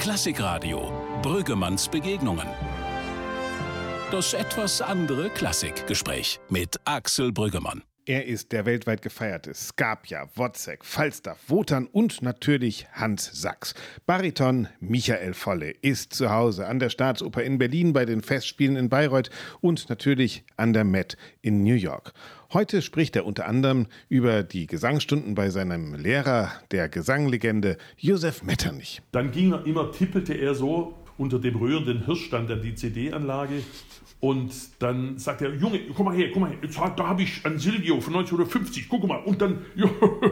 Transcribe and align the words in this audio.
Klassikradio 0.00 0.90
Brüggemanns 1.20 1.86
Begegnungen. 1.86 2.46
Das 4.10 4.32
etwas 4.32 4.80
andere 4.80 5.28
Klassikgespräch 5.28 6.40
mit 6.48 6.80
Axel 6.86 7.32
Brüggemann. 7.32 7.82
Er 8.06 8.24
ist 8.24 8.50
der 8.52 8.64
weltweit 8.64 9.02
gefeierte 9.02 9.52
Skapja, 9.52 10.26
Wozzeck, 10.34 10.86
Falstaff, 10.86 11.36
Wotan 11.48 11.86
und 11.86 12.22
natürlich 12.22 12.86
Hans 12.92 13.30
Sachs. 13.30 13.74
Bariton 14.06 14.68
Michael 14.80 15.34
Volle 15.34 15.72
ist 15.82 16.14
zu 16.14 16.30
Hause 16.30 16.66
an 16.66 16.78
der 16.78 16.88
Staatsoper 16.88 17.42
in 17.42 17.58
Berlin 17.58 17.92
bei 17.92 18.06
den 18.06 18.22
Festspielen 18.22 18.76
in 18.76 18.88
Bayreuth 18.88 19.28
und 19.60 19.90
natürlich 19.90 20.44
an 20.56 20.72
der 20.72 20.84
Met 20.84 21.18
in 21.42 21.62
New 21.62 21.74
York. 21.74 22.14
Heute 22.52 22.82
spricht 22.82 23.14
er 23.14 23.26
unter 23.26 23.46
anderem 23.46 23.86
über 24.08 24.42
die 24.42 24.66
Gesangsstunden 24.66 25.36
bei 25.36 25.50
seinem 25.50 25.94
Lehrer, 25.94 26.50
der 26.72 26.88
Gesanglegende 26.88 27.76
Josef 27.96 28.42
Metternich. 28.42 29.02
Dann 29.12 29.30
ging 29.30 29.52
er 29.52 29.64
immer, 29.66 29.92
tippelte 29.92 30.34
er 30.34 30.56
so 30.56 30.96
unter 31.16 31.38
dem 31.38 31.54
rührenden 31.54 32.06
Hirsch 32.06 32.24
stand 32.24 32.50
dann 32.50 32.60
die 32.60 32.74
CD-Anlage 32.74 33.62
und 34.20 34.52
dann 34.82 35.16
sagt 35.16 35.40
er, 35.40 35.54
Junge, 35.54 35.80
guck 35.96 36.04
mal 36.04 36.14
her, 36.14 36.28
guck 36.30 36.42
mal 36.42 36.50
her, 36.50 36.58
jetzt, 36.60 36.78
da 36.78 37.08
habe 37.08 37.22
ich 37.22 37.44
ein 37.46 37.58
Silvio 37.58 38.02
von 38.02 38.14
1950, 38.14 38.86
guck 38.90 39.08
mal. 39.08 39.16
Und 39.16 39.40
dann, 39.40 39.64
ja, 39.74 39.86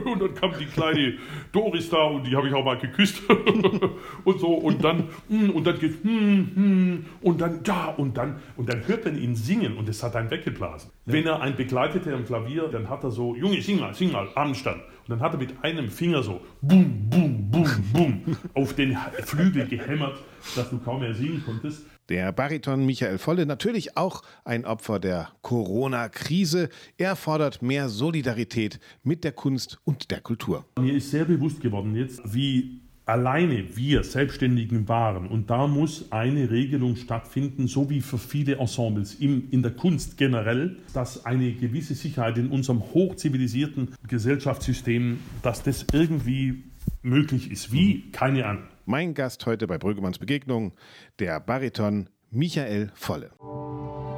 und 0.04 0.20
dann 0.20 0.34
kam 0.34 0.52
die 0.58 0.66
kleine 0.66 1.14
Doris 1.52 1.88
da 1.88 2.02
und 2.02 2.26
die 2.26 2.36
habe 2.36 2.48
ich 2.48 2.54
auch 2.54 2.64
mal 2.64 2.76
geküsst 2.76 3.22
und 4.24 4.40
so. 4.40 4.48
Und 4.48 4.84
dann, 4.84 5.08
hm, 5.30 5.50
und 5.50 5.66
dann 5.66 5.78
geht, 5.78 6.04
hm, 6.04 6.50
hm, 6.54 7.06
und 7.22 7.40
dann, 7.40 7.60
ja, 7.64 7.86
und 7.96 8.18
dann, 8.18 8.36
und 8.56 8.68
dann 8.68 8.86
hört 8.86 9.06
man 9.06 9.18
ihn 9.18 9.34
singen 9.34 9.78
und 9.78 9.88
es 9.88 10.02
hat 10.02 10.14
einen 10.16 10.30
weggeblasen. 10.30 10.90
Ja. 11.06 11.12
Wenn 11.14 11.26
er 11.26 11.40
einen 11.40 11.56
begleitete 11.56 12.12
am 12.12 12.26
Klavier, 12.26 12.68
dann 12.68 12.90
hat 12.90 13.04
er 13.04 13.10
so, 13.10 13.34
Junge, 13.36 13.62
sing 13.62 13.80
mal, 13.80 13.94
sing 13.94 14.12
mal, 14.12 14.28
Abendstand. 14.34 14.82
Und 14.82 15.08
dann 15.08 15.20
hat 15.20 15.32
er 15.32 15.38
mit 15.38 15.64
einem 15.64 15.88
Finger 15.88 16.22
so, 16.22 16.42
bum, 16.60 17.08
bum, 17.08 17.50
bum, 17.50 17.66
bum, 17.94 18.22
auf 18.54 18.74
den 18.74 18.98
Flügel 19.24 19.66
gehämmert, 19.66 20.18
dass 20.54 20.68
du 20.68 20.78
kaum 20.78 21.00
mehr 21.00 21.14
singen 21.14 21.42
konntest. 21.46 21.86
Der 22.08 22.32
Bariton 22.32 22.86
Michael 22.86 23.18
Volle, 23.18 23.44
natürlich 23.44 23.98
auch 23.98 24.22
ein 24.42 24.64
Opfer 24.64 24.98
der 24.98 25.28
Corona-Krise. 25.42 26.70
Er 26.96 27.16
fordert 27.16 27.60
mehr 27.60 27.90
Solidarität 27.90 28.80
mit 29.02 29.24
der 29.24 29.32
Kunst 29.32 29.78
und 29.84 30.10
der 30.10 30.22
Kultur. 30.22 30.64
Mir 30.80 30.94
ist 30.94 31.10
sehr 31.10 31.26
bewusst 31.26 31.60
geworden 31.60 31.94
jetzt, 31.94 32.22
wie 32.24 32.80
alleine 33.04 33.76
wir 33.76 34.04
Selbstständigen 34.04 34.88
waren. 34.88 35.28
Und 35.28 35.50
da 35.50 35.66
muss 35.66 36.10
eine 36.10 36.50
Regelung 36.50 36.96
stattfinden, 36.96 37.66
so 37.66 37.90
wie 37.90 38.00
für 38.00 38.18
viele 38.18 38.56
Ensembles 38.56 39.14
im, 39.14 39.50
in 39.50 39.62
der 39.62 39.72
Kunst 39.72 40.16
generell, 40.16 40.78
dass 40.94 41.26
eine 41.26 41.52
gewisse 41.52 41.94
Sicherheit 41.94 42.38
in 42.38 42.48
unserem 42.48 42.80
hochzivilisierten 42.80 43.94
Gesellschaftssystem, 44.06 45.18
dass 45.42 45.62
das 45.62 45.84
irgendwie 45.92 46.64
möglich 47.02 47.50
ist. 47.50 47.70
Wie? 47.70 48.10
Keine 48.12 48.46
Ahnung. 48.46 48.64
Mein 48.90 49.12
Gast 49.12 49.44
heute 49.44 49.66
bei 49.66 49.76
Brüggemanns 49.76 50.18
Begegnung, 50.18 50.72
der 51.18 51.40
Bariton 51.40 52.08
Michael 52.30 52.90
Volle. 52.94 53.32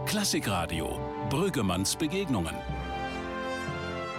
Klassikradio 0.06 0.96
Brüggemanns 1.28 1.96
Begegnungen. 1.96 2.54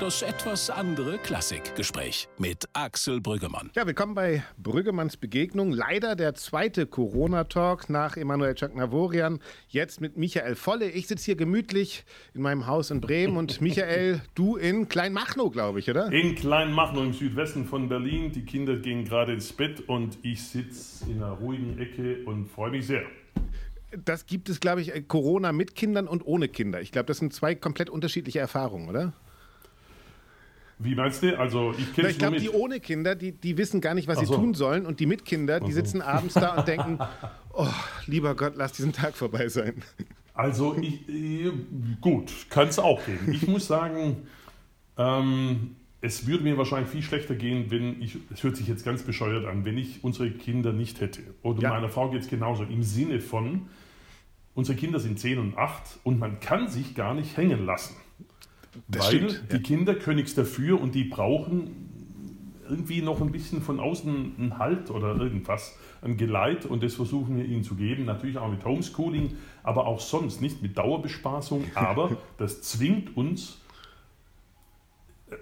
Das 0.02 0.24
etwas 0.24 0.72
andere 0.72 1.20
Klassikgespräch 1.20 2.28
mit 2.40 2.68
Axel 2.74 3.22
Brüggemann. 3.22 3.70
Ja, 3.76 3.86
willkommen 3.86 4.16
bei 4.16 4.44
Brüggemanns 4.58 5.16
Begegnung. 5.16 5.72
Leider 5.72 6.16
der 6.16 6.34
zweite 6.34 6.88
Corona-Talk 6.88 7.88
nach 7.88 8.18
Emanuel 8.18 8.56
Czaknavorian. 8.56 9.38
Jetzt 9.68 10.02
mit 10.02 10.18
Michael 10.18 10.56
Volle. 10.56 10.90
Ich 10.90 11.06
sitze 11.06 11.26
hier 11.26 11.36
gemütlich 11.36 12.04
in 12.34 12.42
meinem 12.42 12.66
Haus 12.66 12.90
in 12.90 13.00
Bremen 13.00 13.38
und 13.38 13.62
Michael, 13.62 14.24
du 14.34 14.56
in 14.56 14.90
Kleinmachnow, 14.90 15.52
glaube 15.52 15.78
ich, 15.78 15.88
oder? 15.88 16.12
In 16.12 16.34
Kleinmachnow 16.34 17.04
im 17.04 17.14
Südwesten 17.14 17.66
von 17.66 17.88
Berlin. 17.88 18.32
Die 18.32 18.44
Kinder 18.44 18.78
gehen 18.78 19.06
gerade 19.06 19.34
ins 19.34 19.54
Bett 19.54 19.88
und 19.88 20.18
ich 20.24 20.42
sitze 20.42 21.12
in 21.12 21.22
einer 21.22 21.34
ruhigen 21.34 21.78
Ecke 21.78 22.26
und 22.26 22.48
freue 22.48 22.72
mich 22.72 22.88
sehr 22.88 23.04
das 24.06 24.26
gibt 24.26 24.48
es, 24.48 24.62
glaube 24.62 24.80
ich, 24.80 25.08
Corona 25.10 25.52
mit 25.52 25.76
Kindern 25.76 26.08
und 26.08 26.26
ohne 26.26 26.48
Kinder. 26.48 26.80
Ich 26.80 26.94
glaube, 26.94 27.08
das 27.08 27.18
sind 27.18 27.34
zwei 27.34 27.56
komplett 27.56 27.90
unterschiedliche 27.90 28.40
Erfahrungen, 28.40 28.88
oder? 28.88 29.12
Wie 30.84 30.96
meinst 30.96 31.24
du? 31.24 31.38
Also 31.38 31.74
ich 31.78 31.94
kenne 31.94 32.10
Ich 32.10 32.18
glaube, 32.18 32.40
die 32.40 32.50
ohne 32.50 32.80
Kinder, 32.80 33.16
die, 33.16 33.32
die 33.32 33.58
wissen 33.58 33.82
gar 33.82 33.94
nicht, 33.94 34.08
was 34.08 34.20
so. 34.20 34.26
sie 34.26 34.34
tun 34.34 34.54
sollen. 34.54 34.86
Und 34.86 35.00
die 35.00 35.06
mit 35.06 35.26
Kinder, 35.26 35.60
die 35.60 35.72
sitzen 35.72 36.02
abends 36.02 36.34
da 36.34 36.56
und 36.58 36.68
denken, 36.68 37.00
oh, 37.54 37.68
lieber 38.08 38.36
Gott, 38.36 38.54
lass 38.56 38.74
diesen 38.74 38.94
Tag 38.94 39.16
vorbei 39.16 39.48
sein. 39.50 39.84
Also 40.34 40.76
ich, 40.82 41.08
äh, 41.10 41.52
gut, 42.00 42.32
kann 42.50 42.68
es 42.68 42.80
auch 42.80 43.06
geben. 43.06 43.32
Ich 43.32 43.48
muss 43.48 43.68
sagen, 43.68 44.28
ähm, 44.98 45.76
es 46.02 46.26
würde 46.26 46.44
mir 46.44 46.58
wahrscheinlich 46.58 46.90
viel 46.90 47.04
schlechter 47.04 47.36
gehen, 47.36 47.70
wenn 47.70 48.02
ich, 48.02 48.18
es 48.34 48.44
hört 48.44 48.58
sich 48.58 48.68
jetzt 48.68 48.84
ganz 48.84 49.04
bescheuert 49.04 49.46
an, 49.46 49.66
wenn 49.66 49.78
ich 49.78 50.04
unsere 50.04 50.32
Kinder 50.32 50.74
nicht 50.74 51.00
hätte. 51.00 51.22
Oder 51.44 51.62
ja. 51.62 51.70
meiner 51.70 51.90
Frau 51.90 52.10
geht 52.10 52.22
es 52.22 52.28
genauso. 52.28 52.64
Im 52.64 52.82
Sinne 52.82 53.20
von, 53.20 53.68
unsere 54.56 54.78
Kinder 54.78 55.00
sind 55.00 55.20
10 55.20 55.38
und 55.38 55.58
8 55.58 56.00
und 56.04 56.20
man 56.20 56.40
kann 56.40 56.68
sich 56.68 56.96
gar 56.96 57.14
nicht 57.14 57.38
hängen 57.38 57.66
lassen. 57.66 57.96
Das 58.88 59.06
weil 59.06 59.30
stimmt, 59.30 59.52
die 59.52 59.62
Kinder 59.62 59.96
können 59.96 60.18
nichts 60.18 60.36
dafür 60.36 60.80
und 60.80 60.96
die 60.96 61.04
brauchen 61.04 61.92
irgendwie 62.72 63.02
noch 63.02 63.20
ein 63.22 63.32
bisschen 63.32 63.62
von 63.62 63.80
außen 63.80 64.36
einen 64.38 64.58
Halt 64.58 64.90
oder 64.90 65.16
irgendwas, 65.16 65.78
ein 66.02 66.16
Geleit 66.16 66.66
und 66.66 66.82
das 66.82 66.96
versuchen 66.96 67.38
wir 67.38 67.46
ihnen 67.46 67.64
zu 67.64 67.76
geben. 67.76 68.06
Natürlich 68.06 68.38
auch 68.38 68.50
mit 68.50 68.64
Homeschooling, 68.64 69.36
aber 69.62 69.86
auch 69.86 70.00
sonst, 70.00 70.42
nicht 70.42 70.62
mit 70.62 70.78
Dauerbespaßung, 70.78 71.66
aber 71.76 72.18
das 72.38 72.62
zwingt 72.62 73.16
uns, 73.18 73.61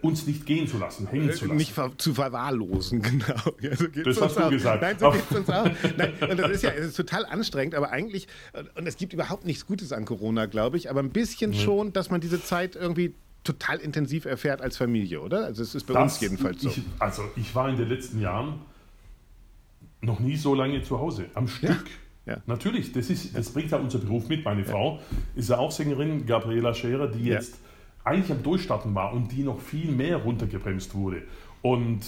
uns 0.02 0.28
nicht 0.28 0.46
gehen 0.46 0.68
zu 0.68 0.78
lassen, 0.78 1.08
hängen 1.08 1.32
zu 1.34 1.46
lassen. 1.46 1.58
Nicht 1.58 1.72
ver 1.72 1.92
zu 1.98 2.14
verwahrlosen, 2.14 3.02
genau. 3.04 3.54
Ja, 3.62 3.76
so 3.76 3.88
das 3.88 4.22
hast 4.22 4.38
du 4.38 4.44
auch. 4.44 4.50
gesagt. 4.50 4.82
Nein, 4.82 4.96
so 5.00 5.12
geht 5.12 5.24
es 5.30 5.38
uns 5.38 5.50
auch. 5.50 5.70
Nein, 5.98 6.14
und 6.30 6.40
das 6.40 6.52
ist 6.52 6.64
ja 6.64 6.70
ist 6.72 6.96
total 6.96 7.26
anstrengend, 7.26 7.76
aber 7.76 7.92
eigentlich, 7.92 8.28
und 8.76 8.88
es 8.88 8.98
gibt 8.98 9.14
überhaupt 9.14 9.46
nichts 9.46 9.66
Gutes 9.66 9.92
an 9.92 10.06
Corona, 10.06 10.46
glaube 10.46 10.78
ich, 10.78 10.90
aber 10.90 11.02
ein 11.02 11.10
bisschen 11.10 11.52
mhm. 11.52 11.56
schon, 11.56 11.94
dass 11.94 12.10
man 12.10 12.22
diese 12.22 12.44
Zeit 12.44 12.76
irgendwie 12.76 13.14
total 13.44 13.78
intensiv 13.78 14.26
erfährt 14.26 14.62
als 14.62 14.78
Familie, 14.78 15.22
oder? 15.22 15.46
Also 15.46 15.64
es 15.64 15.74
ist 15.74 15.88
bei 15.88 15.94
das, 15.94 16.04
uns 16.04 16.22
jedenfalls 16.22 16.62
so. 16.62 16.70
Ich, 16.70 16.82
also 17.00 17.24
ich 17.36 17.56
war 17.56 17.70
in 17.70 17.78
den 17.78 17.88
letzten 17.88 18.20
Jahren 18.20 18.60
noch 20.02 20.20
nie 20.20 20.36
so 20.36 20.54
lange 20.54 20.84
zu 20.84 21.00
Hause, 21.00 21.26
am 21.34 21.48
Stück. 21.48 21.70
Ja. 21.70 21.76
Ja. 22.26 22.38
Natürlich, 22.46 22.92
das, 22.92 23.10
ist, 23.10 23.36
das 23.36 23.50
bringt 23.50 23.72
ja 23.72 23.80
unser 23.80 23.98
Beruf 23.98 24.30
mit. 24.30 24.46
Meine. 24.46 24.64
Frau 24.64 25.00
ist 25.36 25.50
ja 25.50 25.58
auch 25.58 25.72
Sängerin, 25.72 26.28
Gabriela 26.28 26.76
Scherer, 26.76 27.08
die 27.08 27.24
jetzt 27.24 27.56
eigentlich 28.04 28.32
am 28.32 28.44
Durchstarten 28.44 28.96
war 28.96 29.14
und 29.14 29.32
die 29.32 29.44
noch 29.44 29.60
viel 29.60 29.92
mehr 29.92 30.18
runtergebremst 30.18 30.96
wurde. 30.96 31.24
Und 31.62 32.02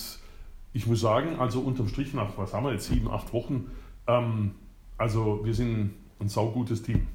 ich 0.73 0.87
muss 0.87 1.01
sagen, 1.01 1.39
also 1.39 1.59
unterm 1.59 1.87
Strich 1.87 2.13
nach, 2.13 2.37
was 2.37 2.53
haben 2.53 2.65
wir 2.65 2.73
jetzt, 2.73 2.87
sieben, 2.87 3.09
acht 3.09 3.33
Wochen, 3.33 3.71
ähm, 4.07 4.51
also 4.97 5.41
wir 5.43 5.53
sind 5.53 5.91
ein 6.19 6.29
saugutes 6.29 6.83
Team. 6.83 7.07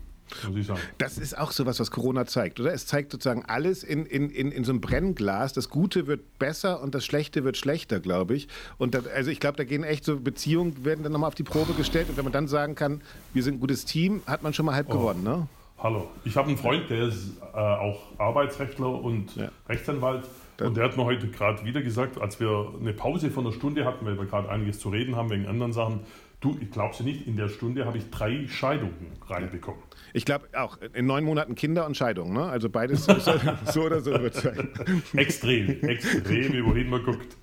Muss 0.49 0.57
ich 0.57 0.67
sagen. 0.67 0.81
Das 0.99 1.19
ist 1.19 1.39
auch 1.39 1.53
so 1.53 1.67
was, 1.67 1.79
was 1.79 1.93
Corona 1.93 2.27
zeigt, 2.27 2.59
oder? 2.59 2.73
Es 2.73 2.87
zeigt 2.87 3.13
sozusagen 3.13 3.45
alles 3.45 3.85
in, 3.85 4.07
in, 4.07 4.29
in, 4.29 4.51
in 4.51 4.65
so 4.65 4.73
einem 4.73 4.81
Brennglas. 4.81 5.53
Das 5.53 5.71
Gute 5.71 6.09
wird 6.09 6.39
besser 6.41 6.83
und 6.83 6.97
das 6.97 7.05
Schlechte 7.05 7.45
wird 7.45 7.57
schlechter, 7.57 8.01
glaube 8.01 8.35
ich. 8.35 8.49
Und 8.77 8.95
das, 8.95 9.07
also 9.07 9.31
ich 9.31 9.39
glaube, 9.39 9.57
da 9.57 9.65
gehen 9.65 9.85
echt 9.85 10.05
so 10.05 10.19
Beziehungen, 10.19 10.85
werden 10.85 11.05
dann 11.05 11.13
nochmal 11.13 11.29
auf 11.29 11.37
die 11.37 11.45
Probe 11.45 11.75
gestellt. 11.75 12.09
Und 12.09 12.17
wenn 12.17 12.25
man 12.25 12.33
dann 12.33 12.49
sagen 12.49 12.75
kann, 12.75 13.03
wir 13.35 13.43
sind 13.45 13.55
ein 13.55 13.61
gutes 13.61 13.85
Team, 13.85 14.21
hat 14.27 14.43
man 14.43 14.53
schon 14.53 14.67
mal 14.67 14.75
halb 14.75 14.89
oh. 14.91 14.95
gewonnen, 14.95 15.23
ne? 15.23 15.47
Hallo. 15.79 16.09
Ich 16.25 16.37
habe 16.37 16.49
einen 16.49 16.57
Freund, 16.57 16.89
der 16.89 17.09
ist 17.09 17.37
äh, 17.53 17.59
auch 17.59 17.99
Arbeitsrechtler 18.17 18.89
und 18.89 19.37
ja. 19.37 19.51
Rechtsanwalt. 19.69 20.25
Und 20.59 20.75
der 20.75 20.85
hat 20.85 20.97
mir 20.97 21.05
heute 21.05 21.29
gerade 21.29 21.65
wieder 21.67 21.83
gesagt, 21.83 22.19
als 22.19 22.41
wir 22.41 22.73
eine 22.81 22.95
Pause 22.95 23.31
von 23.31 23.45
einer 23.47 23.55
Stunde 23.55 23.85
hatten, 23.85 24.07
weil 24.07 24.19
wir 24.19 24.25
gerade 24.25 24.49
einiges 24.49 24.79
zu 24.79 24.89
reden 24.89 25.17
haben 25.17 25.29
wegen 25.29 25.47
anderen 25.47 25.75
Sachen, 25.75 26.01
du, 26.41 26.57
ich 26.61 26.71
glaubst 26.71 27.01
du 27.01 27.05
nicht, 27.05 27.27
in 27.27 27.37
der 27.37 27.49
Stunde 27.49 27.85
habe 27.85 27.99
ich 27.99 28.11
drei 28.11 28.47
Scheidungen 28.47 29.13
reinbekommen. 29.27 29.81
Ich 30.13 30.25
glaube 30.25 30.47
auch, 30.55 30.79
in 30.95 31.07
neun 31.07 31.25
Monaten 31.25 31.55
Kinder 31.55 31.85
und 31.85 31.97
Scheidung, 31.97 32.33
ne? 32.33 32.45
Also 32.45 32.71
beides 32.71 33.05
so, 33.07 33.15
so 33.19 33.83
oder 33.83 34.01
so 34.01 34.13
wird 34.13 34.35
sein. 34.35 34.71
Extrem, 35.15 35.83
extrem, 35.83 36.65
wohin 36.65 36.89
man 36.89 37.05
guckt. 37.05 37.37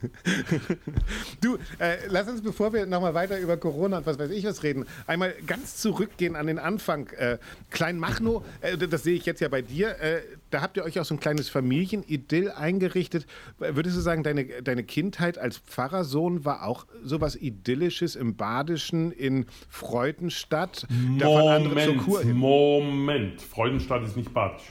Du, 1.41 1.57
äh, 1.77 1.97
lass 2.07 2.27
uns, 2.27 2.41
bevor 2.41 2.73
wir 2.73 2.85
nochmal 2.85 3.13
weiter 3.13 3.39
über 3.39 3.57
Corona 3.57 3.99
und 3.99 4.05
was 4.05 4.17
weiß 4.17 4.31
ich 4.31 4.45
was 4.45 4.63
reden, 4.63 4.85
einmal 5.05 5.35
ganz 5.45 5.77
zurückgehen 5.77 6.35
an 6.35 6.47
den 6.47 6.57
Anfang. 6.57 7.09
Äh, 7.09 7.37
Kleinmachnow, 7.69 8.43
äh, 8.61 8.77
das 8.77 9.03
sehe 9.03 9.15
ich 9.15 9.25
jetzt 9.25 9.41
ja 9.41 9.49
bei 9.49 9.61
dir, 9.61 9.99
äh, 10.01 10.21
da 10.53 10.61
habt 10.61 10.77
ihr 10.77 10.83
euch 10.83 10.99
auch 10.99 11.05
so 11.05 11.15
ein 11.15 11.19
kleines 11.19 11.49
Familienidyll 11.49 12.51
eingerichtet. 12.51 13.25
Würdest 13.57 13.97
du 13.97 14.01
sagen, 14.01 14.21
deine, 14.21 14.45
deine 14.61 14.83
Kindheit 14.83 15.39
als 15.39 15.57
Pfarrersohn 15.57 16.45
war 16.45 16.67
auch 16.67 16.85
sowas 17.03 17.35
Idyllisches 17.35 18.15
im 18.15 18.35
Badischen 18.35 19.11
in 19.11 19.47
Freudenstadt? 19.67 20.85
Moment, 20.89 22.35
Moment. 22.35 23.41
Freudenstadt 23.41 24.03
ist 24.03 24.15
nicht 24.15 24.31
badisch. 24.31 24.63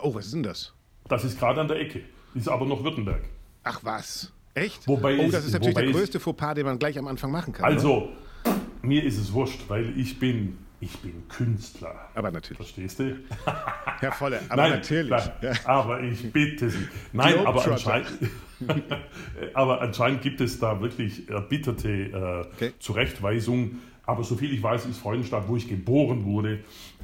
Oh, 0.00 0.14
was 0.14 0.26
ist 0.26 0.34
denn 0.34 0.44
das? 0.44 0.72
Das 1.08 1.24
ist 1.24 1.40
gerade 1.40 1.60
an 1.60 1.68
der 1.68 1.80
Ecke. 1.80 2.02
Ist 2.34 2.48
aber 2.48 2.64
noch 2.64 2.84
Württemberg. 2.84 3.24
Ach 3.64 3.80
was? 3.82 4.32
Echt? 4.54 4.86
Wobei 4.86 5.18
oh, 5.18 5.28
das 5.30 5.44
ist 5.44 5.54
natürlich 5.54 5.74
der 5.74 5.90
größte 5.90 6.20
Fauxpas, 6.20 6.54
den 6.54 6.66
man 6.66 6.78
gleich 6.78 6.96
am 6.98 7.08
Anfang 7.08 7.32
machen 7.32 7.52
kann. 7.52 7.64
Also, 7.64 8.12
oder? 8.44 8.56
mir 8.82 9.02
ist 9.02 9.18
es 9.18 9.32
wurscht, 9.32 9.62
weil 9.68 9.98
ich 9.98 10.20
bin 10.20 10.58
Ich 10.80 10.96
bin 10.98 11.26
Künstler. 11.28 12.08
Aber 12.14 12.30
natürlich. 12.30 12.58
Verstehst 12.58 13.00
du? 13.00 13.16
Herr 14.00 14.12
Volle, 14.12 14.40
aber 14.48 14.62
Nein, 14.62 14.70
natürlich. 14.72 15.10
nein, 15.10 15.58
aber 15.64 16.02
ich 16.02 16.32
bitte 16.32 16.70
Sie. 16.70 16.86
Nein, 17.12 17.44
aber 17.44 17.64
anscheinend, 17.66 18.12
aber 19.54 19.80
anscheinend 19.80 20.22
gibt 20.22 20.40
es 20.40 20.58
da 20.60 20.80
wirklich 20.80 21.28
erbitterte 21.28 21.88
äh, 21.90 22.54
Okay. 22.54 22.72
Zurechtweisungen. 22.78 23.82
Aber 24.06 24.22
soviel 24.24 24.54
ich 24.54 24.62
weiß, 24.62 24.86
ist 24.86 24.98
Freudenstadt, 24.98 25.48
wo 25.48 25.56
ich 25.56 25.68
geboren 25.68 26.24
wurde, 26.24 26.60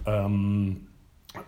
ähm, 0.07 0.87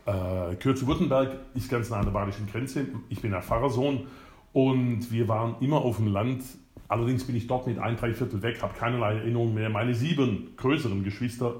äh, 0.04 0.10
Württemberg, 0.10 1.38
ist 1.54 1.70
ganz 1.70 1.90
nah 1.90 1.98
an 1.98 2.04
der 2.04 2.12
badischen 2.12 2.46
Grenze. 2.46 2.86
Ich 3.08 3.22
bin 3.22 3.32
ein 3.32 3.42
Pfarrersohn 3.42 4.06
und 4.52 5.10
wir 5.10 5.28
waren 5.28 5.56
immer 5.60 5.78
auf 5.78 5.96
dem 5.96 6.08
Land. 6.08 6.42
Allerdings 6.88 7.24
bin 7.24 7.36
ich 7.36 7.46
dort 7.46 7.66
mit 7.66 7.78
ein, 7.78 7.96
drei 7.96 8.12
Viertel 8.14 8.42
weg, 8.42 8.62
habe 8.62 8.74
keinerlei 8.78 9.16
Erinnerung 9.16 9.54
mehr. 9.54 9.70
Meine 9.70 9.94
sieben 9.94 10.54
größeren 10.56 11.04
Geschwister, 11.04 11.56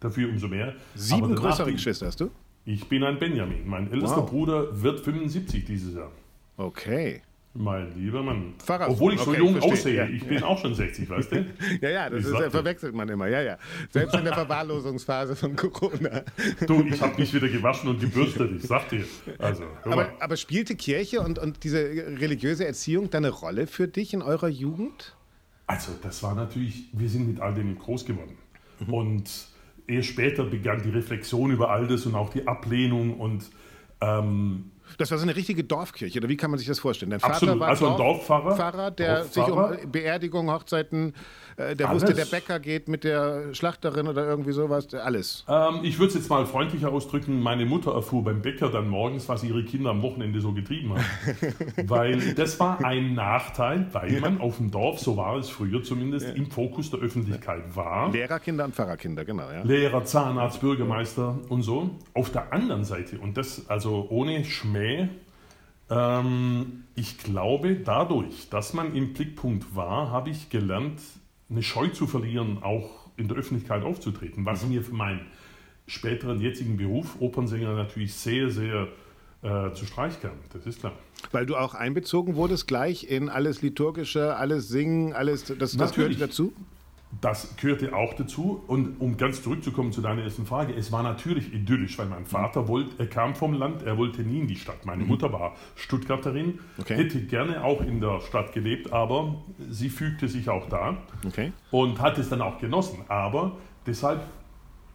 dafür 0.00 0.28
umso 0.28 0.48
mehr. 0.48 0.74
Sieben 0.94 1.34
größere 1.34 1.72
Geschwister 1.72 2.06
hast 2.06 2.20
du? 2.20 2.30
ich 2.66 2.86
bin 2.88 3.02
ein 3.04 3.18
Benjamin. 3.18 3.66
Mein 3.66 3.90
ältester 3.90 4.18
Wow. 4.18 4.30
Bruder 4.30 4.82
wird 4.82 5.00
75 5.00 5.64
dieses 5.64 5.94
Jahr. 5.94 6.10
Okay. 6.56 7.22
Mein 7.52 7.92
lieber 7.98 8.22
Mann. 8.22 8.54
Pfarrer- 8.64 8.88
Obwohl 8.90 9.14
ich 9.14 9.20
so 9.20 9.30
okay, 9.30 9.40
jung 9.40 9.52
verstehe, 9.54 9.72
aussehe. 9.72 9.94
ja. 9.96 10.04
Ich 10.06 10.22
bin 10.24 10.40
auch 10.44 10.56
schon 10.60 10.72
60, 10.72 11.10
weißt 11.10 11.32
du? 11.32 11.46
Ja, 11.80 11.88
ja, 11.90 12.10
das 12.10 12.24
ist, 12.24 12.36
verwechselt 12.52 12.94
man 12.94 13.08
immer. 13.08 13.26
Ja, 13.26 13.42
ja. 13.42 13.58
Selbst 13.90 14.14
in 14.14 14.22
der 14.24 14.34
Verwahrlosungsphase 14.34 15.34
von 15.34 15.56
Corona. 15.56 16.22
Du, 16.64 16.84
ich 16.84 17.00
habe 17.00 17.18
mich 17.20 17.34
wieder 17.34 17.48
gewaschen 17.48 17.88
und 17.90 17.98
gebürstet, 18.00 18.52
ich 18.56 18.62
sag 18.68 18.88
dir. 18.90 19.04
Also, 19.38 19.64
Aber, 19.82 20.10
aber 20.20 20.36
spielte 20.36 20.76
Kirche 20.76 21.22
und, 21.22 21.40
und 21.40 21.64
diese 21.64 21.78
religiöse 21.80 22.66
Erziehung 22.66 23.10
da 23.10 23.18
eine 23.18 23.30
Rolle 23.30 23.66
für 23.66 23.88
dich 23.88 24.14
in 24.14 24.22
eurer 24.22 24.48
Jugend? 24.48 25.16
also, 25.66 25.92
das 26.02 26.22
war 26.22 26.34
natürlich, 26.36 26.84
wir 26.92 27.08
sind 27.08 27.26
mit 27.26 27.40
all 27.40 27.54
dem 27.54 27.76
groß 27.78 28.04
geworden. 28.04 28.36
Mhm. 28.86 28.94
Und 28.94 29.30
erst 29.90 30.08
später 30.08 30.44
begann 30.44 30.82
die 30.82 30.90
Reflexion 30.90 31.50
über 31.50 31.70
all 31.70 31.86
das 31.86 32.06
und 32.06 32.14
auch 32.14 32.30
die 32.30 32.46
Ablehnung 32.46 33.18
und 33.18 33.50
ähm, 34.00 34.70
Das 34.98 35.10
war 35.10 35.18
so 35.18 35.24
eine 35.24 35.36
richtige 35.36 35.62
Dorfkirche, 35.64 36.18
oder 36.18 36.28
wie 36.28 36.36
kann 36.36 36.50
man 36.50 36.58
sich 36.58 36.66
das 36.68 36.78
vorstellen? 36.78 37.10
Dein 37.10 37.20
Vater 37.20 37.34
Absolut. 37.34 37.60
war 37.60 37.68
Also 37.68 37.88
ein 37.90 37.96
Dorfpfarrer. 37.96 38.56
Pfarrer, 38.56 38.90
der 38.90 39.20
Dorfpfarrer. 39.24 39.74
sich 39.74 39.82
um 39.84 39.92
Beerdigung, 39.92 40.50
Hochzeiten, 40.50 41.14
äh, 41.60 41.76
der 41.76 41.88
Alles. 41.88 42.02
wusste, 42.02 42.14
der 42.14 42.24
Bäcker 42.24 42.58
geht 42.58 42.88
mit 42.88 43.04
der 43.04 43.54
Schlachterin 43.54 44.08
oder 44.08 44.26
irgendwie 44.26 44.52
sowas, 44.52 44.92
alles. 44.94 45.44
Ähm, 45.48 45.80
ich 45.82 45.98
würde 45.98 46.08
es 46.08 46.14
jetzt 46.14 46.30
mal 46.30 46.46
freundlicher 46.46 46.90
ausdrücken. 46.90 47.40
Meine 47.40 47.66
Mutter 47.66 47.92
erfuhr 47.92 48.24
beim 48.24 48.42
Bäcker 48.42 48.70
dann 48.70 48.88
morgens, 48.88 49.28
was 49.28 49.42
ihre 49.44 49.64
Kinder 49.64 49.90
am 49.90 50.02
Wochenende 50.02 50.40
so 50.40 50.52
getrieben 50.52 50.94
haben. 50.94 51.04
weil 51.88 52.34
das 52.34 52.58
war 52.58 52.84
ein 52.84 53.14
Nachteil, 53.14 53.86
weil 53.92 54.20
man 54.20 54.40
auf 54.40 54.56
dem 54.56 54.70
Dorf, 54.70 55.00
so 55.00 55.16
war 55.16 55.36
es 55.36 55.50
früher 55.50 55.82
zumindest, 55.82 56.34
im 56.34 56.50
Fokus 56.50 56.90
der 56.90 57.00
Öffentlichkeit 57.00 57.76
war. 57.76 58.10
Lehrerkinder 58.10 58.64
und 58.64 58.74
Pfarrerkinder, 58.74 59.24
genau, 59.24 59.50
ja. 59.50 59.62
Lehrer, 59.62 60.04
Zahnarzt, 60.04 60.60
Bürgermeister 60.60 61.38
und 61.48 61.62
so. 61.62 61.90
Auf 62.14 62.30
der 62.30 62.52
anderen 62.52 62.84
Seite, 62.84 63.18
und 63.18 63.36
das 63.36 63.68
also 63.68 64.06
ohne 64.10 64.44
Schmäh, 64.44 65.08
ähm, 65.90 66.84
ich 66.94 67.18
glaube, 67.18 67.76
dadurch, 67.76 68.48
dass 68.48 68.74
man 68.74 68.94
im 68.94 69.12
Blickpunkt 69.12 69.74
war, 69.74 70.10
habe 70.10 70.30
ich 70.30 70.48
gelernt, 70.48 71.00
eine 71.50 71.62
Scheu 71.62 71.88
zu 71.88 72.06
verlieren, 72.06 72.62
auch 72.62 73.10
in 73.16 73.28
der 73.28 73.36
Öffentlichkeit 73.36 73.82
aufzutreten, 73.82 74.46
was 74.46 74.64
mir 74.66 74.82
für 74.82 74.94
meinen 74.94 75.20
späteren 75.86 76.40
jetzigen 76.40 76.76
Beruf, 76.76 77.16
Opernsänger, 77.20 77.74
natürlich 77.74 78.14
sehr, 78.14 78.50
sehr 78.50 78.88
äh, 79.42 79.72
zu 79.72 79.84
Streich 79.86 80.20
kam. 80.20 80.32
Das 80.52 80.64
ist 80.66 80.80
klar. 80.80 80.92
Weil 81.32 81.46
du 81.46 81.56
auch 81.56 81.74
einbezogen 81.74 82.36
wurdest 82.36 82.68
gleich 82.68 83.04
in 83.04 83.28
alles 83.28 83.62
Liturgische, 83.62 84.36
alles 84.36 84.68
Singen, 84.68 85.12
alles, 85.12 85.44
das, 85.44 85.76
das 85.76 85.94
gehört 85.94 86.20
dazu? 86.20 86.52
Das 87.20 87.54
gehörte 87.56 87.94
auch 87.94 88.14
dazu. 88.14 88.62
Und 88.66 88.98
um 88.98 89.16
ganz 89.18 89.42
zurückzukommen 89.42 89.92
zu 89.92 90.00
deiner 90.00 90.22
ersten 90.22 90.46
Frage, 90.46 90.72
es 90.74 90.90
war 90.90 91.02
natürlich 91.02 91.52
idyllisch, 91.52 91.98
weil 91.98 92.06
mein 92.06 92.24
Vater 92.24 92.66
wollte, 92.66 92.94
er 92.98 93.08
kam 93.08 93.34
vom 93.34 93.52
Land, 93.52 93.82
er 93.82 93.98
wollte 93.98 94.22
nie 94.22 94.40
in 94.40 94.46
die 94.46 94.56
Stadt. 94.56 94.86
Meine 94.86 95.04
Mutter 95.04 95.30
war 95.32 95.54
Stuttgarterin, 95.76 96.60
Okay. 96.78 96.96
hätte 96.96 97.20
gerne 97.26 97.62
auch 97.62 97.82
in 97.82 98.00
der 98.00 98.20
Stadt 98.20 98.52
gelebt, 98.54 98.92
aber 98.92 99.34
sie 99.68 99.90
fügte 99.90 100.28
sich 100.28 100.48
auch 100.48 100.66
da 100.70 100.96
Okay. 101.26 101.52
und 101.70 102.00
hat 102.00 102.16
es 102.16 102.30
dann 102.30 102.40
auch 102.40 102.58
genossen. 102.58 103.00
Aber 103.08 103.58
deshalb 103.86 104.22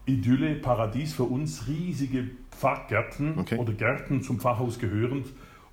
Idylle, 0.07 0.55
Paradies 0.55 1.13
für 1.13 1.23
uns, 1.23 1.67
riesige 1.67 2.29
Pfarrgärten 2.51 3.37
Okay. 3.39 3.57
oder 3.57 3.73
Gärten 3.73 4.21
zum 4.23 4.39
Pfarrhaus 4.39 4.79
gehörend 4.79 5.27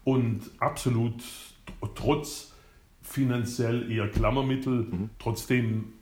und 0.04 0.40
absolut 0.58 1.20
tr- 1.22 1.88
trotz 1.94 2.52
finanziell 3.02 3.90
eher 3.90 4.08
Klammermittel, 4.08 4.86
trotzdem 5.18 5.92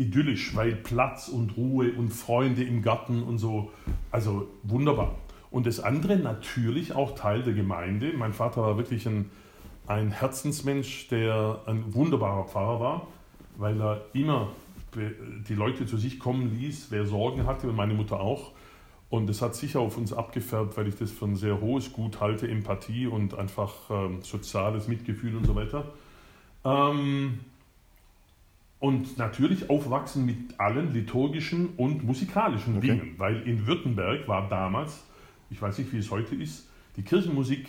idyllisch, 0.00 0.56
weil 0.56 0.74
Platz 0.74 1.28
und 1.28 1.56
Ruhe 1.56 1.92
und 1.92 2.10
Freunde 2.10 2.64
im 2.64 2.82
Garten 2.82 3.22
und 3.22 3.38
so, 3.38 3.70
also 4.10 4.48
wunderbar. 4.62 5.14
Und 5.50 5.66
das 5.66 5.80
andere 5.80 6.16
natürlich 6.16 6.94
auch 6.94 7.14
Teil 7.14 7.42
der 7.42 7.52
Gemeinde. 7.52 8.12
Mein 8.16 8.32
Vater 8.32 8.62
war 8.62 8.76
wirklich 8.76 9.06
ein, 9.06 9.30
ein 9.86 10.10
Herzensmensch, 10.10 11.08
der 11.08 11.60
ein 11.66 11.92
wunderbarer 11.92 12.44
Pfarrer 12.44 12.80
war, 12.80 13.06
weil 13.56 13.80
er 13.80 14.00
immer 14.12 14.48
die 15.48 15.54
Leute 15.54 15.86
zu 15.86 15.96
sich 15.96 16.18
kommen 16.18 16.58
ließ, 16.58 16.88
wer 16.90 17.06
Sorgen 17.06 17.46
hatte 17.46 17.68
und 17.68 17.76
meine 17.76 17.94
Mutter 17.94 18.20
auch. 18.20 18.52
Und 19.08 19.28
das 19.28 19.42
hat 19.42 19.54
sicher 19.56 19.80
auf 19.80 19.96
uns 19.96 20.12
abgefärbt, 20.12 20.76
weil 20.76 20.86
ich 20.86 20.96
das 20.96 21.10
für 21.10 21.26
ein 21.26 21.36
sehr 21.36 21.60
hohes 21.60 21.92
Gut 21.92 22.20
halte, 22.20 22.48
Empathie 22.48 23.06
und 23.06 23.34
einfach 23.34 23.74
ähm, 23.90 24.22
soziales 24.22 24.88
Mitgefühl 24.88 25.36
und 25.36 25.46
so 25.46 25.56
weiter. 25.56 25.84
Ähm, 26.64 27.40
und 28.80 29.18
natürlich 29.18 29.68
aufwachsen 29.70 30.24
mit 30.26 30.58
allen 30.58 30.92
liturgischen 30.92 31.70
und 31.76 32.02
musikalischen 32.04 32.78
Okay. 32.78 32.88
Dingen, 32.88 33.14
weil 33.18 33.42
in 33.42 33.66
Württemberg 33.66 34.26
war 34.26 34.48
damals, 34.48 35.04
ich 35.50 35.60
weiß 35.60 35.78
nicht, 35.78 35.92
wie 35.92 35.98
es 35.98 36.10
heute 36.10 36.34
ist, 36.34 36.66
die 36.96 37.02
Kirchenmusik 37.02 37.68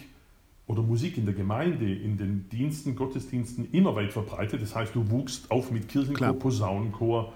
oder 0.67 0.81
Musik 0.81 1.17
in 1.17 1.25
der 1.25 1.33
Gemeinde, 1.35 1.93
in 1.93 2.17
den 2.17 2.47
Diensten, 2.49 2.95
Gottesdiensten 2.95 3.67
immer 3.73 3.93
weit 3.95 4.13
verbreitet. 4.13 4.61
Das 4.61 4.73
heißt, 4.75 4.95
du 4.95 5.09
wuchst 5.11 5.51
auf 5.51 5.69
mit 5.69 5.89
Kirchenchor, 5.89 6.15
Klar. 6.17 6.33
Posaunenchor, 6.33 7.33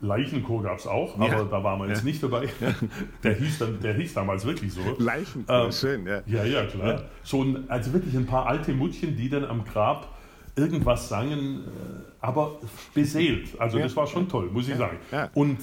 Leichenchor 0.00 0.62
gab 0.62 0.78
es 0.78 0.86
auch, 0.86 1.18
Ja. 1.18 1.26
aber 1.34 1.44
da 1.44 1.62
waren 1.62 1.80
wir 1.80 1.88
jetzt 1.88 1.98
Ja. 2.00 2.04
nicht 2.04 2.22
dabei. 2.22 2.48
Der, 3.22 3.34
hieß 3.34 3.58
dann, 3.58 3.78
der 3.80 3.94
hieß 3.94 4.14
damals 4.14 4.44
wirklich 4.44 4.72
so. 4.72 4.80
Leichenchor, 4.98 5.66
Ähm, 5.66 5.72
schön, 5.72 6.06
ja. 6.06 6.22
Ja, 6.26 6.44
ja, 6.44 6.64
klar. 6.64 7.02
So 7.22 7.42
ein, 7.44 7.68
also 7.70 7.92
wirklich 7.92 8.16
ein 8.16 8.26
paar 8.26 8.46
alte 8.46 8.72
Mutchen, 8.72 9.16
die 9.16 9.28
dann 9.28 9.44
am 9.44 9.64
Grab 9.64 10.08
irgendwas 10.56 11.08
sangen, 11.08 11.60
äh, 11.60 12.11
aber 12.22 12.58
beseelt. 12.94 13.60
Also 13.60 13.76
Ja. 13.76 13.84
das 13.84 13.94
war 13.96 14.06
schon 14.06 14.28
toll, 14.28 14.48
muss 14.50 14.68
ich 14.68 14.76
sagen. 14.76 14.96
ja. 15.10 15.28
Und 15.34 15.58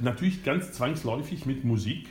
natürlich 0.00 0.42
ganz 0.42 0.72
zwangsläufig 0.72 1.44
mit 1.44 1.64
Musik 1.64 2.08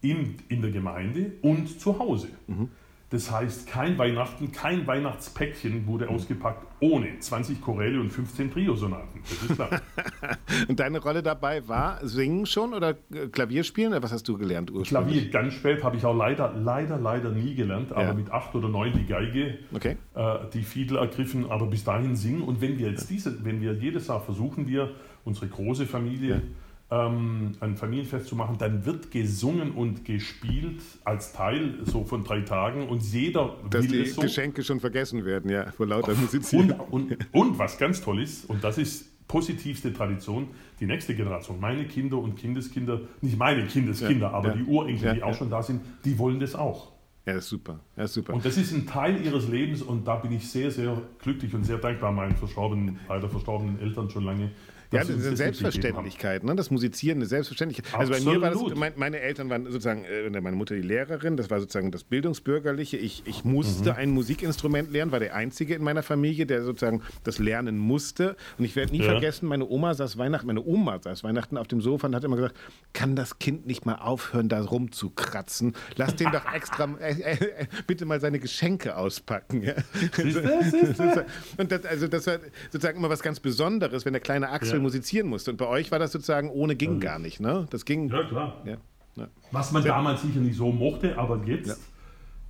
in, 0.00 0.36
in 0.48 0.62
der 0.62 0.70
Gemeinde 0.70 1.32
und 1.42 1.78
zu 1.80 1.98
Hause. 1.98 2.28
Mhm. 2.46 2.70
Das 3.10 3.30
heißt, 3.30 3.66
kein 3.66 3.96
Weihnachten, 3.96 4.52
kein 4.52 4.86
Weihnachtspäckchen 4.86 5.86
wurde 5.86 6.10
ausgepackt 6.10 6.66
ohne 6.80 7.18
20 7.18 7.60
Choräle 7.62 8.00
und 8.00 8.10
15 8.12 8.52
Trio-Sonaten. 8.52 9.20
Das 9.22 9.42
ist 9.50 9.54
klar. 9.54 9.80
Und 10.68 10.78
deine 10.78 10.98
Rolle 11.00 11.22
dabei 11.22 11.66
war 11.66 12.06
Singen 12.06 12.44
schon 12.44 12.74
oder 12.74 12.90
äh, 13.12 13.28
Klavier 13.28 13.64
spielen? 13.64 13.92
Oder 13.92 14.02
was 14.02 14.12
hast 14.12 14.28
du 14.28 14.36
gelernt 14.36 14.70
ursprünglich? 14.70 15.30
Klavier 15.30 15.30
ganz 15.30 15.54
spät 15.54 15.82
habe 15.82 15.96
ich 15.96 16.04
auch 16.04 16.14
leider, 16.16 16.52
leider, 16.54 16.98
leider 16.98 17.30
nie 17.30 17.54
gelernt, 17.54 17.92
aber 17.92 18.08
Ja. 18.08 18.14
mit 18.14 18.30
acht 18.30 18.54
oder 18.54 18.68
neun 18.68 18.92
die 18.92 19.06
Geige, 19.06 19.58
Okay. 19.74 19.96
äh, 20.14 20.34
die 20.52 20.62
Fiedel 20.62 20.98
ergriffen, 20.98 21.50
aber 21.50 21.66
bis 21.66 21.84
dahin 21.84 22.14
singen. 22.14 22.42
Und 22.42 22.60
wenn 22.60 22.78
wir 22.78 22.90
jetzt 22.90 23.08
diese, 23.08 23.42
wenn 23.44 23.60
wir 23.62 23.72
jedes 23.72 24.08
Jahr 24.08 24.20
versuchen 24.20 24.68
wir, 24.68 24.90
unsere 25.24 25.48
große 25.48 25.86
Familie 25.86 26.42
ähm, 26.90 27.52
ein 27.60 27.76
Familienfest 27.76 28.26
zu 28.26 28.36
machen, 28.36 28.56
dann 28.58 28.84
wird 28.86 29.10
gesungen 29.10 29.72
und 29.72 30.04
gespielt 30.04 30.80
als 31.04 31.32
Teil 31.32 31.74
so 31.84 32.04
von 32.04 32.24
drei 32.24 32.40
Tagen 32.40 32.88
und 32.88 33.02
jeder 33.02 33.56
Dass 33.70 33.82
will 33.84 33.90
die 33.90 34.08
es 34.08 34.14
so. 34.14 34.22
Geschenke 34.22 34.62
schon 34.62 34.80
vergessen 34.80 35.24
werden, 35.24 35.50
ja, 35.50 35.70
vor 35.72 35.86
lauter 35.86 36.14
Musizieren. 36.14 36.70
Und, 36.72 37.10
und, 37.12 37.34
und 37.34 37.58
was 37.58 37.76
ganz 37.78 38.00
toll 38.00 38.22
ist, 38.22 38.48
und 38.48 38.64
das 38.64 38.78
ist 38.78 39.26
positivste 39.28 39.92
Tradition, 39.92 40.48
die 40.80 40.86
nächste 40.86 41.14
Generation, 41.14 41.60
meine 41.60 41.84
Kinder 41.84 42.16
und 42.16 42.36
Kindeskinder, 42.36 43.02
nicht 43.20 43.36
meine 43.38 43.66
Kindeskinder, 43.66 44.28
Ja, 44.28 44.32
aber 44.32 44.48
ja. 44.48 44.54
die 44.54 44.64
Urenkel, 44.64 45.04
Ja, 45.08 45.14
die 45.14 45.22
auch 45.22 45.34
schon 45.34 45.50
da 45.50 45.62
sind, 45.62 45.82
die 46.06 46.18
wollen 46.18 46.40
das 46.40 46.54
auch. 46.54 46.92
Ja, 47.26 47.34
ist 47.34 47.50
super. 47.50 47.80
Ja, 47.98 48.04
ist 48.04 48.14
super. 48.14 48.32
Und 48.32 48.42
das 48.46 48.56
ist 48.56 48.72
ein 48.72 48.86
Teil 48.86 49.22
ihres 49.22 49.46
Lebens 49.48 49.82
und 49.82 50.08
da 50.08 50.16
bin 50.16 50.32
ich 50.32 50.48
sehr, 50.48 50.70
sehr 50.70 51.02
glücklich 51.18 51.52
und 51.54 51.64
sehr 51.64 51.76
dankbar 51.76 52.10
meinen 52.10 52.34
verstorbenen, 52.34 52.98
leider 53.06 53.28
verstorbenen 53.28 53.78
Eltern 53.80 54.08
schon 54.08 54.24
lange. 54.24 54.50
Ja, 54.90 55.00
das 55.00 55.08
mitgegeben 55.08 55.28
haben. 55.30 55.36
Selbstverständlichkeit, 55.36 56.44
ne? 56.44 56.56
das 56.56 56.70
Musizieren, 56.70 57.18
eine 57.18 57.26
Selbstverständlichkeit. 57.26 57.94
Also 57.94 58.12
bei 58.12 58.20
mir 58.20 58.40
war 58.40 58.50
das, 58.50 58.58
Absolut. 58.58 58.78
mein, 58.78 58.92
meine 58.96 59.20
Eltern 59.20 59.50
waren 59.50 59.64
sozusagen, 59.66 60.04
äh, 60.04 60.30
meine 60.40 60.56
Mutter 60.56 60.74
die 60.74 60.80
Lehrerin, 60.82 61.36
das 61.36 61.50
war 61.50 61.60
sozusagen 61.60 61.90
das 61.90 62.04
Bildungsbürgerliche. 62.04 62.96
Ich, 62.96 63.22
ich 63.26 63.44
musste 63.44 63.90
Mhm. 63.90 63.96
ein 63.98 64.10
Musikinstrument 64.10 64.90
lernen, 64.90 65.12
war 65.12 65.20
der 65.20 65.34
Einzige 65.34 65.74
in 65.74 65.82
meiner 65.82 66.02
Familie, 66.02 66.46
der 66.46 66.62
sozusagen 66.62 67.02
das 67.24 67.38
lernen 67.38 67.76
musste. 67.78 68.36
Und 68.58 68.64
ich 68.64 68.76
werde 68.76 68.92
nie 68.92 68.98
Ja. 69.00 69.10
vergessen, 69.10 69.46
meine 69.46 69.66
Oma 69.68 69.94
saß 69.94 70.16
Weihnachten, 70.18 70.46
meine 70.46 70.62
Oma 70.64 70.98
saß 71.02 71.22
Weihnachten 71.24 71.56
auf 71.58 71.68
dem 71.68 71.80
Sofa 71.80 72.06
und 72.06 72.14
hat 72.14 72.24
immer 72.24 72.36
gesagt, 72.36 72.56
kann 72.94 73.14
das 73.14 73.38
Kind 73.38 73.66
nicht 73.66 73.84
mal 73.84 73.96
aufhören, 73.96 74.48
da 74.48 74.60
rumzukratzen? 74.62 75.74
Lass 75.96 76.16
den 76.16 76.30
doch 76.32 76.52
extra, 76.52 76.88
äh, 77.00 77.12
äh, 77.20 77.66
bitte 77.86 78.06
mal 78.06 78.20
seine 78.20 78.38
Geschenke 78.38 78.96
auspacken. 78.96 79.62
Ja? 79.62 79.74
Siehste, 80.16 80.60
siehste? 80.70 81.26
Und 81.58 81.70
das, 81.72 81.84
also 81.84 82.08
das 82.08 82.26
war 82.26 82.38
sozusagen 82.70 82.98
immer 82.98 83.10
was 83.10 83.22
ganz 83.22 83.40
Besonderes, 83.40 84.04
wenn 84.04 84.12
der 84.12 84.20
kleine 84.20 84.48
Axel 84.50 84.77
Ja. 84.77 84.77
Musizieren 84.80 85.28
musste. 85.28 85.50
Und 85.50 85.56
bei 85.56 85.66
euch 85.66 85.90
war 85.90 85.98
das 85.98 86.12
sozusagen 86.12 86.50
ohne 86.50 86.76
ging 86.76 87.00
gar 87.00 87.18
nicht, 87.18 87.40
ne? 87.40 87.66
Das 87.70 87.84
ging. 87.84 88.08
Ja, 88.08 88.24
klar. 88.24 88.62
Ja. 88.64 88.76
Ja. 89.16 89.28
Was 89.50 89.72
man 89.72 89.82
damals 89.84 90.22
sicher 90.22 90.40
nicht 90.40 90.56
so 90.56 90.70
mochte, 90.70 91.18
aber 91.18 91.42
jetzt, 91.44 91.80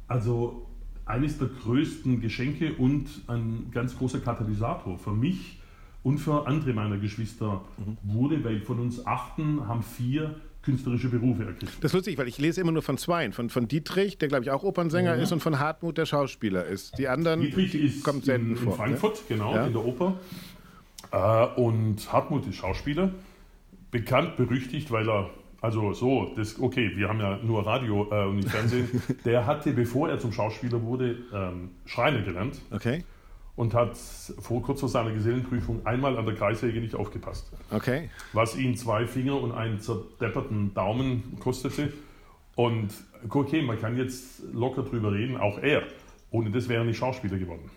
also 0.06 0.66
eines 1.06 1.38
der 1.38 1.49
größten 1.49 2.20
Geschenke 2.20 2.75
und 2.75 3.06
ein 3.26 3.70
ganz 3.73 3.97
großer 3.97 4.20
Katalysator 4.20 4.99
für 4.99 5.12
mich 5.12 5.58
und 6.02 6.18
für 6.18 6.47
andere 6.47 6.73
meiner 6.75 6.99
Geschwister 6.99 7.62
wurde, 8.02 8.44
weil 8.44 8.61
von 8.61 8.80
uns 8.80 9.06
achten 9.06 9.66
haben 9.66 9.82
vier 9.82 10.35
künstlerische 10.61 11.08
Berufe 11.08 11.44
ergriffen. 11.44 11.78
Das 11.80 11.92
ist 11.92 11.94
lustig, 11.94 12.18
weil 12.18 12.28
ich 12.28 12.37
lese 12.37 12.61
immer 12.61 12.73
nur 12.73 12.82
von 12.82 12.99
zweien. 12.99 13.32
Von, 13.32 13.49
von 13.49 13.68
Dietrich, 13.68 14.18
der 14.18 14.28
glaube 14.28 14.44
ich 14.44 14.50
auch 14.50 14.62
Opernsänger 14.64 15.14
ist, 15.16 15.32
und 15.32 15.40
von 15.40 15.58
Hartmut, 15.58 15.97
der 15.97 16.04
Schauspieler 16.04 16.66
ist. 16.66 16.99
Die 16.99 17.08
anderen 17.08 17.40
Dietrich 17.40 17.75
ist 17.75 18.04
kommt 18.04 18.26
selten 18.26 18.50
in, 18.50 18.56
vor. 18.56 18.73
in 18.73 18.76
Frankfurt, 18.78 19.23
genau, 19.28 19.54
Ja. 19.54 19.66
in 19.66 19.73
der 19.73 19.85
Oper. 19.85 20.18
Äh, 21.12 21.46
und 21.60 22.12
Hartmut 22.12 22.46
ist 22.46 22.56
Schauspieler, 22.56 23.12
bekannt, 23.90 24.36
berüchtigt, 24.36 24.90
weil 24.90 25.08
er, 25.08 25.30
also 25.60 25.92
so, 25.92 26.32
das, 26.36 26.60
okay, 26.60 26.92
wir 26.94 27.08
haben 27.08 27.20
ja 27.20 27.38
nur 27.42 27.66
Radio 27.66 28.08
äh, 28.10 28.26
und 28.26 28.36
nicht 28.36 28.50
Fernsehen. 28.50 29.02
Der 29.24 29.46
hatte, 29.46 29.72
bevor 29.72 30.08
er 30.08 30.18
zum 30.18 30.32
Schauspieler 30.32 30.82
wurde, 30.82 31.16
ähm, 31.32 31.70
Schreiner 31.84 32.22
gelernt? 32.22 32.60
Okay, 32.70 33.04
und 33.58 33.74
hat 33.74 33.96
vor, 33.96 34.62
kurz 34.62 34.78
vor 34.78 34.88
seiner 34.88 35.10
Gesellenprüfung 35.10 35.84
einmal 35.84 36.16
an 36.16 36.24
der 36.24 36.36
Kreissäge 36.36 36.80
nicht 36.80 36.94
aufgepasst. 36.94 37.50
okay. 37.72 38.08
Was 38.32 38.56
ihn 38.56 38.76
zwei 38.76 39.04
Finger 39.04 39.40
und 39.40 39.50
einen 39.50 39.80
zerdepperten 39.80 40.74
Daumen 40.74 41.38
kostete. 41.40 41.92
Und 42.54 42.90
okay, 43.28 43.62
man 43.62 43.80
kann 43.80 43.96
jetzt 43.96 44.42
locker 44.52 44.84
drüber 44.84 45.12
reden, 45.12 45.36
auch 45.36 45.58
er. 45.58 45.82
Ohne 46.30 46.52
das 46.52 46.68
wäre 46.68 46.82
er 46.82 46.84
nicht 46.84 46.98
Schauspieler 46.98 47.36
geworden. 47.36 47.68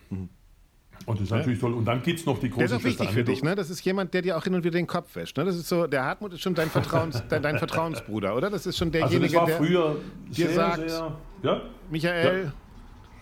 Und 1.06 1.18
das 1.18 1.24
ist 1.24 1.30
natürlich 1.30 1.58
toll. 1.58 1.72
Und 1.72 1.84
dann 1.84 2.02
gibt 2.02 2.20
es 2.20 2.26
noch 2.26 2.38
die 2.38 2.50
große 2.50 2.62
Das 2.62 2.72
ist 2.72 2.78
auch 2.78 2.84
wichtig 2.84 3.10
für 3.10 3.20
also 3.20 3.32
dich, 3.32 3.42
ne? 3.42 3.54
Das 3.54 3.70
ist 3.70 3.84
jemand, 3.84 4.14
der 4.14 4.22
dir 4.22 4.36
auch 4.36 4.44
hin 4.44 4.54
und 4.54 4.64
wieder 4.64 4.78
den 4.78 4.86
Kopf 4.86 5.14
wäscht. 5.16 5.36
Ne? 5.36 5.44
Das 5.44 5.56
ist 5.56 5.68
so, 5.68 5.86
der 5.86 6.04
Hartmut 6.04 6.32
ist 6.32 6.40
schon 6.40 6.54
dein, 6.54 6.70
Vertrauens, 6.70 7.22
dein, 7.28 7.42
dein 7.42 7.58
Vertrauensbruder, 7.58 8.36
oder? 8.36 8.50
Das 8.50 8.66
ist 8.66 8.76
schon 8.78 8.88
also 8.88 8.98
derjenige, 9.06 9.40
also 9.40 9.52
war 9.52 9.58
früher 9.58 9.96
dir 10.28 10.46
sehr, 10.46 10.54
sagt, 10.54 10.90
sehr, 10.90 11.16
ja? 11.42 11.62
Michael, 11.90 12.44
ja. 12.44 12.52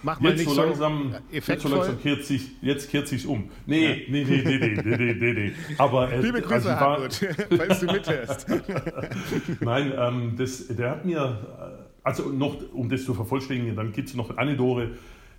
mach 0.03 0.21
mal 0.21 0.31
jetzt 0.31 0.39
nicht 0.39 0.51
so 0.51 0.63
langsam, 0.63 1.15
effektvoll. 1.33 1.55
Jetzt 1.55 1.63
so 1.63 1.69
langsam 1.69 2.01
kehrt 2.01 2.25
sich, 2.25 2.51
jetzt 2.61 2.91
kehrt 2.91 3.09
sich 3.09 3.27
um. 3.27 3.51
Nee, 3.67 3.89
ja. 3.89 3.97
nee, 4.09 4.25
nee, 4.25 4.43
nee, 4.45 4.59
nee, 4.59 4.83
nee, 4.83 5.15
nee, 5.15 5.33
nee, 5.33 5.53
Aber, 5.79 6.13
äh, 6.13 6.21
Liebe 6.21 6.39
also 6.39 6.49
Grüße, 6.49 6.55
also, 6.55 6.81
Hartmut, 6.81 7.23
weil 7.51 7.69
du 7.69 7.87
mithörst. 7.87 8.47
Nein, 9.61 9.93
ähm, 9.97 10.35
das, 10.37 10.67
der 10.69 10.91
hat 10.91 11.05
mir... 11.05 11.77
Äh, 11.77 11.91
also 12.03 12.31
noch, 12.31 12.57
um 12.73 12.89
das 12.89 13.05
zu 13.05 13.15
vervollständigen, 13.15 13.77
dann 13.77 13.93
gibt 13.93 14.09
es 14.09 14.15
noch 14.15 14.37
eine 14.37 14.57
Dore, 14.57 14.93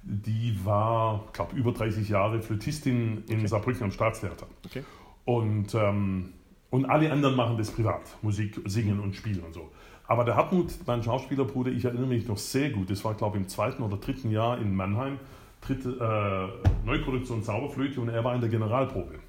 die 0.03 0.57
war, 0.63 1.25
glaube 1.33 1.55
über 1.55 1.71
30 1.71 2.09
Jahre 2.09 2.41
Flötistin 2.41 3.23
in 3.27 3.47
Saarbrücken 3.47 3.83
am 3.83 3.91
Staatstheater. 3.91 4.47
Okay. 4.65 4.83
Und, 5.25 5.73
ähm, 5.75 6.33
und 6.69 6.85
alle 6.85 7.11
anderen 7.11 7.35
machen 7.35 7.57
das 7.57 7.71
privat, 7.71 8.01
Musik, 8.21 8.59
Singen 8.65 8.99
und 8.99 9.15
Spielen 9.15 9.41
und 9.41 9.53
so. 9.53 9.71
Aber 10.07 10.25
der 10.25 10.35
Hartmut, 10.35 10.73
mein 10.87 11.03
Schauspielerbruder, 11.03 11.71
ich 11.71 11.85
erinnere 11.85 12.07
mich 12.07 12.27
noch 12.27 12.37
sehr 12.37 12.71
gut, 12.71 12.89
das 12.89 13.05
war, 13.05 13.13
glaube 13.13 13.37
ich, 13.37 13.43
im 13.43 13.49
zweiten 13.49 13.83
oder 13.83 13.97
dritten 13.97 14.31
Jahr 14.31 14.57
in 14.57 14.75
Mannheim, 14.75 15.19
dritte 15.61 15.89
äh, 15.89 16.85
Neuproduktion 16.85 17.43
Zauberflöte 17.43 18.01
und 18.01 18.09
er 18.09 18.23
war 18.23 18.33
in 18.35 18.41
der 18.41 18.49
Generalprobe. 18.49 19.19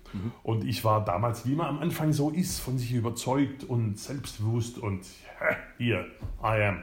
Und 0.43 0.64
ich 0.64 0.85
war 0.85 1.05
damals, 1.05 1.47
wie 1.47 1.55
man 1.55 1.69
am 1.69 1.79
Anfang 1.79 2.12
so 2.12 2.31
ist, 2.31 2.61
von 2.61 2.79
sich 2.79 2.93
überzeugt 2.93 3.64
und 3.64 3.99
selbstbewusst 3.99 4.79
und 4.79 5.00
hier, 5.79 6.07
I 6.43 6.62
am. 6.62 6.79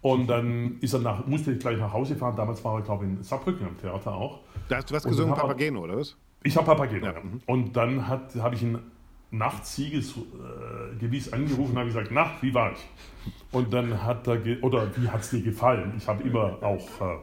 Und 0.00 0.28
dann 0.28 0.78
ist 0.80 0.92
er 0.94 1.00
nach, 1.00 1.26
musste 1.26 1.52
ich 1.52 1.58
gleich 1.58 1.78
nach 1.78 1.92
Hause 1.92 2.14
fahren. 2.14 2.36
Damals 2.36 2.64
war 2.64 2.76
er, 2.76 2.82
glaube 2.82 3.04
ich, 3.04 3.10
in 3.10 3.22
Saarbrücken 3.22 3.66
am 3.66 3.76
Theater 3.78 4.14
auch. 4.14 4.40
Da 4.68 4.76
hast 4.76 4.90
du 4.90 4.94
was 4.94 5.04
gesungen, 5.04 5.34
Papageno, 5.34 5.80
oder 5.82 5.96
was? 5.96 6.16
Ich 6.44 6.56
habe 6.56 6.66
Papageno. 6.66 7.06
Ja, 7.06 7.12
Ja. 7.12 7.22
Und 7.46 7.76
dann 7.76 8.06
habe 8.06 8.54
ich 8.54 8.62
ihn 8.62 8.78
nachts 9.30 9.76
siegesgewiss 9.76 10.26
äh, 10.94 10.96
gewiss 10.98 11.32
angerufen 11.32 11.72
und 11.72 11.78
habe 11.78 11.88
gesagt, 11.88 12.08
na, 12.10 12.30
wie 12.40 12.54
war 12.54 12.72
ich? 12.72 13.32
Und 13.52 13.72
dann 13.72 14.02
hat 14.02 14.26
er, 14.26 14.40
oder 14.62 14.90
wie 14.96 15.08
hat 15.08 15.20
es 15.20 15.30
dir 15.30 15.42
gefallen? 15.42 15.92
Ich 15.98 16.06
habe 16.06 16.22
immer 16.22 16.58
auch 16.62 16.88
äh, 17.00 17.18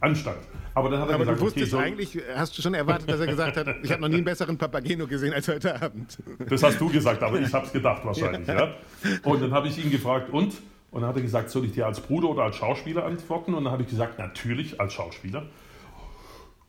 Anstand. 0.00 0.38
Aber 0.74 0.90
dann 0.90 1.00
hat 1.00 1.08
er 1.08 1.14
Aber 1.14 1.24
gesagt, 1.24 1.40
du 1.40 1.44
wusstest 1.44 1.74
okay, 1.74 1.84
eigentlich, 1.84 2.18
hast 2.34 2.56
du 2.56 2.62
schon 2.62 2.74
erwartet, 2.74 3.08
dass 3.08 3.20
er 3.20 3.26
gesagt 3.26 3.56
hat, 3.56 3.66
ich 3.82 3.90
habe 3.90 4.02
noch 4.02 4.08
nie 4.08 4.16
einen 4.16 4.24
besseren 4.24 4.58
Papageno 4.58 5.06
gesehen 5.06 5.32
als 5.32 5.46
heute 5.48 5.80
Abend. 5.80 6.18
das 6.48 6.62
hast 6.62 6.80
du 6.80 6.88
gesagt, 6.88 7.22
aber 7.22 7.40
ich 7.40 7.52
habe 7.52 7.66
es 7.66 7.72
gedacht 7.72 8.04
wahrscheinlich. 8.04 8.46
Ja. 8.48 8.74
Und 9.22 9.42
dann 9.42 9.52
habe 9.52 9.68
ich 9.68 9.82
ihn 9.82 9.90
gefragt, 9.90 10.30
und? 10.30 10.54
Und 10.94 11.00
dann 11.00 11.08
hat 11.10 11.16
er 11.16 11.22
gesagt, 11.22 11.50
soll 11.50 11.64
ich 11.64 11.72
dir 11.72 11.86
als 11.86 11.98
Bruder 12.00 12.28
oder 12.28 12.44
als 12.44 12.54
Schauspieler 12.54 13.04
antworten? 13.04 13.52
Und 13.52 13.64
dann 13.64 13.72
habe 13.72 13.82
ich 13.82 13.88
gesagt, 13.88 14.16
natürlich 14.20 14.80
als 14.80 14.92
Schauspieler. 14.92 15.46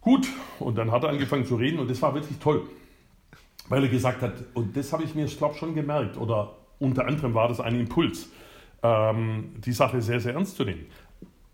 Gut, 0.02 0.28
und 0.60 0.80
dann 0.80 0.92
hat 0.92 1.04
er 1.04 1.10
angefangen 1.10 1.46
zu 1.46 1.56
reden 1.58 1.78
und 1.78 1.92
das 1.92 2.02
war 2.02 2.16
wirklich 2.16 2.40
toll. 2.40 2.64
Weil 3.70 3.84
er 3.84 3.90
gesagt 3.90 4.24
hat, 4.24 4.34
und 4.56 4.76
das 4.76 4.92
habe 4.94 5.04
ich 5.04 5.14
mir, 5.14 5.26
ich 5.26 5.38
glaube, 5.38 5.54
schon 5.54 5.76
gemerkt, 5.76 6.18
oder 6.18 6.56
unter 6.80 7.06
anderem 7.06 7.36
war 7.36 7.48
das 7.50 7.60
ein 7.60 7.80
Impuls, 7.80 8.30
ähm, 8.82 9.54
die 9.58 9.72
Sache 9.74 10.02
sehr, 10.02 10.20
sehr 10.20 10.34
ernst 10.34 10.56
zu 10.58 10.64
nehmen. 10.64 10.88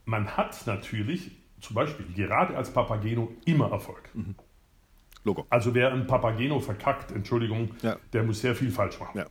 Man 0.05 0.37
hat 0.37 0.65
natürlich, 0.65 1.29
zum 1.59 1.75
Beispiel 1.75 2.05
gerade 2.15 2.55
als 2.55 2.71
Papageno, 2.71 3.33
immer 3.43 3.69
Erfolg. 3.69 4.09
Logo. 5.25 5.45
Also 5.49 5.73
wer 5.73 5.91
ein 5.91 6.07
Papageno 6.07 6.61
verkackt, 6.61 7.11
Entschuldigung, 7.11 7.71
Ja. 7.81 7.97
der 8.13 8.23
muss 8.23 8.39
sehr 8.39 8.55
viel 8.55 8.71
falsch 8.71 8.97
machen. 8.97 9.17
Ja. 9.17 9.25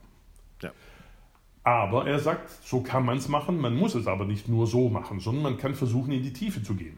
Aber 1.63 2.07
er 2.07 2.17
sagt, 2.19 2.49
so 2.63 2.81
kann 2.81 3.05
man 3.05 3.17
es 3.17 3.29
machen, 3.29 3.59
man 3.59 3.75
muss 3.75 3.93
es 3.93 4.07
aber 4.07 4.25
nicht 4.25 4.49
nur 4.49 4.65
so 4.65 4.89
machen, 4.89 5.19
sondern 5.19 5.43
man 5.43 5.57
kann 5.57 5.75
versuchen, 5.75 6.11
in 6.11 6.23
die 6.23 6.33
Tiefe 6.33 6.63
zu 6.63 6.73
gehen. 6.73 6.97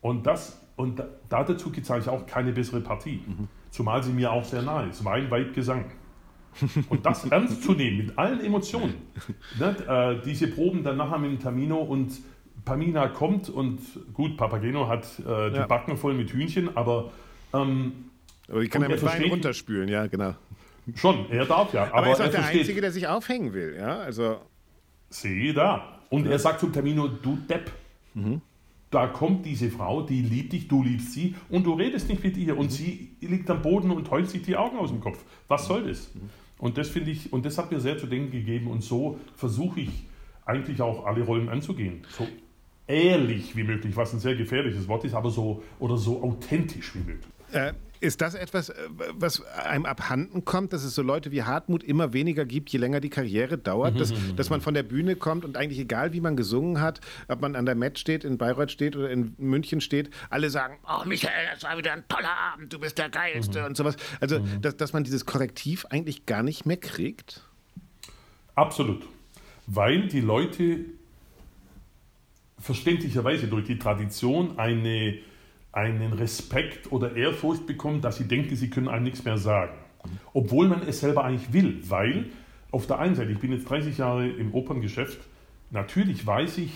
Und, 0.00 0.26
das, 0.26 0.60
und 0.76 0.98
da, 1.00 1.08
da 1.28 1.42
dazu 1.42 1.70
gibt 1.70 1.84
es 1.84 1.90
eigentlich 1.90 2.08
auch 2.08 2.26
keine 2.26 2.52
bessere 2.52 2.80
Partie. 2.80 3.22
Zumal 3.70 4.02
sie 4.02 4.12
mir 4.12 4.30
auch 4.30 4.44
sehr 4.44 4.62
nahe 4.62 4.88
ist. 4.88 5.04
Wein, 5.04 5.30
Weib, 5.30 5.52
Gesang. 5.54 5.86
Und 6.90 7.04
das 7.06 7.24
ernst 7.30 7.62
zu 7.64 7.72
nehmen, 7.72 7.98
mit 7.98 8.18
allen 8.18 8.40
Emotionen. 8.40 8.94
Ne? 9.58 9.76
Äh, 9.88 10.24
diese 10.24 10.48
Proben 10.48 10.82
dann 10.84 10.96
nachher 10.98 11.18
mit 11.18 11.30
dem 11.30 11.38
Tamino 11.40 11.78
und 11.78 12.12
Pamina 12.64 13.08
kommt 13.08 13.48
und 13.48 13.80
gut, 14.14 14.36
Papageno 14.36 14.86
hat 14.88 15.04
äh, 15.20 15.50
die 15.50 15.56
Ja. 15.56 15.66
Backen 15.66 15.96
voll 15.96 16.14
mit 16.14 16.30
Hühnchen, 16.30 16.76
aber 16.76 17.10
ähm, 17.52 18.10
Aber 18.48 18.60
ich 18.62 18.70
kann 18.70 18.82
Und 18.82 18.90
ja 18.90 18.96
er 18.96 19.02
mit 19.02 19.12
Wein 19.12 19.30
runterspülen, 19.30 19.88
ja, 19.88 20.06
genau. 20.06 20.34
Schon, 20.94 21.30
er 21.30 21.46
darf 21.46 21.72
ja. 21.72 21.84
Aber, 21.84 21.94
Aber, 21.94 22.06
er 22.06 22.12
ist 22.12 22.20
auch 22.20 22.24
er 22.24 22.30
der 22.30 22.40
versteht, 22.40 22.60
Einzige, 22.60 22.80
der 22.80 22.92
sich 22.92 23.06
aufhängen 23.06 23.52
will, 23.52 23.76
ja, 23.78 23.98
also... 23.98 24.38
Sehe 25.10 25.52
da. 25.52 26.00
Und 26.10 26.26
er 26.26 26.38
sagt 26.38 26.60
zum 26.60 26.72
Termino, 26.72 27.08
du 27.08 27.36
Depp. 27.48 27.70
Da 28.90 29.06
kommt 29.06 29.46
diese 29.46 29.70
Frau, 29.70 30.02
die 30.02 30.20
liebt 30.20 30.52
dich, 30.52 30.68
du 30.68 30.82
liebst 30.82 31.12
sie 31.12 31.34
und 31.48 31.64
du 31.64 31.72
redest 31.72 32.10
nicht 32.10 32.22
mit 32.22 32.36
ihr 32.36 32.58
und 32.58 32.70
sie 32.70 33.16
liegt 33.22 33.48
am 33.48 33.62
Boden 33.62 33.90
und 33.90 34.10
heult 34.10 34.28
sich 34.28 34.42
die 34.42 34.54
Augen 34.54 34.76
aus 34.76 34.90
dem 34.90 35.00
Kopf. 35.00 35.24
Was 35.48 35.66
soll 35.66 35.84
das? 35.88 36.10
Und 36.58 36.76
das 36.76 36.90
finde 36.90 37.10
ich, 37.10 37.32
und 37.32 37.46
das 37.46 37.56
hat 37.56 37.72
mir 37.72 37.80
sehr 37.80 37.96
zu 37.96 38.06
denken 38.06 38.30
gegeben 38.30 38.66
und 38.66 38.82
so 38.82 39.18
versuche 39.34 39.80
ich 39.80 40.06
eigentlich 40.44 40.82
auch 40.82 41.06
alle 41.06 41.22
Rollen 41.22 41.48
anzugehen. 41.48 42.06
So 42.10 42.26
ehrlich 42.86 43.56
wie 43.56 43.64
möglich, 43.64 43.96
was 43.96 44.12
ein 44.12 44.20
sehr 44.20 44.36
gefährliches 44.36 44.86
Wort 44.88 45.04
ist, 45.04 45.14
aber 45.14 45.30
so 45.30 45.62
oder 45.78 45.96
so 45.96 46.22
authentisch 46.22 46.94
wie 46.94 46.98
möglich. 46.98 47.32
Äh, 47.52 47.72
ist 48.02 48.20
das 48.20 48.34
etwas, 48.34 48.68
äh, 48.68 48.74
was 49.14 49.42
einem 49.46 49.86
abhanden 49.86 50.44
kommt, 50.44 50.72
dass 50.72 50.82
es 50.82 50.94
so 50.94 51.02
Leute 51.02 51.30
wie 51.30 51.44
Hartmut 51.44 51.84
immer 51.84 52.12
weniger 52.12 52.44
gibt, 52.44 52.70
je 52.70 52.78
länger 52.78 53.00
die 53.00 53.10
Karriere 53.10 53.58
dauert? 53.58 53.98
Dass, 53.98 54.12
dass 54.36 54.50
man 54.50 54.60
von 54.60 54.74
der 54.74 54.82
Bühne 54.82 55.14
kommt 55.14 55.44
und 55.44 55.56
eigentlich 55.56 55.78
egal, 55.78 56.12
wie 56.12 56.20
man 56.20 56.36
gesungen 56.36 56.80
hat, 56.80 57.00
ob 57.28 57.40
man 57.40 57.54
an 57.54 57.64
der 57.64 57.76
Met 57.76 57.98
steht, 57.98 58.24
in 58.24 58.38
Bayreuth 58.38 58.72
steht 58.72 58.96
oder 58.96 59.08
in 59.10 59.34
München 59.38 59.80
steht, 59.80 60.10
alle 60.30 60.50
sagen, 60.50 60.78
oh 60.86 61.06
Michael, 61.06 61.32
das 61.54 61.62
war 61.62 61.78
wieder 61.78 61.92
ein 61.92 62.04
toller 62.08 62.36
Abend, 62.52 62.72
du 62.72 62.80
bist 62.80 62.98
der 62.98 63.08
Geilste 63.08 63.64
und 63.64 63.76
sowas. 63.76 63.96
Also, 64.20 64.40
dass, 64.60 64.76
dass 64.76 64.92
man 64.92 65.04
dieses 65.04 65.24
Korrektiv 65.24 65.86
eigentlich 65.90 66.26
gar 66.26 66.42
nicht 66.42 66.66
mehr 66.66 66.78
kriegt? 66.78 67.42
Absolut. 68.56 69.06
Weil 69.66 70.08
die 70.08 70.20
Leute 70.20 70.86
verständlicherweise 72.58 73.46
durch 73.46 73.66
die 73.66 73.78
Tradition 73.78 74.58
eine, 74.58 75.18
einen 75.72 76.12
Respekt 76.12 76.92
oder 76.92 77.16
Ehrfurcht 77.16 77.66
bekommen, 77.66 78.00
dass 78.00 78.16
sie 78.18 78.28
denken, 78.28 78.54
sie 78.56 78.70
können 78.70 78.88
einem 78.88 79.04
nichts 79.04 79.24
mehr 79.24 79.38
sagen. 79.38 79.72
Obwohl 80.34 80.68
man 80.68 80.82
es 80.82 81.00
selber 81.00 81.24
eigentlich 81.24 81.52
will. 81.52 81.80
Weil 81.88 82.26
auf 82.70 82.86
der 82.86 82.98
einen 82.98 83.14
Seite, 83.14 83.32
ich 83.32 83.38
bin 83.38 83.52
jetzt 83.52 83.68
30 83.68 83.98
Jahre 83.98 84.28
im 84.28 84.52
Operngeschäft, 84.54 85.18
natürlich 85.70 86.26
weiß 86.26 86.58
ich 86.58 86.72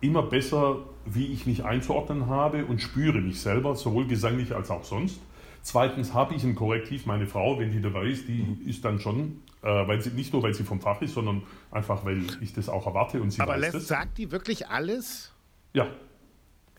immer 0.00 0.22
besser, 0.22 0.78
wie 1.04 1.26
ich 1.26 1.46
mich 1.46 1.64
einzuordnen 1.64 2.26
habe 2.26 2.64
und 2.64 2.80
spüre 2.80 3.20
mich 3.20 3.40
selber, 3.40 3.74
sowohl 3.76 4.06
gesanglich 4.06 4.54
als 4.54 4.70
auch 4.70 4.84
sonst. 4.84 5.20
Zweitens 5.62 6.14
habe 6.14 6.34
ich 6.34 6.42
ein 6.42 6.54
Korrektiv, 6.54 7.04
meine 7.06 7.26
Frau, 7.26 7.58
wenn 7.58 7.70
die 7.70 7.82
dabei 7.82 8.06
ist, 8.06 8.26
die 8.28 8.58
ist 8.66 8.82
dann 8.84 8.98
schon, 8.98 9.42
äh, 9.62 9.66
weil 9.66 10.00
sie, 10.00 10.10
nicht 10.10 10.32
nur 10.32 10.42
weil 10.42 10.54
sie 10.54 10.64
vom 10.64 10.80
Fach 10.80 11.02
ist, 11.02 11.12
sondern 11.12 11.42
einfach, 11.70 12.04
weil 12.06 12.22
ich 12.40 12.54
das 12.54 12.70
auch 12.70 12.86
erwarte 12.86 13.20
und 13.20 13.30
sie 13.30 13.42
Aber 13.42 13.52
weiß 13.52 13.60
lässt, 13.60 13.74
das. 13.74 13.88
sagt 13.88 14.16
die 14.16 14.30
wirklich 14.32 14.68
alles? 14.68 15.32
Ja. 15.74 15.86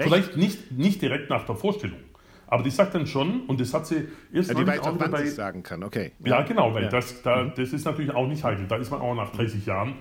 Vielleicht 0.03 0.37
nicht, 0.37 0.71
nicht 0.71 1.01
direkt 1.01 1.29
nach 1.29 1.45
der 1.45 1.55
Vorstellung. 1.55 1.99
Aber 2.47 2.63
die 2.63 2.69
sagt 2.69 2.93
dann 2.95 3.07
schon, 3.07 3.45
und 3.45 3.61
das 3.61 3.73
hat 3.73 3.87
sie 3.87 4.09
erst 4.33 4.49
Ja, 4.49 4.55
die 4.55 4.67
weiß 4.67 4.81
auch, 4.81 4.99
wann 4.99 5.11
bei- 5.11 5.25
sagen 5.25 5.63
kann, 5.63 5.83
okay. 5.83 6.11
ja, 6.19 6.41
genau, 6.41 6.73
weil 6.73 6.83
Ja. 6.83 6.89
Das, 6.89 7.21
da, 7.21 7.45
das 7.45 7.71
ist 7.71 7.85
natürlich 7.85 8.11
auch 8.11 8.27
nicht 8.27 8.43
heikel. 8.43 8.67
Da 8.67 8.75
ist 8.75 8.91
man 8.91 8.99
auch 8.99 9.15
nach 9.15 9.31
30 9.31 9.65
Jahren. 9.65 9.95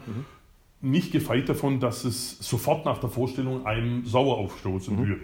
nicht 0.82 1.12
gefeit 1.12 1.46
davon, 1.48 1.78
dass 1.78 2.04
es 2.04 2.38
sofort 2.38 2.86
nach 2.86 2.98
der 2.98 3.10
Vorstellung 3.10 3.66
einem 3.66 4.06
sauer 4.06 4.38
aufstoßen 4.38 4.96
mhm. 4.96 5.06
würde. 5.06 5.20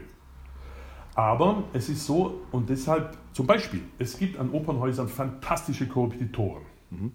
Aber 1.15 1.65
es 1.73 1.89
ist 1.89 2.05
so, 2.07 2.43
und 2.53 2.69
deshalb 2.69 3.17
zum 3.33 3.47
Beispiel, 3.47 3.81
es 3.99 4.19
gibt 4.19 4.39
an 4.39 4.51
Opernhäusern 4.51 5.09
fantastische 5.09 5.89
Korrepetitoren. 5.89 6.63
Mhm. 6.91 7.13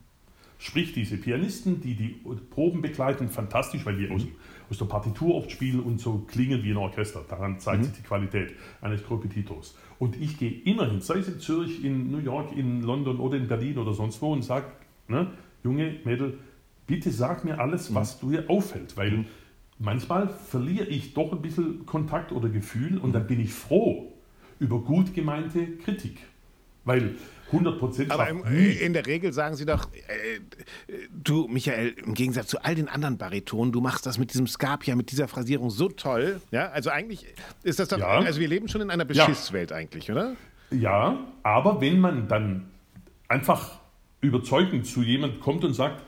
Sprich, 0.57 0.91
diese 0.91 1.17
Pianisten, 1.17 1.81
die 1.81 1.95
die 1.95 2.19
Proben 2.49 2.81
begleiten, 2.81 3.29
fantastisch, 3.29 3.85
weil 3.85 3.97
die 3.97 4.07
mhm. 4.07 4.15
aus, 4.15 4.21
aus, 4.71 4.77
der 4.77 4.85
Partitur 4.85 5.35
oft 5.35 5.51
spielen 5.51 5.81
und 5.81 5.99
so 5.99 6.25
klingen 6.27 6.63
wie 6.63 6.71
ein 6.71 6.77
Orchester. 6.77 7.23
Daran 7.27 7.59
zeigt 7.59 7.81
mhm. 7.81 7.83
sich 7.85 7.93
die 7.97 8.03
Qualität 8.03 8.53
eines 8.81 9.03
Korrepetitors. 9.03 9.77
Und 9.99 10.19
ich 10.19 10.37
gehe 10.37 10.51
immerhin, 10.63 11.01
sei 11.01 11.19
es 11.19 11.27
in 11.27 11.39
Zürich, 11.39 11.83
in 11.83 12.09
New 12.09 12.19
York, 12.19 12.55
in 12.55 12.81
London 12.81 13.19
oder 13.19 13.37
in 13.37 13.47
Berlin 13.47 13.77
oder 13.77 13.93
sonst 13.93 14.21
wo 14.21 14.33
und 14.33 14.43
sage, 14.43 14.65
ne, 15.07 15.27
Junge, 15.63 15.99
Mädel, 16.05 16.39
bitte 16.87 17.11
sag 17.11 17.45
mir 17.45 17.59
alles, 17.59 17.93
was 17.93 18.23
mhm. 18.23 18.31
dir 18.31 18.49
auffällt, 18.49 18.97
weil 18.97 19.11
mhm 19.11 19.25
manchmal 19.81 20.29
verliere 20.29 20.85
ich 20.85 21.13
doch 21.13 21.31
ein 21.31 21.41
bisschen 21.41 21.85
Kontakt 21.85 22.31
oder 22.31 22.49
Gefühl 22.49 22.97
und 22.97 23.13
dann 23.13 23.27
bin 23.27 23.39
ich 23.39 23.51
froh 23.51 24.13
über 24.59 24.79
gut 24.79 25.13
gemeinte 25.13 25.77
Kritik. 25.77 26.19
Weil 26.85 27.15
100 27.51 27.79
Prozent. 27.79 28.11
Aber 28.11 28.29
im, 28.29 28.43
in 28.45 28.93
der 28.93 29.05
Regel 29.05 29.33
sagen 29.33 29.55
Sie 29.55 29.65
doch, 29.65 29.85
äh, 29.93 30.39
du, 31.11 31.47
Michael, 31.47 31.89
im 32.03 32.13
Gegensatz 32.13 32.47
zu 32.47 32.63
all 32.63 32.75
den 32.75 32.87
anderen 32.87 33.17
Baritonen, 33.17 33.71
du 33.71 33.81
machst 33.81 34.05
das 34.05 34.17
mit 34.17 34.33
diesem 34.33 34.47
Skapia, 34.47 34.95
mit 34.95 35.11
dieser 35.11 35.27
Phrasierung 35.27 35.69
so 35.69 35.89
toll. 35.89 36.41
Ja, 36.51 36.69
also 36.69 36.89
eigentlich 36.89 37.25
ist 37.63 37.79
das 37.79 37.89
doch, 37.89 37.99
ja. 37.99 38.07
also 38.07 38.39
wir 38.39 38.47
leben 38.47 38.67
schon 38.67 38.81
in 38.81 38.89
einer 38.89 39.05
Beschisswelt 39.05 39.71
ja. 39.71 39.77
eigentlich, 39.77 40.11
oder? 40.11 40.35
Ja, 40.71 41.19
aber 41.43 41.81
wenn 41.81 41.99
man 41.99 42.27
dann 42.27 42.69
einfach 43.27 43.79
überzeugend 44.21 44.85
zu 44.85 45.01
jemand 45.01 45.39
kommt 45.41 45.65
und 45.65 45.73
sagt, 45.73 46.03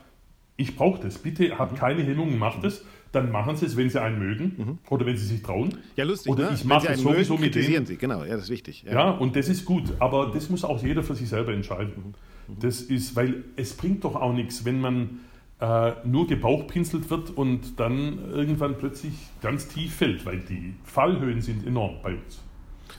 ich 0.55 0.75
brauche 0.75 1.01
das, 1.01 1.17
bitte 1.17 1.57
hab 1.57 1.71
mhm. 1.71 1.75
keine 1.77 2.03
Hemmungen, 2.03 2.37
mach 2.37 2.61
das, 2.61 2.83
dann 3.13 3.31
machen 3.31 3.55
sie 3.55 3.67
es, 3.67 3.77
wenn 3.77 3.89
sie 3.89 4.01
einen 4.01 4.19
mögen 4.19 4.53
mhm. 4.57 4.77
oder 4.89 5.05
wenn 5.05 5.15
sie 5.15 5.25
sich 5.25 5.41
trauen. 5.41 5.77
Ja, 5.95 6.03
lustig. 6.03 6.31
Oder 6.31 6.49
ne? 6.49 6.55
ich 6.55 6.65
mache 6.65 6.89
es 6.89 6.99
sowieso 6.99 7.33
mögen, 7.33 7.45
mit 7.45 7.55
denen. 7.55 7.85
Sie, 7.85 7.95
genau, 7.95 8.23
ja, 8.23 8.33
das 8.33 8.45
ist 8.45 8.49
wichtig. 8.49 8.83
Ja. 8.85 8.91
ja. 8.91 9.09
und 9.11 9.35
das 9.35 9.47
ist 9.47 9.65
gut, 9.65 9.93
aber 9.99 10.31
das 10.33 10.49
muss 10.49 10.63
auch 10.65 10.81
jeder 10.83 11.03
für 11.03 11.15
sich 11.15 11.29
selber 11.29 11.53
entscheiden. 11.53 12.15
Mhm. 12.47 12.59
Das 12.59 12.81
ist, 12.81 13.15
weil 13.15 13.43
es 13.55 13.77
bringt 13.77 14.03
doch 14.03 14.15
auch 14.15 14.33
nichts, 14.33 14.65
wenn 14.65 14.81
man 14.81 15.19
äh, 15.59 15.93
nur 16.03 16.25
gebauchpinselt 16.27 17.09
wird 17.11 17.29
und 17.29 17.79
dann 17.79 18.17
irgendwann 18.31 18.79
plötzlich 18.79 19.13
ganz 19.41 19.67
tief 19.67 19.95
fällt, 19.95 20.25
weil 20.25 20.39
die 20.39 20.73
Fallhöhen 20.83 21.39
sind 21.39 21.65
enorm 21.67 21.97
bei 22.01 22.15
uns. 22.15 22.41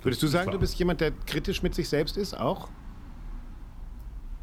Würdest 0.02 0.22
du 0.22 0.28
sagen, 0.28 0.52
du 0.52 0.58
bist 0.58 0.78
jemand, 0.78 1.00
der 1.00 1.10
kritisch 1.26 1.62
mit 1.62 1.74
sich 1.74 1.88
selbst 1.88 2.16
ist, 2.16 2.38
auch? 2.38 2.68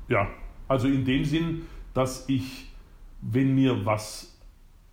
Ja, 0.09 0.27
also 0.67 0.87
in 0.87 1.05
dem 1.05 1.23
Sinn, 1.23 1.61
dass 1.93 2.27
ich, 2.27 2.67
wenn 3.21 3.55
mir 3.55 3.85
was 3.85 4.30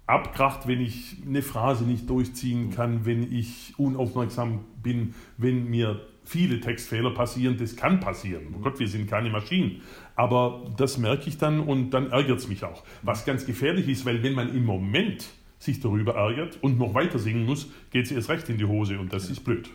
abkracht, 0.09 0.67
wenn 0.67 0.81
ich 0.81 1.17
eine 1.27 1.43
Phrase 1.43 1.85
nicht 1.85 2.09
durchziehen 2.09 2.71
kann, 2.71 3.05
wenn 3.05 3.33
ich 3.33 3.75
unaufmerksam 3.77 4.65
bin, 4.83 5.15
wenn 5.37 5.69
mir 5.69 6.01
viele 6.25 6.61
Textfehler 6.61 7.11
passieren. 7.11 7.57
Das 7.59 7.77
kann 7.77 8.01
passieren. 8.01 8.55
Oh 8.57 8.61
Gott, 8.61 8.79
wir 8.79 8.89
sind 8.89 9.09
keine 9.09 9.31
Maschinen. 9.31 9.83
Aber 10.17 10.65
das 10.77 10.99
merke 10.99 11.29
ich 11.29 11.39
dann 11.39 11.61
und 11.61 11.91
dann 11.91 12.11
ärgert 12.11 12.39
es 12.39 12.49
mich 12.49 12.65
auch. 12.65 12.85
Was 13.03 13.25
ganz 13.25 13.47
gefährlich 13.47 13.89
ist, 13.89 14.05
weil 14.05 14.23
wenn 14.23 14.35
man 14.35 14.55
im 14.55 14.65
Moment 14.65 15.29
sich 15.59 15.81
darüber 15.81 16.15
ärgert 16.15 16.59
und 16.63 16.79
noch 16.79 16.95
weiter 16.95 17.19
singen 17.19 17.45
muss, 17.45 17.71
geht 17.91 18.07
es 18.07 18.13
erst 18.13 18.29
recht 18.29 18.49
in 18.49 18.59
die 18.59 18.65
Hose 18.65 18.99
und 18.99 19.13
das 19.13 19.29
ist 19.29 19.41
blöd. 19.41 19.71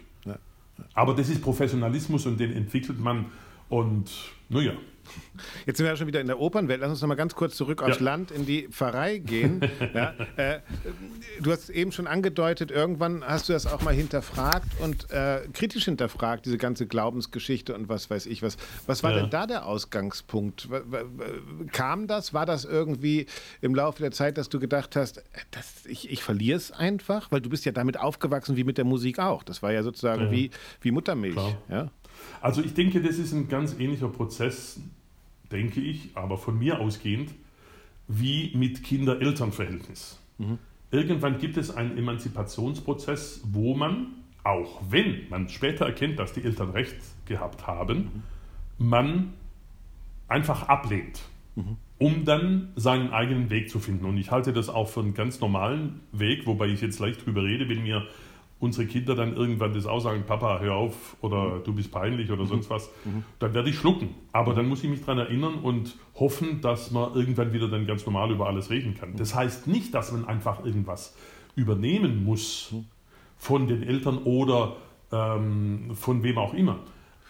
Aber 0.94 1.14
das 1.14 1.30
ist 1.30 1.42
Professionalismus 1.42 2.26
und 2.26 2.40
den 2.40 2.52
entwickelt 2.54 3.00
man 3.00 3.26
und 3.70 4.12
naja. 4.50 4.74
Jetzt 5.66 5.78
sind 5.78 5.86
wir 5.86 5.92
ja 5.92 5.98
schon 5.98 6.08
wieder 6.08 6.22
in 6.22 6.28
der 6.28 6.40
Opernwelt. 6.40 6.82
Lass 6.82 6.90
uns 6.90 7.02
noch 7.02 7.08
mal 7.08 7.16
ganz 7.16 7.36
kurz 7.36 7.56
zurück 7.56 7.82
aufs 7.82 8.00
ja. 8.00 8.04
Land 8.04 8.32
in 8.32 8.46
die 8.46 8.68
Pfarrei 8.70 9.18
gehen. 9.18 9.62
ja, 9.94 10.14
äh, 10.38 10.60
du 11.42 11.52
hast 11.52 11.70
eben 11.70 11.92
schon 11.92 12.08
angedeutet, 12.08 12.72
irgendwann 12.72 13.24
hast 13.24 13.50
du 13.50 13.54
das 13.54 13.66
auch 13.66 13.82
mal 13.82 13.94
hinterfragt 13.94 14.68
und 14.80 15.10
äh, 15.12 15.42
kritisch 15.54 15.86
hinterfragt, 15.86 16.46
diese 16.46 16.58
ganze 16.58 16.88
Glaubensgeschichte 16.88 17.76
und 17.76 17.90
was 17.90 18.10
weiß 18.10 18.26
ich 18.26 18.42
was. 18.42 18.58
Was 18.88 19.04
war 19.04 19.12
ja. 19.12 19.22
denn 19.22 19.30
da 19.30 19.48
der 19.48 19.66
Ausgangspunkt? 19.66 20.68
Kam 21.72 22.08
das? 22.08 22.34
War 22.34 22.46
das 22.46 22.66
irgendwie 22.66 23.28
im 23.62 23.76
Laufe 23.76 24.02
der 24.02 24.12
Zeit, 24.12 24.38
dass 24.38 24.50
du 24.50 24.60
gedacht 24.60 24.96
hast, 24.96 25.18
äh, 25.18 25.22
das, 25.52 25.86
ich, 25.86 26.12
ich 26.12 26.24
verliere 26.24 26.58
es 26.58 26.72
einfach? 26.72 27.32
Weil 27.32 27.42
du 27.42 27.50
bist 27.50 27.66
ja 27.66 27.72
damit 27.72 28.00
aufgewachsen 28.00 28.56
wie 28.56 28.64
mit 28.64 28.78
der 28.78 28.86
Musik 28.86 29.20
auch. 29.20 29.44
Das 29.44 29.62
war 29.62 29.72
ja 29.72 29.84
sozusagen 29.84 30.32
wie, 30.32 30.52
wie 30.82 30.92
Muttermilch. 30.92 31.36
Ja? 31.70 31.90
Also 32.42 32.62
ich 32.62 32.74
denke, 32.74 33.02
das 33.02 33.18
ist 33.18 33.34
ein 33.34 33.48
ganz 33.48 33.78
ähnlicher 33.80 34.10
Prozess, 34.10 34.80
denke 35.52 35.82
ich, 35.82 36.10
aber 36.16 36.38
von 36.38 36.58
mir 36.58 36.80
ausgehend, 36.80 37.32
wie 38.08 38.52
mit 38.56 38.84
Kinder-Eltern-Verhältnis. 38.84 40.20
Mhm. 40.38 40.58
Irgendwann 40.92 41.40
gibt 41.40 41.58
es 41.58 41.72
einen 41.72 41.98
Emanzipationsprozess, 41.98 43.42
wo 43.46 43.76
man, 43.76 44.08
auch 44.44 44.82
wenn 44.90 45.28
man 45.30 45.50
später 45.50 45.86
erkennt, 45.86 46.20
dass 46.20 46.34
die 46.34 46.44
Eltern 46.44 46.72
recht 46.72 46.96
gehabt 47.26 47.66
haben, 47.66 48.24
mhm. 48.78 48.88
man 48.90 49.34
einfach 50.28 50.68
ablehnt, 50.68 51.22
mhm. 51.56 51.78
um 51.98 52.26
dann 52.26 52.74
seinen 52.76 53.12
eigenen 53.12 53.50
Weg 53.50 53.70
zu 53.70 53.80
finden. 53.80 54.06
Und 54.06 54.18
ich 54.18 54.32
halte 54.32 54.54
das 54.54 54.70
auch 54.70 54.90
für 54.90 55.00
einen 55.00 55.14
ganz 55.14 55.40
normalen 55.40 56.02
Weg, 56.12 56.46
wobei 56.46 56.68
ich 56.68 56.82
jetzt 56.82 57.00
leicht 57.00 57.26
drüber 57.26 57.44
rede, 57.44 57.70
wenn 57.70 57.84
mir 57.84 58.06
unsere 58.64 58.88
Kinder 58.88 59.14
dann 59.14 59.36
irgendwann 59.36 59.74
das 59.74 59.86
aussagen, 59.86 60.24
Papa, 60.26 60.60
hör 60.62 60.76
auf 60.76 61.18
oder 61.20 61.56
mhm. 61.56 61.64
du 61.66 61.74
bist 61.74 61.92
peinlich 61.92 62.32
oder 62.32 62.44
mhm. 62.44 62.48
sonst 62.48 62.70
was, 62.70 62.90
mhm. 63.04 63.26
dann 63.40 63.54
werde 63.54 63.70
ich 63.70 63.76
schlucken. 63.76 64.16
Aber 64.32 64.54
dann 64.54 64.70
muss 64.70 64.84
ich 64.84 64.90
mich 64.90 65.02
daran 65.02 65.20
erinnern 65.20 65.56
und 65.56 65.98
hoffen, 66.16 66.62
dass 66.62 66.90
man 66.90 67.14
irgendwann 67.14 67.52
wieder 67.52 67.68
dann 67.68 67.86
ganz 67.86 68.06
normal 68.06 68.32
über 68.32 68.48
alles 68.48 68.70
reden 68.70 68.96
kann. 68.96 69.18
Das 69.18 69.36
heißt 69.36 69.68
nicht, 69.68 69.94
dass 69.94 70.14
man 70.14 70.26
einfach 70.26 70.64
irgendwas 70.64 71.14
übernehmen 71.56 72.24
muss 72.24 72.74
von 73.38 73.68
den 73.68 73.84
Eltern 73.84 74.20
oder 74.20 74.78
ähm, 75.12 75.92
von 75.94 76.24
wem 76.24 76.38
auch 76.38 76.54
immer. 76.54 76.80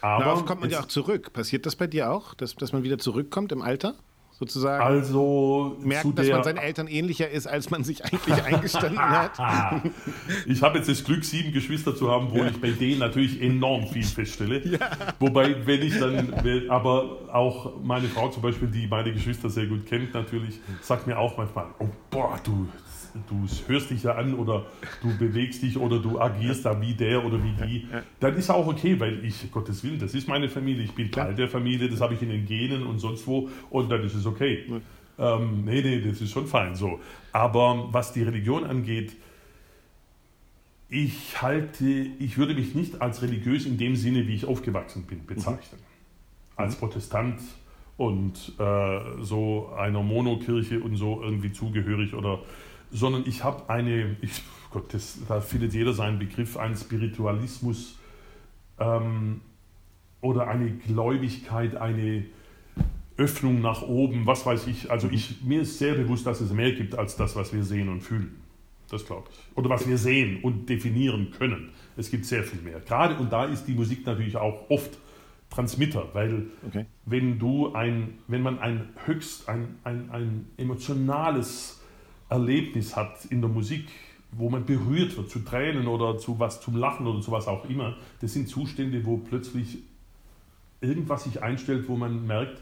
Aber 0.00 0.24
Darauf 0.24 0.46
kommt 0.46 0.60
man 0.60 0.70
ja 0.70 0.80
auch 0.80 0.86
zurück. 0.86 1.32
Passiert 1.32 1.66
das 1.66 1.74
bei 1.74 1.88
dir 1.88 2.12
auch, 2.12 2.34
dass, 2.34 2.54
dass 2.54 2.72
man 2.72 2.84
wieder 2.84 2.98
zurückkommt 2.98 3.50
im 3.50 3.60
Alter? 3.60 3.94
Sozusagen 4.38 4.82
also 4.82 5.76
merken, 5.80 6.14
dass 6.14 6.28
man 6.28 6.42
seinen 6.42 6.58
Eltern 6.58 6.88
ähnlicher 6.88 7.30
ist, 7.30 7.46
als 7.46 7.70
man 7.70 7.84
sich 7.84 8.04
eigentlich 8.04 8.42
eingestanden 8.44 8.98
hat. 8.98 9.32
ich 10.46 10.62
habe 10.62 10.78
jetzt 10.78 10.88
das 10.88 11.04
Glück, 11.04 11.24
sieben 11.24 11.52
Geschwister 11.52 11.94
zu 11.94 12.10
haben, 12.10 12.30
wo 12.32 12.38
ja. 12.38 12.48
ich 12.48 12.60
bei 12.60 12.70
denen 12.70 12.98
natürlich 12.98 13.40
enorm 13.40 13.86
viel 13.86 14.04
feststelle. 14.04 14.66
Ja. 14.66 14.78
Wobei, 15.20 15.66
wenn 15.66 15.82
ich 15.82 15.98
dann, 15.98 16.34
aber 16.68 17.18
auch 17.32 17.80
meine 17.82 18.08
Frau 18.08 18.28
zum 18.28 18.42
Beispiel, 18.42 18.68
die 18.68 18.86
meine 18.86 19.12
Geschwister 19.12 19.48
sehr 19.50 19.66
gut 19.66 19.86
kennt, 19.86 20.14
natürlich, 20.14 20.60
sagt 20.80 21.06
mir 21.06 21.18
auch 21.18 21.36
manchmal, 21.36 21.66
oh 21.78 21.88
boah, 22.10 22.38
du 22.42 22.66
du 23.28 23.46
hörst 23.68 23.90
dich 23.90 24.02
ja 24.02 24.14
an 24.14 24.34
oder 24.34 24.66
du 25.02 25.16
bewegst 25.18 25.62
dich 25.62 25.76
oder 25.78 25.98
du 25.98 26.20
agierst 26.20 26.64
da 26.64 26.80
wie 26.80 26.94
der 26.94 27.24
oder 27.24 27.42
wie 27.42 27.52
die, 27.52 27.86
dann 28.20 28.36
ist 28.36 28.50
auch 28.50 28.66
okay, 28.66 28.98
weil 28.98 29.24
ich, 29.24 29.50
Gottes 29.50 29.82
Willen, 29.84 29.98
das 29.98 30.14
ist 30.14 30.28
meine 30.28 30.48
Familie, 30.48 30.84
ich 30.84 30.92
bin 30.92 31.10
Teil 31.10 31.34
der 31.34 31.48
Familie, 31.48 31.88
das 31.88 32.00
habe 32.00 32.14
ich 32.14 32.22
in 32.22 32.30
den 32.30 32.46
Genen 32.46 32.86
und 32.86 32.98
sonst 32.98 33.26
wo 33.26 33.48
und 33.70 33.90
dann 33.90 34.02
ist 34.02 34.14
es 34.14 34.26
okay. 34.26 34.64
Ähm, 35.16 35.64
nee, 35.64 35.80
nee, 35.80 36.00
das 36.00 36.20
ist 36.20 36.30
schon 36.30 36.46
fein 36.46 36.74
so. 36.74 37.00
Aber 37.32 37.88
was 37.92 38.12
die 38.12 38.22
Religion 38.22 38.64
angeht, 38.64 39.14
ich 40.88 41.40
halte, 41.40 41.84
ich 41.84 42.36
würde 42.36 42.54
mich 42.54 42.74
nicht 42.74 43.00
als 43.00 43.22
religiös 43.22 43.66
in 43.66 43.78
dem 43.78 43.96
Sinne, 43.96 44.26
wie 44.26 44.34
ich 44.34 44.46
aufgewachsen 44.46 45.04
bin, 45.04 45.24
bezeichnen. 45.24 45.80
Mhm. 45.80 46.56
Als 46.56 46.76
Protestant 46.76 47.40
und 47.96 48.52
äh, 48.58 49.00
so 49.22 49.72
einer 49.76 50.02
Monokirche 50.02 50.80
und 50.80 50.96
so 50.96 51.22
irgendwie 51.22 51.52
zugehörig 51.52 52.14
oder 52.14 52.40
sondern 52.94 53.24
ich 53.26 53.42
habe 53.42 53.68
eine, 53.68 54.16
ich, 54.22 54.40
Gott, 54.70 54.94
das, 54.94 55.18
da 55.28 55.40
findet 55.40 55.74
jeder 55.74 55.92
seinen 55.92 56.18
Begriff, 56.18 56.56
einen 56.56 56.76
Spiritualismus 56.76 57.98
ähm, 58.78 59.40
oder 60.20 60.48
eine 60.48 60.70
Gläubigkeit, 60.70 61.76
eine 61.76 62.24
Öffnung 63.16 63.60
nach 63.60 63.82
oben, 63.82 64.26
was 64.26 64.46
weiß 64.46 64.68
ich. 64.68 64.90
Also 64.90 65.08
ich, 65.10 65.42
mir 65.42 65.62
ist 65.62 65.78
sehr 65.78 65.94
bewusst, 65.94 66.26
dass 66.26 66.40
es 66.40 66.52
mehr 66.52 66.72
gibt 66.72 66.96
als 66.96 67.16
das, 67.16 67.36
was 67.36 67.52
wir 67.52 67.64
sehen 67.64 67.88
und 67.88 68.00
fühlen. 68.00 68.36
Das 68.90 69.04
glaube 69.04 69.28
ich. 69.30 69.56
Oder 69.56 69.70
was 69.70 69.88
wir 69.88 69.98
sehen 69.98 70.40
und 70.42 70.68
definieren 70.68 71.32
können. 71.36 71.70
Es 71.96 72.10
gibt 72.10 72.24
sehr 72.26 72.44
viel 72.44 72.60
mehr. 72.62 72.80
Gerade 72.80 73.16
und 73.16 73.32
da 73.32 73.44
ist 73.44 73.64
die 73.64 73.74
Musik 73.74 74.06
natürlich 74.06 74.36
auch 74.36 74.70
oft 74.70 74.98
Transmitter, 75.50 76.08
weil 76.12 76.46
okay. 76.66 76.86
wenn 77.06 77.38
du 77.38 77.72
ein, 77.74 78.18
wenn 78.28 78.42
man 78.42 78.58
ein 78.58 78.88
höchst, 79.04 79.48
ein, 79.48 79.76
ein, 79.84 80.10
ein 80.10 80.46
emotionales 80.56 81.83
Erlebnis 82.34 82.96
hat 82.96 83.24
in 83.26 83.40
der 83.40 83.48
Musik, 83.48 83.88
wo 84.32 84.50
man 84.50 84.66
berührt 84.66 85.16
wird 85.16 85.30
zu 85.30 85.38
Tränen 85.38 85.86
oder 85.86 86.18
zu 86.18 86.38
was 86.40 86.60
zum 86.60 86.76
Lachen 86.76 87.06
oder 87.06 87.20
zu 87.20 87.30
was 87.30 87.46
auch 87.46 87.68
immer, 87.68 87.96
das 88.20 88.32
sind 88.32 88.48
Zustände, 88.48 89.06
wo 89.06 89.18
plötzlich 89.18 89.78
irgendwas 90.80 91.24
sich 91.24 91.42
einstellt, 91.42 91.88
wo 91.88 91.96
man 91.96 92.26
merkt, 92.26 92.60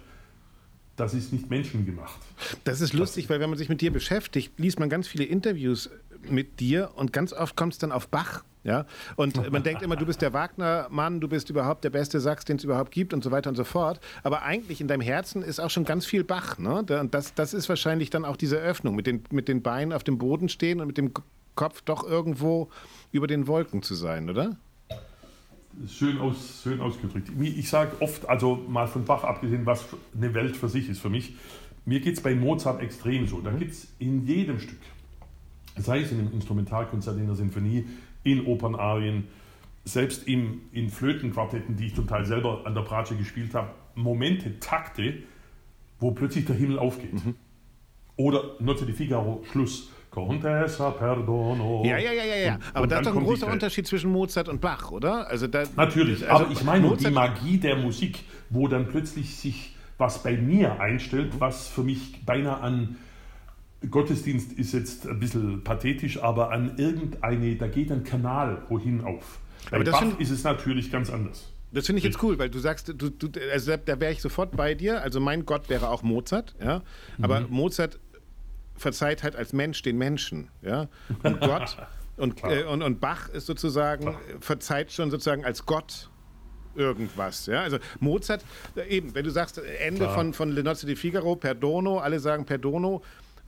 das 0.97 1.15
ist 1.15 1.33
nicht 1.33 1.49
menschengemacht. 1.49 2.21
Das 2.65 2.83
ist 2.83 2.93
lustig, 2.93 3.31
weil 3.31 3.41
wenn 3.41 3.49
man 3.49 3.59
sich 3.59 3.71
mit 3.71 3.81
dir 3.81 3.91
beschäftigt, 3.91 4.53
liest 4.59 4.79
man 4.79 4.91
ganz 4.91 5.09
viele 5.09 5.25
Interviews 5.25 5.91
mit 6.29 6.61
dir 6.61 6.91
und 6.95 7.15
ganz 7.15 7.33
oft 7.33 7.57
kommt 7.57 7.73
es 7.73 7.79
dann 7.79 7.93
auf 7.93 8.09
Bach. 8.09 8.45
Ja? 8.64 8.87
Und 9.16 9.51
man 9.51 9.62
denkt 9.62 9.83
immer, 9.83 9.96
du 9.96 10.07
bist 10.07 10.22
der 10.22 10.33
Wagner-Mann, 10.33 11.20
du 11.20 11.29
bist 11.29 11.51
überhaupt 11.51 11.85
der 11.85 11.90
beste 11.90 12.20
Sachs, 12.20 12.44
den 12.44 12.57
es 12.57 12.64
überhaupt 12.64 12.92
gibt 12.92 13.12
und 13.12 13.25
so 13.25 13.31
weiter 13.31 13.51
und 13.51 13.57
so 13.57 13.64
fort. 13.64 14.01
Aber 14.22 14.42
eigentlich 14.42 14.81
in 14.81 14.88
deinem 14.88 15.01
Herzen 15.01 15.42
ist 15.42 15.61
auch 15.61 15.70
schon 15.70 15.85
ganz 15.85 16.07
viel 16.07 16.25
Bach. 16.25 16.59
Ne? 16.59 16.85
Und 17.01 17.14
das, 17.14 17.35
das 17.35 17.55
ist 17.55 17.68
wahrscheinlich 17.68 18.11
dann 18.11 18.25
auch 18.25 18.37
diese 18.37 18.57
Öffnung, 18.57 18.94
mit 18.94 19.07
den, 19.07 19.25
mit 19.31 19.48
den 19.48 19.62
Beinen 19.62 19.92
auf 19.92 20.05
dem 20.05 20.18
Boden 20.18 20.48
stehen 20.48 20.81
und 20.81 20.87
mit 20.87 20.98
dem 20.98 21.12
Kopf 21.55 21.83
doch 21.83 22.09
irgendwo 22.09 22.70
über 23.11 23.27
den 23.27 23.46
Wolken 23.46 23.83
zu 23.83 23.94
sein, 23.94 24.31
oder? 24.31 24.57
Schön, 25.88 26.18
aus, 26.18 26.61
schön 26.62 26.81
ausgedrückt. 26.81 27.31
Ich 27.40 27.68
sage 27.68 27.92
oft, 28.01 28.29
also 28.29 28.57
mal 28.68 28.87
von 28.87 29.05
Bach 29.05 29.25
abgesehen, 29.25 29.64
was 29.64 29.85
eine 30.14 30.35
Welt 30.35 30.57
für 30.57 30.68
sich 30.68 30.88
ist 30.88 31.01
für 31.01 31.09
mich. 31.09 31.35
Mir 31.85 32.01
geht 32.01 32.14
es 32.14 32.22
bei 32.22 32.35
Mozart 32.35 32.83
extrem 32.83 33.27
so. 33.27 33.40
Da 33.40 33.51
gibt 33.51 33.72
es 33.72 33.88
in 33.98 34.27
jedem 34.27 34.61
Stück, 34.61 34.79
sei 35.77 36.03
es 36.03 36.12
in 36.12 36.20
einem 36.20 36.33
Instrumentalkonzert, 36.33 37.16
in 37.18 37.27
der 37.27 37.37
Sinfonie, 37.37 37.87
in 38.25 38.47
Opernarien, 38.47 39.29
selbst 39.85 40.29
im, 40.29 40.63
in 40.73 40.89
Flötenquartetten, 40.89 41.77
die 41.77 41.87
ich 41.87 41.95
zum 41.95 42.07
Teil 42.07 42.25
selber 42.25 42.63
an 42.65 42.75
der 42.75 42.83
Bratsche 42.83 43.17
gespielt 43.17 43.55
habe, 43.55 43.71
Momente, 43.95 44.59
Takte, 44.61 45.15
wo 45.99 46.13
plötzlich 46.13 46.45
der 46.45 46.57
Himmel 46.57 46.79
aufgeht. 46.79 47.13
Mhm. 47.13 47.35
Oder 48.17 48.57
Notte 48.61 48.87
di 48.87 48.93
Figaro, 48.93 49.43
Schluss. 49.51 49.91
Contessa 50.13 50.91
perdono. 50.91 51.83
Ja, 51.87 51.97
ja, 51.97 52.13
ja, 52.13 52.25
ja, 52.25 52.37
ja. 52.37 52.59
Aber 52.75 52.87
da 52.87 52.99
ist 52.99 53.07
doch 53.07 53.17
ein 53.17 53.25
großer 53.25 53.51
Unterschied 53.51 53.87
zwischen 53.87 54.13
Mozart 54.13 54.47
und 54.51 54.61
Bach, 54.61 54.91
oder? 54.91 55.27
Also 55.29 55.47
da, 55.47 55.63
Natürlich, 55.75 56.31
also 56.31 56.45
aber 56.45 56.53
ich 56.53 56.63
meine 56.65 56.83
Mozart 56.83 57.07
die 57.07 57.15
Magie 57.15 57.57
der 57.57 57.77
Musik, 57.77 58.21
wo 58.51 58.69
dann 58.69 58.89
plötzlich 58.89 59.35
sich 59.37 59.75
was 59.97 60.23
bei 60.23 60.37
mir 60.37 60.81
einstellt, 60.81 61.33
was 61.39 61.69
für 61.69 61.83
mich 61.83 62.27
beinahe 62.27 62.61
an 62.61 62.97
Gottesdienst 63.90 64.53
ist 64.53 64.73
jetzt 64.73 65.07
ein 65.07 65.18
bisschen 65.18 65.64
pathetisch, 65.64 66.23
aber 66.23 66.51
an 66.51 66.77
irgendeine, 66.77 67.57
da 67.57 67.66
geht 67.66 67.90
ein 67.90 68.05
Kanal 68.05 68.62
wohin 68.68 69.03
auf. 69.03 69.38
Bei 69.71 69.77
aber 69.79 69.90
Bach 69.90 70.18
ist 70.18 70.31
es 70.31 70.45
natürlich 70.45 70.90
ganz 70.90 71.11
anders. 71.11 71.53
Das 71.73 71.87
finde 71.87 71.99
ich 71.99 72.05
jetzt 72.05 72.23
cool, 72.23 72.38
weil 72.38 72.51
du 72.51 72.59
sagst, 72.59 72.88
du, 72.88 73.09
du, 73.09 73.29
also 73.51 73.77
da 73.77 73.99
wäre 73.99 74.12
ich 74.12 74.21
sofort 74.21 74.57
bei 74.57 74.75
dir. 74.75 75.03
Also 75.03 75.21
mein 75.21 75.47
Gott 75.47 75.68
wäre 75.71 75.88
auch 75.88 76.03
Mozart, 76.03 76.55
ja. 76.62 76.83
Aber 77.21 77.40
mhm. 77.40 77.47
Mozart 77.51 77.99
verzeiht 78.77 79.23
halt 79.23 79.37
als 79.37 79.53
Mensch 79.53 79.81
den 79.83 79.97
Menschen, 79.97 80.49
ja. 80.61 80.88
Und 81.23 81.40
Gott 81.40 81.79
und, 82.16 82.45
äh, 82.45 82.64
und, 82.64 82.83
und 82.83 83.01
Bach 83.01 83.29
ist 83.31 83.47
sozusagen, 83.47 84.03
Klar. 84.03 84.21
verzeiht 84.40 84.92
schon 84.92 85.11
sozusagen 85.11 85.45
als 85.45 85.64
Gott 85.64 86.11
irgendwas. 86.75 87.47
Ja? 87.47 87.62
Also 87.62 87.79
Mozart, 88.01 88.45
äh, 88.77 88.88
eben, 88.88 89.14
wenn 89.14 89.25
du 89.25 89.31
sagst, 89.31 89.59
Ende 89.59 90.03
Klar. 90.03 90.14
von, 90.14 90.35
von 90.35 90.51
Le 90.51 90.62
Nozze 90.62 90.87
di 90.87 90.97
Figaro, 90.97 91.37
Perdono, 91.37 91.99
alle 91.99 92.21
sagen 92.21 92.45
Perdono. 92.45 93.03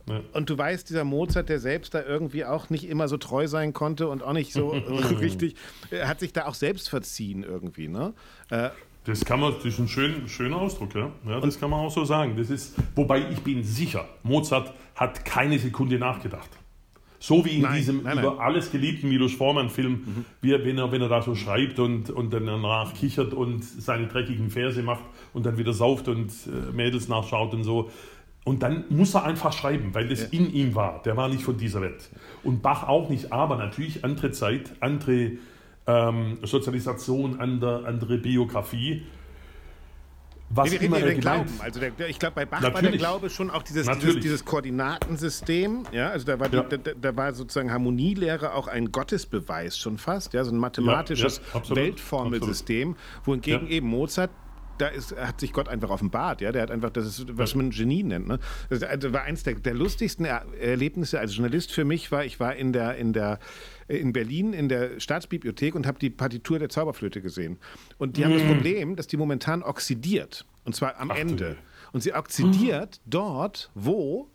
Ja. 0.07 0.21
Und 0.33 0.49
du 0.49 0.57
weißt, 0.57 0.89
dieser 0.89 1.03
Mozart, 1.03 1.49
der 1.49 1.59
selbst 1.59 1.93
da 1.93 2.03
irgendwie 2.03 2.45
auch 2.45 2.69
nicht 2.69 2.87
immer 2.87 3.07
so 3.07 3.17
treu 3.17 3.47
sein 3.47 3.73
konnte 3.73 4.07
und 4.07 4.23
auch 4.23 4.33
nicht 4.33 4.53
so 4.53 4.69
richtig, 5.19 5.55
äh, 5.91 6.05
hat 6.05 6.19
sich 6.19 6.33
da 6.33 6.45
auch 6.45 6.53
selbst 6.53 6.89
verziehen 6.89 7.43
irgendwie. 7.43 7.87
Ne? 7.87 8.13
Äh, 8.49 8.69
das 9.05 9.23
kann 9.23 9.39
man, 9.39 9.53
das 9.53 9.65
ist 9.65 9.79
ein 9.79 9.87
schön, 9.87 10.27
schöner 10.27 10.57
Ausdruck, 10.57 10.95
ja. 10.95 11.11
ja 11.27 11.39
das 11.39 11.59
kann 11.59 11.69
man 11.69 11.79
auch 11.79 11.91
so 11.91 12.05
sagen. 12.05 12.35
Das 12.37 12.49
ist, 12.49 12.75
wobei 12.95 13.29
ich 13.29 13.39
bin 13.41 13.63
sicher, 13.63 14.07
Mozart 14.23 14.73
hat 14.95 15.25
keine 15.25 15.59
Sekunde 15.59 15.99
nachgedacht. 15.99 16.49
So 17.19 17.43
wie 17.45 17.55
in 17.55 17.61
nein, 17.61 17.77
diesem 17.77 18.03
nein, 18.03 18.17
nein. 18.17 18.25
über 18.25 18.39
alles 18.39 18.71
geliebten 18.71 19.09
Milos 19.09 19.33
Forman-Film, 19.33 19.91
mhm. 19.91 20.25
wenn, 20.41 20.77
er, 20.77 20.91
wenn 20.91 21.01
er 21.01 21.09
da 21.09 21.21
so 21.21 21.33
schreibt 21.33 21.79
und, 21.79 22.09
und 22.09 22.31
dann 22.33 22.45
danach 22.45 22.93
kichert 22.93 23.33
und 23.33 23.63
seine 23.63 24.07
dreckigen 24.07 24.51
Verse 24.51 24.81
macht 24.83 25.03
und 25.33 25.45
dann 25.45 25.57
wieder 25.57 25.73
sauft 25.73 26.07
und 26.07 26.31
äh, 26.45 26.71
Mädels 26.71 27.07
nachschaut 27.07 27.53
und 27.53 27.63
so. 27.63 27.89
Und 28.45 28.61
dann 28.61 28.85
muss 28.89 29.15
er 29.15 29.25
einfach 29.25 29.51
schreiben, 29.51 29.93
weil 29.93 30.07
das 30.07 30.21
ja. 30.21 30.27
in 30.31 30.53
ihm 30.53 30.75
war. 30.75 31.01
Der 31.03 31.17
war 31.17 31.27
nicht 31.27 31.43
von 31.43 31.57
dieser 31.57 31.81
Welt. 31.81 32.09
Und 32.43 32.61
Bach 32.61 32.87
auch 32.87 33.09
nicht, 33.09 33.33
aber 33.33 33.57
natürlich 33.57 34.05
andere 34.05 34.31
Zeit, 34.31 34.71
andere 34.79 35.31
ähm, 35.87 36.37
Sozialisation, 36.43 37.39
andere, 37.39 37.85
andere 37.85 38.19
Biografie. 38.19 39.03
Was 40.51 40.71
wir 40.71 40.79
reden 40.79 40.95
über 40.95 41.07
den 41.07 41.19
Glauben. 41.19 41.49
Also 41.57 41.79
der, 41.79 42.07
ich 42.07 42.19
glaube, 42.19 42.35
bei 42.35 42.45
Bach 42.45 42.61
Natürlich. 42.61 42.83
war 42.83 42.91
der 42.91 42.99
Glaube 42.99 43.29
schon 43.31 43.49
auch 43.49 43.63
dieses, 43.63 43.87
dieses, 43.97 44.19
dieses, 44.19 44.45
Koordinatensystem. 44.45 45.85
Ja, 45.91 46.09
also 46.09 46.27
da 46.27 46.39
war, 46.39 46.53
ja. 46.53 46.61
da, 46.61 46.77
da, 46.77 47.15
war 47.17 47.33
sozusagen 47.33 47.71
Harmonielehre 47.71 48.53
auch 48.53 48.67
ein 48.67 48.91
Gottesbeweis 48.91 49.75
schon 49.75 49.97
fast, 49.97 50.33
ja, 50.33 50.43
so 50.43 50.51
ein 50.51 50.59
mathematisches 50.59 51.41
ja, 51.51 51.75
Weltformelsystem, 51.75 52.95
wohingegen 53.23 53.67
eben 53.69 53.87
Mozart 53.87 54.29
da 54.77 54.87
ist, 54.87 55.15
hat 55.15 55.39
sich 55.39 55.53
Gott 55.53 55.69
einfach 55.69 55.89
offenbart, 55.89 56.41
ja. 56.41 56.51
Der 56.51 56.63
hat 56.63 56.71
einfach, 56.71 56.89
das 56.89 57.05
ist, 57.05 57.37
was 57.37 57.55
man 57.55 57.69
Genie 57.69 58.03
nennt. 58.03 58.27
Ne? 58.27 58.39
Das 58.69 58.81
war 58.81 59.23
eins 59.23 59.43
der, 59.43 59.55
der 59.55 59.73
lustigsten 59.73 60.25
Erlebnisse 60.25 61.19
als 61.19 61.35
Journalist 61.35 61.71
für 61.71 61.85
mich 61.85 62.11
war, 62.11 62.25
ich 62.25 62.39
war 62.39 62.55
in 62.55 62.73
der, 62.73 62.95
in 62.95 63.13
der 63.13 63.39
in 63.87 64.13
Berlin 64.13 64.53
in 64.53 64.67
der 64.67 64.99
Staatsbibliothek 64.99 65.75
und 65.75 65.85
habe 65.85 65.99
die 65.99 66.09
Partitur 66.09 66.57
der 66.57 66.69
Zauberflöte 66.69 67.21
gesehen. 67.21 67.59
Und 67.97 68.17
die 68.17 68.21
mm. 68.21 68.23
haben 68.23 68.33
das 68.33 68.43
mm. 68.43 68.47
Problem, 68.47 68.95
dass 68.95 69.07
die 69.07 69.17
momentan 69.17 69.61
oxidiert. 69.61 70.45
Und 70.63 70.75
zwar 70.75 70.99
am 70.99 71.11
Ach, 71.11 71.15
Ende. 71.15 71.57
Und 71.91 72.01
sie 72.01 72.13
oxidiert 72.13 72.99
mm. 73.05 73.09
dort, 73.09 73.69
wo, 73.75 74.29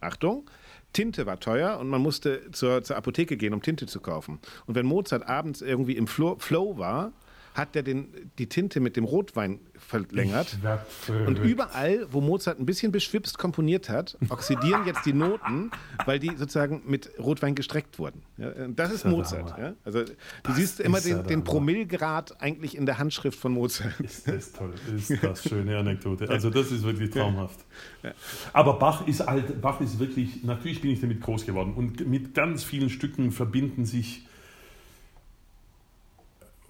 Achtung, 0.00 0.48
Tinte 0.92 1.26
war 1.26 1.40
teuer 1.40 1.78
und 1.78 1.88
man 1.88 2.00
musste 2.00 2.50
zur, 2.52 2.84
zur 2.84 2.96
Apotheke 2.96 3.36
gehen, 3.36 3.52
um 3.52 3.62
Tinte 3.62 3.86
zu 3.86 4.00
kaufen. 4.00 4.38
Und 4.66 4.76
wenn 4.76 4.86
Mozart 4.86 5.28
abends 5.28 5.60
irgendwie 5.60 5.96
im 5.96 6.06
Flow, 6.06 6.36
Flow 6.38 6.78
war, 6.78 7.12
hat 7.54 7.76
er 7.76 7.84
den, 7.84 8.08
die 8.38 8.48
Tinte 8.48 8.80
mit 8.80 8.96
dem 8.96 9.04
Rotwein 9.04 9.60
verlängert. 9.78 10.58
Und 11.08 11.38
überall, 11.38 12.06
wo 12.10 12.20
Mozart 12.20 12.58
ein 12.58 12.66
bisschen 12.66 12.90
beschwipst 12.90 13.38
komponiert 13.38 13.88
hat, 13.88 14.18
oxidieren 14.28 14.86
jetzt 14.86 15.06
die 15.06 15.12
Noten, 15.12 15.70
weil 16.04 16.18
die 16.18 16.34
sozusagen 16.36 16.82
mit 16.84 17.10
Rotwein 17.18 17.54
gestreckt 17.54 18.00
wurden. 18.00 18.22
Ja, 18.38 18.50
das 18.68 18.90
ist, 18.90 18.96
ist 18.96 19.04
Mozart. 19.06 19.56
Ja? 19.56 19.74
Also 19.84 20.02
du 20.02 20.12
das 20.42 20.56
siehst 20.56 20.80
immer 20.80 21.00
den, 21.00 21.24
den 21.24 21.44
Promillgrad 21.44 22.40
eigentlich 22.42 22.76
in 22.76 22.86
der 22.86 22.98
Handschrift 22.98 23.38
von 23.38 23.52
Mozart. 23.52 24.00
Ist 24.00 24.26
das 24.26 24.52
toll, 24.52 24.74
ist 24.96 25.22
das 25.22 25.44
schöne 25.48 25.78
Anekdote. 25.78 26.28
Also 26.28 26.50
das 26.50 26.72
ist 26.72 26.82
wirklich 26.82 27.10
traumhaft. 27.10 27.60
Aber 28.52 28.80
Bach 28.80 29.06
ist 29.06 29.24
halt, 29.24 29.60
Bach 29.60 29.80
ist 29.80 30.00
wirklich, 30.00 30.42
natürlich 30.42 30.80
bin 30.80 30.90
ich 30.90 31.00
damit 31.00 31.20
groß 31.20 31.46
geworden 31.46 31.74
und 31.74 32.06
mit 32.08 32.34
ganz 32.34 32.64
vielen 32.64 32.90
Stücken 32.90 33.30
verbinden 33.30 33.84
sich 33.84 34.26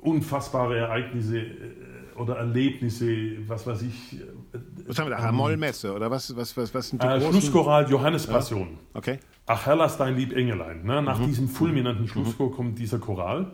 unfassbare 0.05 0.79
Ereignisse 0.79 1.39
äh, 1.39 2.17
oder 2.17 2.37
Erlebnisse, 2.37 3.49
was 3.49 3.67
weiß 3.67 3.83
ich. 3.83 4.21
Äh, 4.21 4.59
was 4.87 4.99
haben 4.99 5.11
wir 5.11 5.17
da? 5.17 5.33
Mollmesse 5.33 5.93
oder 5.93 6.11
was, 6.11 6.35
was, 6.37 6.57
was, 6.57 6.75
was 6.75 6.89
sind 6.91 7.03
die 7.03 7.07
äh, 7.07 7.21
Schlusschoral 7.21 7.91
Johannespassion. 7.91 8.69
Ja. 8.69 8.79
Okay. 8.95 9.19
Ach 9.47 9.67
Herrlas, 9.67 9.99
dein 9.99 10.17
lieb 10.17 10.33
Engelein. 10.33 10.85
Ne? 10.85 11.03
Nach 11.03 11.19
mhm. 11.19 11.27
diesem 11.27 11.49
fulminanten. 11.49 12.07
Schlusschor 12.07 12.51
mhm. 12.51 12.55
kommt 12.55 12.79
dieser 12.79 12.99
Choral. 12.99 13.53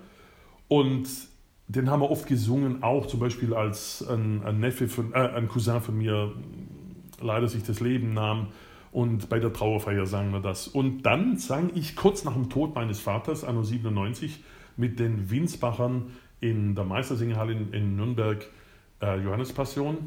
Und 0.68 1.08
den 1.68 1.90
haben 1.90 2.00
wir 2.00 2.10
oft 2.10 2.26
gesungen, 2.26 2.82
auch 2.82 3.06
zum 3.06 3.20
Beispiel 3.20 3.54
als 3.54 4.06
ein, 4.08 4.42
ein 4.44 4.60
Neffe 4.60 4.88
von, 4.88 5.12
äh, 5.12 5.18
ein 5.18 5.48
Cousin 5.48 5.80
von 5.80 5.96
mir 5.96 6.32
leider 7.20 7.48
sich 7.48 7.62
das 7.62 7.80
Leben 7.80 8.12
nahm. 8.12 8.48
Und 8.92 9.28
bei 9.28 9.38
der 9.38 9.52
Trauerfeier 9.52 10.04
sangen 10.06 10.32
wir 10.32 10.40
das. 10.40 10.66
Und 10.66 11.02
dann 11.02 11.38
sang 11.38 11.70
ich 11.74 11.94
kurz 11.94 12.24
nach 12.24 12.34
dem 12.34 12.50
Tod 12.50 12.74
meines 12.74 12.98
Vaters, 12.98 13.44
anno 13.44 13.62
97, 13.62 14.42
mit 14.76 14.98
den 14.98 15.30
Winsbachern 15.30 16.10
in 16.40 16.74
der 16.74 16.84
Meistersingerhalle 16.84 17.52
in, 17.52 17.72
in 17.72 17.96
Nürnberg 17.96 18.46
äh, 19.00 19.16
Johannespassion. 19.22 19.98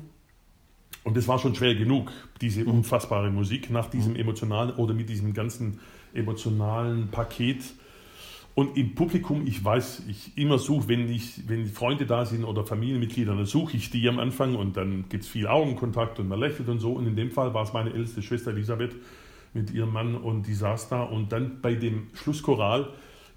Und 1.03 1.17
es 1.17 1.27
war 1.27 1.37
schon 1.39 1.53
schwer 1.53 1.75
genug, 1.75 2.11
diese 2.41 2.61
mhm. 2.63 2.71
unfassbare 2.71 3.29
Musik 3.29 3.69
nach 3.69 3.89
diesem 3.89 4.13
mhm. 4.13 4.19
emotionalen 4.19 4.75
oder 4.75 4.93
mit 4.93 5.09
diesem 5.09 5.33
ganzen 5.33 5.79
emotionalen 6.13 7.09
Paket. 7.09 7.63
Und 8.55 8.77
im 8.77 8.93
Publikum, 8.93 9.47
ich 9.47 9.63
weiß, 9.65 10.03
ich 10.07 10.37
immer 10.37 10.59
suche, 10.59 10.87
wenn, 10.87 11.09
ich, 11.09 11.47
wenn 11.47 11.65
Freunde 11.65 12.05
da 12.05 12.23
sind 12.23 12.43
oder 12.43 12.63
Familienmitglieder, 12.65 13.35
dann 13.35 13.47
suche 13.47 13.75
ich 13.75 13.89
die 13.89 14.07
am 14.07 14.19
Anfang 14.19 14.55
und 14.55 14.77
dann 14.77 15.05
gibt 15.09 15.23
es 15.23 15.29
viel 15.29 15.47
Augenkontakt 15.47 16.19
und 16.19 16.27
man 16.27 16.39
lächelt 16.39 16.69
und 16.69 16.79
so. 16.79 16.93
Und 16.93 17.07
in 17.07 17.15
dem 17.15 17.31
Fall 17.31 17.53
war 17.55 17.63
es 17.63 17.73
meine 17.73 17.91
älteste 17.91 18.21
Schwester 18.21 18.51
Elisabeth 18.51 18.95
mit 19.53 19.71
ihrem 19.71 19.91
Mann 19.91 20.15
und 20.15 20.45
die 20.45 20.53
saß 20.53 20.89
da. 20.89 21.01
Und 21.01 21.31
dann 21.31 21.61
bei 21.61 21.73
dem 21.73 22.07
Schlusschoral, 22.13 22.89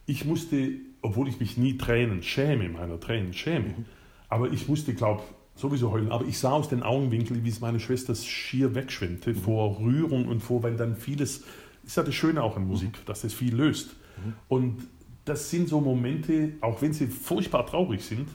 ich 0.05 0.27
musste 0.27 0.73
obwohl 1.07 1.29
ich 1.29 1.39
mich 1.39 1.57
nie 1.57 1.79
Tränen 1.79 2.23
schäme, 2.23 2.69
meiner 2.69 2.99
Tränen 2.99 3.33
schäme. 3.33 3.69
Mhm. 3.69 3.85
Aber 4.29 4.51
ich 4.51 4.69
musste, 4.69 4.93
glaube 4.93 5.23
sowieso 5.55 5.93
heulen. 5.93 6.11
Aber 6.11 6.27
ich 6.27 6.39
sah 6.39 6.51
aus 6.51 6.69
den 6.69 6.83
Augenwinkeln, 6.83 7.45
wie 7.45 7.49
es 7.49 7.61
meine 7.61 7.81
Schwester 7.81 8.15
schier 8.15 8.75
wegschwemmte 8.75 9.31
mhm. 9.31 9.37
vor 9.37 9.79
Rührung 9.79 10.27
und 10.27 10.41
vor, 10.41 10.63
weil 10.63 10.77
dann 10.77 10.97
vieles, 10.97 11.45
ist 11.85 11.97
ja 11.97 12.03
das 12.03 12.15
Schöne 12.15 12.43
auch 12.43 12.57
in 12.57 12.67
Musik, 12.67 12.91
mhm. 12.91 13.07
dass 13.07 13.23
das 13.23 13.33
viel 13.33 13.55
löst. 13.55 13.97
Mhm. 14.25 14.33
Und 14.49 14.89
das 15.25 15.49
sind 15.51 15.69
so 15.69 15.81
Momente, 15.81 16.55
auch 16.61 16.83
wenn 16.83 16.93
sie 16.93 17.07
furchtbar 17.07 17.67
traurig 17.67 18.03
sind, 18.05 18.29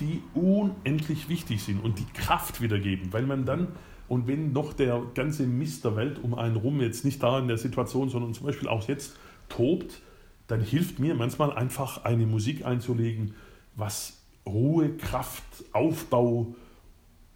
die 0.00 0.20
unendlich 0.34 1.28
wichtig 1.28 1.62
sind 1.62 1.82
und 1.82 1.98
die 1.98 2.06
Kraft 2.12 2.60
wiedergeben, 2.60 3.12
weil 3.12 3.24
man 3.24 3.46
dann, 3.46 3.68
und 4.08 4.26
wenn 4.26 4.52
noch 4.52 4.72
der 4.72 5.02
ganze 5.14 5.46
Mist 5.46 5.84
der 5.84 5.96
Welt 5.96 6.22
um 6.22 6.34
einen 6.34 6.56
rum 6.56 6.80
jetzt 6.80 7.04
nicht 7.04 7.22
da 7.22 7.38
in 7.38 7.48
der 7.48 7.56
Situation, 7.56 8.10
sondern 8.10 8.34
zum 8.34 8.46
Beispiel 8.46 8.68
auch 8.68 8.86
jetzt 8.86 9.16
tobt, 9.48 10.02
dann 10.46 10.60
hilft 10.60 10.98
mir 10.98 11.14
manchmal 11.14 11.52
einfach 11.52 12.04
eine 12.04 12.26
Musik 12.26 12.64
einzulegen, 12.64 13.34
was 13.74 14.14
Ruhe, 14.46 14.96
Kraft, 14.96 15.42
Aufbau 15.72 16.54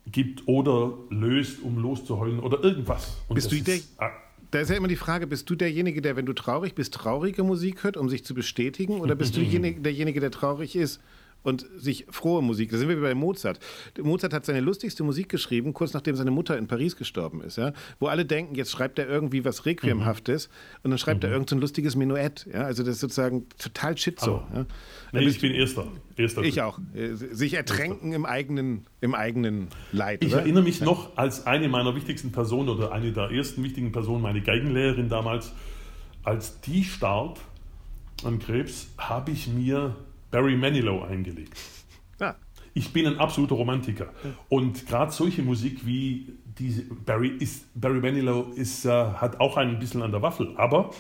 gibt 0.07 0.47
oder 0.47 0.95
löst, 1.11 1.63
um 1.63 1.79
loszuheulen 1.79 2.41
oder 2.41 2.63
irgendwas. 2.63 3.17
Und 3.29 3.35
bist 3.35 3.53
du 3.53 3.61
der, 3.61 3.81
ah. 3.99 4.11
da 4.51 4.61
ist 4.61 4.71
ja 4.71 4.77
immer 4.77 4.89
die 4.89 4.97
Frage, 4.97 5.27
bist 5.27 5.49
du 5.51 5.55
derjenige, 5.55 6.03
der, 6.03 6.17
wenn 6.17 6.27
du 6.27 6.33
traurig 6.33 6.75
bist, 6.75 6.95
traurige 6.95 7.43
Musik 7.43 7.85
hört, 7.85 7.97
um 7.97 8.09
sich 8.09 8.25
zu 8.25 8.35
bestätigen? 8.35 9.01
Oder 9.01 9.15
bist 9.15 9.37
du 9.37 9.41
derjenige, 9.45 10.21
der 10.21 10.31
traurig 10.31 10.77
ist, 10.77 11.01
und 11.43 11.67
sich 11.77 12.07
frohe 12.11 12.43
Musik. 12.43 12.71
Da 12.71 12.79
sind 12.79 12.89
wir 12.89 12.97
wie 12.99 13.03
bei 13.03 13.15
Mozart. 13.15 13.59
Mozart 14.01 14.33
hat 14.33 14.45
seine 14.45 14.61
lustigste 14.61 15.03
Musik 15.03 15.29
geschrieben, 15.29 15.73
kurz 15.73 15.93
nachdem 15.93 16.17
seine 16.17 16.31
Mutter 16.31 16.57
in 16.59 16.67
Paris 16.67 16.97
gestorben 16.97 17.43
ist, 17.43 17.57
ja? 17.57 17.73
wo 17.99 18.07
alle 18.07 18.25
denken, 18.27 18.55
jetzt 18.55 18.71
schreibt 18.71 18.99
er 18.99 19.09
irgendwie 19.09 19.45
was 19.45 19.67
Requiemhaftes 19.67 20.49
mhm. 20.49 20.79
und 20.83 20.91
dann 20.91 20.99
schreibt 20.99 21.23
mhm. 21.23 21.29
er 21.29 21.33
irgend 21.33 21.51
so 21.51 21.57
ein 21.57 21.61
lustiges 21.61 21.97
Menuett. 21.97 22.47
Ja? 22.53 22.63
Also 22.63 22.83
das 22.83 22.97
ist 22.97 23.01
sozusagen 23.01 23.47
total 23.59 23.97
Schizo. 23.97 24.43
Ja? 24.55 24.67
Nee, 25.13 25.25
ich 25.27 25.41
bin 25.41 25.53
Erster. 25.53 25.87
Erster 26.17 26.43
ich 26.43 26.61
auch. 26.61 26.79
Äh, 26.95 27.15
sich 27.15 27.55
ertränken 27.55 28.13
im 28.13 28.27
eigenen, 28.27 28.87
im 29.01 29.15
eigenen 29.15 29.69
Leid. 29.93 30.23
Ich 30.23 30.33
oder? 30.33 30.43
erinnere 30.43 30.65
mich 30.65 30.81
noch 30.81 31.17
als 31.17 31.47
eine 31.47 31.69
meiner 31.69 31.95
wichtigsten 31.95 32.33
Personen 32.33 32.69
oder 32.69 32.93
eine 32.93 33.13
der 33.13 33.31
ersten 33.31 33.63
wichtigen 33.63 33.93
Personen, 33.93 34.23
meine 34.23 34.43
Geigenlehrerin 34.43 35.09
damals, 35.09 35.53
als 36.23 36.61
die 36.61 36.85
starb 36.85 37.41
an 38.25 38.39
Krebs, 38.39 38.89
habe 38.99 39.31
ich 39.31 39.49
mir 39.49 39.97
Barry 40.31 40.57
Manilow 40.57 41.03
eingelegt. 41.03 41.55
Ja. 42.19 42.37
Ich 42.75 42.93
bin 42.93 43.07
ein 43.07 43.19
absoluter 43.19 43.57
Romantiker. 43.57 44.13
Und 44.49 44.87
gerade 44.87 45.13
solche 45.13 45.43
Musik 45.43 45.85
wie 45.85 46.35
diese 46.59 46.83
Barry, 46.83 47.29
ist, 47.41 47.65
Barry 47.75 48.01
Manilow 48.01 48.53
ist, 48.55 48.85
äh, 48.85 48.91
hat 48.91 49.41
auch 49.41 49.57
ein 49.57 49.79
bisschen 49.79 50.03
an 50.03 50.13
der 50.13 50.23
Waffel. 50.23 50.55
Aber 50.57 50.91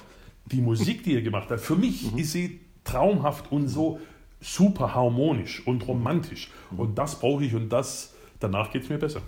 die 0.47 0.61
Musik, 0.61 1.05
die 1.05 1.14
er 1.14 1.23
gemacht 1.23 1.51
hat, 1.51 1.61
für 1.61 1.77
mich 1.77 2.11
mhm. 2.11 2.19
ist 2.19 2.33
sie 2.33 2.61
traumhaft 2.85 3.53
und 3.53 3.69
so 3.69 4.01
super 4.40 4.95
harmonisch 4.95 5.66
und 5.66 5.87
romantisch. 5.87 6.51
Mhm. 6.71 6.79
Und 6.79 6.99
das 6.99 7.21
brauche 7.21 7.45
ich 7.45 7.55
und 7.55 7.69
das, 7.69 8.14
danach 8.40 8.73
geht 8.73 8.85
es 8.85 8.88
mir 8.88 8.99
besser. 8.99 9.23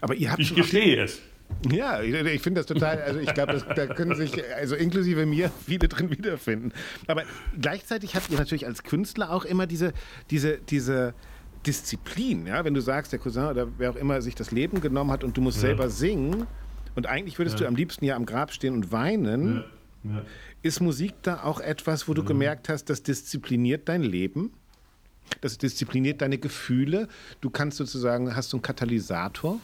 Aber 0.00 0.14
ihr 0.14 0.30
habt 0.30 0.40
ich 0.40 0.54
gestehe 0.54 1.02
es. 1.02 1.20
Ja, 1.70 2.00
ich, 2.00 2.14
ich 2.14 2.42
finde 2.42 2.60
das 2.60 2.66
total, 2.66 3.02
also 3.02 3.18
ich 3.18 3.32
glaube, 3.34 3.60
da 3.74 3.86
können 3.86 4.14
sich, 4.14 4.32
also 4.54 4.76
inklusive 4.76 5.26
mir, 5.26 5.50
viele 5.66 5.88
drin 5.88 6.10
wiederfinden. 6.10 6.72
Aber 7.06 7.24
gleichzeitig 7.60 8.14
habt 8.14 8.30
ihr 8.30 8.38
natürlich 8.38 8.66
als 8.66 8.84
Künstler 8.84 9.30
auch 9.30 9.44
immer 9.44 9.66
diese, 9.66 9.92
diese, 10.30 10.58
diese 10.58 11.14
Disziplin, 11.66 12.46
ja, 12.46 12.64
wenn 12.64 12.74
du 12.74 12.80
sagst, 12.80 13.12
der 13.12 13.18
Cousin 13.18 13.46
oder 13.46 13.68
wer 13.78 13.90
auch 13.90 13.96
immer 13.96 14.22
sich 14.22 14.34
das 14.34 14.52
Leben 14.52 14.80
genommen 14.80 15.10
hat 15.10 15.24
und 15.24 15.36
du 15.36 15.40
musst 15.40 15.56
ja. 15.58 15.62
selber 15.62 15.90
singen 15.90 16.46
und 16.94 17.06
eigentlich 17.06 17.38
würdest 17.38 17.56
ja. 17.58 17.64
du 17.64 17.68
am 17.68 17.76
liebsten 17.76 18.04
ja 18.04 18.14
am 18.14 18.26
Grab 18.26 18.52
stehen 18.52 18.74
und 18.74 18.92
weinen. 18.92 19.64
Ja. 20.04 20.22
Ist 20.62 20.80
Musik 20.80 21.14
da 21.22 21.42
auch 21.42 21.60
etwas, 21.60 22.08
wo 22.08 22.14
du 22.14 22.24
gemerkt 22.24 22.68
hast, 22.68 22.86
das 22.86 23.02
diszipliniert 23.02 23.88
dein 23.88 24.02
Leben? 24.02 24.52
Das 25.40 25.58
diszipliniert 25.58 26.22
deine 26.22 26.38
Gefühle? 26.38 27.08
Du 27.40 27.50
kannst 27.50 27.76
sozusagen, 27.76 28.34
hast 28.34 28.52
du 28.52 28.56
einen 28.56 28.62
Katalysator? 28.62 29.60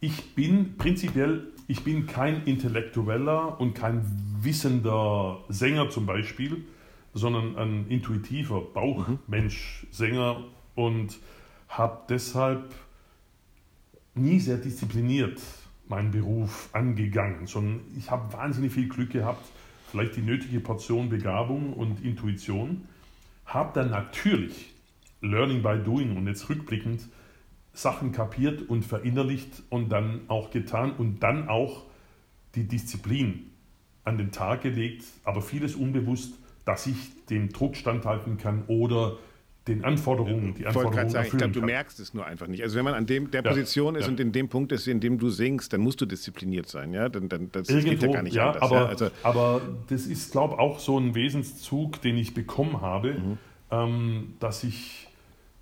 Ich 0.00 0.34
bin 0.34 0.76
prinzipiell, 0.76 1.52
ich 1.66 1.84
bin 1.84 2.06
kein 2.06 2.44
Intellektueller 2.44 3.60
und 3.60 3.74
kein 3.74 4.04
wissender 4.40 5.42
Sänger 5.48 5.90
zum 5.90 6.06
Beispiel, 6.06 6.64
sondern 7.14 7.56
ein 7.56 7.86
intuitiver 7.88 8.60
Bauchmensch, 8.60 9.86
Sänger 9.90 10.44
und 10.74 11.18
habe 11.68 12.02
deshalb 12.08 12.74
nie 14.14 14.38
sehr 14.40 14.58
diszipliniert 14.58 15.40
meinen 15.88 16.10
Beruf 16.10 16.68
angegangen, 16.72 17.46
sondern 17.46 17.80
ich 17.96 18.10
habe 18.10 18.32
wahnsinnig 18.32 18.72
viel 18.72 18.88
Glück 18.88 19.10
gehabt, 19.10 19.46
vielleicht 19.90 20.16
die 20.16 20.22
nötige 20.22 20.60
Portion 20.60 21.08
Begabung 21.08 21.72
und 21.72 22.04
Intuition, 22.04 22.88
habe 23.46 23.72
dann 23.74 23.90
natürlich 23.90 24.74
Learning 25.20 25.62
by 25.62 25.78
Doing 25.82 26.16
und 26.16 26.26
jetzt 26.26 26.48
rückblickend 26.48 27.02
Sachen 27.74 28.12
kapiert 28.12 28.68
und 28.68 28.84
verinnerlicht 28.84 29.62
und 29.68 29.90
dann 29.90 30.22
auch 30.28 30.50
getan 30.50 30.92
und 30.92 31.22
dann 31.22 31.48
auch 31.48 31.82
die 32.54 32.66
Disziplin 32.66 33.50
an 34.04 34.16
den 34.16 34.30
Tag 34.30 34.62
gelegt, 34.62 35.04
aber 35.24 35.42
vieles 35.42 35.74
unbewusst, 35.74 36.34
dass 36.64 36.86
ich 36.86 36.96
dem 37.26 37.50
Druck 37.50 37.76
standhalten 37.76 38.38
kann 38.38 38.64
oder 38.68 39.18
den 39.66 39.82
Anforderungen, 39.82 40.54
die 40.54 40.66
Anforderungen 40.66 41.08
sagen, 41.08 41.26
Ich 41.26 41.38
glaube, 41.38 41.52
du 41.54 41.62
merkst 41.62 41.98
es 41.98 42.12
nur 42.12 42.26
einfach 42.26 42.46
nicht. 42.46 42.62
Also 42.62 42.76
wenn 42.76 42.84
man 42.84 42.94
an 42.94 43.06
dem, 43.06 43.30
der 43.30 43.40
Position 43.40 43.94
ja, 43.94 44.00
ist 44.00 44.06
ja. 44.06 44.12
und 44.12 44.20
in 44.20 44.30
dem 44.30 44.48
Punkt 44.50 44.72
ist, 44.72 44.86
in 44.86 45.00
dem 45.00 45.18
du 45.18 45.30
singst, 45.30 45.72
dann 45.72 45.80
musst 45.80 46.00
du 46.02 46.06
diszipliniert 46.06 46.68
sein. 46.68 46.92
Ja? 46.92 47.08
Dann, 47.08 47.30
dann, 47.30 47.50
das 47.50 47.70
Irgendwo, 47.70 47.90
geht 47.90 48.02
ja 48.02 48.08
gar 48.08 48.22
nicht 48.22 48.36
ja, 48.36 48.50
anders. 48.50 48.62
Aber, 48.62 48.76
ja? 48.76 48.86
Also, 48.86 49.10
aber 49.22 49.62
das 49.88 50.06
ist, 50.06 50.32
glaube 50.32 50.54
ich, 50.54 50.60
auch 50.60 50.78
so 50.80 50.98
ein 50.98 51.14
Wesenszug, 51.14 52.02
den 52.02 52.18
ich 52.18 52.34
bekommen 52.34 52.82
habe, 52.82 53.14
mhm. 53.14 53.38
ähm, 53.70 54.34
dass 54.38 54.64
ich, 54.64 55.08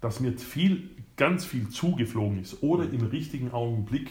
dass 0.00 0.18
mir 0.18 0.32
viel 0.32 0.90
ganz 1.16 1.44
viel 1.44 1.68
zugeflogen 1.68 2.40
ist 2.40 2.62
oder 2.62 2.84
im 2.84 3.02
richtigen 3.02 3.52
Augenblick 3.52 4.10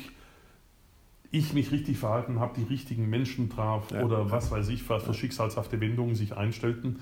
ich 1.31 1.53
mich 1.53 1.71
richtig 1.71 1.97
verhalten 1.97 2.39
habe, 2.39 2.59
die 2.59 2.63
richtigen 2.63 3.09
Menschen 3.09 3.49
traf 3.49 3.91
ja. 3.91 4.03
oder 4.03 4.31
was 4.31 4.51
weiß 4.51 4.67
ich, 4.69 4.87
was 4.89 5.03
für 5.03 5.13
schicksalshafte 5.13 5.79
Wendungen 5.79 6.15
sich 6.15 6.35
einstellten. 6.35 6.99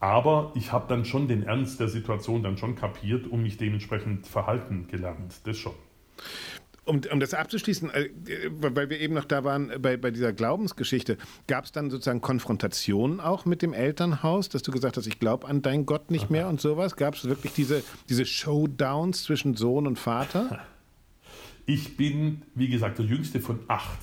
Aber 0.00 0.52
ich 0.54 0.72
habe 0.72 0.86
dann 0.88 1.04
schon 1.04 1.28
den 1.28 1.44
Ernst 1.44 1.78
der 1.78 1.88
Situation 1.88 2.42
dann 2.42 2.56
schon 2.56 2.74
kapiert 2.74 3.26
und 3.26 3.42
mich 3.42 3.58
dementsprechend 3.58 4.26
verhalten 4.26 4.88
gelernt. 4.88 5.40
Das 5.44 5.58
schon 5.58 5.74
um, 6.90 7.00
um 7.10 7.20
das 7.20 7.34
abzuschließen, 7.34 7.90
äh, 7.90 8.10
weil 8.50 8.90
wir 8.90 9.00
eben 9.00 9.14
noch 9.14 9.24
da 9.24 9.44
waren 9.44 9.72
bei, 9.80 9.96
bei 9.96 10.10
dieser 10.10 10.32
Glaubensgeschichte, 10.32 11.16
gab 11.46 11.64
es 11.64 11.72
dann 11.72 11.90
sozusagen 11.90 12.20
Konfrontationen 12.20 13.20
auch 13.20 13.44
mit 13.44 13.62
dem 13.62 13.72
Elternhaus, 13.72 14.48
dass 14.48 14.62
du 14.62 14.72
gesagt 14.72 14.96
hast, 14.96 15.06
ich 15.06 15.18
glaube 15.18 15.46
an 15.48 15.62
deinen 15.62 15.86
Gott 15.86 16.10
nicht 16.10 16.30
mehr 16.30 16.48
und 16.48 16.60
sowas? 16.60 16.96
Gab 16.96 17.14
es 17.14 17.24
wirklich 17.24 17.52
diese, 17.52 17.82
diese 18.08 18.26
Showdowns 18.26 19.22
zwischen 19.22 19.54
Sohn 19.54 19.86
und 19.86 19.98
Vater? 19.98 20.60
Ich 21.66 21.96
bin, 21.96 22.42
wie 22.54 22.68
gesagt, 22.68 22.98
der 22.98 23.06
jüngste 23.06 23.40
von 23.40 23.60
acht. 23.68 24.00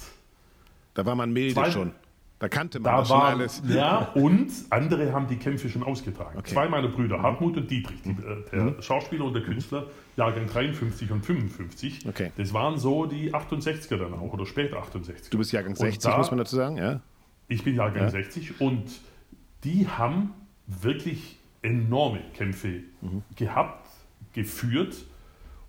Da 0.93 1.05
war 1.05 1.15
man 1.15 1.31
milde 1.31 1.53
Zwei, 1.53 1.69
schon. 1.69 1.91
Da 2.39 2.49
kannte 2.49 2.79
man 2.79 2.91
da 2.91 2.99
das 2.99 3.07
schon 3.07 3.17
war, 3.17 3.25
alles. 3.29 3.63
Ja, 3.67 4.11
und 4.13 4.51
andere 4.69 5.11
haben 5.11 5.27
die 5.27 5.37
Kämpfe 5.37 5.69
schon 5.69 5.81
ausgetragen. 5.81 6.37
Okay. 6.37 6.53
Zwei 6.53 6.69
meiner 6.69 6.87
Brüder, 6.87 7.21
Hartmut 7.21 7.57
und 7.57 7.69
Dietrich, 7.69 7.99
die, 8.03 8.11
äh, 8.11 8.43
der 8.51 8.61
mhm. 8.61 8.81
Schauspieler 8.81 9.25
und 9.25 9.33
der 9.33 9.41
Künstler, 9.41 9.87
Jahrgang 10.17 10.45
53 10.45 11.09
und 11.09 11.25
55. 11.25 12.05
Okay. 12.07 12.31
Das 12.37 12.53
waren 12.53 12.77
so 12.77 13.07
die 13.07 13.33
68er 13.33 13.97
dann 13.97 14.13
auch 14.13 14.33
oder 14.33 14.45
spät 14.45 14.73
68. 14.73 15.31
Du 15.31 15.39
bist 15.39 15.51
Jahrgang 15.51 15.75
60, 15.75 16.03
da, 16.03 16.17
muss 16.17 16.29
man 16.29 16.37
dazu 16.37 16.55
sagen, 16.55 16.77
ja? 16.77 17.01
Ich 17.47 17.63
bin 17.63 17.75
Jahrgang 17.75 18.03
ja. 18.03 18.09
60 18.09 18.61
und 18.61 18.83
die 19.63 19.87
haben 19.87 20.33
wirklich 20.67 21.39
enorme 21.63 22.21
Kämpfe 22.35 22.81
mhm. 23.01 23.23
gehabt, 23.35 23.87
geführt 24.33 24.95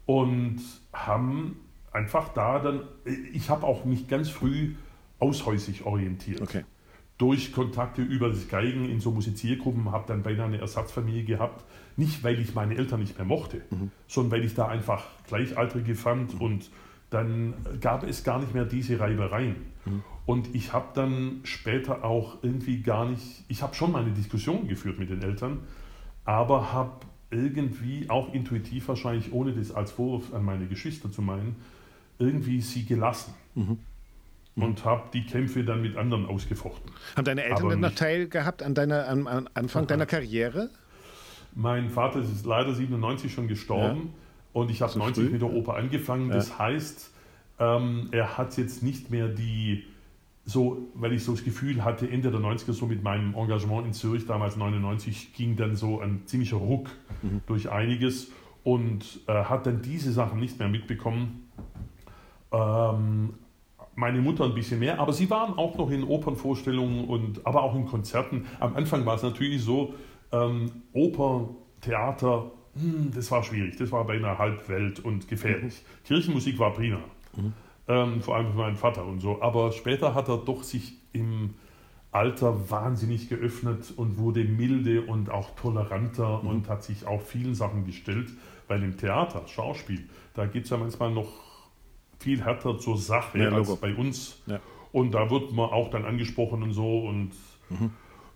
und 0.04 0.60
haben 0.92 1.60
einfach 1.92 2.28
da 2.34 2.58
dann, 2.58 2.82
ich 3.32 3.48
habe 3.48 3.66
auch 3.66 3.86
mich 3.86 4.06
ganz 4.06 4.28
früh 4.28 4.74
aushäusig 5.18 5.84
orientiert. 5.84 6.40
Okay. 6.40 6.64
Durch 7.18 7.52
Kontakte 7.52 8.02
über 8.02 8.28
das 8.28 8.48
Geigen 8.48 8.88
in 8.88 9.00
so 9.00 9.10
Musiziergruppen 9.10 9.90
habe 9.90 10.04
dann 10.06 10.22
beinahe 10.22 10.46
eine 10.46 10.58
Ersatzfamilie 10.58 11.24
gehabt. 11.24 11.64
Nicht, 11.96 12.22
weil 12.22 12.38
ich 12.38 12.54
meine 12.54 12.76
Eltern 12.76 13.00
nicht 13.00 13.18
mehr 13.18 13.26
mochte, 13.26 13.62
mhm. 13.70 13.90
sondern 14.06 14.38
weil 14.38 14.44
ich 14.44 14.54
da 14.54 14.68
einfach 14.68 15.04
Gleichaltrige 15.26 15.96
fand 15.96 16.34
mhm. 16.34 16.40
und 16.40 16.70
dann 17.10 17.54
gab 17.80 18.04
es 18.04 18.22
gar 18.22 18.38
nicht 18.38 18.54
mehr 18.54 18.64
diese 18.64 19.00
Reibereien. 19.00 19.56
Mhm. 19.84 20.04
Und 20.26 20.54
ich 20.54 20.72
habe 20.72 20.88
dann 20.94 21.40
später 21.42 22.04
auch 22.04 22.36
irgendwie 22.42 22.82
gar 22.82 23.08
nicht, 23.08 23.44
ich 23.48 23.62
habe 23.62 23.74
schon 23.74 23.90
meine 23.90 24.12
Diskussion 24.12 24.68
geführt 24.68 25.00
mit 25.00 25.10
den 25.10 25.22
Eltern, 25.22 25.60
aber 26.24 26.72
habe 26.72 27.00
irgendwie 27.30 28.08
auch 28.10 28.32
intuitiv 28.32 28.86
wahrscheinlich, 28.88 29.32
ohne 29.32 29.52
das 29.52 29.72
als 29.72 29.90
Vorwurf 29.90 30.32
an 30.32 30.44
meine 30.44 30.66
Geschwister 30.66 31.10
zu 31.10 31.22
meinen, 31.22 31.56
irgendwie 32.18 32.60
sie 32.60 32.84
gelassen. 32.84 33.34
Mhm 33.56 33.78
und 34.62 34.84
habe 34.84 35.04
die 35.12 35.24
Kämpfe 35.24 35.64
dann 35.64 35.82
mit 35.82 35.96
anderen 35.96 36.26
ausgefochten. 36.26 36.90
Haben 37.16 37.24
deine 37.24 37.44
Eltern 37.44 37.68
denn 37.68 37.80
noch 37.80 37.94
Teil 37.94 38.28
gehabt 38.28 38.62
an 38.62 38.74
deiner, 38.74 39.08
am, 39.08 39.26
am 39.26 39.48
Anfang 39.54 39.86
deiner 39.86 40.06
Karriere? 40.06 40.70
Mein 41.54 41.90
Vater 41.90 42.20
ist 42.20 42.44
leider 42.44 42.74
97 42.74 43.32
schon 43.32 43.48
gestorben 43.48 44.00
ja. 44.00 44.60
und 44.60 44.70
ich 44.70 44.82
habe 44.82 44.92
so 44.92 44.98
90 44.98 45.24
früh? 45.24 45.32
mit 45.32 45.42
der 45.42 45.52
Oper 45.52 45.74
angefangen. 45.74 46.28
Ja. 46.28 46.36
Das 46.36 46.58
heißt, 46.58 47.12
ähm, 47.58 48.08
er 48.12 48.38
hat 48.38 48.56
jetzt 48.56 48.82
nicht 48.82 49.10
mehr 49.10 49.28
die, 49.28 49.84
so, 50.44 50.88
weil 50.94 51.12
ich 51.12 51.24
so 51.24 51.32
das 51.32 51.44
Gefühl 51.44 51.84
hatte, 51.84 52.08
Ende 52.08 52.30
der 52.30 52.40
90er, 52.40 52.72
so 52.72 52.86
mit 52.86 53.02
meinem 53.02 53.34
Engagement 53.34 53.86
in 53.86 53.92
Zürich, 53.92 54.26
damals 54.26 54.56
99, 54.56 55.34
ging 55.34 55.56
dann 55.56 55.76
so 55.76 56.00
ein 56.00 56.22
ziemlicher 56.26 56.56
Ruck 56.56 56.88
mhm. 57.22 57.40
durch 57.46 57.70
einiges 57.70 58.30
und 58.64 59.20
äh, 59.26 59.44
hat 59.44 59.66
dann 59.66 59.82
diese 59.82 60.12
Sachen 60.12 60.40
nicht 60.40 60.58
mehr 60.58 60.68
mitbekommen. 60.68 61.48
Ähm, 62.52 63.34
meine 63.98 64.20
Mutter 64.20 64.44
ein 64.44 64.54
bisschen 64.54 64.78
mehr, 64.78 65.00
aber 65.00 65.12
sie 65.12 65.28
waren 65.28 65.58
auch 65.58 65.76
noch 65.76 65.90
in 65.90 66.04
Opernvorstellungen 66.04 67.06
und 67.06 67.44
aber 67.44 67.64
auch 67.64 67.74
in 67.74 67.84
Konzerten. 67.84 68.46
Am 68.60 68.76
Anfang 68.76 69.04
war 69.04 69.16
es 69.16 69.24
natürlich 69.24 69.60
so, 69.60 69.94
ähm, 70.30 70.70
Oper, 70.92 71.48
Theater, 71.80 72.52
hm, 72.74 73.10
das 73.12 73.28
war 73.32 73.42
schwierig, 73.42 73.76
das 73.76 73.90
war 73.90 74.06
bei 74.06 74.14
einer 74.14 74.38
Halbwelt 74.38 75.00
und 75.00 75.26
gefährlich. 75.26 75.82
Mhm. 75.82 76.06
Kirchenmusik 76.06 76.60
war 76.60 76.74
prima, 76.74 77.00
mhm. 77.36 77.52
ähm, 77.88 78.22
vor 78.22 78.36
allem 78.36 78.52
für 78.52 78.58
meinen 78.58 78.76
Vater 78.76 79.04
und 79.04 79.18
so. 79.18 79.42
Aber 79.42 79.72
später 79.72 80.14
hat 80.14 80.28
er 80.28 80.38
doch 80.38 80.62
sich 80.62 80.92
im 81.12 81.54
Alter 82.12 82.70
wahnsinnig 82.70 83.28
geöffnet 83.28 83.92
und 83.96 84.16
wurde 84.16 84.44
milde 84.44 85.02
und 85.02 85.28
auch 85.28 85.56
toleranter 85.56 86.40
Mhm. 86.42 86.48
und 86.48 86.68
hat 86.68 86.84
sich 86.84 87.04
auch 87.04 87.20
vielen 87.20 87.56
Sachen 87.56 87.84
gestellt. 87.84 88.28
Weil 88.68 88.84
im 88.84 88.96
Theater, 88.96 89.42
Schauspiel, 89.48 90.08
da 90.34 90.46
geht 90.46 90.64
es 90.64 90.70
ja 90.70 90.76
manchmal 90.76 91.10
noch 91.10 91.47
viel 92.18 92.44
härter 92.44 92.78
zur 92.78 92.98
Sache 92.98 93.38
Ja, 93.38 93.50
als 93.50 93.76
bei 93.76 93.94
uns. 93.94 94.40
Ja. 94.46 94.60
Und 94.92 95.12
da 95.12 95.30
wird 95.30 95.52
man 95.52 95.70
auch 95.70 95.90
dann 95.90 96.04
angesprochen 96.04 96.62
und 96.62 96.72
so. 96.72 97.00
Und 97.06 97.32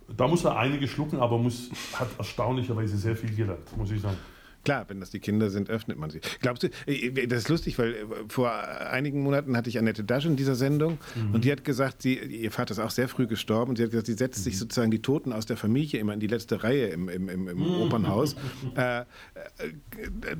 da 0.07 0.27
muss 0.27 0.43
er 0.45 0.57
einige 0.57 0.87
schlucken, 0.87 1.19
aber 1.19 1.37
muss, 1.37 1.71
hat 1.93 2.07
erstaunlicherweise 2.17 2.97
sehr 2.97 3.15
viel 3.15 3.35
gelernt, 3.35 3.75
muss 3.77 3.91
ich 3.91 4.01
sagen. 4.01 4.17
Klar, 4.63 4.85
wenn 4.87 4.99
das 4.99 5.09
die 5.09 5.19
Kinder 5.19 5.49
sind, 5.49 5.69
öffnet 5.69 5.97
man 5.97 6.09
sie. 6.09 6.21
Glaubst 6.41 6.63
du, 6.63 6.67
äh, 6.87 7.27
das 7.27 7.39
ist 7.39 7.49
lustig, 7.49 7.77
weil 7.79 7.93
äh, 7.93 8.05
vor 8.29 8.51
einigen 8.51 9.21
Monaten 9.21 9.57
hatte 9.57 9.69
ich 9.69 9.77
Annette 9.77 10.03
Dasch 10.03 10.25
in 10.25 10.35
dieser 10.35 10.55
Sendung 10.55 10.97
und 11.33 11.43
die 11.45 11.51
hat 11.51 11.63
gesagt, 11.63 12.01
sie, 12.01 12.17
ihr 12.17 12.51
Vater 12.51 12.71
ist 12.71 12.79
auch 12.79 12.89
sehr 12.89 13.07
früh 13.07 13.27
gestorben 13.27 13.71
und 13.71 13.77
sie 13.77 13.83
hat 13.83 13.91
gesagt, 13.91 14.07
sie 14.07 14.13
setzt 14.13 14.43
sich 14.43 14.57
sozusagen 14.57 14.91
die 14.91 15.01
Toten 15.01 15.33
aus 15.33 15.45
der 15.45 15.57
Familie 15.57 15.99
immer 15.99 16.13
in 16.13 16.19
die 16.19 16.27
letzte 16.27 16.63
Reihe 16.63 16.87
im, 16.87 17.09
im, 17.09 17.29
im, 17.29 17.47
im 17.47 17.61
Opernhaus. 17.81 18.35
Äh, 18.75 19.01
äh, 19.01 19.05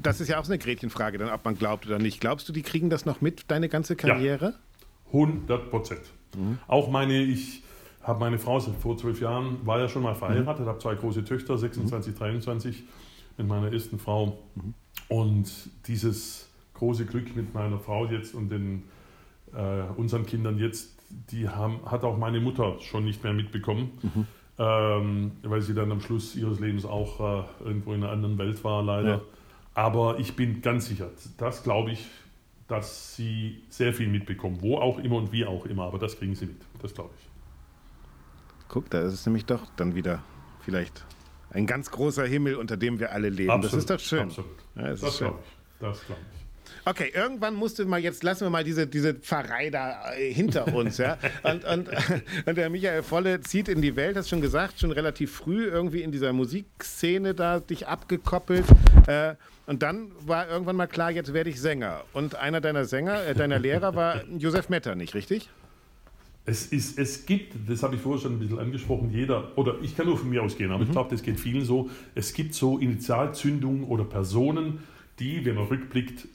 das 0.01 0.19
ist 0.19 0.27
ja 0.27 0.39
auch 0.39 0.45
so 0.45 0.51
eine 0.51 0.59
Gretchenfrage, 0.59 1.17
dann, 1.17 1.29
ob 1.29 1.45
man 1.45 1.55
glaubt 1.55 1.85
oder 1.85 1.99
nicht. 1.99 2.19
Glaubst 2.19 2.47
du, 2.49 2.53
die 2.53 2.61
kriegen 2.61 2.89
das 2.89 3.05
noch 3.05 3.21
mit, 3.21 3.45
deine 3.49 3.69
ganze 3.69 3.95
Karriere? 3.95 4.55
100 5.07 5.69
Prozent. 5.69 6.01
Auch 6.67 6.89
meine, 6.89 7.21
ich 7.21 7.63
habe 8.01 8.19
meine 8.19 8.39
Frau 8.39 8.59
vor 8.59 8.97
zwölf 8.97 9.21
Jahren, 9.21 9.65
war 9.65 9.79
ja 9.79 9.87
schon 9.87 10.03
mal 10.03 10.15
verheiratet, 10.15 10.65
habe 10.65 10.79
zwei 10.79 10.95
große 10.95 11.23
Töchter, 11.23 11.57
26, 11.57 12.15
23, 12.15 12.83
mit 13.37 13.47
meiner 13.47 13.71
ersten 13.71 13.99
Frau. 13.99 14.39
Und 15.09 15.51
dieses 15.87 16.49
große 16.73 17.05
Glück 17.05 17.35
mit 17.35 17.53
meiner 17.53 17.79
Frau 17.79 18.05
jetzt 18.07 18.33
und 18.33 18.49
den, 18.49 18.83
äh, 19.53 19.83
unseren 19.95 20.25
Kindern 20.25 20.57
jetzt, 20.57 20.91
die 21.31 21.47
haben, 21.47 21.79
hat 21.85 22.03
auch 22.03 22.17
meine 22.17 22.39
Mutter 22.39 22.79
schon 22.79 23.05
nicht 23.05 23.23
mehr 23.23 23.33
mitbekommen, 23.33 23.91
ähm, 24.57 25.31
weil 25.43 25.61
sie 25.61 25.73
dann 25.73 25.91
am 25.91 26.01
Schluss 26.01 26.35
ihres 26.35 26.59
Lebens 26.59 26.85
auch 26.85 27.19
äh, 27.19 27.65
irgendwo 27.65 27.93
in 27.93 28.03
einer 28.03 28.11
anderen 28.11 28.37
Welt 28.37 28.63
war, 28.63 28.83
leider. 28.83 29.09
Ja. 29.09 29.21
Aber 29.75 30.19
ich 30.19 30.35
bin 30.35 30.61
ganz 30.61 30.87
sicher, 30.87 31.09
das 31.37 31.63
glaube 31.63 31.91
ich, 31.91 32.07
dass 32.67 33.15
sie 33.15 33.63
sehr 33.69 33.93
viel 33.93 34.07
mitbekommen, 34.07 34.57
wo 34.61 34.77
auch 34.77 34.99
immer 34.99 35.15
und 35.17 35.31
wie 35.31 35.45
auch 35.45 35.65
immer, 35.65 35.83
aber 35.83 35.99
das 35.99 36.17
kriegen 36.17 36.35
sie 36.35 36.47
mit, 36.47 36.61
das 36.81 36.93
glaube 36.93 37.11
ich. 37.17 37.29
Guck, 38.67 38.89
da 38.89 39.01
ist 39.01 39.13
es 39.13 39.25
nämlich 39.25 39.45
doch 39.45 39.67
dann 39.75 39.95
wieder 39.95 40.23
vielleicht 40.61 41.05
ein 41.53 41.67
ganz 41.67 41.91
großer 41.91 42.25
Himmel, 42.25 42.55
unter 42.55 42.77
dem 42.77 42.99
wir 42.99 43.11
alle 43.11 43.29
leben. 43.29 43.61
das 43.61 43.73
ist 43.73 43.89
doch 43.89 43.99
schön. 43.99 44.23
Absolut. 44.23 44.51
Ja, 44.75 44.89
das 44.89 45.01
das 45.01 45.17
glaube 45.17 45.39
ich. 45.41 45.79
Das 45.79 46.05
glaube 46.05 46.21
ich. 46.21 46.43
Okay, 46.85 47.11
irgendwann 47.15 47.55
musste 47.55 47.85
mal, 47.85 47.99
jetzt 47.99 48.23
lassen 48.23 48.45
wir 48.45 48.49
mal 48.49 48.63
diese, 48.63 48.87
diese 48.87 49.13
Pfarrei 49.13 49.69
da 49.69 50.13
äh, 50.15 50.33
hinter 50.33 50.73
uns, 50.73 50.97
ja. 50.97 51.17
Und, 51.43 51.63
und, 51.63 51.89
und 52.45 52.57
der 52.57 52.69
Michael 52.69 53.03
Volle 53.03 53.39
zieht 53.39 53.69
in 53.69 53.81
die 53.81 53.95
Welt, 53.95 54.17
hast 54.17 54.29
schon 54.29 54.41
gesagt, 54.41 54.79
schon 54.79 54.91
relativ 54.91 55.31
früh 55.31 55.65
irgendwie 55.65 56.01
in 56.01 56.11
dieser 56.11 56.33
Musikszene 56.33 57.33
da 57.33 57.59
dich 57.61 57.87
abgekoppelt. 57.87 58.65
Äh, 59.07 59.35
und 59.65 59.81
dann 59.81 60.11
war 60.25 60.49
irgendwann 60.49 60.75
mal 60.75 60.87
klar, 60.87 61.11
jetzt 61.11 61.33
werde 61.33 61.49
ich 61.49 61.61
Sänger. 61.61 62.03
Und 62.11 62.35
einer 62.35 62.59
deiner 62.59 62.83
Sänger, 62.83 63.25
äh, 63.25 63.33
deiner 63.33 63.59
Lehrer 63.59 63.95
war 63.95 64.21
Josef 64.37 64.67
Metternich, 64.67 65.13
richtig? 65.13 65.49
Es, 66.45 66.65
ist, 66.67 66.99
es 66.99 67.25
gibt, 67.25 67.55
das 67.69 67.83
habe 67.83 67.95
ich 67.95 68.01
vorher 68.01 68.21
schon 68.21 68.33
ein 68.33 68.39
bisschen 68.39 68.59
angesprochen, 68.59 69.09
jeder, 69.11 69.57
oder 69.57 69.75
ich 69.81 69.95
kann 69.95 70.07
nur 70.07 70.17
von 70.17 70.29
mir 70.29 70.43
ausgehen, 70.43 70.71
aber 70.71 70.83
ich 70.83 70.91
glaube, 70.91 71.09
das 71.09 71.23
geht 71.23 71.39
vielen 71.39 71.63
so, 71.63 71.89
es 72.15 72.33
gibt 72.33 72.53
so 72.53 72.79
Initialzündungen 72.79 73.85
oder 73.85 74.03
Personen, 74.03 74.79
die, 75.19 75.45
wenn 75.45 75.55
man 75.55 75.67
rückblickt, 75.67 76.27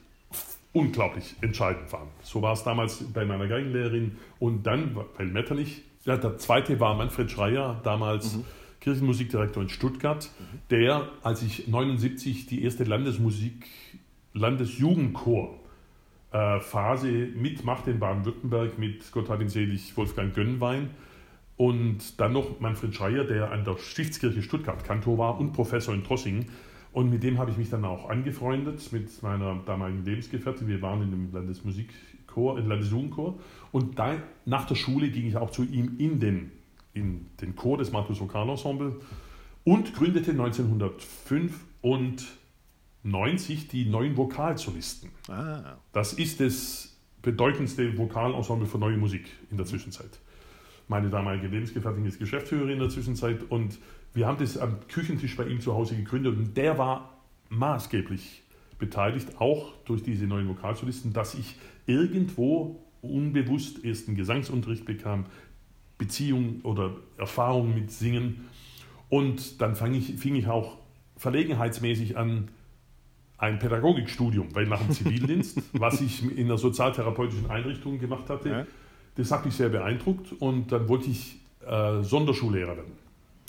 unglaublich 0.72 1.34
entscheidend 1.42 1.92
waren. 1.92 2.08
So 2.22 2.40
war 2.40 2.54
es 2.54 2.62
damals 2.62 3.04
bei 3.12 3.24
meiner 3.26 3.48
Geigenlehrerin 3.48 4.16
und 4.38 4.66
dann, 4.66 4.96
weil 5.16 5.26
Metternich, 5.26 5.82
ja, 6.04 6.16
der 6.16 6.38
zweite 6.38 6.80
war 6.80 6.94
Manfred 6.94 7.30
Schreier, 7.30 7.80
damals 7.84 8.38
Kirchenmusikdirektor 8.80 9.62
in 9.62 9.68
Stuttgart, 9.68 10.30
der, 10.70 11.08
als 11.22 11.42
ich 11.42 11.68
79 11.68 12.46
die 12.46 12.62
erste 12.62 12.84
Landesmusik, 12.84 13.66
Landesjugendchor 14.32 15.58
äh, 16.32 16.60
Phase 16.60 17.10
mitmachte 17.34 17.90
in 17.90 17.98
Baden-Württemberg 17.98 18.78
mit 18.78 19.10
Gott 19.12 19.28
hab 19.28 19.42
selig 19.48 19.96
Wolfgang 19.96 20.34
Gönnwein 20.34 20.90
und 21.56 22.20
dann 22.20 22.32
noch 22.32 22.60
Manfred 22.60 22.94
Schreier, 22.94 23.24
der 23.24 23.50
an 23.50 23.64
der 23.64 23.76
Stiftskirche 23.78 24.42
Stuttgart 24.42 24.84
Kantor 24.84 25.18
war 25.18 25.40
und 25.40 25.52
Professor 25.52 25.92
in 25.92 26.04
Trossingen. 26.04 26.46
Und 26.92 27.10
mit 27.10 27.22
dem 27.22 27.38
habe 27.38 27.50
ich 27.50 27.58
mich 27.58 27.68
dann 27.68 27.84
auch 27.84 28.08
angefreundet, 28.08 28.92
mit 28.92 29.22
meiner 29.22 29.60
damaligen 29.66 30.04
Lebensgefährtin. 30.04 30.68
Wir 30.68 30.80
waren 30.82 31.02
in 31.02 31.10
dem 31.10 31.32
Landesmusikchor, 31.32 32.58
im 32.58 32.68
Landesjugendchor. 32.68 33.38
Und 33.72 33.98
da, 33.98 34.16
nach 34.46 34.66
der 34.66 34.76
Schule 34.76 35.10
ging 35.10 35.26
ich 35.26 35.36
auch 35.36 35.50
zu 35.50 35.64
ihm 35.64 35.96
in 35.98 36.20
den, 36.20 36.52
in 36.94 37.26
den 37.40 37.56
Chor 37.56 37.76
des 37.76 37.92
Markus 37.92 38.20
Vokalensemble 38.20 38.96
und 39.64 39.94
gründete 39.94 40.32
1995 43.04 43.68
die 43.68 43.84
neuen 43.86 44.16
Vokalsolisten. 44.16 45.10
Ah, 45.28 45.76
Das 45.92 46.12
ist 46.12 46.40
das 46.40 46.96
bedeutendste 47.22 47.96
Vokalensemble 47.96 48.66
für 48.66 48.78
neue 48.78 48.96
Musik 48.96 49.26
in 49.50 49.56
der 49.56 49.66
Zwischenzeit. 49.66 50.18
Meine 50.88 51.10
damalige 51.10 51.48
Lebensgefährtin 51.48 52.04
ist 52.06 52.18
Geschäftsführerin 52.18 52.74
in 52.74 52.78
der 52.78 52.88
Zwischenzeit 52.88 53.44
und 53.50 53.78
wir 54.14 54.26
haben 54.26 54.38
das 54.38 54.56
am 54.56 54.78
Küchentisch 54.88 55.36
bei 55.36 55.46
ihm 55.46 55.60
zu 55.60 55.74
Hause 55.74 55.96
gegründet 55.96 56.36
und 56.36 56.56
der 56.56 56.78
war 56.78 57.18
maßgeblich 57.50 58.42
beteiligt, 58.78 59.40
auch 59.40 59.72
durch 59.84 60.02
diese 60.02 60.26
neuen 60.26 60.48
Vokalsolisten, 60.48 61.12
dass 61.12 61.34
ich 61.34 61.56
irgendwo 61.86 62.84
unbewusst 63.02 63.84
ersten 63.84 64.14
Gesangsunterricht 64.14 64.84
bekam, 64.84 65.26
Beziehung 65.98 66.60
oder 66.62 66.96
Erfahrung 67.16 67.74
mit 67.74 67.90
Singen 67.90 68.48
und 69.08 69.60
dann 69.60 69.74
ich, 69.94 70.14
fing 70.14 70.36
ich 70.36 70.46
auch 70.46 70.78
verlegenheitsmäßig 71.16 72.16
an, 72.16 72.48
ein 73.38 73.58
Pädagogikstudium, 73.58 74.54
weil 74.54 74.66
nach 74.66 74.80
dem 74.80 74.90
Zivildienst, 74.90 75.62
was 75.72 76.00
ich 76.00 76.22
in 76.36 76.46
einer 76.46 76.58
sozialtherapeutischen 76.58 77.48
Einrichtung 77.50 77.98
gemacht 77.98 78.28
hatte, 78.28 78.48
Ja. 78.48 78.66
das 79.14 79.30
hat 79.30 79.44
mich 79.44 79.54
sehr 79.54 79.68
beeindruckt 79.68 80.32
und 80.40 80.70
dann 80.72 80.88
wollte 80.88 81.08
ich 81.10 81.38
äh, 81.66 82.02
Sonderschullehrer 82.02 82.76
werden. 82.76 82.92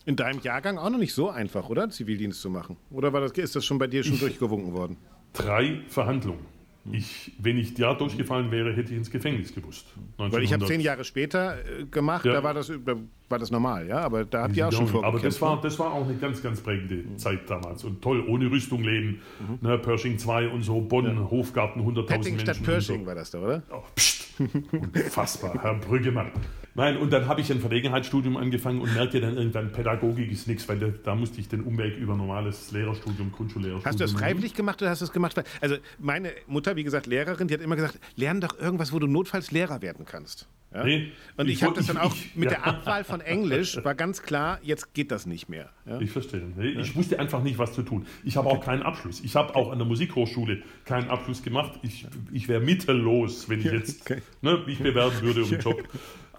in 0.05 0.15
deinem 0.15 0.39
Jahrgang 0.41 0.77
auch 0.77 0.89
noch 0.89 0.97
nicht 0.99 1.13
so 1.13 1.29
einfach, 1.29 1.69
oder? 1.69 1.89
Zivildienst 1.89 2.41
zu 2.41 2.49
machen. 2.49 2.77
Oder 2.91 3.13
war 3.13 3.21
das, 3.21 3.31
ist 3.33 3.55
das 3.55 3.65
schon 3.65 3.77
bei 3.79 3.87
dir 3.87 4.03
schon 4.03 4.19
durchgewunken 4.19 4.73
worden? 4.73 4.97
Drei 5.33 5.81
Verhandlungen. 5.87 6.45
Ich, 6.91 7.33
wenn 7.37 7.57
ich 7.57 7.73
da 7.75 7.93
durchgefallen 7.93 8.49
wäre, 8.51 8.73
hätte 8.73 8.91
ich 8.91 8.97
ins 8.97 9.11
Gefängnis 9.11 9.53
gewusst. 9.53 9.85
Weil 10.17 10.27
ich 10.43 10.53
habe 10.53 10.63
1900. 10.63 10.67
zehn 10.69 10.81
Jahre 10.81 11.03
später 11.03 11.57
äh, 11.59 11.83
gemacht, 11.85 12.25
Ja. 12.25 12.33
da, 12.33 12.43
war 12.43 12.53
das, 12.53 12.71
da 12.85 12.95
war 13.27 13.37
das 13.37 13.51
normal, 13.51 13.87
ja? 13.87 13.99
Aber 13.99 14.25
da 14.25 14.43
habt 14.43 14.55
ihr 14.57 14.67
auch 14.67 14.71
schon 14.71 14.85
Ja, 14.85 14.91
vorgekämpft. 14.91 15.17
Aber 15.19 15.27
das 15.29 15.41
war, 15.41 15.61
das 15.61 15.79
war 15.79 15.93
auch 15.93 16.05
eine 16.05 16.15
ganz, 16.15 16.41
ganz 16.41 16.61
prägende 16.61 17.15
Zeit 17.17 17.49
damals. 17.49 17.83
Und 17.83 18.01
toll, 18.01 18.23
ohne 18.27 18.49
Rüstung 18.49 18.83
leben. 18.83 19.21
Ne, 19.61 19.77
Pershing 19.77 20.17
2 20.17 20.49
und 20.49 20.63
so, 20.63 20.79
Bonn, 20.81 21.29
Hofgarten, 21.29 21.81
100.000 21.81 22.03
Petting 22.05 22.35
Menschen. 22.35 22.39
statt 22.39 22.63
Pershing 22.63 23.01
so. 23.01 23.05
war 23.05 23.15
das 23.15 23.31
da, 23.31 23.39
oder? 23.39 23.63
Oh, 23.71 23.83
pst. 23.95 24.27
Unfassbar, 24.71 25.59
Herr 25.61 25.75
Brüggemann. 25.75 26.31
Nein, 26.79 26.97
und 26.97 27.11
dann 27.11 27.27
habe 27.27 27.41
ich 27.41 27.51
ein 27.51 27.59
Verlegenheitsstudium 27.59 28.37
angefangen 28.37 28.79
und 28.81 28.93
merkte 28.93 29.19
dann 29.19 29.35
irgendwann, 29.37 29.71
Pädagogik 29.71 30.31
ist 30.31 30.47
nichts, 30.47 30.67
weil 30.69 30.79
da, 31.03 31.13
musste 31.15 31.39
ich 31.41 31.47
den 31.49 31.61
Umweg 31.61 31.97
über 31.97 32.15
normales 32.15 32.71
Lehrerstudium, 32.71 33.31
Grundschullehrerstudium. 33.33 33.85
Hast 33.85 33.99
du 33.99 34.03
das 34.05 34.13
freiwillig 34.13 34.53
gemacht 34.53 34.81
oder 34.81 34.89
hast 34.91 35.01
du 35.01 35.05
es 35.05 35.11
gemacht? 35.11 35.35
Also 35.61 35.75
meine 35.99 36.31
Mutter, 36.47 36.75
wie 36.77 36.83
gesagt, 36.83 37.05
Lehrerin, 37.05 37.47
die 37.49 37.53
hat 37.53 37.61
immer 37.61 37.75
gesagt, 37.75 37.99
lern 38.15 38.39
doch 38.39 38.57
irgendwas, 38.57 38.93
wo 38.93 38.99
du 38.99 39.07
notfalls 39.07 39.51
Lehrer 39.51 39.81
werden 39.81 40.05
kannst. 40.05 40.47
Ja? 40.73 40.83
Nee, 40.83 41.11
Und 41.35 41.47
ich, 41.47 41.55
ich 41.55 41.63
habe 41.63 41.73
das 41.75 41.87
dann 41.87 41.97
auch 41.97 42.13
ich- 42.13 42.35
mit 42.35 42.51
ja. 42.51 42.57
der 42.57 42.67
Abwahl 42.67 43.03
von 43.03 43.21
Englisch 43.21 43.83
war 43.83 43.95
ganz 43.95 44.21
klar, 44.21 44.59
jetzt 44.61 44.93
geht 44.93 45.09
das 45.11 45.25
nicht 45.25 45.49
mehr. 45.49 45.71
Ja? 45.87 45.99
Ich 45.99 46.11
verstehe. 46.11 46.43
Nee, 46.55 46.79
Ich 46.79 46.95
wusste 46.95 47.19
einfach 47.19 47.41
nicht, 47.41 47.57
was 47.57 47.73
zu 47.73 47.81
tun. 47.81 48.05
Ich 48.23 48.37
habe 48.37 48.47
auch 48.47 48.63
keinen 48.63 48.83
Abschluss. 48.83 49.19
Ich 49.21 49.35
habe 49.35 49.55
auch 49.55 49.71
an 49.71 49.79
der 49.79 49.87
Musikhochschule 49.87 50.61
keinen 50.85 51.09
Abschluss 51.09 51.41
gemacht. 51.41 51.79
Ich, 51.81 52.05
ich 52.31 52.47
wäre 52.47 52.61
mittellos, 52.61 53.49
wenn 53.49 53.59
ich 53.59 53.65
jetzt 53.65 54.01
Okay. 54.01 54.21
ne, 54.43 54.61
mich 54.65 54.77
bewerben 54.77 55.19
würde 55.21 55.43
um 55.43 55.49
den 55.49 55.59
Job. 55.59 55.83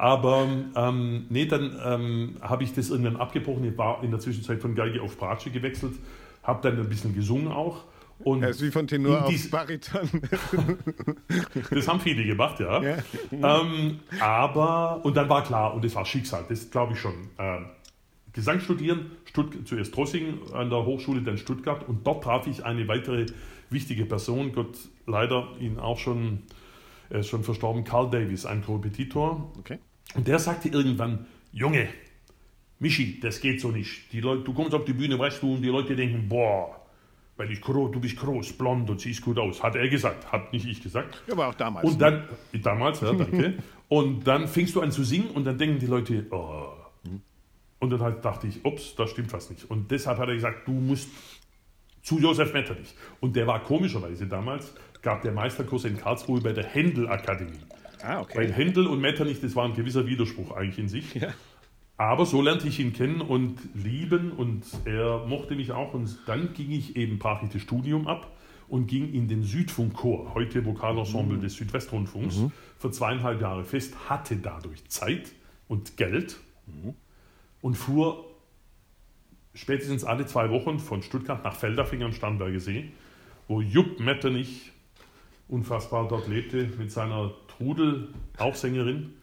Aber 0.00 0.48
ähm, 0.76 1.26
nee, 1.28 1.44
dann 1.44 1.78
ähm, 1.84 2.36
habe 2.40 2.64
ich 2.64 2.72
das 2.72 2.88
irgendwann 2.88 3.16
abgebrochen. 3.16 3.64
Ich 3.64 3.76
war 3.76 4.02
in 4.02 4.10
der 4.10 4.18
Zwischenzeit 4.18 4.58
von 4.58 4.74
Geige 4.74 5.02
auf 5.02 5.18
Bratsche 5.18 5.50
gewechselt, 5.50 5.92
habe 6.42 6.62
dann 6.62 6.80
ein 6.80 6.88
bisschen 6.88 7.14
gesungen 7.14 7.52
auch. 7.52 7.84
Und 8.20 8.42
ist 8.42 8.62
wie 8.62 8.70
von 8.70 8.86
Tenor 8.86 9.26
auf 9.26 9.50
Bariton. 9.50 10.08
das 11.70 11.86
haben 11.86 12.00
viele 12.00 12.24
gemacht, 12.24 12.60
ja. 12.60 12.82
Ja. 12.82 12.96
Ähm, 13.30 14.00
aber, 14.20 15.04
und 15.04 15.18
dann 15.18 15.28
war 15.28 15.44
klar, 15.44 15.74
und 15.74 15.84
das 15.84 15.94
war 15.94 16.06
Schicksal, 16.06 16.46
das 16.48 16.70
glaube 16.70 16.94
ich 16.94 16.98
schon. 16.98 17.28
Ähm, 17.38 17.66
Gesang 18.32 18.60
studieren, 18.60 19.10
Stutt 19.26 19.54
zuerst 19.66 19.92
Trossingen 19.92 20.38
an 20.54 20.70
der 20.70 20.86
Hochschule, 20.86 21.20
dann 21.20 21.36
Stuttgart. 21.36 21.86
Und 21.86 22.06
dort 22.06 22.24
traf 22.24 22.46
ich 22.46 22.64
eine 22.64 22.88
weitere 22.88 23.26
wichtige 23.68 24.06
Person, 24.06 24.52
Gott 24.54 24.78
leider 25.06 25.48
ihn 25.60 25.78
auch 25.78 25.98
schon, 25.98 26.44
er 27.10 27.20
ist 27.20 27.28
schon 27.28 27.44
verstorben, 27.44 27.84
Carl 27.84 28.08
Davis, 28.08 28.46
ein 28.46 28.64
Korrepetitor. 28.64 29.52
Okay. 29.58 29.78
Und 30.14 30.26
der 30.26 30.38
sagte 30.38 30.68
irgendwann, 30.68 31.26
Junge, 31.52 31.88
Michi, 32.78 33.20
das 33.20 33.40
geht 33.40 33.60
so 33.60 33.70
nicht. 33.70 34.12
Die 34.12 34.20
Leute, 34.20 34.42
du 34.42 34.54
kommst 34.54 34.74
auf 34.74 34.84
die 34.84 34.92
Bühne, 34.92 35.18
weißt 35.18 35.42
du, 35.42 35.54
und 35.54 35.62
die 35.62 35.68
Leute 35.68 35.94
denken, 35.94 36.28
boah, 36.28 36.76
weil 37.36 37.50
ich 37.50 37.60
du 37.60 38.00
bist 38.00 38.18
groß, 38.18 38.52
blond 38.52 38.90
und 38.90 39.00
siehst 39.00 39.22
gut 39.22 39.38
aus. 39.38 39.62
Hat 39.62 39.74
er 39.74 39.88
gesagt, 39.88 40.30
hat 40.30 40.52
nicht 40.52 40.66
ich 40.66 40.82
gesagt. 40.82 41.22
Ja, 41.26 41.32
aber 41.32 41.48
auch 41.48 41.54
damals. 41.54 41.88
Und 41.88 42.00
dann, 42.00 42.28
damals, 42.52 43.00
ja, 43.00 43.12
danke. 43.14 43.54
und 43.88 44.26
dann 44.26 44.46
fängst 44.46 44.74
du 44.74 44.80
an 44.80 44.90
zu 44.90 45.04
singen 45.04 45.30
und 45.30 45.44
dann 45.44 45.56
denken 45.56 45.78
die 45.78 45.86
Leute, 45.86 46.26
oh, 46.30 46.72
Und 47.78 47.90
dann 47.90 48.00
halt 48.00 48.24
dachte 48.24 48.46
ich, 48.46 48.64
ups, 48.64 48.94
da 48.94 49.06
stimmt 49.06 49.32
was 49.32 49.48
nicht. 49.48 49.70
Und 49.70 49.90
deshalb 49.90 50.18
hat 50.18 50.28
er 50.28 50.34
gesagt, 50.34 50.68
du 50.68 50.72
musst 50.72 51.08
zu 52.02 52.18
Josef 52.18 52.52
Metternich. 52.52 52.94
Und 53.20 53.36
der 53.36 53.46
war 53.46 53.62
komischerweise 53.62 54.26
damals, 54.26 54.74
gab 55.00 55.22
der 55.22 55.32
Meisterkurs 55.32 55.84
in 55.84 55.96
Karlsruhe 55.96 56.40
bei 56.40 56.52
der 56.52 56.64
Händel 56.64 57.08
Akademie. 57.08 57.58
Ah, 58.02 58.20
okay. 58.20 58.38
Weil 58.38 58.52
Händel 58.52 58.86
und 58.86 59.00
Metternich, 59.00 59.40
das 59.40 59.56
war 59.56 59.64
ein 59.64 59.74
gewisser 59.74 60.06
Widerspruch 60.06 60.52
eigentlich 60.52 60.78
in 60.78 60.88
sich. 60.88 61.14
Ja. 61.14 61.32
Aber 61.96 62.24
so 62.24 62.40
lernte 62.40 62.66
ich 62.66 62.80
ihn 62.80 62.94
kennen 62.94 63.20
und 63.20 63.58
lieben 63.74 64.32
und 64.32 64.64
er 64.86 65.26
mochte 65.26 65.54
mich 65.54 65.72
auch. 65.72 65.92
Und 65.92 66.18
dann 66.26 66.54
ging 66.54 66.70
ich 66.70 66.96
eben, 66.96 67.18
ich 67.42 67.50
das 67.50 67.60
Studium 67.60 68.06
ab 68.06 68.34
und 68.68 68.86
ging 68.86 69.12
in 69.12 69.28
den 69.28 69.42
Südfunkchor, 69.42 70.32
heute 70.34 70.64
Vokalensemble 70.64 71.38
des 71.38 71.56
Südwestrundfunks, 71.56 72.40
für 72.78 72.90
zweieinhalb 72.90 73.42
Jahre 73.42 73.64
fest, 73.64 74.08
hatte 74.08 74.36
dadurch 74.36 74.88
Zeit 74.88 75.32
und 75.68 75.98
Geld 75.98 76.38
und 77.60 77.74
fuhr 77.74 78.24
spätestens 79.54 80.04
alle 80.04 80.24
zwei 80.24 80.48
Wochen 80.50 80.78
von 80.78 81.02
Stuttgart 81.02 81.44
nach 81.44 81.54
Feldafing 81.54 82.02
am 82.02 82.12
Starnberger 82.12 82.60
See, 82.60 82.92
wo 83.46 83.60
Jupp 83.60 84.00
Metternich 84.00 84.72
unfassbar 85.48 86.08
dort 86.08 86.28
lebte 86.28 86.70
mit 86.78 86.92
seiner 86.92 87.32
Trudel, 87.60 88.08
auch 88.38 88.54
Sängerin. 88.54 89.14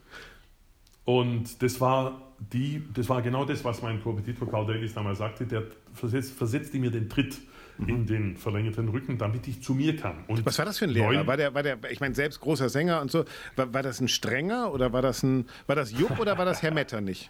Und 1.06 1.62
das 1.64 1.82
war, 1.82 2.22
die, 2.54 2.84
das 2.94 3.10
war 3.10 3.22
genau 3.22 3.46
das, 3.46 3.64
was 3.64 3.82
mein 3.82 4.02
Kompetitor 4.04 4.50
Carl 4.50 4.68
Davis 4.68 4.94
damals 4.94 5.18
sagte. 5.18 5.46
Der 5.46 5.64
versetzt, 5.94 6.34
versetzte 6.34 6.78
mir 6.78 6.92
den 6.92 7.10
Tritt 7.10 7.40
in 7.86 8.06
den 8.06 8.38
verlängerten 8.38 8.90
Rücken, 8.90 9.18
damit 9.18 9.48
ich 9.48 9.62
zu 9.62 9.74
mir 9.74 9.96
kam. 9.96 10.24
Und 10.28 10.46
Was 10.46 10.58
war 10.58 10.66
das 10.66 10.80
für 10.80 10.86
ein 10.86 10.92
Lehrer? 10.92 11.28
War 11.28 11.38
der, 11.38 11.54
war 11.54 11.64
der, 11.64 11.78
ich 11.90 12.00
meine, 12.00 12.16
selbst 12.16 12.40
großer 12.42 12.70
Sänger 12.70 13.02
und 13.02 13.12
so. 13.12 13.26
War, 13.56 13.74
war 13.74 13.84
das 13.84 14.02
ein 14.02 14.08
strenger 14.08 14.74
oder 14.74 14.94
war 14.94 15.02
das 15.02 15.24
ein, 15.24 15.46
war 15.68 15.76
das 15.76 15.92
Jupp 15.92 16.20
oder 16.20 16.38
war 16.38 16.46
das 16.46 16.62
Herr 16.62 16.74
Metternich? 16.74 17.30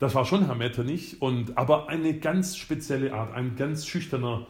Das 0.00 0.14
war 0.14 0.24
schon 0.24 0.46
Herr 0.46 0.54
Metternich, 0.54 1.20
und, 1.20 1.58
aber 1.58 1.88
eine 1.88 2.18
ganz 2.18 2.56
spezielle 2.56 3.12
Art, 3.12 3.34
ein 3.34 3.54
ganz 3.56 3.86
schüchterner 3.86 4.46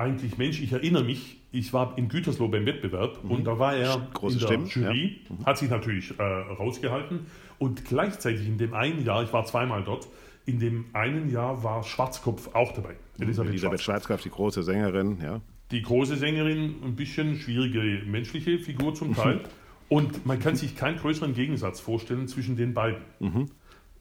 eigentlich 0.00 0.38
Mensch. 0.38 0.60
Ich 0.60 0.72
erinnere 0.72 1.04
mich, 1.04 1.38
ich 1.52 1.72
war 1.72 1.96
in 1.98 2.08
Gütersloh 2.08 2.48
beim 2.48 2.66
Wettbewerb 2.66 3.24
und 3.28 3.44
da 3.44 3.58
war 3.58 3.74
er 3.74 4.08
Große 4.14 4.34
in 4.34 4.40
der 4.40 4.46
Stimmen, 4.46 4.66
Jury, 4.66 5.20
hat 5.44 5.58
sich 5.58 5.70
natürlich 5.70 6.18
äh, 6.18 6.22
rausgehalten 6.22 7.26
und 7.58 7.84
gleichzeitig 7.84 8.46
in 8.46 8.58
dem 8.58 8.74
einen 8.74 9.04
Jahr, 9.04 9.22
ich 9.22 9.32
war 9.32 9.44
zweimal 9.44 9.84
dort, 9.84 10.08
in 10.46 10.58
dem 10.58 10.86
einen 10.92 11.30
Jahr 11.30 11.62
war 11.62 11.82
Schwarzkopf 11.82 12.54
auch 12.54 12.72
dabei. 12.72 12.96
Elisabeth, 13.18 13.50
Elisabeth 13.50 13.80
Schwarzkopf. 13.80 13.84
Schwarzkopf, 13.84 14.22
die 14.22 14.30
große 14.30 14.62
Sängerin, 14.62 15.18
ja. 15.22 15.40
Die 15.70 15.82
große 15.82 16.16
Sängerin, 16.16 16.76
ein 16.82 16.96
bisschen 16.96 17.36
schwierige 17.36 18.02
menschliche 18.06 18.58
Figur 18.58 18.94
zum 18.94 19.14
Teil. 19.14 19.40
Und 19.88 20.24
man 20.24 20.38
kann 20.38 20.56
sich 20.56 20.76
keinen 20.76 20.98
größeren 20.98 21.34
Gegensatz 21.34 21.80
vorstellen 21.80 22.26
zwischen 22.26 22.56
den 22.56 22.74
beiden. 22.74 23.02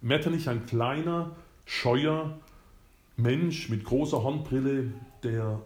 Metternich, 0.02 0.48
ein 0.50 0.66
kleiner, 0.66 1.36
scheuer 1.66 2.40
Mensch 3.18 3.70
mit 3.70 3.84
großer 3.84 4.24
Hornbrille, 4.24 4.94
der 5.24 5.62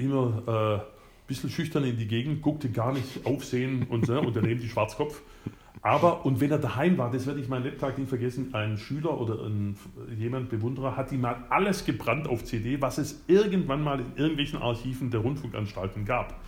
immer 0.00 0.42
äh, 0.46 0.74
ein 0.76 1.26
bisschen 1.26 1.50
schüchtern 1.50 1.84
in 1.84 1.96
die 1.96 2.08
Gegend 2.08 2.42
guckte, 2.42 2.70
gar 2.70 2.92
nicht 2.92 3.24
aufsehen 3.24 3.86
und, 3.88 4.06
so, 4.06 4.20
und 4.20 4.34
daneben 4.34 4.60
die 4.60 4.68
Schwarzkopf. 4.68 5.22
Aber, 5.82 6.26
und 6.26 6.40
wenn 6.40 6.50
er 6.50 6.58
daheim 6.58 6.98
war, 6.98 7.10
das 7.10 7.26
werde 7.26 7.40
ich 7.40 7.48
meinen 7.48 7.64
Lebtag 7.64 7.96
nie 7.98 8.04
vergessen, 8.04 8.52
ein 8.52 8.76
Schüler 8.76 9.18
oder 9.18 9.46
ein, 9.46 9.76
jemand, 10.18 10.50
Bewunderer, 10.50 10.96
hat 10.96 11.10
ihm 11.10 11.22
mal 11.22 11.44
alles 11.48 11.86
gebrannt 11.86 12.28
auf 12.28 12.44
CD, 12.44 12.82
was 12.82 12.98
es 12.98 13.24
irgendwann 13.28 13.82
mal 13.82 14.00
in 14.00 14.16
irgendwelchen 14.16 14.60
Archiven 14.60 15.10
der 15.10 15.20
Rundfunkanstalten 15.20 16.04
gab. 16.04 16.38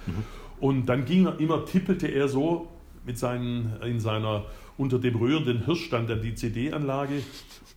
Und 0.60 0.86
dann 0.86 1.06
ging 1.06 1.26
er 1.26 1.40
immer, 1.40 1.64
tippelte 1.64 2.08
er 2.08 2.28
so 2.28 2.68
mit 3.06 3.18
seinen, 3.18 3.80
in 3.82 4.00
seiner, 4.00 4.44
unter 4.76 4.98
dem 4.98 5.16
rührenden 5.16 5.64
Hirsch 5.64 5.86
stand 5.86 6.10
dann 6.10 6.20
die 6.20 6.34
CD-Anlage 6.34 7.22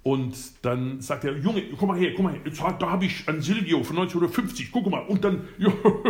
und 0.08 0.36
dann 0.64 1.02
sagt 1.02 1.24
er, 1.24 1.36
Junge, 1.36 1.64
guck 1.76 1.88
mal 1.88 1.98
her, 1.98 2.12
guck 2.16 2.26
mal 2.26 2.34
her, 2.34 2.42
jetzt, 2.46 2.62
da 2.62 2.92
habe 2.92 3.06
ich 3.06 3.28
ein 3.28 3.42
Silvio 3.42 3.84
von 3.84 3.98
1950, 3.98 4.72
guck 4.72 4.88
mal. 4.88 5.00
Und 5.00 5.24
dann, 5.24 5.48
ja, 5.58 5.70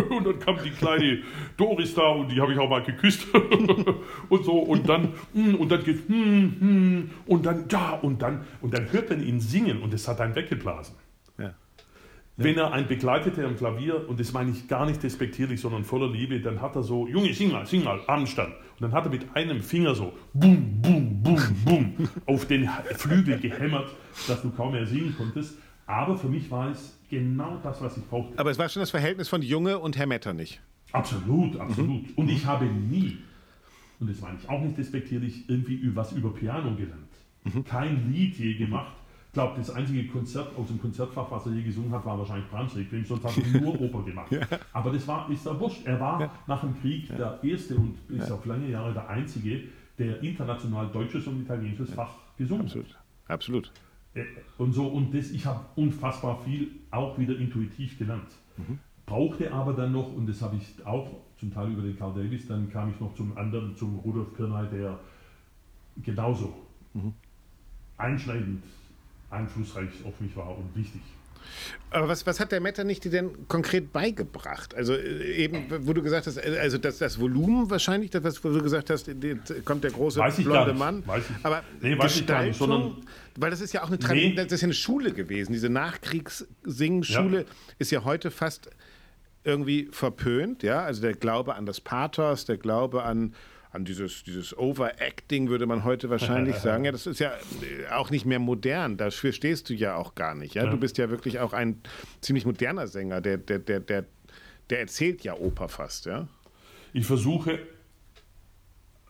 und 0.10 0.28
dann 0.28 0.38
kam 0.38 0.58
die 0.62 0.72
kleine 0.72 1.20
Doris 1.58 1.94
da 1.94 2.10
und 2.10 2.30
die 2.30 2.42
habe 2.42 2.52
ich 2.52 2.60
auch 2.60 2.70
mal 2.70 2.84
geküsst 2.84 3.26
und 4.30 4.44
so 4.44 4.60
und 4.60 4.90
dann, 4.90 5.14
hm, 5.34 5.56
und 5.56 5.72
dann 5.72 5.82
geht's, 5.82 6.02
hm, 6.10 6.56
hm, 6.60 7.12
und 7.26 7.46
dann, 7.46 7.70
ja, 7.72 7.92
und 7.94 8.22
dann, 8.22 8.46
und 8.60 8.74
dann 8.74 8.92
hört 8.92 9.12
man 9.12 9.26
ihn 9.26 9.40
singen 9.40 9.82
und 9.82 9.94
es 9.94 10.10
hat 10.10 10.20
einen 10.20 10.36
weggeblasen. 10.36 10.94
Wenn 12.38 12.58
er 12.58 12.74
einen 12.74 12.88
begleitete 12.88 13.46
am 13.46 13.56
Klavier, 13.56 14.10
und 14.10 14.20
das 14.20 14.34
meine 14.34 14.52
ich 14.52 14.68
gar 14.68 14.86
nicht 14.86 15.02
despektierlich, 15.02 15.62
sondern 15.62 15.86
voller 15.86 16.12
Liebe, 16.12 16.42
dann 16.42 16.62
hat 16.62 16.76
er 16.76 16.84
so, 16.84 17.08
Junge, 17.08 17.34
sing 17.34 17.52
mal, 17.52 17.66
sing 17.66 17.84
mal, 17.84 18.02
Abendstand. 18.08 18.50
Und 18.50 18.82
dann 18.82 18.92
hat 18.92 19.06
er 19.06 19.12
mit 19.12 19.34
einem 19.36 19.62
Finger 19.62 19.96
so, 19.96 20.12
bum, 20.34 20.82
bum, 20.82 21.24
bum, 21.24 21.40
bum, 21.64 22.10
auf 22.26 22.46
den 22.46 22.70
Flügel 22.96 23.40
gehämmert, 23.40 23.90
dass 24.28 24.42
du 24.42 24.52
kaum 24.52 24.74
mehr 24.74 24.86
singen 24.86 25.16
konntest. 25.18 25.58
Aber 25.86 26.18
für 26.18 26.28
mich 26.28 26.52
war 26.52 26.72
es 26.72 27.00
genau 27.10 27.58
das, 27.64 27.82
was 27.82 27.96
ich 27.96 28.06
brauchte. 28.06 28.38
Aber 28.38 28.52
es 28.52 28.58
war 28.58 28.68
schon 28.68 28.82
das 28.82 28.90
Verhältnis 28.90 29.30
von 29.30 29.42
Junge 29.42 29.80
und 29.80 29.98
Herr 29.98 30.08
Metternich. 30.08 30.60
Absolut, 30.92 31.58
absolut. 31.58 32.18
Und 32.18 32.30
ich 32.30 32.46
habe 32.46 32.66
nie, 32.66 33.18
und 34.00 34.10
das 34.10 34.20
meine 34.20 34.38
ich 34.42 34.50
auch 34.50 34.62
nicht 34.62 34.78
despektierlich, 34.78 35.50
irgendwie 35.50 35.80
was 35.96 36.12
über 36.12 36.34
Piano 36.34 36.76
gelernt. 36.76 37.66
Kein 37.66 38.12
Lied 38.12 38.38
je 38.38 38.56
gemacht. 38.56 38.96
Ich 39.36 39.38
glaube, 39.38 39.56
das 39.58 39.70
einzige 39.70 40.08
Konzert 40.08 40.56
aus 40.56 40.68
dem 40.68 40.80
Konzertfach, 40.80 41.30
was 41.30 41.46
er 41.46 41.52
je 41.52 41.62
gesungen 41.64 41.92
hat, 41.92 42.06
war 42.06 42.18
wahrscheinlich 42.18 42.50
Brahms 42.50 42.74
Requiem, 42.74 43.04
sonst 43.04 43.26
hat 43.26 43.38
er 43.38 43.60
nur 43.60 43.82
Oper 43.82 44.02
gemacht. 44.04 44.32
Aber 44.72 44.94
das 44.94 45.06
war, 45.10 45.30
ist 45.30 45.46
ja 45.46 45.60
wurscht. 45.60 45.86
Er 45.86 46.00
war 46.00 46.32
nach 46.48 46.62
dem 46.62 46.74
Krieg 46.80 47.10
der 47.10 47.44
Erste 47.44 47.76
und 47.76 47.98
ist 48.08 48.32
auf 48.32 48.46
lange 48.46 48.70
Jahre 48.70 48.94
der 48.94 49.10
Einzige, 49.10 49.64
der 50.00 50.24
international 50.24 50.88
deutsches 50.88 51.28
und 51.28 51.42
italienisches 51.42 51.94
Fach 51.94 52.12
gesungen 52.38 52.62
hat. 52.68 52.78
Absolut. 52.78 52.98
Absolut. 53.28 53.72
Äh, 54.14 54.24
Und 54.58 54.72
so, 54.72 54.88
und 54.88 55.14
das, 55.14 55.32
ich 55.32 55.46
habe 55.46 55.66
unfassbar 55.76 56.40
viel 56.46 56.70
auch 56.92 57.20
wieder 57.20 57.38
intuitiv 57.38 57.98
gelernt. 58.00 58.32
Brauchte 59.06 59.52
aber 59.52 59.74
dann 59.74 59.92
noch, 59.92 60.14
und 60.14 60.28
das 60.30 60.42
habe 60.42 60.56
ich 60.56 60.86
auch 60.86 61.10
zum 61.38 61.54
Teil 61.54 61.74
über 61.74 61.82
den 61.82 61.98
Carl 62.00 62.14
Davis, 62.14 62.48
dann 62.48 62.72
kam 62.72 62.90
ich 62.90 62.98
noch 63.02 63.14
zum 63.16 63.38
anderen, 63.38 63.76
zum 63.76 64.00
Rudolf 64.00 64.34
Kirnay, 64.38 64.66
der 64.70 64.98
genauso 66.02 66.54
einschneidend 67.98 68.64
einflussreich 69.30 69.90
auf 70.06 70.20
mich 70.20 70.36
war 70.36 70.58
und 70.58 70.76
wichtig. 70.76 71.02
Aber 71.92 72.08
was, 72.08 72.26
was 72.26 72.40
hat 72.40 72.52
der 72.52 72.60
Metternich 72.60 73.00
dir 73.02 73.12
denn 73.12 73.48
konkret 73.48 73.94
beigebracht? 73.94 74.74
Also 74.74 74.94
äh, 74.96 75.34
eben, 75.36 75.66
wo 75.86 75.94
du 75.94 76.02
gesagt 76.02 76.26
hast, 76.26 76.38
äh, 76.38 76.58
also 76.60 76.78
das, 76.80 76.98
das 76.98 77.20
Volumen 77.20 77.70
wahrscheinlich, 77.70 78.10
das, 78.10 78.24
was 78.24 78.44
wo 78.44 78.50
du 78.50 78.64
gesagt 78.64 78.90
hast, 78.90 79.10
kommt 79.64 79.84
der 79.84 79.92
große 79.92 80.20
Weiß 80.20 80.40
ich 80.40 80.46
blonde. 80.46 80.74
Mann. 80.74 81.06
Weiß 81.06 81.24
ich- 81.30 81.46
Aber 81.46 81.64
Nee, 81.82 81.98
weiß 81.98 82.16
ich 82.20 82.26
gar 82.26 82.44
nicht, 82.44 82.58
sondern- 82.58 82.98
weil 83.38 83.52
das 83.52 83.62
ist 83.62 83.74
ja 83.74 83.84
auch 83.84 83.88
eine 83.90 84.00
Tradition, 84.00 84.32
Nee. 84.32 84.36
das 84.44 84.52
ist 84.54 84.62
ja 84.62 84.66
eine 84.66 84.74
Schule 84.74 85.12
gewesen. 85.14 85.54
Diese 85.54 85.70
Nachkriegssingschule 85.70 87.40
Ja. 87.42 87.46
ist 87.80 87.92
ja 87.92 88.04
heute 88.04 88.32
fast 88.32 88.70
irgendwie 89.44 89.88
verpönt, 89.92 90.64
ja. 90.64 90.82
Also 90.84 91.02
der 91.02 91.14
Glaube 91.14 91.56
an 91.56 91.66
das 91.68 91.80
Pathos, 91.80 92.46
der 92.46 92.58
Glaube 92.58 93.04
an 93.04 93.36
an 93.76 93.86
dieses, 93.86 94.24
dieses 94.24 94.58
Overacting 94.58 95.50
würde 95.50 95.66
man 95.66 95.84
heute 95.84 96.10
wahrscheinlich 96.10 96.56
sagen. 96.68 96.86
Ja, 96.86 96.92
das 96.92 97.06
ist 97.06 97.20
ja 97.20 97.32
äh, 97.32 97.94
auch 97.94 98.10
nicht 98.10 98.26
mehr 98.26 98.40
modern. 98.40 98.98
Dafür 98.98 99.34
stehst 99.34 99.70
du 99.70 99.74
ja 99.74 99.96
auch 99.96 100.16
gar 100.16 100.34
nicht. 100.34 100.56
Ja? 100.56 100.64
Ja. 100.64 100.72
Du 100.72 100.78
bist 100.78 100.98
ja 100.98 101.10
wirklich 101.10 101.40
auch 101.40 101.54
ein 101.54 101.82
ziemlich 102.22 102.46
moderner 102.46 102.88
Sänger. 102.88 103.22
Der, 103.22 103.38
der, 103.38 103.60
der, 103.60 103.82
der, 103.82 104.06
der 104.70 104.80
erzählt 104.80 105.24
ja 105.24 105.36
Oper 105.36 105.70
fast, 105.70 106.06
ja. 106.06 106.28
Ich 106.94 107.06
versuche, 107.06 107.60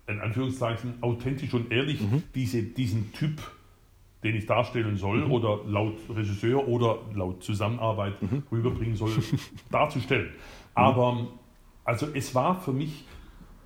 in 0.08 0.20
Anführungszeichen, 0.20 0.96
authentisch 1.02 1.54
und 1.54 1.72
ehrlich 1.72 2.00
diese, 2.34 2.64
diesen 2.64 3.14
Typ, 3.14 3.42
den 4.24 4.36
ich 4.36 4.48
darstellen 4.48 4.98
soll 4.98 5.24
oder 5.24 5.60
laut 5.68 5.98
Regisseur 6.10 6.68
oder 6.68 6.98
laut 7.14 7.44
Zusammenarbeit 7.44 8.16
rüberbringen 8.52 8.96
soll, 8.96 9.12
darzustellen. 9.72 10.32
Aber 10.74 11.28
also 11.84 12.08
es 12.14 12.34
war 12.34 12.60
für 12.60 12.74
mich, 12.74 13.06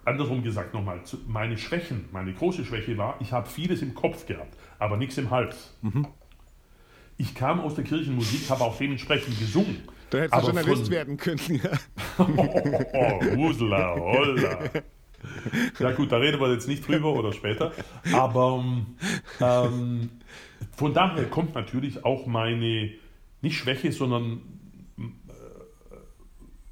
andersrum 0.10 0.44
gesagt 0.44 0.74
nochmal, 0.74 1.02
meine 1.28 1.58
Schwächen, 1.58 2.06
meine 2.12 2.34
große 2.34 2.66
Schwäche 2.66 2.98
war, 2.98 3.16
ich 3.22 3.32
habe 3.32 3.48
vieles 3.50 3.82
im 3.82 3.94
Kopf 3.96 4.26
gehabt, 4.26 4.56
aber 4.78 4.98
nichts 4.98 5.18
im 5.18 5.30
Hals. 5.32 5.74
Ich 7.18 7.36
kam 7.36 7.60
aus 7.60 7.76
der 7.76 7.84
Kirchenmusik, 7.84 8.50
habe 8.50 8.64
auch 8.64 8.78
dementsprechend 8.78 9.38
gesungen. 9.40 9.84
Da 10.10 10.20
hättest 10.20 10.42
du 10.42 10.46
Journalist 10.48 10.84
von- 10.84 10.92
werden 10.92 11.18
können. 11.18 11.62
Ja. 11.64 11.72
Oh, 12.18 13.22
Husla, 13.36 13.96
holla. 13.96 14.60
Ja 15.80 15.92
gut, 15.92 16.12
da 16.12 16.18
reden 16.18 16.40
wir 16.40 16.52
jetzt 16.54 16.68
nicht 16.68 16.88
drüber 16.88 17.14
oder 17.14 17.34
später. 17.34 17.72
Aber 18.14 18.64
ähm, 19.42 20.10
von 20.78 20.94
daher 20.94 21.26
kommt 21.26 21.56
natürlich 21.56 22.06
auch 22.06 22.26
meine, 22.26 22.92
nicht 23.42 23.58
Schwäche, 23.58 23.92
sondern 23.92 24.42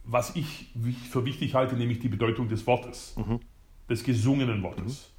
was 0.08 0.36
ich 0.36 0.74
für 1.12 1.26
wichtig 1.26 1.54
halte, 1.54 1.76
nämlich 1.76 2.00
die 2.00 2.08
Bedeutung 2.10 2.48
des 2.48 2.66
Wortes, 2.66 3.16
des 3.90 4.04
gesungenen 4.04 4.64
Wortes. 4.64 5.14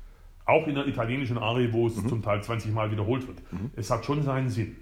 Auch 0.47 0.67
in 0.67 0.75
der 0.75 0.87
italienischen 0.87 1.37
Arie, 1.37 1.73
wo 1.73 1.87
es 1.87 1.95
zum 2.07 2.23
Teil 2.23 2.43
20 2.43 2.73
Mal 2.73 2.91
wiederholt 2.91 3.27
wird. 3.29 3.39
Es 3.77 3.91
hat 3.91 4.05
schon 4.05 4.23
seinen 4.23 4.49
Sinn. 4.49 4.77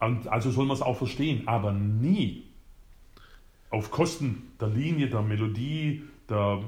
Und 0.00 0.26
also 0.28 0.50
soll 0.50 0.66
man 0.66 0.74
es 0.74 0.82
auch 0.82 0.96
verstehen, 0.96 1.46
aber 1.46 1.72
nie 1.72 2.44
auf 3.70 3.90
Kosten 3.90 4.52
der 4.60 4.68
Linie, 4.68 5.08
der 5.08 5.22
Melodie, 5.22 6.02
der, 6.28 6.62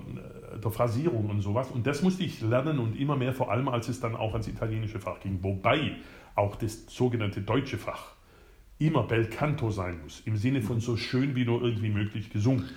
der 0.62 0.70
Phrasierung 0.70 1.30
und 1.30 1.40
sowas. 1.40 1.70
Und 1.70 1.86
das 1.86 2.02
musste 2.02 2.22
ich 2.22 2.40
lernen 2.40 2.78
und 2.78 2.98
immer 2.98 3.16
mehr, 3.16 3.32
vor 3.32 3.50
allem 3.50 3.68
als 3.68 3.88
es 3.88 4.00
dann 4.00 4.14
auch 4.14 4.32
ans 4.32 4.48
italienische 4.48 5.00
Fach 5.00 5.20
ging. 5.20 5.42
Wobei 5.42 5.96
auch 6.34 6.56
das 6.56 6.86
sogenannte 6.86 7.40
deutsche 7.40 7.78
Fach 7.78 8.17
immer 8.78 9.02
bel 9.04 9.26
canto 9.26 9.70
sein 9.70 10.00
muss, 10.02 10.22
im 10.24 10.36
Sinne 10.36 10.62
von 10.62 10.80
so 10.80 10.96
schön 10.96 11.34
wie 11.34 11.44
nur 11.44 11.62
irgendwie 11.62 11.90
möglich 11.90 12.30
gesungen. 12.30 12.68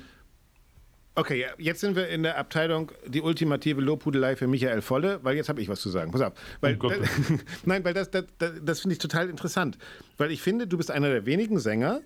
Okay, 1.14 1.46
jetzt 1.58 1.82
sind 1.82 1.98
wir 1.98 2.08
in 2.08 2.24
der 2.24 2.38
Abteilung 2.38 2.92
die 3.06 3.22
ultimative 3.22 3.82
Lobhudelei 3.82 4.38
für 4.38 4.48
Michael 4.48 4.82
Volle, 4.82 5.20
weil 5.24 5.36
jetzt 5.36 5.50
habe 5.50 5.62
ich 5.62 5.68
was 5.68 5.82
zu 5.82 5.90
sagen. 5.90 6.12
Pass 6.12 6.22
auf. 6.22 6.34
Weil, 6.62 6.78
Oh 6.82 6.90
das, 6.90 7.10
nein, 7.66 7.84
weil 7.84 7.94
das, 7.94 8.10
das, 8.10 8.26
das, 8.38 8.52
das 8.64 8.80
finde 8.80 8.94
ich 8.94 9.00
total 9.00 9.30
interessant. 9.30 9.78
Weil 10.18 10.32
ich 10.32 10.42
finde, 10.42 10.68
du 10.68 10.78
bist 10.78 10.90
einer 10.90 11.10
der 11.10 11.26
wenigen 11.26 11.60
Sänger, 11.60 12.00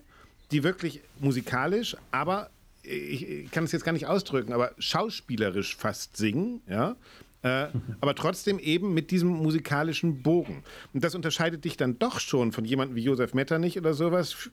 die 0.50 0.64
wirklich 0.64 1.02
musikalisch, 1.20 1.96
aber 2.10 2.50
ich, 2.82 3.28
ich 3.28 3.50
kann 3.52 3.64
es 3.64 3.72
jetzt 3.72 3.84
gar 3.84 3.92
nicht 3.92 4.06
ausdrücken, 4.06 4.52
aber 4.52 4.72
schauspielerisch 4.78 5.76
fast 5.76 6.16
singen, 6.16 6.62
ja. 6.68 6.96
Äh, 7.42 7.68
aber 8.00 8.14
trotzdem 8.14 8.58
eben 8.58 8.94
mit 8.94 9.10
diesem 9.10 9.28
musikalischen 9.28 10.22
Bogen. 10.22 10.64
Und 10.92 11.04
das 11.04 11.14
unterscheidet 11.14 11.64
dich 11.64 11.76
dann 11.76 11.98
doch 11.98 12.18
schon 12.20 12.52
von 12.52 12.64
jemandem 12.64 12.96
wie 12.96 13.02
Josef 13.02 13.34
Metternich 13.34 13.78
oder 13.78 13.94
sowas, 13.94 14.50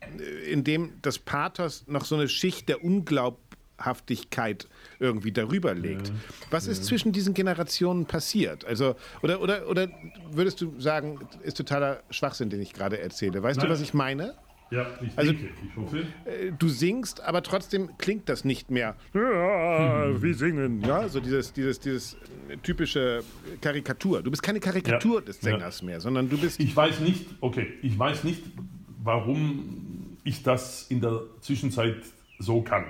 in 0.50 0.64
dem 0.64 0.94
das 1.02 1.18
Pathos 1.18 1.86
noch 1.88 2.06
so 2.06 2.16
eine 2.16 2.28
Schicht 2.28 2.70
der 2.70 2.84
Unglaubhaftigkeit 2.84 4.68
irgendwie 5.00 5.32
darüber 5.32 5.74
legt. 5.74 6.12
Was 6.52 6.68
ist 6.68 6.86
zwischen 6.86 7.12
diesen 7.12 7.34
Generationen 7.34 8.06
passiert? 8.06 8.66
Also, 8.66 8.96
oder, 9.22 9.42
oder, 9.42 9.68
oder 9.70 9.90
würdest 10.32 10.62
du 10.62 10.80
sagen, 10.80 11.20
ist 11.42 11.58
totaler 11.58 12.04
Schwachsinn, 12.10 12.50
den 12.50 12.62
ich 12.62 12.74
gerade 12.74 13.00
erzähle? 13.00 13.42
Weißt 13.42 13.58
du, 13.58 13.62
Nein. 13.62 13.72
was 13.72 13.82
ich 13.82 13.94
meine? 13.94 14.36
Ja, 14.74 14.88
ich 15.02 15.18
Also- 15.18 15.32
denke, 15.32 15.50
ich 15.64 15.76
hoffe. 15.78 15.98
Äh, 16.26 16.52
Du 16.58 16.68
singst, 16.68 17.22
aber 17.22 17.44
trotzdem 17.44 17.90
klingt 17.98 18.28
das 18.30 18.44
nicht 18.46 18.72
mehr. 18.72 18.96
Ja, 19.14 20.22
wir 20.22 20.34
singen, 20.36 20.82
ja, 20.82 21.08
so 21.10 21.20
dieses, 21.20 21.54
dieses, 21.54 21.80
dieses 21.80 22.18
typische 22.64 23.24
Karikatur. 23.62 24.22
Du 24.24 24.32
bist 24.32 24.42
keine 24.42 24.60
Karikatur 24.60 25.16
Ja, 25.20 25.22
des 25.26 25.40
Sängers 25.42 25.82
mehr, 25.84 26.00
sondern 26.02 26.30
du 26.30 26.38
bist. 26.38 26.60
Ich 26.60 26.76
weiß 26.76 27.00
nicht, 27.02 27.26
okay, 27.42 27.68
ich 27.82 27.98
weiß 27.98 28.24
nicht, 28.24 28.42
warum 29.04 30.18
ich 30.24 30.44
das 30.44 30.88
in 30.90 31.02
der 31.02 31.22
Zwischenzeit 31.42 31.98
so 32.40 32.62
kann. 32.62 32.86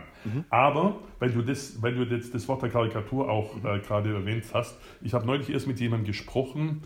Aber, 0.50 1.00
weil 1.20 1.32
du, 1.32 1.42
das, 1.42 1.82
weil 1.82 1.96
du 1.96 2.04
jetzt 2.04 2.34
das 2.34 2.48
Wort 2.48 2.62
der 2.62 2.70
Karikatur 2.70 3.30
auch 3.30 3.58
äh, 3.58 3.80
gerade 3.80 4.14
erwähnt 4.14 4.46
hast, 4.54 4.78
ich 5.02 5.14
habe 5.14 5.26
neulich 5.26 5.50
erst 5.50 5.68
mit 5.68 5.80
jemandem 5.82 6.08
gesprochen, 6.08 6.84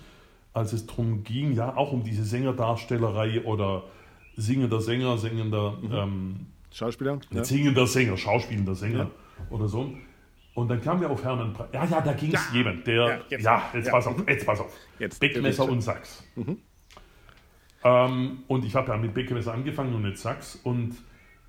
als 0.53 0.73
es 0.73 0.87
darum 0.87 1.23
ging, 1.23 1.51
ja, 1.53 1.75
auch 1.77 1.91
um 1.91 2.03
diese 2.03 2.23
Sängerdarstellerei 2.23 3.43
oder 3.43 3.83
singender 4.37 4.79
Sänger, 4.79 5.17
singender, 5.17 5.77
ähm, 5.91 6.45
Schauspieler? 6.71 7.19
Ja. 7.31 7.43
singender 7.43 7.85
Sänger, 7.87 8.15
schauspielender 8.15 8.75
Sänger 8.75 9.09
oder 9.49 9.67
so. 9.67 9.93
Und 10.53 10.69
dann 10.69 10.81
kamen 10.81 11.01
wir 11.01 11.09
auf 11.09 11.23
Hermann 11.23 11.53
Pre 11.53 11.67
Ja, 11.73 11.85
ja, 11.85 12.01
da 12.01 12.13
ging 12.13 12.33
es 12.33 12.47
Ja. 12.51 12.55
jemand, 12.57 12.87
der. 12.87 12.95
Ja, 12.95 13.07
Ja, 13.07 13.15
jetzt. 13.29 13.41
jetzt, 13.75 13.85
Ja. 13.87 13.91
pass 13.91 14.07
auf, 14.07 14.27
jetzt 14.27 14.45
pass 14.45 14.59
auf. 14.59 14.73
Jetzt. 14.99 15.19
Beckmesser 15.19 15.69
und 15.69 15.81
Sax. 15.81 16.23
Ähm, 17.83 18.39
und 18.47 18.65
ich 18.65 18.75
habe 18.75 18.91
ja 18.91 18.97
mit 18.97 19.13
Beckmesser 19.13 19.53
angefangen 19.53 19.93
und 19.93 20.01
mit 20.01 20.17
Sax. 20.17 20.55
Und 20.63 20.95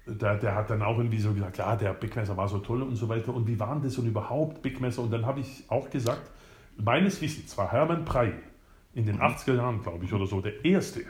der, 0.06 0.36
der 0.36 0.54
hat 0.54 0.70
dann 0.70 0.82
auch 0.82 0.98
irgendwie 0.98 1.18
so 1.18 1.32
gesagt: 1.32 1.58
Ja, 1.58 1.74
der 1.76 1.94
Beckmesser 1.94 2.36
war 2.36 2.48
so 2.48 2.58
toll 2.58 2.82
und 2.82 2.96
so 2.96 3.08
weiter. 3.08 3.32
Und 3.34 3.46
wie 3.46 3.58
waren 3.58 3.82
das 3.82 3.96
und 3.98 4.06
überhaupt 4.06 4.62
Beckmesser? 4.62 5.02
Und 5.02 5.10
dann 5.10 5.24
habe 5.26 5.40
ich 5.40 5.64
auch 5.68 5.88
gesagt: 5.90 6.30
Meines 6.76 7.20
Wissens 7.20 7.56
war 7.56 7.72
Hermann 7.72 8.04
Prey 8.04 8.32
in 8.94 9.06
den 9.06 9.20
80er 9.20 9.54
Jahren, 9.56 9.82
glaube 9.82 10.04
ich, 10.04 10.12
oder 10.12 10.26
so, 10.26 10.40
der 10.40 10.64
Erste, 10.64 11.00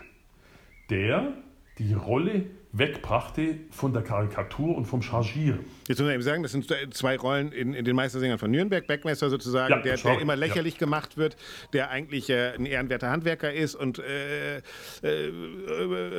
der 0.90 1.32
die 1.78 1.94
Rolle 1.94 2.44
wegbrachte 2.72 3.56
von 3.70 3.92
der 3.94 4.02
Karikatur 4.02 4.76
und 4.76 4.84
vom 4.84 5.00
Chargieren. 5.00 5.60
Jetzt 5.88 5.98
muss 5.98 6.06
man 6.06 6.14
eben 6.14 6.22
sagen, 6.22 6.42
das 6.42 6.52
sind 6.52 6.66
zwei 6.92 7.16
Rollen 7.16 7.50
in, 7.52 7.72
in 7.72 7.84
den 7.84 7.96
Meistersängern 7.96 8.38
von 8.38 8.50
Nürnberg. 8.50 8.86
Beckmesser 8.86 9.30
sozusagen, 9.30 9.70
Ja, 9.72 9.80
der, 9.80 9.96
der 9.96 10.20
immer 10.20 10.34
ja. 10.34 10.38
lächerlich 10.40 10.76
gemacht 10.76 11.16
wird, 11.16 11.36
der 11.72 11.90
eigentlich 11.90 12.28
äh, 12.28 12.52
ein 12.54 12.66
ehrenwerter 12.66 13.10
Handwerker 13.10 13.52
ist 13.52 13.74
und 13.74 13.98
äh, 14.00 14.58
äh, 14.58 14.62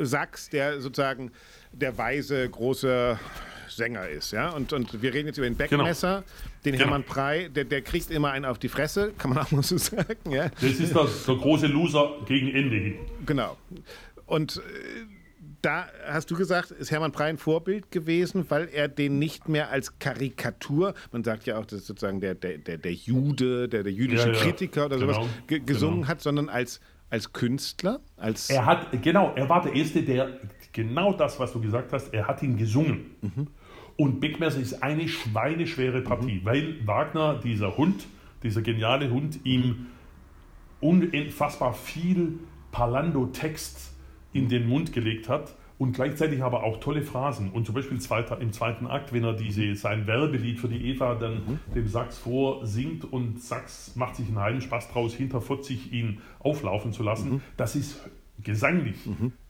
Sachs, 0.05 0.49
der 0.49 0.82
sozusagen 0.82 1.32
der 1.72 1.97
weise, 1.99 2.49
große 2.49 3.20
Sänger 3.68 4.07
ist. 4.10 4.32
Ja? 4.32 4.49
Und, 4.49 4.74
und 4.74 5.01
wir 5.03 5.14
reden 5.14 5.28
jetzt 5.28 5.38
über 5.38 5.47
den 5.47 5.55
Beckmesser, 5.55 6.24
den 6.66 6.74
Genau. 6.74 6.86
Hermann 6.86 7.03
Prey, 7.03 7.49
der, 7.49 7.64
der 7.66 7.82
kriegt 7.84 8.10
immer 8.10 8.32
einen 8.32 8.45
auf 8.45 8.57
die 8.57 8.70
Fresse, 8.70 9.14
kann 9.18 9.30
man 9.30 9.38
auch 9.43 9.51
mal 9.51 9.62
so 9.64 9.78
sagen. 9.78 10.32
Ja? 10.32 10.49
Das 10.49 10.64
ist 10.64 10.95
das, 10.95 11.26
der 11.26 11.36
große 11.36 11.68
Loser 11.68 12.16
gegen 12.26 12.49
Ende 12.53 12.76
hin. 12.76 12.95
Genau. 13.28 13.55
Und 14.26 14.57
äh, 14.57 14.62
da 15.62 15.88
hast 16.07 16.32
du 16.32 16.36
gesagt, 16.36 16.72
ist 16.72 16.91
Hermann 16.91 17.12
Prey 17.12 17.30
ein 17.30 17.38
Vorbild 17.38 17.91
gewesen, 17.91 18.45
weil 18.49 18.70
er 18.72 18.88
den 18.88 19.20
nicht 19.20 19.49
mehr 19.49 19.70
als 19.70 19.99
Karikatur, 19.99 20.93
man 21.12 21.24
sagt 21.24 21.45
ja 21.47 21.57
auch, 21.57 21.66
das 21.66 21.80
ist 21.80 21.88
sozusagen 21.88 22.22
der, 22.22 22.36
der, 22.36 22.57
der, 22.57 22.78
der 22.78 22.93
Jude, 22.93 23.68
der, 23.68 23.84
der 23.84 23.91
jüdische 23.91 24.30
Ja, 24.30 24.34
ja. 24.34 24.39
Kritiker 24.41 24.86
oder 24.86 24.99
sowas, 24.99 25.18
Genau, 25.18 25.30
ge 25.47 25.60
gesungen 25.60 26.01
genau. 26.01 26.07
hat, 26.07 26.22
sondern 26.22 26.49
als, 26.49 26.80
als 27.10 27.34
Künstler, 27.34 27.99
als 28.18 28.49
Er 28.49 28.66
hat, 28.66 28.88
genau, 29.01 29.34
er 29.36 29.49
war 29.49 29.62
der 29.62 29.74
Erste, 29.74 30.03
der 30.03 30.39
genau 30.72 31.14
das, 31.14 31.39
was 31.39 31.51
du 31.53 31.60
gesagt 31.62 31.91
hast, 31.93 32.14
er 32.14 32.28
hat 32.28 32.41
ihn 32.43 32.57
gesungen. 32.57 33.47
Und 33.97 34.22
Beckmesser 34.22 34.60
ist 34.62 34.82
eine 34.82 35.07
schweineschwere 35.07 36.01
Partie, 36.01 36.41
weil 36.43 36.76
Wagner, 36.88 37.39
dieser 37.43 37.76
Hund, 37.76 38.05
dieser 38.43 38.62
geniale 38.62 39.10
Hund, 39.10 39.39
ihm 39.43 39.88
unfassbar 40.80 41.74
viel 41.74 42.39
Parlando-Text 42.72 43.91
in 44.34 44.49
den 44.49 44.67
Mund 44.67 44.93
gelegt 44.93 45.30
hat 45.30 45.55
und 45.80 45.93
gleichzeitig 45.93 46.43
aber 46.43 46.63
auch 46.63 46.80
tolle 46.80 47.01
Phrasen. 47.01 47.51
Und 47.51 47.65
zum 47.65 47.73
Beispiel 47.73 47.97
im 47.97 48.51
zweiten 48.51 48.88
Akt, 48.88 49.13
wenn 49.13 49.23
er 49.23 49.34
diese, 49.34 49.75
sein 49.75 50.05
Werbelied 50.07 50.59
für 50.59 50.67
die 50.67 50.89
Eva 50.91 51.15
dann 51.15 51.59
dem 51.73 51.88
Sax 51.88 52.17
vorsingt 52.17 53.11
und 53.11 53.41
Sax 53.41 53.95
macht 53.95 54.17
sich 54.17 54.27
einen 54.27 54.39
heilen 54.39 54.61
Spaß 54.61 54.91
draus, 54.91 55.13
hinter 55.13 55.41
40 55.41 55.93
ihn 55.93 56.21
auflaufen 56.39 56.91
zu 56.91 57.01
lassen, 57.01 57.41
das 57.55 57.75
ist 57.75 58.01
gesanglich 58.43 58.95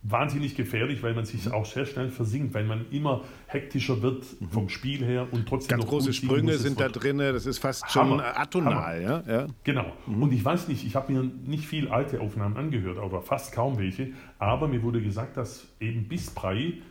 wahnsinnig 0.02 0.56
gefährlich, 0.56 1.04
weil 1.04 1.14
man 1.14 1.26
sich 1.26 1.52
auch 1.52 1.66
sehr 1.66 1.86
schnell 1.86 2.10
versinkt, 2.10 2.54
weil 2.54 2.64
man 2.64 2.86
immer 2.92 3.22
hektischer 3.48 4.02
wird 4.02 4.24
vom 4.50 4.70
Spiel 4.70 5.04
her 5.04 5.28
und 5.32 5.48
trotzdem 5.48 5.78
ganz 5.78 5.84
noch 5.84 5.90
große 5.90 6.14
Sprünge 6.14 6.58
sind 6.58 6.80
da 6.80 6.88
drin, 6.88 7.18
das 7.18 7.46
ist 7.46 7.60
fast 7.60 7.92
schon 7.92 8.12
Hammer. 8.12 8.40
atonal. 8.40 9.02
Ja? 9.02 9.24
Ja? 9.28 9.48
Genau. 9.64 9.92
Und 10.08 10.32
ich 10.32 10.44
weiß 10.44 10.70
nicht, 10.70 10.86
ich 10.86 10.96
habe 10.96 11.12
mir 11.12 11.24
nicht 11.24 11.66
viel 11.66 11.90
alte 11.90 12.22
Aufnahmen 12.22 12.56
angehört, 12.56 12.98
oder 12.98 13.22
fast 13.22 13.52
kaum 13.52 13.78
welche, 13.78 14.12
aber 14.38 14.68
mir 14.68 14.82
wurde 14.84 15.02
gesagt, 15.02 15.38
dass 15.38 15.68
eben 15.80 16.08
bis 16.08 16.32
Prey 16.32 16.82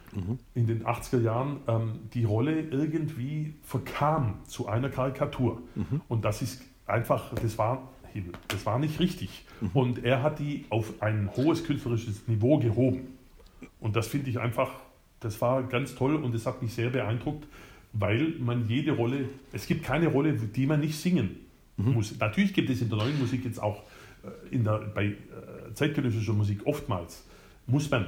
in 0.55 0.67
den 0.67 0.85
80er 0.85 1.21
Jahren 1.21 1.61
ähm, 1.67 1.93
die 2.15 2.25
Rolle 2.25 2.61
irgendwie 2.61 3.55
verkam 3.63 4.39
zu 4.45 4.67
einer 4.67 4.89
Karikatur. 4.89 5.63
Und 6.09 6.25
das 6.25 6.41
ist 6.43 6.63
einfach, 6.87 7.35
das 7.35 7.59
war, 7.59 7.93
das 8.49 8.65
war 8.67 8.79
nicht 8.79 8.99
richtig. 9.01 9.45
Und 9.75 10.05
er 10.05 10.23
hat 10.23 10.39
die 10.39 10.65
auf 10.71 11.03
ein 11.03 11.31
hohes 11.37 11.65
künstlerisches 11.65 12.27
Niveau 12.29 12.59
gehoben. 12.59 13.09
Und 13.81 13.97
das 13.97 14.07
finde 14.09 14.31
ich 14.31 14.39
einfach, 14.39 14.71
das 15.21 15.41
war 15.41 15.63
ganz 15.65 15.95
toll 15.95 16.17
und 16.17 16.35
es 16.35 16.47
hat 16.47 16.63
mich 16.63 16.73
sehr 16.75 16.91
beeindruckt, 16.91 17.47
weil 17.93 18.35
man 18.39 18.69
jede 18.69 18.93
Rolle, 18.93 19.29
es 19.53 19.67
gibt 19.67 19.85
keine 19.85 20.09
Rolle, 20.09 20.35
die 20.35 20.67
man 20.67 20.81
nicht 20.81 20.97
singen 20.97 21.37
muss. 21.77 22.19
Natürlich 22.19 22.53
gibt 22.55 22.71
es 22.71 22.83
in 22.83 22.89
der 22.89 22.99
neuen 22.99 23.19
Musik 23.19 23.45
jetzt 23.45 23.61
auch, 23.63 23.83
äh, 24.25 24.55
in 24.55 24.65
der, 24.65 24.79
bei 24.95 25.07
äh, 25.07 25.15
zeitgenössischer 25.75 26.33
Musik 26.33 26.61
oftmals, 26.67 27.25
muss 27.67 27.89
man 27.91 28.07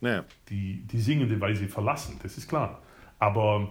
Ja. 0.00 0.24
die, 0.48 0.82
die 0.90 0.98
singende 1.00 1.40
Weise 1.40 1.68
verlassen, 1.68 2.18
das 2.22 2.36
ist 2.36 2.48
klar. 2.48 2.82
Aber, 3.18 3.70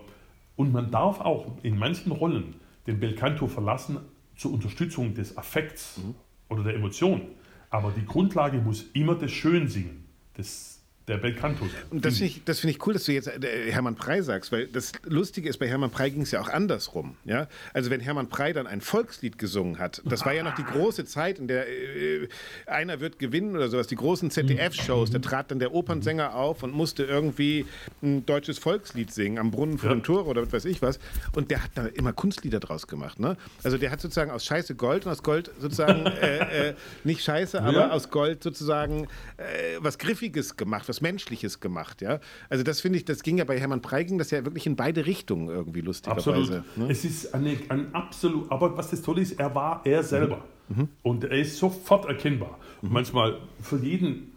und 0.56 0.72
man 0.72 0.90
darf 0.90 1.20
auch 1.20 1.58
in 1.64 1.78
manchen 1.78 2.12
Rollen 2.14 2.56
den 2.88 3.00
Belcanto 3.00 3.48
verlassen 3.48 3.98
zur 4.42 4.54
Unterstützung 4.54 5.14
des 5.14 5.38
Affekts 5.38 6.02
oder 6.50 6.64
der 6.64 6.74
Emotion. 6.74 7.22
Aber 7.70 7.92
die 7.92 8.04
Grundlage 8.04 8.58
muss 8.58 8.90
immer 8.94 9.14
das 9.14 9.32
Schönsingen, 9.32 10.04
das, 10.34 10.71
der 11.12 11.18
Belcanto 11.18 11.66
sein. 11.68 11.82
Und 11.90 12.06
das 12.06 12.16
finde 12.18 12.34
ich, 12.34 12.44
das 12.46 12.60
find 12.60 12.74
ich 12.76 12.86
cool, 12.88 12.94
dass 12.94 13.04
du 13.06 13.12
jetzt 13.12 13.28
äh, 13.28 13.72
Hermann 13.72 13.96
Prey 13.96 14.22
sagst, 14.24 14.52
weil 14.52 14.68
das 14.68 14.92
Lustige 15.06 15.50
ist, 15.50 15.58
bei 15.60 15.68
Hermann 15.68 15.92
Prey 15.92 16.10
ging 16.12 16.22
es 16.24 16.32
ja 16.32 16.42
auch 16.42 16.50
andersrum. 16.50 17.16
Ja? 17.26 17.48
Also 17.74 17.90
wenn 17.90 18.00
Hermann 18.00 18.30
Prey 18.30 18.54
dann 18.54 18.66
ein 18.68 18.82
Volkslied 18.82 19.38
gesungen 19.38 19.78
hat, 19.80 20.02
das 20.06 20.26
war 20.26 20.34
ja 20.34 20.44
noch 20.44 20.54
die 20.56 20.66
große 20.66 21.06
Zeit, 21.06 21.38
in 21.40 21.48
der 21.48 21.68
äh, 21.68 22.28
einer 22.66 23.00
wird 23.00 23.20
gewinnen 23.20 23.56
oder 23.56 23.68
sowas, 23.70 23.88
die 23.88 23.96
großen 23.96 24.32
ZDF-Shows, 24.32 25.12
da 25.12 25.20
trat 25.20 25.52
dann 25.52 25.60
der 25.60 25.74
Opernsänger 25.74 26.36
auf 26.36 26.64
und 26.64 26.74
musste 26.74 27.04
irgendwie 27.04 27.66
ein 28.02 28.26
deutsches 28.26 28.58
Volkslied 28.58 29.12
singen, 29.12 29.38
am 29.38 29.52
Brunnen 29.52 29.78
vor 29.78 29.90
Ja. 29.90 29.96
dem 29.96 30.04
Tor 30.04 30.28
oder 30.28 30.42
was 30.44 30.54
weiß 30.54 30.66
ich 30.66 30.82
was. 30.82 31.00
Und 31.36 31.52
der 31.52 31.64
hat 31.64 31.72
da 31.76 31.86
immer 31.88 32.14
Kunstlieder 32.14 32.60
draus 32.60 32.88
gemacht. 32.88 33.20
Ne? 33.20 33.38
Also 33.64 33.78
der 33.78 33.92
hat 33.92 34.00
sozusagen 34.02 34.32
aus 34.32 34.46
Scheiße 34.46 34.76
Gold 34.76 35.06
und 35.06 35.12
aus 35.12 35.24
Gold 35.24 35.52
sozusagen 35.60 36.06
äh, 36.06 36.70
äh, 36.70 36.74
nicht 37.04 37.24
Scheiße, 37.24 37.62
aber 37.62 37.74
Ja. 37.74 37.90
aus 37.92 38.10
Gold 38.10 38.44
sozusagen 38.44 39.08
äh, 39.38 39.78
was 39.80 39.98
Griffiges 39.98 40.56
gemacht, 40.56 40.88
was 40.88 41.01
Menschliches 41.02 41.60
gemacht, 41.60 42.02
ja. 42.02 42.20
Also 42.50 42.64
das 42.64 42.82
finde 42.82 42.98
ich, 42.98 43.06
das 43.06 43.24
ging 43.24 43.38
ja 43.38 43.44
bei 43.44 43.60
Hermann 43.60 43.82
Prey 43.82 44.06
ging 44.06 44.18
das 44.18 44.32
ja 44.32 44.44
wirklich 44.46 44.66
in 44.66 44.76
beide 44.76 45.06
Richtungen 45.06 45.50
irgendwie 45.50 45.82
lustigerweise. 45.82 46.32
Absolut. 46.32 46.78
Ne? 46.78 46.88
Es 46.90 47.06
ist 47.06 47.34
eine, 47.34 47.58
ein 47.70 47.94
absolut, 47.94 48.52
aber 48.52 48.78
was 48.78 48.90
das 48.92 49.02
Tolle 49.02 49.22
ist, 49.22 49.40
er 49.40 49.54
war 49.56 49.82
er 49.86 50.04
selber. 50.04 50.46
Mhm. 50.70 50.88
Und 51.02 51.24
er 51.24 51.38
ist 51.40 51.58
sofort 51.58 52.06
erkennbar. 52.06 52.60
Manchmal 52.82 53.38
für 53.62 53.78
jeden 53.78 54.32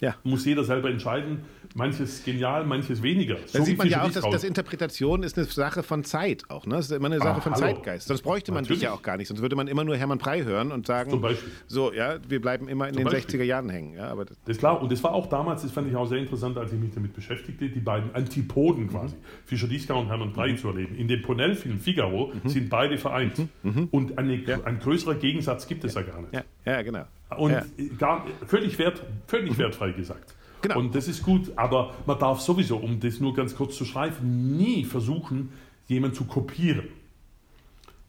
Ja. 0.00 0.16
Muss 0.24 0.44
jeder 0.44 0.64
selber 0.64 0.90
entscheiden. 0.90 1.44
Manches 1.76 2.22
genial, 2.24 2.64
manches 2.64 3.02
weniger. 3.02 3.34
Da 3.34 3.58
So 3.58 3.64
sieht 3.64 3.76
man 3.78 3.88
ja 3.88 4.04
auch, 4.04 4.10
dass, 4.10 4.22
dass 4.30 4.44
Interpretation 4.44 5.24
ist 5.24 5.36
eine 5.36 5.46
Sache 5.46 5.82
von 5.82 6.04
Zeit 6.04 6.44
auch. 6.48 6.66
Ne? 6.66 6.76
Das 6.76 6.86
ist 6.86 6.92
immer 6.92 7.06
eine 7.06 7.18
Sache 7.18 7.38
Ah, 7.38 7.40
von 7.40 7.52
hallo. 7.54 7.66
Zeitgeist. 7.66 8.06
Sonst 8.06 8.22
bräuchte 8.22 8.52
man 8.52 8.62
dich 8.62 8.68
Natürlich. 8.70 8.82
ja 8.84 8.92
auch 8.92 9.02
gar 9.02 9.16
nicht. 9.16 9.26
Sonst 9.26 9.42
würde 9.42 9.56
man 9.56 9.66
immer 9.66 9.82
nur 9.82 9.96
Hermann 9.96 10.18
Prey 10.18 10.44
hören 10.44 10.70
und 10.70 10.86
sagen, 10.86 11.20
so, 11.66 11.92
ja, 11.92 12.16
wir 12.28 12.40
bleiben 12.40 12.68
immer 12.68 12.86
in 12.86 12.94
Zum 12.94 13.02
den 13.04 13.12
Beispiel. 13.12 13.40
60er 13.40 13.44
Jahren 13.44 13.70
hängen. 13.70 13.94
Ja, 13.94 14.08
aber 14.08 14.24
das, 14.24 14.36
Das 14.44 14.52
ist 14.56 14.58
klar, 14.60 14.80
und 14.80 14.92
das 14.92 15.02
war 15.02 15.12
auch 15.12 15.26
damals, 15.28 15.62
das 15.62 15.72
fand 15.72 15.88
ich 15.88 15.96
auch 15.96 16.06
sehr 16.06 16.18
interessant, 16.18 16.56
als 16.58 16.72
ich 16.72 16.78
mich 16.78 16.94
damit 16.94 17.12
beschäftigte, 17.12 17.68
die 17.68 17.80
beiden 17.80 18.14
Antipoden 18.14 18.88
quasi, 18.88 19.16
Fischer 19.44 19.66
Disca 19.66 19.94
und 19.94 20.06
Hermann 20.06 20.32
Prey 20.32 20.54
zu 20.56 20.68
erleben. 20.68 20.94
In 20.96 21.08
dem 21.08 21.22
Ponell-Film 21.22 21.80
Figaro 21.80 22.32
sind 22.44 22.70
beide 22.70 22.98
vereint. 22.98 23.34
Und 23.90 24.16
eine, 24.16 24.40
ein 24.64 24.78
größerer 24.78 25.16
Gegensatz 25.16 25.66
gibt 25.66 25.82
es 25.84 25.94
ja 25.94 26.02
gar 26.02 26.20
nicht. 26.20 26.32
ja, 26.34 26.42
ja, 26.64 26.82
genau. 26.82 27.02
Und 27.36 27.50
ja. 27.50 27.62
gar, 27.98 28.24
völlig, 28.46 28.78
wert, 28.78 29.02
völlig 29.26 29.58
wertfrei 29.58 29.90
gesagt. 29.90 30.34
Genau. 30.64 30.78
Und 30.78 30.94
das 30.94 31.08
ist 31.08 31.22
gut, 31.22 31.52
aber 31.56 31.94
man 32.06 32.18
darf 32.18 32.40
sowieso, 32.40 32.76
um 32.76 33.00
das 33.00 33.20
nur 33.20 33.34
ganz 33.34 33.54
kurz 33.54 33.76
zu 33.76 33.84
schreiben, 33.84 34.56
nie 34.56 34.84
versuchen, 34.84 35.52
jemanden 35.88 36.16
zu 36.16 36.24
kopieren. 36.24 36.88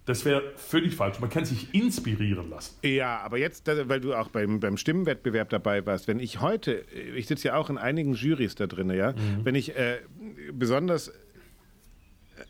Das 0.05 0.23
wäre 0.23 0.53
völlig 0.55 0.95
falsch. 0.95 1.19
Man 1.19 1.29
kann 1.29 1.45
sich 1.45 1.73
inspirieren 1.73 2.49
lassen. 2.49 2.75
Ja, 2.83 3.21
aber 3.21 3.39
jetzt, 3.39 3.67
weil 3.67 3.99
du 3.99 4.13
auch 4.13 4.29
beim, 4.29 4.59
beim 4.59 4.77
Stimmenwettbewerb 4.77 5.49
dabei 5.49 5.85
warst, 5.85 6.07
wenn 6.07 6.19
ich 6.19 6.41
heute, 6.41 6.85
ich 7.15 7.25
sitze 7.25 7.47
ja 7.47 7.55
auch 7.55 7.69
in 7.69 7.77
einigen 7.77 8.13
Jurys 8.13 8.55
da 8.55 8.67
drin, 8.67 8.91
ja, 8.91 9.15
wenn 9.43 9.55
ich 9.55 9.75
äh, 9.75 9.97
besonders 10.53 11.11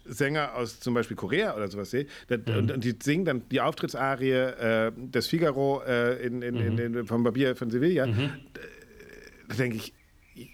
Sänger 0.04 0.56
aus 0.56 0.80
zum 0.80 0.94
Beispiel 0.94 1.16
Korea 1.16 1.56
oder 1.56 1.68
sowas 1.70 1.92
sehe, 1.92 2.08
da, 2.28 2.36
und, 2.58 2.72
und 2.72 2.84
die 2.84 2.96
singen 3.02 3.26
dann 3.26 3.44
die 3.50 3.62
Auftrittsarie 3.62 4.32
äh, 4.32 4.92
des 4.96 5.28
Figaro 5.28 5.82
äh, 5.88 6.26
in, 6.26 6.42
in, 6.42 6.56
in, 6.58 6.78
in, 6.78 7.06
vom 7.08 7.24
Barbier 7.24 7.56
von 7.56 7.70
Sevilla, 7.70 8.06
da, 8.06 8.12
da 9.48 9.56
denke 9.56 9.78
ich, 9.78 9.94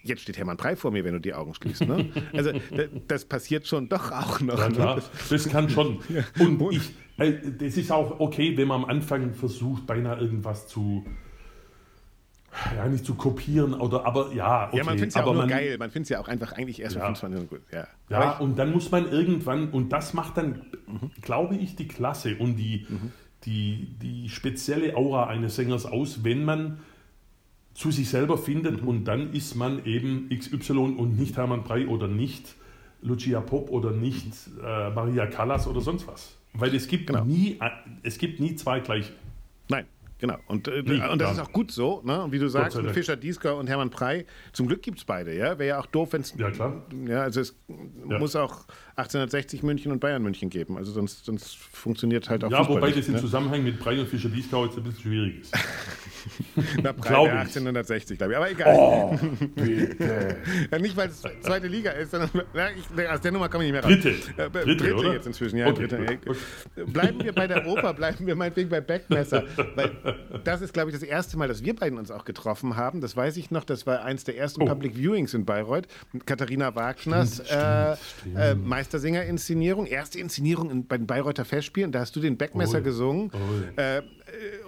jetzt 0.03 0.21
steht 0.21 0.37
Hermann 0.37 0.57
Prey 0.57 0.75
vor 0.75 0.91
mir, 0.91 1.03
wenn 1.03 1.13
du 1.13 1.19
die 1.19 1.33
Augen 1.33 1.53
schließt. 1.53 1.87
Ne? 1.87 2.09
Also 2.33 2.51
da, 2.53 2.83
das 3.07 3.25
passiert 3.25 3.65
schon 3.67 3.89
doch 3.89 4.11
auch 4.11 4.39
noch. 4.39 4.59
Ja, 4.59 4.69
ne? 4.69 4.75
klar, 4.75 5.01
das 5.29 5.49
kann 5.49 5.69
schon. 5.69 5.99
Und 6.39 6.61
ich, 6.71 6.91
äh, 7.17 7.33
das 7.59 7.77
ist 7.77 7.91
auch 7.91 8.19
okay, 8.19 8.55
wenn 8.57 8.67
man 8.67 8.83
am 8.83 8.89
Anfang 8.89 9.33
versucht, 9.33 9.87
beinahe 9.87 10.19
irgendwas 10.19 10.67
zu, 10.67 11.03
ja, 12.75 12.85
nicht 12.87 13.05
zu 13.05 13.15
kopieren, 13.15 13.73
oder, 13.73 14.05
aber 14.05 14.33
ja, 14.33 14.67
okay. 14.67 14.77
Ja, 14.77 14.83
man 14.83 14.93
findet 14.95 15.09
es 15.09 15.15
ja 15.15 15.21
auch 15.21 15.25
aber 15.27 15.33
nur 15.33 15.41
man, 15.43 15.49
geil. 15.49 15.77
Man 15.77 15.89
findet 15.89 16.05
es 16.05 16.09
ja 16.09 16.19
auch 16.19 16.27
einfach 16.27 16.51
eigentlich 16.53 16.81
erst 16.81 16.95
Ja. 16.97 17.07
mit 17.09 17.17
25 17.17 17.49
gut. 17.49 17.61
Ja, 17.71 17.87
Ja, 18.09 18.33
ich- 18.35 18.39
und 18.41 18.57
dann 18.59 18.71
muss 18.71 18.91
man 18.91 19.09
irgendwann, 19.09 19.69
und 19.69 19.89
das 19.93 20.13
macht 20.13 20.37
dann, 20.37 20.65
glaube 21.21 21.55
ich, 21.55 21.75
die 21.75 21.87
Klasse 21.87 22.35
und 22.37 22.57
die, 22.57 22.85
die, 23.45 23.95
die 24.01 24.29
spezielle 24.29 24.95
Aura 24.97 25.27
eines 25.27 25.55
Sängers 25.55 25.85
aus, 25.85 26.23
wenn 26.25 26.43
man 26.43 26.79
zu 27.73 27.91
sich 27.91 28.09
selber 28.09 28.37
findet 28.37 28.81
und 28.81 29.05
dann 29.05 29.33
ist 29.33 29.55
man 29.55 29.85
eben 29.85 30.29
XY 30.29 30.73
und 30.97 31.17
nicht 31.17 31.37
Hermann 31.37 31.63
Prey 31.63 31.85
oder 31.87 32.07
nicht 32.07 32.55
Lucia 33.01 33.41
Pop 33.41 33.69
oder 33.69 33.91
nicht 33.91 34.27
äh, 34.63 34.89
Maria 34.91 35.25
Callas 35.27 35.67
oder 35.67 35.81
sonst 35.81 36.07
was. 36.07 36.37
Weil 36.53 36.75
es 36.75 36.87
gibt, 36.87 37.07
Genau. 37.07 37.23
nie, 37.23 37.57
es 38.03 38.17
gibt 38.17 38.39
nie 38.41 38.55
zwei 38.55 38.81
gleiche. 38.81 39.13
Nein, 39.69 39.85
genau. 40.19 40.35
Und, 40.47 40.67
äh, 40.67 40.83
Nee, 40.85 41.01
und 41.07 41.19
das 41.21 41.29
ja. 41.37 41.43
ist 41.43 41.49
auch 41.49 41.53
gut 41.53 41.71
so. 41.71 42.01
Ne? 42.03 42.21
Und 42.23 42.33
wie 42.33 42.39
du 42.39 42.49
sagst, 42.49 42.79
mit. 42.81 42.91
Fischer 42.91 43.15
Diesker 43.15 43.55
und 43.55 43.67
Hermann 43.67 43.89
Prey, 43.89 44.25
zum 44.51 44.67
Glück 44.67 44.81
gibt 44.83 44.97
es 44.99 45.05
beide. 45.05 45.33
Ja? 45.33 45.57
Wäre 45.57 45.67
ja 45.69 45.79
auch 45.79 45.85
doof, 45.85 46.09
wenn 46.11 46.21
es. 46.21 46.35
Ja, 46.37 46.51
klar. 46.51 46.83
Ja, 47.07 47.21
also 47.21 47.39
es 47.39 47.55
Ja. 48.09 48.19
muss 48.19 48.35
auch 48.35 48.65
1860 48.95 49.63
München 49.63 49.91
und 49.91 49.99
Bayern 49.99 50.21
München 50.21 50.49
geben. 50.49 50.77
Also 50.77 50.91
sonst, 50.91 51.25
sonst 51.25 51.55
funktioniert 51.55 52.29
halt 52.29 52.43
auch 52.43 52.51
Ja, 52.51 52.59
Fußball 52.59 52.75
wobei 52.77 52.87
nicht, 52.87 52.99
das 52.99 53.07
im 53.07 53.13
ne? 53.15 53.19
Zusammenhang 53.21 53.63
mit 53.63 53.79
Prey 53.79 53.99
und 53.99 54.07
Fischer 54.07 54.29
Dieskau 54.29 54.65
jetzt 54.65 54.77
ein 54.77 54.83
bisschen 54.83 55.01
schwierig 55.01 55.41
ist. 55.41 55.53
Na, 56.83 56.91
ich. 56.91 57.09
1860, 57.09 58.17
glaube 58.17 58.33
ich. 58.33 58.37
Aber 58.37 58.51
egal. 58.51 58.75
Oh, 58.77 59.17
bitte. 59.55 60.37
Ja, 60.71 60.79
nicht, 60.79 60.95
weil 60.95 61.09
es 61.09 61.21
zweite 61.41 61.67
Liga 61.67 61.91
ist, 61.91 62.11
sondern 62.11 62.29
na, 62.53 62.69
ich, 62.71 63.09
aus 63.09 63.21
der 63.21 63.31
Nummer 63.31 63.49
komme 63.49 63.65
ich 63.65 63.71
nicht 63.71 63.81
mehr 63.81 63.89
Dritte. 63.89 64.09
Äh, 64.37 64.49
Dritte, 64.49 64.75
dritte 64.75 64.95
oder? 64.95 65.13
jetzt 65.13 65.27
inzwischen, 65.27 65.57
ja. 65.57 65.67
Okay, 65.67 65.87
dritte. 65.87 66.17
gut, 66.17 66.93
Bleiben 66.93 67.23
wir 67.23 67.33
bei 67.33 67.47
der 67.47 67.65
Oper, 67.65 67.93
bleiben 67.93 68.27
wir 68.27 68.35
meinetwegen 68.35 68.69
bei 68.69 68.81
Beckmesser. 68.81 69.43
Weil 69.75 69.91
das 70.43 70.61
ist, 70.61 70.73
glaube 70.73 70.91
ich, 70.91 70.95
das 70.95 71.03
erste 71.03 71.37
Mal, 71.37 71.47
dass 71.47 71.63
wir 71.63 71.75
beiden 71.75 71.97
uns 71.97 72.11
auch 72.11 72.25
getroffen 72.25 72.75
haben. 72.75 73.01
Das 73.01 73.15
weiß 73.15 73.37
ich 73.37 73.51
noch, 73.51 73.63
das 73.63 73.87
war 73.87 74.03
eins 74.03 74.23
der 74.23 74.37
ersten 74.37 74.61
Oh. 74.61 74.65
Public 74.65 74.95
Viewings 74.95 75.33
in 75.33 75.45
Bayreuth. 75.45 75.87
Katharina 76.25 76.75
Wagners 76.75 77.39
äh, 77.39 77.93
äh, 78.35 78.55
Meistersinger-Inszenierung. 78.91 79.85
Erste 79.85 80.19
Inszenierung 80.19 80.69
in, 80.69 80.85
bei 80.87 80.97
den 80.97 81.07
Bayreuther 81.07 81.45
Festspielen. 81.45 81.91
Da 81.91 81.99
hast 81.99 82.15
du 82.15 82.19
den 82.19 82.37
Beckmesser 82.37 82.79
Oh. 82.79 82.83
gesungen. 82.83 83.31
Oh. 83.33 83.79
Äh, 83.81 84.01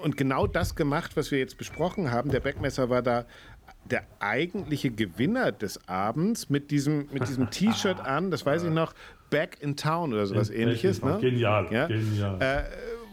und 0.03 0.17
genau 0.17 0.47
das 0.47 0.75
gemacht, 0.75 1.15
was 1.15 1.31
wir 1.31 1.39
jetzt 1.39 1.57
besprochen 1.57 2.11
haben. 2.11 2.31
Der 2.31 2.39
Beckmesser 2.39 2.89
war 2.89 3.01
da 3.01 3.25
der 3.89 4.05
eigentliche 4.19 4.91
Gewinner 4.91 5.51
des 5.51 5.87
Abends 5.87 6.49
mit 6.49 6.71
diesem, 6.71 7.07
mit 7.11 7.27
diesem 7.27 7.49
T-Shirt 7.51 7.99
an, 7.99 8.31
das 8.31 8.45
weiß 8.45 8.63
ich 8.63 8.69
noch, 8.71 8.93
Back 9.29 9.57
in 9.61 9.75
Town 9.75 10.13
oder 10.13 10.25
sowas 10.25 10.49
ähnliches. 10.49 11.01
Ne? 11.01 11.17
Genial, 11.19 11.67
Ja? 11.71 11.87
genial. 11.87 12.41
Äh, 12.41 12.63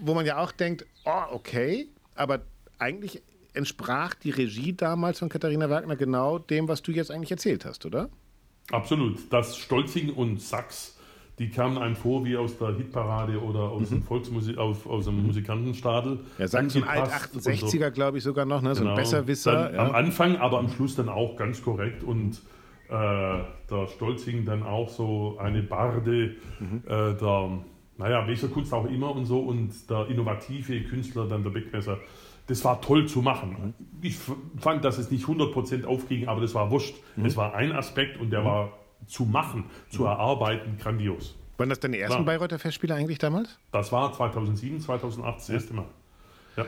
wo 0.03 0.15
man 0.15 0.27
ja 0.27 0.39
auch 0.39 0.53
denkt, 0.53 0.87
oh, 1.05 1.23
okay, 1.33 1.89
aber 2.15 2.43
eigentlich 2.79 3.23
entsprach 3.53 4.15
die 4.15 4.31
Regie 4.31 4.73
damals 4.73 5.19
von 5.19 5.29
Katharina 5.29 5.69
Wagner 5.71 5.97
genau 5.97 6.39
dem, 6.39 6.69
was 6.69 6.83
du 6.83 6.93
jetzt 6.93 7.11
eigentlich 7.11 7.33
erzählt 7.33 7.65
hast, 7.65 7.85
oder? 7.85 8.09
Absolut. 8.71 9.19
Das 9.33 9.57
Stolzing 9.57 10.11
und 10.13 10.41
Sachs, 10.41 10.97
die 11.41 11.49
kamen 11.51 11.77
einem 11.79 11.97
vor 11.97 12.25
wie 12.25 12.37
aus 12.37 12.57
der 12.59 12.77
Hitparade 12.77 13.43
oder 13.43 13.61
aus 13.61 13.89
dem 13.89 14.03
Volksmusik, 14.05 14.59
auf, 14.59 14.87
aus 14.87 15.07
dem 15.07 15.27
Musikantenstadel. 15.27 16.13
Mhm. 16.17 16.21
Ja, 16.39 16.47
sagen 16.47 16.69
so 16.71 16.79
ein 16.83 16.85
Angepasst 16.89 17.35
und 17.35 17.43
so. 17.43 17.51
Alt-68er, 17.51 17.91
glaube 17.91 18.19
ich, 18.19 18.25
sogar 18.25 18.45
noch, 18.45 18.63
ne? 18.63 18.75
so 18.75 18.83
Genau. 18.83 18.93
ein 18.95 18.97
Besserwisser. 19.01 19.53
Dann 19.71 19.79
Am 19.81 19.87
Ja. 19.89 19.93
Anfang, 19.95 20.37
aber 20.37 20.59
am 20.61 20.69
Schluss 20.69 20.95
dann 20.97 21.09
auch 21.09 21.35
ganz 21.37 21.63
korrekt 21.65 22.05
und 22.05 22.43
äh, 22.89 22.93
der 22.93 23.87
Stolzing 23.89 24.45
dann 24.45 24.63
auch 24.63 24.89
so 24.91 25.39
eine 25.41 25.63
Barde 25.63 26.37
Mhm. 26.61 26.83
äh, 26.87 27.15
der, 27.15 27.51
naja, 27.97 28.27
welcher 28.27 28.49
Kunst 28.49 28.73
auch 28.75 28.85
immer 28.87 29.15
und 29.17 29.25
so 29.25 29.41
und 29.41 29.71
der 29.89 30.09
innovative 30.09 30.81
Künstler 30.83 31.27
dann 31.27 31.43
der 31.43 31.51
Beckmesser. 31.51 31.99
Das 32.49 32.65
war 32.65 32.81
toll 32.81 33.07
zu 33.07 33.23
machen. 33.23 33.75
Ich 34.03 34.15
f- 34.17 34.33
fand, 34.59 34.85
dass 34.85 34.99
es 34.99 35.11
nicht 35.11 35.25
100% 35.27 35.85
aufging, 35.87 36.27
aber 36.29 36.41
das 36.41 36.55
war 36.55 36.71
wurscht. 36.71 36.97
Mhm. 37.17 37.25
Es 37.27 37.37
war 37.37 37.55
ein 37.55 37.73
Aspekt 37.73 38.21
und 38.21 38.31
der 38.31 38.45
war 38.45 38.73
zu 39.07 39.25
machen, 39.25 39.65
zu 39.91 40.05
erarbeiten, 40.05 40.79
grandios. 40.81 41.37
Waren 41.59 41.69
das 41.69 41.81
deine 41.81 41.99
ersten 41.99 42.15
Klar. 42.15 42.25
Bayreuther 42.25 42.59
Festspiele 42.59 42.95
eigentlich 42.95 43.19
damals? 43.19 43.59
Das 43.73 43.93
war 43.93 44.13
2007, 44.13 44.81
2008 44.81 45.39
das 45.39 45.49
erste 45.51 45.75
Mal. 45.75 45.85
Ja. 46.57 46.67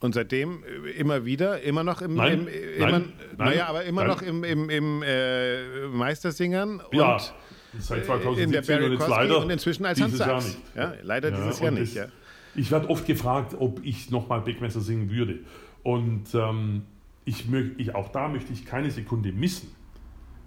Und 0.00 0.14
seitdem 0.14 0.64
äh, 0.64 0.90
immer 0.92 1.26
wieder, 1.26 1.60
immer 1.60 1.84
noch 1.84 2.00
im, 2.00 2.14
Nein, 2.14 2.32
im 2.32 2.44
nein, 2.44 2.54
immer, 2.78 2.90
nein, 2.90 3.12
naja, 3.36 3.66
aber 3.66 3.84
immer 3.84 4.04
noch 4.04 4.22
im, 4.22 4.44
im, 4.44 4.70
im 4.70 5.02
äh, 5.02 5.86
Meistersingern 5.88 6.80
Ja, 6.92 7.14
und 7.14 7.82
seit 7.82 8.02
äh, 8.02 8.06
2017 8.06 8.44
in 8.44 8.52
der 8.52 8.62
Barry 8.62 8.84
und 8.86 8.92
jetzt 8.92 9.00
Kosky 9.00 9.12
leider 9.12 9.38
und 9.40 9.50
inzwischen 9.50 9.84
als 9.84 10.00
Hans 10.00 10.12
dieses 10.12 10.26
Jahr 10.26 10.42
nicht. 10.42 10.58
Ja, 10.74 10.94
leider 11.02 11.30
dieses 11.30 11.60
Jahr 11.60 11.70
nicht. 11.72 11.94
Ja. 11.94 12.06
Ich 12.54 12.70
werde 12.70 12.88
oft 12.88 13.06
gefragt, 13.06 13.54
ob 13.58 13.84
ich 13.84 14.10
nochmal 14.10 14.40
Beckmesser 14.40 14.80
singen 14.80 15.10
würde. 15.10 15.40
Und 15.82 16.34
ähm, 16.34 16.82
ich, 17.24 17.44
ich, 17.76 17.94
auch 17.94 18.08
da 18.08 18.28
möchte 18.28 18.52
ich 18.52 18.64
keine 18.64 18.90
Sekunde 18.90 19.32
missen, 19.32 19.70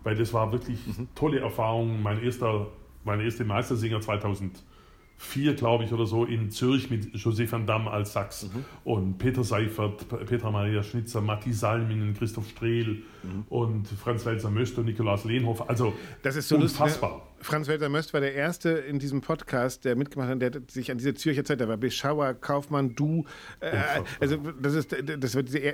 weil 0.04 0.16
das 0.16 0.34
war 0.34 0.52
wirklich 0.52 0.80
Mhm. 0.88 1.08
tolle 1.16 1.40
Erfahrung. 1.40 2.02
Mein 2.02 2.22
erster, 2.24 2.68
meine 3.04 3.24
erste 3.24 3.44
Meistersinger 3.46 4.02
2004, 4.02 5.54
glaube 5.56 5.84
ich, 5.86 5.94
oder 5.94 6.06
so, 6.06 6.26
in 6.26 6.50
Zürich 6.52 6.90
mit 6.90 7.14
José 7.16 7.50
van 7.52 7.66
Damme 7.66 7.92
als 7.92 8.14
Sachs 8.14 8.44
Mhm. 8.54 8.66
und 8.84 9.18
Peter 9.18 9.44
Seifert, 9.44 10.08
Petra 10.26 10.52
Maria 10.52 10.84
Schnitzer, 10.84 11.22
Matti 11.22 11.54
Salminen, 11.54 12.14
Christoph 12.14 12.50
Strehl 12.50 13.04
Mhm. 13.24 13.44
und 13.50 13.88
Franz 13.88 14.26
Welser 14.26 14.50
Möster, 14.50 14.84
Nikolaus 14.84 15.24
Lehnhoff. 15.26 15.68
Also 15.70 15.94
Das 16.22 16.36
ist 16.36 16.48
so 16.50 16.58
lustig. 16.58 16.82
unfassbar. 16.82 17.12
Ne? 17.18 17.22
Franz 17.44 17.68
Welser 17.68 17.90
Möst 17.90 18.14
war 18.14 18.22
der 18.22 18.34
Erste 18.34 18.70
in 18.70 19.00
diesem 19.00 19.22
Podcast, 19.22 19.86
der 19.86 19.96
mitgemacht 19.96 20.30
hat, 20.30 20.42
der 20.42 20.62
sich 20.68 20.92
an 20.92 20.98
diese 20.98 21.14
Zürcher 21.14 21.44
Zeit, 21.44 21.62
da 21.62 21.68
war 21.68 21.78
Beschauer, 21.78 22.34
Kaufmann, 22.34 22.96
Du. 22.96 23.26
Äh, 23.60 23.78
also 24.20 24.38
das 24.38 24.74
ist 24.74 24.96
das 25.18 25.36
war 25.36 25.44
diese 25.44 25.74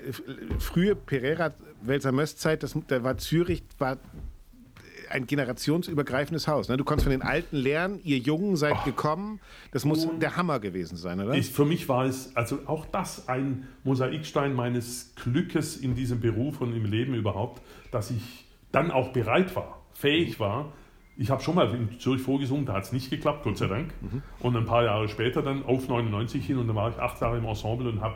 frühe 0.59 0.95
Pereira 0.95 1.53
Welser 1.81 2.11
Möst 2.11 2.39
Zeit, 2.41 2.63
das, 2.63 2.75
da 2.87 3.03
war 3.03 3.17
Zürich, 3.17 3.63
war 3.77 3.97
ein 5.09 5.27
generationsübergreifendes 5.27 6.47
Haus. 6.47 6.69
Ne? 6.69 6.77
Du 6.77 6.83
konntest 6.83 7.05
von 7.05 7.11
den 7.11 7.21
Alten 7.21 7.57
lernen, 7.57 7.99
ihr 8.03 8.17
Jungen 8.17 8.55
seid 8.55 8.83
gekommen. 8.85 9.39
Das 9.71 9.85
muss 9.85 10.07
der 10.19 10.37
Hammer 10.37 10.59
gewesen 10.59 10.97
sein, 10.97 11.19
oder? 11.19 11.35
Ist, 11.35 11.53
für 11.53 11.65
mich 11.65 11.89
war 11.89 12.05
es, 12.05 12.35
also 12.35 12.59
auch 12.65 12.85
das 12.85 13.27
ein 13.27 13.67
Mosaikstein 13.83 14.53
meines 14.53 15.13
Glückes 15.15 15.77
in 15.77 15.95
diesem 15.95 16.19
Beruf 16.19 16.61
und 16.61 16.75
im 16.75 16.85
Leben 16.85 17.13
überhaupt, 17.13 17.61
dass 17.91 18.11
ich 18.11 18.45
dann 18.71 18.91
auch 18.91 19.11
bereit 19.11 19.55
war, 19.55 19.83
fähig 19.93 20.39
war. 20.39 20.73
Ich 21.21 21.29
habe 21.29 21.43
schon 21.43 21.55
mal 21.55 21.69
in 21.75 21.99
Zürich 21.99 22.21
vorgesungen, 22.21 22.65
da 22.65 22.73
hat 22.75 22.83
es 22.85 22.93
nicht 22.93 23.09
geklappt, 23.09 23.43
Gott 23.43 23.57
sei 23.57 23.67
Dank. 23.67 23.93
Und 24.39 24.55
ein 24.55 24.63
paar 24.65 24.85
Jahre 24.85 25.09
später 25.09 25.41
dann 25.41 25.63
auf 25.65 25.87
99 25.89 26.45
hin 26.45 26.57
und 26.57 26.67
dann 26.67 26.75
war 26.77 26.89
ich 26.89 26.97
acht 26.97 27.19
Jahre 27.21 27.37
im 27.37 27.43
Ensemble 27.45 27.89
und 27.89 27.99
habe 27.99 28.15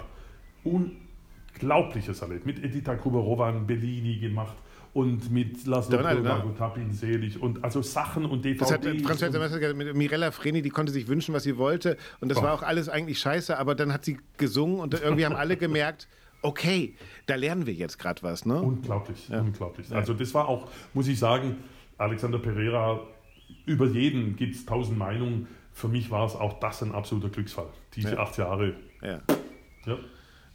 Unglaubliches 0.64 2.22
erlebt. 2.22 2.46
Mit 2.46 2.64
Edita 2.64 2.96
Kuberovan, 2.96 3.68
Bellini 3.68 4.18
gemacht 4.18 4.56
und 4.94 5.32
mit 5.32 5.66
Laszlo? 5.68 6.02
Margot 6.02 6.58
Tapin 6.58 6.92
selig 6.94 7.42
und 7.42 7.64
also 7.64 7.82
Sachen 7.82 8.26
und 8.26 8.46
DVDs. 8.46 8.60
Das 8.60 8.72
hat 8.72 8.84
Franz 8.86 9.02
und- 9.04 9.22
Welser 9.22 9.40
Möst 9.40 9.54
gesagt, 9.60 9.76
mit 9.78 9.96
Mirella 9.96 10.32
Freni, 10.32 10.62
die 10.62 10.70
konnte 10.70 10.92
sich 10.92 11.08
wünschen, 11.08 11.34
was 11.34 11.44
sie 11.44 11.58
wollte. 11.58 11.98
Und 12.22 12.30
das 12.30 12.38
Oh. 12.38 12.44
war 12.44 12.54
auch 12.54 12.64
alles 12.64 12.90
eigentlich 12.90 13.20
scheiße, 13.20 13.58
aber 13.58 13.76
dann 13.76 13.92
hat 13.92 14.06
sie 14.06 14.18
gesungen 14.38 14.80
und 14.80 14.94
irgendwie 15.02 15.26
haben 15.26 15.36
alle 15.36 15.58
gemerkt, 15.58 16.08
okay, 16.42 16.96
da 17.26 17.36
lernen 17.36 17.66
wir 17.66 17.74
jetzt 17.74 18.00
gerade 18.00 18.22
was, 18.24 18.46
ne? 18.46 18.62
Unglaublich, 18.62 19.30
ja. 19.30 19.40
unglaublich. 19.42 19.94
Also 19.94 20.14
das 20.14 20.34
war 20.34 20.48
auch, 20.48 20.70
muss 20.94 21.08
ich 21.08 21.18
sagen, 21.20 21.58
Alexander 21.98 22.40
Pereira, 22.40 23.02
über 23.66 23.88
jeden 23.88 24.36
gibt 24.36 24.56
es 24.56 24.66
tausend 24.66 24.98
Meinungen. 24.98 25.48
Für 25.72 25.88
mich 25.88 26.12
war 26.12 26.26
es 26.26 26.36
auch 26.36 26.60
das 26.60 26.82
ein 26.84 26.92
absoluter 26.92 27.30
Glücksfall. 27.30 27.70
Diese 27.96 28.14
ja. 28.14 28.20
acht 28.20 28.38
Jahre. 28.38 28.76
Ja. 29.02 29.22
ja. 29.86 29.98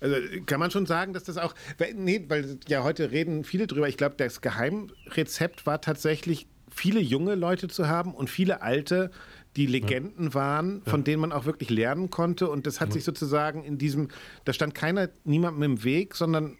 Also 0.00 0.16
kann 0.46 0.60
man 0.60 0.70
schon 0.70 0.86
sagen, 0.86 1.12
dass 1.12 1.24
das 1.24 1.38
auch, 1.38 1.54
nee, 1.96 2.24
weil 2.28 2.58
ja 2.68 2.84
heute 2.84 3.10
reden 3.10 3.42
viele 3.42 3.66
drüber. 3.66 3.88
Ich 3.88 3.96
glaube, 3.96 4.14
das 4.16 4.40
Geheimrezept 4.40 5.66
war 5.66 5.80
tatsächlich, 5.80 6.46
viele 6.70 7.00
junge 7.00 7.34
Leute 7.34 7.68
zu 7.68 7.88
haben 7.88 8.14
und 8.14 8.30
viele 8.30 8.62
alte, 8.62 9.10
die 9.56 9.66
Legenden 9.66 10.26
ja. 10.26 10.34
waren, 10.34 10.82
von 10.84 11.00
ja. 11.00 11.04
denen 11.04 11.20
man 11.22 11.32
auch 11.32 11.46
wirklich 11.46 11.70
lernen 11.70 12.10
konnte. 12.10 12.48
Und 12.48 12.66
das 12.66 12.80
hat 12.80 12.88
ja. 12.88 12.94
sich 12.94 13.04
sozusagen 13.04 13.64
in 13.64 13.78
diesem, 13.78 14.08
da 14.44 14.52
stand 14.52 14.74
keiner 14.74 15.08
niemandem 15.24 15.62
im 15.64 15.84
Weg, 15.84 16.14
sondern 16.14 16.56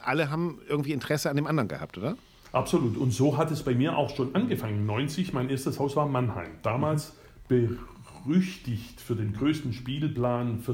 alle 0.00 0.30
haben 0.30 0.60
irgendwie 0.68 0.92
Interesse 0.92 1.30
an 1.30 1.36
dem 1.36 1.46
anderen 1.46 1.68
gehabt, 1.68 1.98
oder? 1.98 2.16
Absolut. 2.56 2.96
Und 2.96 3.12
so 3.12 3.36
hat 3.36 3.50
es 3.50 3.62
bei 3.62 3.74
mir 3.74 3.98
auch 3.98 4.16
schon 4.16 4.34
angefangen. 4.34 4.86
90, 4.86 5.32
mein 5.34 5.50
erstes 5.50 5.78
Haus 5.78 5.94
war 5.94 6.06
Mannheim. 6.06 6.52
Damals 6.62 7.14
mhm. 7.48 7.78
berüchtigt 8.24 9.00
für 9.00 9.14
den 9.14 9.34
größten 9.34 9.72
Spielplan, 9.74 10.64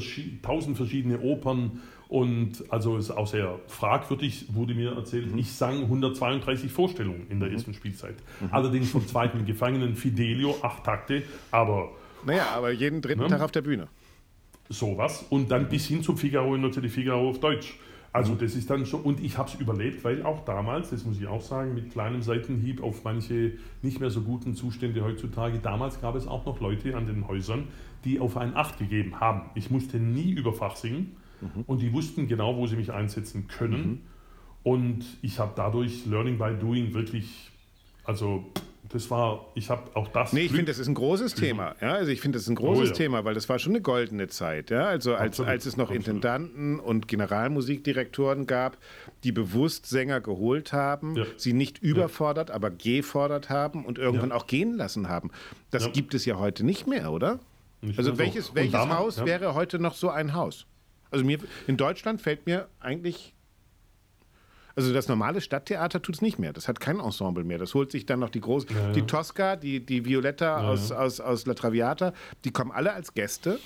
tausend 0.42 0.76
verschiedene 0.76 1.20
Opern, 1.20 1.80
und 2.12 2.70
also 2.70 2.98
ist 2.98 3.10
auch 3.10 3.26
sehr 3.26 3.58
fragwürdig, 3.68 4.48
wurde 4.52 4.74
mir 4.74 4.92
erzählt, 4.92 5.32
mhm. 5.32 5.38
ich 5.38 5.50
sang 5.50 5.84
132 5.84 6.70
Vorstellungen 6.70 7.26
in 7.30 7.40
der 7.40 7.48
mhm. 7.48 7.54
ersten 7.54 7.72
Spielzeit. 7.72 8.16
Mhm. 8.40 8.48
Allerdings 8.50 8.90
vom 8.90 9.06
zweiten 9.06 9.46
Gefangenen 9.46 9.96
Fidelio, 9.96 10.54
acht 10.60 10.84
Takte, 10.84 11.22
aber. 11.50 11.90
Naja, 12.26 12.48
aber 12.54 12.70
jeden 12.70 13.00
dritten 13.00 13.22
ne? 13.22 13.28
Tag 13.28 13.40
auf 13.40 13.50
der 13.50 13.62
Bühne. 13.62 13.88
Sowas. 14.68 15.24
Und 15.30 15.50
dann 15.50 15.70
bis 15.70 15.86
hin 15.86 16.02
zum 16.02 16.18
Figaro 16.18 16.54
natürlich 16.58 16.92
Figaro 16.92 17.30
auf 17.30 17.40
Deutsch. 17.40 17.78
Also 18.12 18.34
das 18.34 18.54
ist 18.54 18.68
dann 18.68 18.84
schon, 18.84 19.02
und 19.02 19.20
ich 19.20 19.38
habe 19.38 19.48
es 19.48 19.54
überlebt, 19.54 20.04
weil 20.04 20.22
auch 20.22 20.44
damals, 20.44 20.90
das 20.90 21.04
muss 21.04 21.18
ich 21.18 21.26
auch 21.26 21.40
sagen, 21.40 21.74
mit 21.74 21.90
kleinem 21.90 22.20
Seitenhieb 22.20 22.82
auf 22.82 23.04
manche 23.04 23.52
nicht 23.80 24.00
mehr 24.00 24.10
so 24.10 24.20
guten 24.20 24.54
Zustände 24.54 25.02
heutzutage, 25.02 25.58
damals 25.60 26.00
gab 26.00 26.14
es 26.14 26.26
auch 26.26 26.44
noch 26.44 26.60
Leute 26.60 26.94
an 26.94 27.06
den 27.06 27.26
Häusern, 27.26 27.68
die 28.04 28.20
auf 28.20 28.36
ein 28.36 28.54
Acht 28.54 28.78
gegeben 28.78 29.18
haben. 29.20 29.50
Ich 29.54 29.70
musste 29.70 29.98
nie 29.98 30.30
über 30.30 30.52
Fach 30.52 30.76
singen, 30.76 31.16
Mhm. 31.42 31.64
Und 31.66 31.82
die 31.82 31.92
wussten 31.92 32.28
genau, 32.28 32.56
wo 32.56 32.66
sie 32.66 32.76
mich 32.76 32.92
einsetzen 32.92 33.48
können. 33.48 33.86
Mhm. 33.86 33.98
Und 34.62 35.04
ich 35.22 35.38
habe 35.38 35.52
dadurch 35.56 36.06
Learning 36.06 36.38
by 36.38 36.54
Doing 36.58 36.94
wirklich, 36.94 37.50
also 38.04 38.44
das 38.92 39.10
war, 39.10 39.46
ich 39.54 39.70
habe 39.70 39.82
auch 39.94 40.08
das. 40.08 40.32
Nee, 40.32 40.42
ich 40.42 40.50
finde, 40.50 40.66
das 40.66 40.78
ist 40.78 40.86
ein 40.86 40.94
großes 40.94 41.34
Thema. 41.34 41.74
Ja, 41.80 41.94
also 41.94 42.10
ich 42.10 42.20
finde, 42.20 42.36
das 42.36 42.42
ist 42.42 42.50
ein 42.50 42.56
großes 42.56 42.90
oh, 42.90 42.92
ja. 42.92 42.92
Thema, 42.92 43.24
weil 43.24 43.34
das 43.34 43.48
war 43.48 43.58
schon 43.58 43.72
eine 43.72 43.80
goldene 43.80 44.28
Zeit. 44.28 44.70
Ja, 44.70 44.86
also 44.86 45.14
als, 45.14 45.40
als 45.40 45.64
es 45.64 45.76
noch 45.76 45.84
Absolut. 45.84 46.06
Intendanten 46.06 46.78
und 46.78 47.08
Generalmusikdirektoren 47.08 48.46
gab, 48.46 48.76
die 49.24 49.32
bewusst 49.32 49.86
Sänger 49.86 50.20
geholt 50.20 50.72
haben, 50.72 51.16
ja. 51.16 51.24
sie 51.36 51.54
nicht 51.54 51.78
überfordert, 51.78 52.50
ja. 52.50 52.54
aber 52.54 52.70
gefordert 52.70 53.48
haben 53.48 53.86
und 53.86 53.98
irgendwann 53.98 54.30
auch 54.32 54.46
gehen 54.46 54.74
lassen 54.74 55.08
haben. 55.08 55.30
Das 55.70 55.90
gibt 55.92 56.12
es 56.14 56.26
ja 56.26 56.38
heute 56.38 56.64
nicht 56.64 56.86
mehr, 56.86 57.12
oder? 57.12 57.40
Nicht 57.80 57.98
also 57.98 58.18
welches, 58.18 58.48
so. 58.48 58.54
welches 58.54 58.72
damals, 58.72 58.98
Haus 58.98 59.24
wäre 59.24 59.54
heute 59.54 59.78
noch 59.78 59.94
so 59.94 60.10
ein 60.10 60.34
Haus? 60.34 60.66
Also 61.10 61.24
mir 61.24 61.38
in 61.66 61.76
Deutschland 61.76 62.20
fällt 62.20 62.46
mir 62.46 62.68
eigentlich 62.78 63.34
also 64.74 64.92
das 64.92 65.08
normale 65.08 65.40
Stadttheater 65.40 66.00
tut 66.02 66.16
es 66.16 66.22
nicht 66.22 66.38
mehr. 66.38 66.52
Das 66.52 66.68
hat 66.68 66.80
kein 66.80 67.00
Ensemble 67.00 67.44
mehr. 67.44 67.58
Das 67.58 67.74
holt 67.74 67.92
sich 67.92 68.06
dann 68.06 68.20
noch 68.20 68.30
die 68.30 68.40
große, 68.40 68.66
ja, 68.72 68.92
die 68.92 69.02
Tosca, 69.02 69.56
die, 69.56 69.84
die 69.84 70.04
Violetta 70.04 70.62
ja, 70.62 70.68
aus, 70.68 70.92
aus, 70.92 71.20
aus 71.20 71.46
La 71.46 71.54
Traviata, 71.54 72.12
die 72.44 72.50
kommen 72.50 72.70
alle 72.70 72.92
als 72.92 73.14
Gäste. 73.14 73.58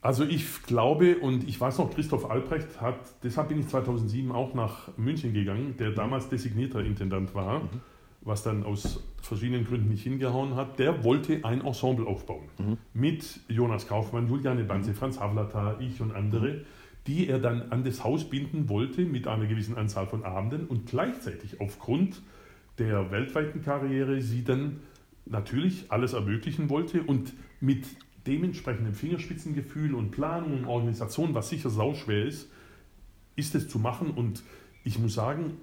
Also 0.00 0.24
ich 0.24 0.62
glaube 0.62 1.18
und 1.18 1.48
ich 1.48 1.60
weiß 1.60 1.78
noch, 1.78 1.90
Christoph 1.90 2.30
Albrecht 2.30 2.80
hat, 2.80 2.98
deshalb 3.22 3.48
bin 3.48 3.60
ich 3.60 3.68
2007 3.68 4.30
auch 4.30 4.54
nach 4.54 4.96
München 4.96 5.34
gegangen, 5.34 5.76
der 5.76 5.90
damals 5.90 6.28
designierter 6.28 6.80
Intendant 6.80 7.34
war. 7.34 7.60
Mhm 7.60 7.80
was 8.28 8.42
dann 8.42 8.64
aus 8.64 9.02
verschiedenen 9.22 9.64
Gründen 9.64 9.88
nicht 9.88 10.02
hingehauen 10.02 10.54
hat, 10.56 10.78
der 10.78 11.04
wollte 11.04 11.44
ein 11.44 11.64
Ensemble 11.64 12.06
aufbauen. 12.06 12.48
Mhm. 12.58 12.78
Mit 12.92 13.40
Jonas 13.48 13.86
Kaufmann, 13.86 14.28
Juliane 14.28 14.64
Banze, 14.64 14.94
Franz 14.94 15.18
Havlata, 15.20 15.76
ich 15.80 16.00
und 16.00 16.14
andere, 16.14 16.48
mhm. 16.48 16.64
Die 17.08 17.26
er 17.26 17.38
dann 17.38 17.72
an 17.72 17.84
das 17.84 18.04
Haus 18.04 18.28
binden 18.28 18.68
wollte 18.68 19.02
mit 19.02 19.26
einer 19.26 19.46
gewissen 19.46 19.76
Anzahl 19.76 20.06
von 20.06 20.24
Abenden 20.24 20.66
und 20.66 20.86
gleichzeitig 20.86 21.60
aufgrund 21.60 22.20
der 22.78 23.10
weltweiten 23.10 23.62
Karriere 23.62 24.20
sie 24.20 24.44
dann 24.44 24.80
natürlich 25.24 25.86
alles 25.88 26.12
ermöglichen 26.12 26.68
wollte 26.70 27.02
und 27.02 27.32
mit 27.60 27.86
dementsprechendem 28.26 28.94
Fingerspitzengefühl 28.94 29.94
und 29.94 30.10
Planung 30.10 30.58
und 30.58 30.66
Organisation, 30.66 31.34
was 31.34 31.48
sicher 31.48 31.70
sauschwer 31.70 32.26
ist, 32.26 32.50
ist 33.36 33.54
es 33.54 33.68
zu 33.68 33.78
machen 33.78 34.10
und 34.10 34.42
ich 34.84 34.98
muss 34.98 35.14
sagen, 35.14 35.56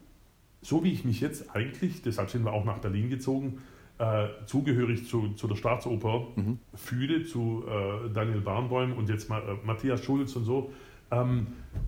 so 0.61 0.83
wie 0.83 0.91
ich 0.91 1.05
mich 1.05 1.21
jetzt 1.21 1.55
eigentlich, 1.55 2.01
deshalb 2.01 2.31
sind 2.31 2.43
wir 2.43 2.53
auch 2.53 2.65
nach 2.65 2.79
Berlin 2.79 3.09
gezogen, 3.09 3.59
äh, 3.99 4.27
zugehörig 4.47 5.07
zu, 5.07 5.29
zu 5.35 5.47
der 5.47 5.55
Staatsoper 5.55 6.27
mhm. 6.35 6.59
fühle, 6.73 7.23
zu 7.23 7.63
äh, 7.67 8.09
Daniel 8.11 8.41
Barnbäum 8.41 8.93
und 8.93 9.09
jetzt 9.09 9.29
mal 9.29 9.41
äh, 9.41 9.65
Matthias 9.65 10.03
Schulz 10.03 10.35
und 10.35 10.45
so, 10.45 10.73
ähm, 11.11 11.47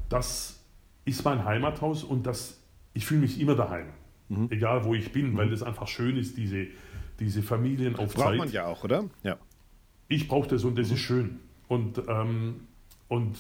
das 0.10 0.64
ist 1.06 1.24
mein 1.24 1.46
Heimathaus 1.46 2.04
und 2.04 2.26
das, 2.26 2.62
ich 2.94 3.06
fühle 3.06 3.22
mich 3.22 3.40
immer 3.40 3.56
daheim. 3.56 3.88
Mhm. 4.30 4.48
Egal 4.52 4.84
wo 4.84 4.94
ich 4.94 5.12
bin, 5.12 5.32
mhm. 5.32 5.38
weil 5.38 5.50
das 5.50 5.64
einfach 5.64 5.88
schön 5.88 6.18
ist, 6.18 6.38
diese, 6.38 6.68
diese 7.20 7.42
Familien 7.42 7.96
auf 7.96 8.14
Braucht 8.14 8.28
Zeit. 8.28 8.38
man 8.38 8.52
ja 8.52 8.66
auch, 8.66 8.84
oder? 8.84 9.06
Ja. 9.24 9.38
Ich 10.10 10.28
brauche 10.28 10.48
das 10.48 10.64
und 10.64 10.78
das 10.78 10.88
ist 10.88 10.94
mhm. 10.94 10.98
schön. 10.98 11.40
Und, 11.68 12.02
ähm, 12.08 12.62
und 13.08 13.38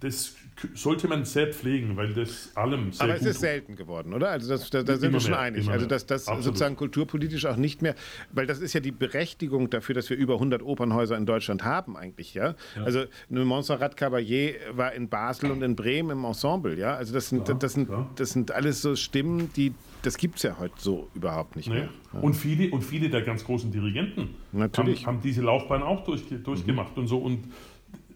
das 0.00 0.36
sollte 0.74 1.08
man 1.08 1.24
sehr 1.24 1.52
pflegen, 1.52 1.96
weil 1.96 2.14
das 2.14 2.52
allem 2.54 2.92
sehr 2.92 3.04
Aber 3.04 3.14
es 3.14 3.22
ist 3.22 3.40
selten 3.40 3.76
geworden, 3.76 4.14
oder? 4.14 4.30
Also 4.30 4.48
das, 4.48 4.70
da, 4.70 4.82
da 4.82 4.96
sind 4.96 5.12
wir 5.12 5.20
schon 5.20 5.32
mehr, 5.32 5.40
einig. 5.40 5.68
Also 5.68 5.86
dass 5.86 6.06
das 6.06 6.26
sozusagen 6.26 6.76
kulturpolitisch 6.76 7.46
auch 7.46 7.56
nicht 7.56 7.82
mehr, 7.82 7.94
weil 8.32 8.46
das 8.46 8.60
ist 8.60 8.72
ja 8.72 8.80
die 8.80 8.92
Berechtigung 8.92 9.70
dafür, 9.70 9.94
dass 9.94 10.08
wir 10.10 10.16
über 10.16 10.34
100 10.34 10.62
Opernhäuser 10.62 11.16
in 11.16 11.26
Deutschland 11.26 11.64
haben 11.64 11.96
eigentlich, 11.96 12.34
ja. 12.34 12.54
ja. 12.76 12.84
Also 12.84 13.04
eine 13.30 13.44
Montserrat 13.44 13.98
Caballé 13.98 14.54
war 14.72 14.92
in 14.92 15.08
Basel 15.08 15.50
und 15.50 15.62
in 15.62 15.76
Bremen 15.76 16.10
im 16.10 16.24
Ensemble, 16.24 16.78
ja. 16.78 16.94
Also 16.94 17.12
das 17.12 17.28
sind, 17.28 17.48
ja, 17.48 17.54
das 17.54 17.72
sind, 17.72 17.88
das 18.16 18.30
sind 18.30 18.52
alles 18.52 18.80
so 18.80 18.96
Stimmen, 18.96 19.50
die, 19.56 19.74
das 20.02 20.16
gibt 20.16 20.36
es 20.36 20.44
ja 20.44 20.56
heute 20.58 20.74
so 20.78 21.08
überhaupt 21.14 21.56
nicht 21.56 21.68
nee. 21.68 21.74
mehr. 21.74 21.88
Ja. 22.12 22.20
Und, 22.20 22.34
viele, 22.34 22.70
und 22.70 22.82
viele 22.82 23.10
der 23.10 23.22
ganz 23.22 23.44
großen 23.44 23.70
Dirigenten. 23.72 24.34
Haben, 24.52 25.06
haben 25.06 25.20
diese 25.22 25.42
Laufbahn 25.42 25.82
auch 25.82 26.04
durch, 26.04 26.22
durchgemacht 26.44 26.96
mhm. 26.96 27.02
und 27.02 27.08
so 27.08 27.18
und 27.18 27.44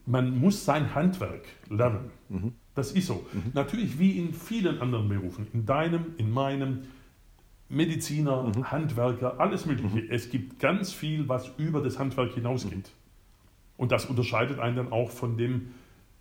man 0.09 0.39
muss 0.39 0.65
sein 0.65 0.95
Handwerk 0.95 1.45
lernen. 1.69 2.11
Mhm. 2.29 2.53
Das 2.75 2.93
ist 2.93 3.07
so. 3.07 3.27
Mhm. 3.33 3.53
Natürlich 3.55 3.99
wie 3.99 4.19
in 4.19 4.33
vielen 4.33 4.81
anderen 4.81 5.09
Berufen, 5.09 5.47
in 5.53 5.67
deinem, 5.67 6.15
in 6.17 6.31
meinem, 6.31 6.83
Mediziner, 7.69 8.45
mhm. 8.45 8.71
Handwerker, 8.71 9.39
alles 9.39 9.67
Mögliche. 9.67 9.97
Mhm. 9.97 10.11
Es 10.11 10.31
gibt 10.31 10.59
ganz 10.59 10.93
viel, 10.93 11.29
was 11.29 11.51
über 11.59 11.83
das 11.83 11.99
Handwerk 11.99 12.33
hinausgeht. 12.33 12.73
Mhm. 12.73 12.83
Und 13.77 13.93
das 13.93 14.07
unterscheidet 14.07 14.59
einen 14.59 14.77
dann 14.77 14.93
auch 14.93 15.11
von 15.11 15.37
dem 15.37 15.75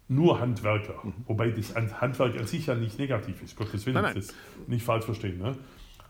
nur 0.09 0.39
Handwerker. 0.39 0.95
Mhm. 1.03 1.13
Wobei 1.25 1.49
das 1.51 1.73
Handwerk 1.75 2.37
an 2.37 2.47
sich 2.47 2.67
ja 2.67 2.75
nicht 2.75 2.99
negativ 2.99 3.41
ist. 3.41 3.55
Gottes 3.55 3.85
Willen, 3.85 3.95
nein, 3.95 4.03
nein. 4.03 4.15
das 4.15 4.33
nicht 4.67 4.83
falsch 4.83 5.05
verstehen. 5.05 5.37
Ne? 5.37 5.55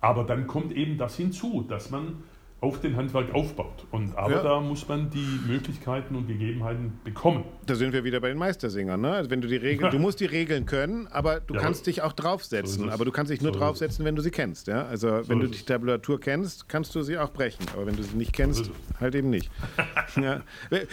Aber 0.02 0.24
dann 0.24 0.48
kommt 0.48 0.72
eben 0.72 0.98
das 0.98 1.16
hinzu, 1.16 1.64
dass 1.68 1.92
man 1.92 2.24
auf 2.60 2.82
den 2.82 2.96
Handwerk 2.96 3.36
aufbaut. 3.36 3.86
Und, 3.92 4.18
aber 4.18 4.38
ja. 4.38 4.44
da 4.44 4.60
muss 4.60 4.88
man 4.88 5.12
die 5.12 5.40
Möglichkeiten 5.48 6.16
und 6.16 6.28
Gegebenheiten 6.28 7.00
bekommen. 7.04 7.44
Da 7.68 7.76
sind 7.76 7.94
wir 7.94 8.04
wieder 8.04 8.20
bei 8.20 8.30
den 8.30 8.38
Meistersingern. 8.40 9.00
Ne? 9.00 9.12
Also 9.12 9.30
wenn 9.30 9.42
du 9.42 9.48
die 9.48 9.58
Regeln, 9.58 9.92
du 9.92 10.00
musst 10.00 10.20
die 10.20 10.26
Regeln 10.26 10.66
können, 10.66 11.06
aber 11.08 11.40
du 11.40 11.54
ja, 11.54 11.62
kannst 11.62 11.86
dich 11.86 12.02
auch 12.02 12.14
draufsetzen. 12.14 12.86
So 12.86 12.90
aber 12.90 13.06
du 13.06 13.12
kannst 13.12 13.32
dich 13.32 13.42
nur 13.42 13.54
so 13.54 13.60
draufsetzen, 13.60 14.04
wenn 14.06 14.16
du 14.16 14.24
sie 14.24 14.32
kennst. 14.32 14.66
Ja? 14.66 14.88
Also 14.88 15.22
so 15.22 15.30
wenn 15.30 15.40
du 15.40 15.48
die 15.48 15.62
Tabulatur 15.62 16.20
kennst, 16.20 16.68
kannst 16.68 16.96
du 16.96 17.04
sie 17.04 17.20
auch 17.20 17.30
brechen. 17.30 17.64
Aber 17.74 17.86
wenn 17.86 17.96
du 17.96 18.02
sie 18.02 18.18
nicht 18.18 18.34
kennst, 18.34 18.72
halt 19.00 19.14
eben 19.14 19.30
nicht. 19.30 19.52
ja. 20.16 20.42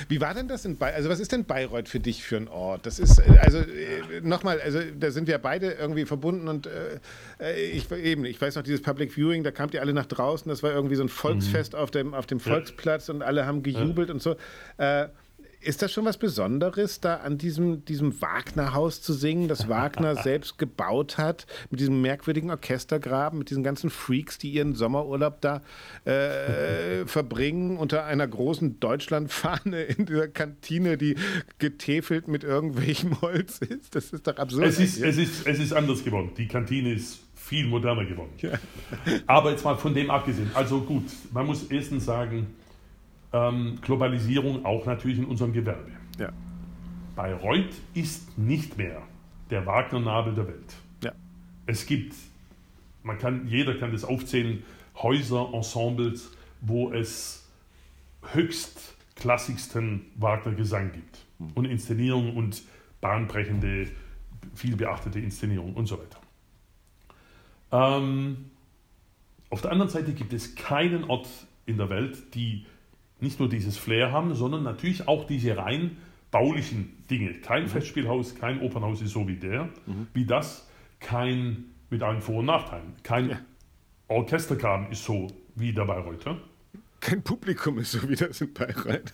Wie 0.09 0.21
war 0.21 0.35
denn 0.35 0.49
das 0.49 0.67
in 0.67 0.77
Bayreuth? 0.77 0.97
Also 0.97 1.09
was 1.09 1.19
ist 1.19 1.33
denn 1.33 1.47
Bayreuth 1.47 1.89
für 1.89 2.01
dich 2.01 2.23
für 2.23 2.37
ein 2.37 2.49
Ort? 2.49 2.85
Das 2.85 2.99
ist, 2.99 3.23
also 3.39 3.59
äh, 3.59 4.21
nochmal, 4.23 4.61
also 4.61 4.81
da 4.99 5.11
sind 5.11 5.29
wir 5.29 5.39
beide 5.39 5.71
irgendwie 5.71 6.05
verbunden 6.05 6.47
und 6.47 6.67
äh, 6.67 7.01
äh, 7.41 7.71
ich 7.71 7.91
eben, 7.91 8.27
ich 8.27 8.39
weiß 8.39 8.57
noch, 8.57 8.63
dieses 8.63 8.83
Public 8.83 9.17
Viewing, 9.17 9.45
da 9.45 9.51
kamt 9.51 9.73
ihr 9.73 9.81
alle 9.81 9.95
nach 9.95 10.07
draußen, 10.07 10.47
das 10.51 10.63
war 10.63 10.71
irgendwie 10.71 10.97
so 10.97 11.03
ein 11.03 11.09
Volksfest. 11.09 11.53
Mhm 11.53 11.54
Volksfest 11.55 11.75
auf 11.75 11.91
dem, 11.91 12.15
auf 12.15 12.27
dem 12.27 12.41
Volksplatz 12.41 13.09
und 13.09 13.23
alle 13.23 13.47
haben 13.47 13.63
gejubelt 13.63 14.11
und 14.11 14.23
so. 14.23 14.37
Äh, 14.77 15.09
ist 15.61 15.81
das 15.81 15.93
schon 15.93 16.05
was 16.05 16.19
Besonderes, 16.19 17.01
da 17.01 17.17
an 17.17 17.39
diesem, 17.39 17.87
diesem 17.87 18.21
Wagner-Haus 18.21 19.01
zu 19.01 19.15
singen, 19.15 19.49
das 19.49 19.67
Wagner 19.67 20.15
selbst 20.23 20.59
gebaut 20.59 21.17
hat, 21.17 21.47
mit 21.71 21.81
diesem 21.81 22.03
merkwürdigen 22.03 22.51
Orchestergraben, 22.51 23.39
mit 23.39 23.49
diesen 23.49 23.63
ganzen 23.63 23.89
Freaks, 23.89 24.37
die 24.37 24.51
ihren 24.51 24.75
Sommerurlaub 24.75 25.41
da 25.41 25.63
äh, 26.05 27.07
verbringen, 27.07 27.79
unter 27.79 28.05
einer 28.05 28.29
großen 28.29 28.79
Deutschlandfahne 28.79 29.85
in 29.85 30.05
dieser 30.05 30.29
Kantine, 30.29 30.99
die 30.99 31.17
getäfelt 31.59 32.29
mit 32.29 32.45
irgendwelchem 32.45 33.23
Holz 33.23 33.61
ist? 33.61 33.95
Das 33.95 34.13
ist 34.13 34.27
doch 34.27 34.37
absurd. 34.37 34.67
Es 34.67 34.79
ist, 34.79 35.01
es 35.01 35.17
ist, 35.17 35.47
es 35.47 35.59
ist 35.59 35.73
anders 35.73 36.05
geworden. 36.05 36.33
Die 36.37 36.47
Kantine 36.47 36.93
ist 36.93 37.24
viel 37.45 37.67
moderner 37.67 38.07
geworden. 38.07 38.33
Ja. 38.39 38.53
Aber 39.27 39.51
jetzt 39.51 39.65
mal 39.65 39.77
von 39.77 39.95
dem 39.95 40.11
abgesehen. 40.11 40.51
Also 40.55 40.81
gut, 40.81 41.05
man 41.31 41.45
muss 41.45 41.65
erstens 41.65 42.07
sagen, 42.07 42.47
ähm, 43.35 43.79
Globalisierung 43.83 44.65
auch 44.65 44.87
natürlich 44.87 45.19
in 45.19 45.27
unserem 45.27 45.53
Gewerbe. 45.53 45.91
Ja. 46.19 46.33
Bayreuth 47.15 47.75
ist 47.93 48.39
nicht 48.39 48.79
mehr 48.79 49.03
der 49.51 49.67
Wagner-Nabel 49.67 50.35
der 50.35 50.49
Welt. 50.49 50.75
Ja. 51.03 51.13
Es 51.67 51.85
gibt, 51.85 52.15
man 53.03 53.19
kann, 53.19 53.47
jeder 53.47 53.75
kann 53.75 53.93
das 53.93 54.05
aufzählen, 54.05 54.63
Häuser, 54.97 55.51
Ensembles, 55.53 56.31
wo 56.63 56.93
es 56.93 57.47
höchst 58.33 58.95
klassigsten 59.17 60.07
Wagner-Gesang 60.17 60.93
gibt. 60.93 61.19
Und 61.55 61.67
Inszenierung 61.67 62.37
und 62.37 62.63
bahnbrechende, 63.03 63.89
viel 64.55 64.77
beachtete 64.77 65.21
Inszenierung 65.21 65.75
und 65.75 65.87
so 65.87 65.99
weiter. 65.99 66.24
Ähm, 67.75 68.51
auf 69.51 69.61
der 69.61 69.73
anderen 69.73 69.91
Seite 69.91 70.13
gibt 70.15 70.33
es 70.33 70.55
keinen 70.55 71.05
Ort 71.05 71.29
in 71.67 71.77
der 71.77 71.91
Welt, 71.91 72.35
die 72.35 72.67
nicht 73.21 73.41
nur 73.41 73.49
dieses 73.49 73.77
Flair 73.77 74.13
haben, 74.13 74.35
sondern 74.35 74.63
natürlich 74.63 75.09
auch 75.09 75.27
diese 75.27 75.57
rein 75.57 75.97
baulichen 76.31 77.05
Dinge. 77.11 77.35
Kein 77.35 77.69
Festspielhaus, 77.69 78.35
kein 78.35 78.61
Opernhaus 78.61 79.03
ist 79.03 79.13
so 79.13 79.27
wie 79.29 79.37
der, 79.37 79.69
wie 80.13 80.25
das, 80.25 80.69
kein 81.01 81.65
mit 81.91 82.03
allen 82.03 82.21
Vor- 82.21 82.37
und 82.41 82.47
Nachteilen. 82.47 82.95
Kein 83.03 83.31
Ja. 83.31 83.41
Orchestergraben 84.09 84.91
ist 84.91 85.05
so 85.05 85.29
wie 85.55 85.73
der 85.73 85.85
Bayreuther. 85.85 86.39
Kein 87.05 87.23
Publikum 87.23 87.79
ist 87.79 87.93
so 87.93 88.09
wie 88.09 88.17
das 88.17 88.41
in 88.41 88.53
Bayreuth. 88.55 89.13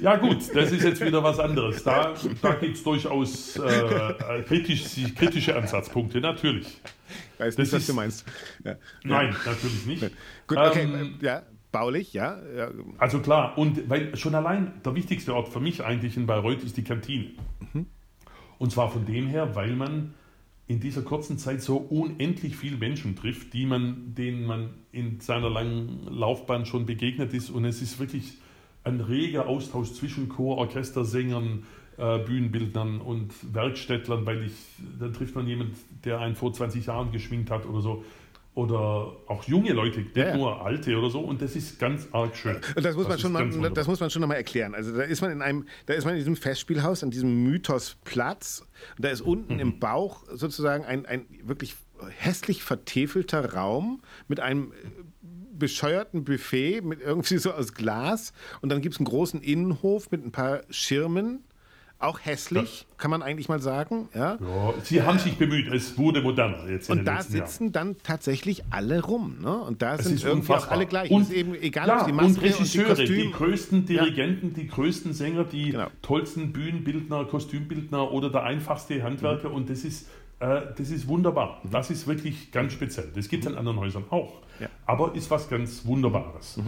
Ja 0.00 0.16
gut, 0.16 0.38
das 0.54 0.70
ist 0.70 0.84
jetzt 0.84 1.04
wieder 1.04 1.22
was 1.24 1.38
anderes. 1.40 1.82
Da, 1.82 2.14
da 2.40 2.54
gibt 2.54 2.76
es 2.76 2.82
durchaus 2.84 3.56
äh, 3.56 4.42
kritisch, 4.46 4.84
kritische 5.16 5.56
Ansatzpunkte, 5.56 6.20
natürlich. 6.20 6.80
Weiß 7.38 7.56
Das 7.56 7.64
nicht, 7.66 7.72
was 7.72 7.80
ist- 7.82 7.88
du 7.88 7.94
meinst. 7.94 8.24
Ja. 8.64 8.76
Nein, 9.04 9.34
natürlich 9.44 9.86
nicht. 9.86 10.02
Gut, 10.46 10.56
okay, 10.56 10.82
Ähm, 10.82 11.16
äh, 11.20 11.24
ja, 11.26 11.42
baulich, 11.72 12.12
ja. 12.12 12.38
ja. 12.56 12.70
Also 12.98 13.18
klar, 13.20 13.58
und 13.58 13.88
weil 13.90 14.16
schon 14.16 14.34
allein 14.36 14.80
der 14.84 14.94
wichtigste 14.94 15.34
Ort 15.34 15.48
für 15.48 15.60
mich 15.60 15.82
eigentlich 15.84 16.16
in 16.16 16.26
Bayreuth 16.26 16.62
ist 16.62 16.76
die 16.76 16.84
Kantine. 16.84 17.32
Und 18.58 18.70
zwar 18.70 18.88
von 18.90 19.04
dem 19.04 19.26
her, 19.26 19.56
weil 19.56 19.74
man 19.74 20.14
in 20.72 20.80
dieser 20.80 21.02
kurzen 21.02 21.36
Zeit 21.36 21.60
so 21.60 21.76
unendlich 21.76 22.56
viele 22.56 22.78
Menschen 22.78 23.14
trifft, 23.14 23.52
die 23.52 23.66
man, 23.66 24.14
denen 24.14 24.46
man 24.46 24.70
in 24.90 25.20
seiner 25.20 25.50
langen 25.50 26.06
Laufbahn 26.08 26.64
schon 26.64 26.86
begegnet 26.86 27.34
ist. 27.34 27.50
Und 27.50 27.66
es 27.66 27.82
ist 27.82 28.00
wirklich 28.00 28.38
ein 28.82 29.00
reger 29.00 29.46
Austausch 29.46 29.92
zwischen 29.92 30.30
Chor, 30.30 30.56
Orchester, 30.56 31.04
Sängern, 31.04 31.64
äh, 31.98 32.18
Bühnenbildnern 32.20 33.02
und 33.02 33.32
Werkstättlern, 33.52 34.24
weil 34.24 34.44
ich, 34.44 34.54
dann 34.98 35.12
trifft 35.12 35.34
man 35.34 35.46
jemanden, 35.46 35.76
der 36.04 36.20
einen 36.20 36.36
vor 36.36 36.54
20 36.54 36.86
Jahren 36.86 37.12
geschminkt 37.12 37.50
hat 37.50 37.66
oder 37.66 37.82
so. 37.82 38.04
Oder 38.54 39.16
auch 39.28 39.44
junge 39.44 39.72
Leute, 39.72 40.00
nicht 40.00 40.14
Ja, 40.16 40.28
ja. 40.28 40.36
nur 40.36 40.62
alte 40.64 40.94
oder 40.98 41.08
so. 41.08 41.20
Und 41.20 41.40
das 41.40 41.56
ist 41.56 41.78
ganz 41.78 42.06
arg 42.12 42.36
schön. 42.36 42.56
Und 42.76 42.84
das 42.84 42.94
muss 42.96 43.06
man 43.08 43.16
ist 43.16 43.22
schon 43.22 43.32
mal, 43.32 43.70
das 43.70 43.86
muss 43.86 43.98
man 43.98 44.10
schon 44.10 44.20
noch 44.20 44.28
mal 44.28 44.34
erklären. 44.34 44.74
Also 44.74 44.94
da 44.94 45.02
ist 45.04 45.22
man 45.22 45.30
in 45.32 45.40
einem, 45.40 45.66
da 45.86 45.94
ist 45.94 46.04
man 46.04 46.12
in 46.14 46.18
diesem 46.18 46.36
Festspielhaus, 46.36 47.02
an 47.02 47.10
diesem 47.10 47.44
Mythosplatz. 47.44 48.64
Und 48.96 49.04
da 49.04 49.08
ist 49.08 49.22
unten 49.22 49.54
Mhm. 49.54 49.60
im 49.60 49.78
Bauch 49.78 50.24
sozusagen 50.30 50.84
ein, 50.84 51.06
ein 51.06 51.24
wirklich 51.44 51.76
hässlich 52.18 52.62
vertäfelter 52.62 53.54
Raum 53.54 54.02
mit 54.28 54.40
einem 54.40 54.72
äh, 54.72 54.74
bescheuerten 55.56 56.24
Buffet 56.24 56.82
mit 56.82 57.00
irgendwie 57.00 57.38
so 57.38 57.52
aus 57.52 57.72
Glas. 57.72 58.32
Und 58.60 58.70
dann 58.70 58.82
gibt 58.82 58.94
es 58.94 59.00
einen 59.00 59.06
großen 59.06 59.40
Innenhof 59.40 60.10
mit 60.10 60.24
ein 60.24 60.32
paar 60.32 60.62
Schirmen. 60.70 61.44
Auch 62.02 62.18
hässlich, 62.24 62.86
kann 62.98 63.10
man 63.10 63.22
eigentlich 63.22 63.48
mal 63.48 63.60
sagen. 63.60 64.08
Ja. 64.14 64.32
Ja, 64.40 64.74
sie 64.82 65.02
haben 65.02 65.18
sich 65.18 65.36
bemüht, 65.36 65.72
es 65.72 65.96
wurde 65.96 66.20
moderner 66.20 66.68
jetzt 66.68 66.90
Und 66.90 67.04
da 67.04 67.16
letzten 67.18 67.36
Jahren. 67.36 67.46
sitzen 67.46 67.72
dann 67.72 67.96
tatsächlich 68.02 68.64
alle 68.70 69.02
rum. 69.02 69.38
Ne? 69.40 69.56
Und 69.56 69.82
da 69.82 69.94
Es 69.94 70.04
sind 70.06 70.22
irgendwie 70.24 70.52
auch 70.52 70.68
alle 70.68 70.86
gleich. 70.86 71.10
Und, 71.10 71.32
eben 71.32 71.54
egal, 71.54 71.88
ja, 71.88 72.00
ob 72.00 72.06
die 72.06 72.10
und 72.10 72.16
Maske 72.16 72.28
und 72.30 72.42
die 72.42 72.46
Regisseure, 72.48 72.94
die, 72.94 73.04
Kostüme. 73.06 73.30
größten 73.30 73.86
Dirigenten, 73.86 74.54
die 74.54 74.66
größten 74.66 75.12
Sänger, 75.14 75.44
die 75.44 75.70
Genau. 75.70 75.86
tollsten 76.02 76.52
Bühnenbildner, 76.52 77.24
Kostümbildner 77.24 78.10
oder 78.10 78.30
der 78.30 78.42
einfachste 78.42 79.02
Handwerker. 79.02 79.48
Mhm. 79.50 79.54
Und 79.54 79.70
das 79.70 79.84
ist, 79.84 80.08
äh, 80.40 80.60
das 80.76 80.90
ist 80.90 81.06
wunderbar. 81.08 81.60
Das 81.70 81.90
ist 81.90 82.06
wirklich 82.08 82.50
ganz 82.50 82.72
speziell. 82.72 83.10
Das 83.14 83.28
gibt 83.28 83.44
es 83.44 83.50
in 83.52 83.56
anderen 83.56 83.78
Häusern 83.78 84.04
auch. 84.10 84.42
Ja. 84.60 84.68
Aber 84.86 85.14
ist 85.14 85.30
was 85.30 85.48
ganz 85.48 85.84
Wunderbares. 85.86 86.58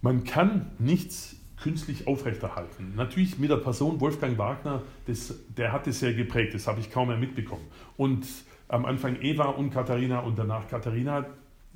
Man 0.00 0.24
kann 0.24 0.70
nichts 0.78 1.36
künstlich 1.64 2.06
aufrechterhalten. 2.06 2.92
Natürlich 2.94 3.38
mit 3.38 3.50
der 3.50 3.56
Person 3.56 3.98
Wolfgang 4.00 4.36
Wagner, 4.38 4.82
das, 5.06 5.34
der 5.56 5.72
hat 5.72 5.86
es 5.86 5.98
sehr 6.00 6.12
geprägt, 6.12 6.52
das 6.54 6.66
habe 6.66 6.78
ich 6.80 6.90
kaum 6.90 7.08
mehr 7.08 7.16
mitbekommen. 7.16 7.64
Und 7.96 8.26
am 8.68 8.84
Anfang 8.84 9.16
Eva 9.22 9.44
und 9.44 9.70
Katharina 9.70 10.20
und 10.20 10.38
danach 10.38 10.68
Katharina. 10.68 11.24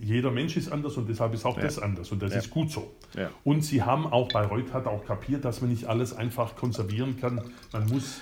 Jeder 0.01 0.31
Mensch 0.31 0.57
ist 0.57 0.71
anders 0.71 0.97
und 0.97 1.09
deshalb 1.09 1.35
ist 1.35 1.45
auch 1.45 1.59
das 1.59 1.79
anders 1.81 2.13
und 2.13 2.23
das 2.23 2.33
Ja. 2.33 2.39
ist 2.39 2.51
gut 2.51 2.71
so. 2.71 2.95
Ja. 3.17 3.31
Und 3.43 3.65
sie 3.65 3.83
haben 3.83 4.07
auch, 4.07 4.29
Bayreuth 4.29 4.73
hat 4.73 4.87
auch 4.87 5.05
kapiert, 5.05 5.45
dass 5.45 5.61
man 5.61 5.71
nicht 5.71 5.87
alles 5.87 6.13
einfach 6.17 6.55
konservieren 6.55 7.19
kann. 7.19 7.41
Man 7.73 7.87
muss 7.89 8.21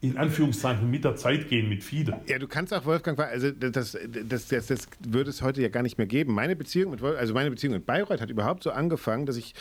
in 0.00 0.16
Anführungszeichen 0.16 0.88
mit 0.88 1.04
der 1.04 1.16
Zeit 1.16 1.48
gehen, 1.48 1.68
mit 1.68 1.82
vielen. 1.82 2.14
Ja, 2.26 2.38
du 2.38 2.46
kannst 2.46 2.72
auch 2.72 2.84
Wolfgang, 2.84 3.18
also 3.18 3.50
das, 3.50 3.98
das, 4.28 4.46
das, 4.46 4.66
das 4.66 4.88
würde 5.00 5.30
es 5.30 5.42
heute 5.42 5.60
ja 5.60 5.68
gar 5.68 5.82
nicht 5.82 5.98
mehr 5.98 6.06
geben. 6.06 6.34
Meine 6.34 6.54
Beziehung 6.54 6.92
mit 6.92 7.02
also 7.02 7.34
meine 7.34 7.50
Beziehung 7.50 7.74
mit 7.74 7.84
Bayreuth 7.84 8.20
hat 8.20 8.30
überhaupt 8.30 8.62
so 8.62 8.70
angefangen, 8.70 9.26
dass 9.26 9.36
ich 9.36 9.54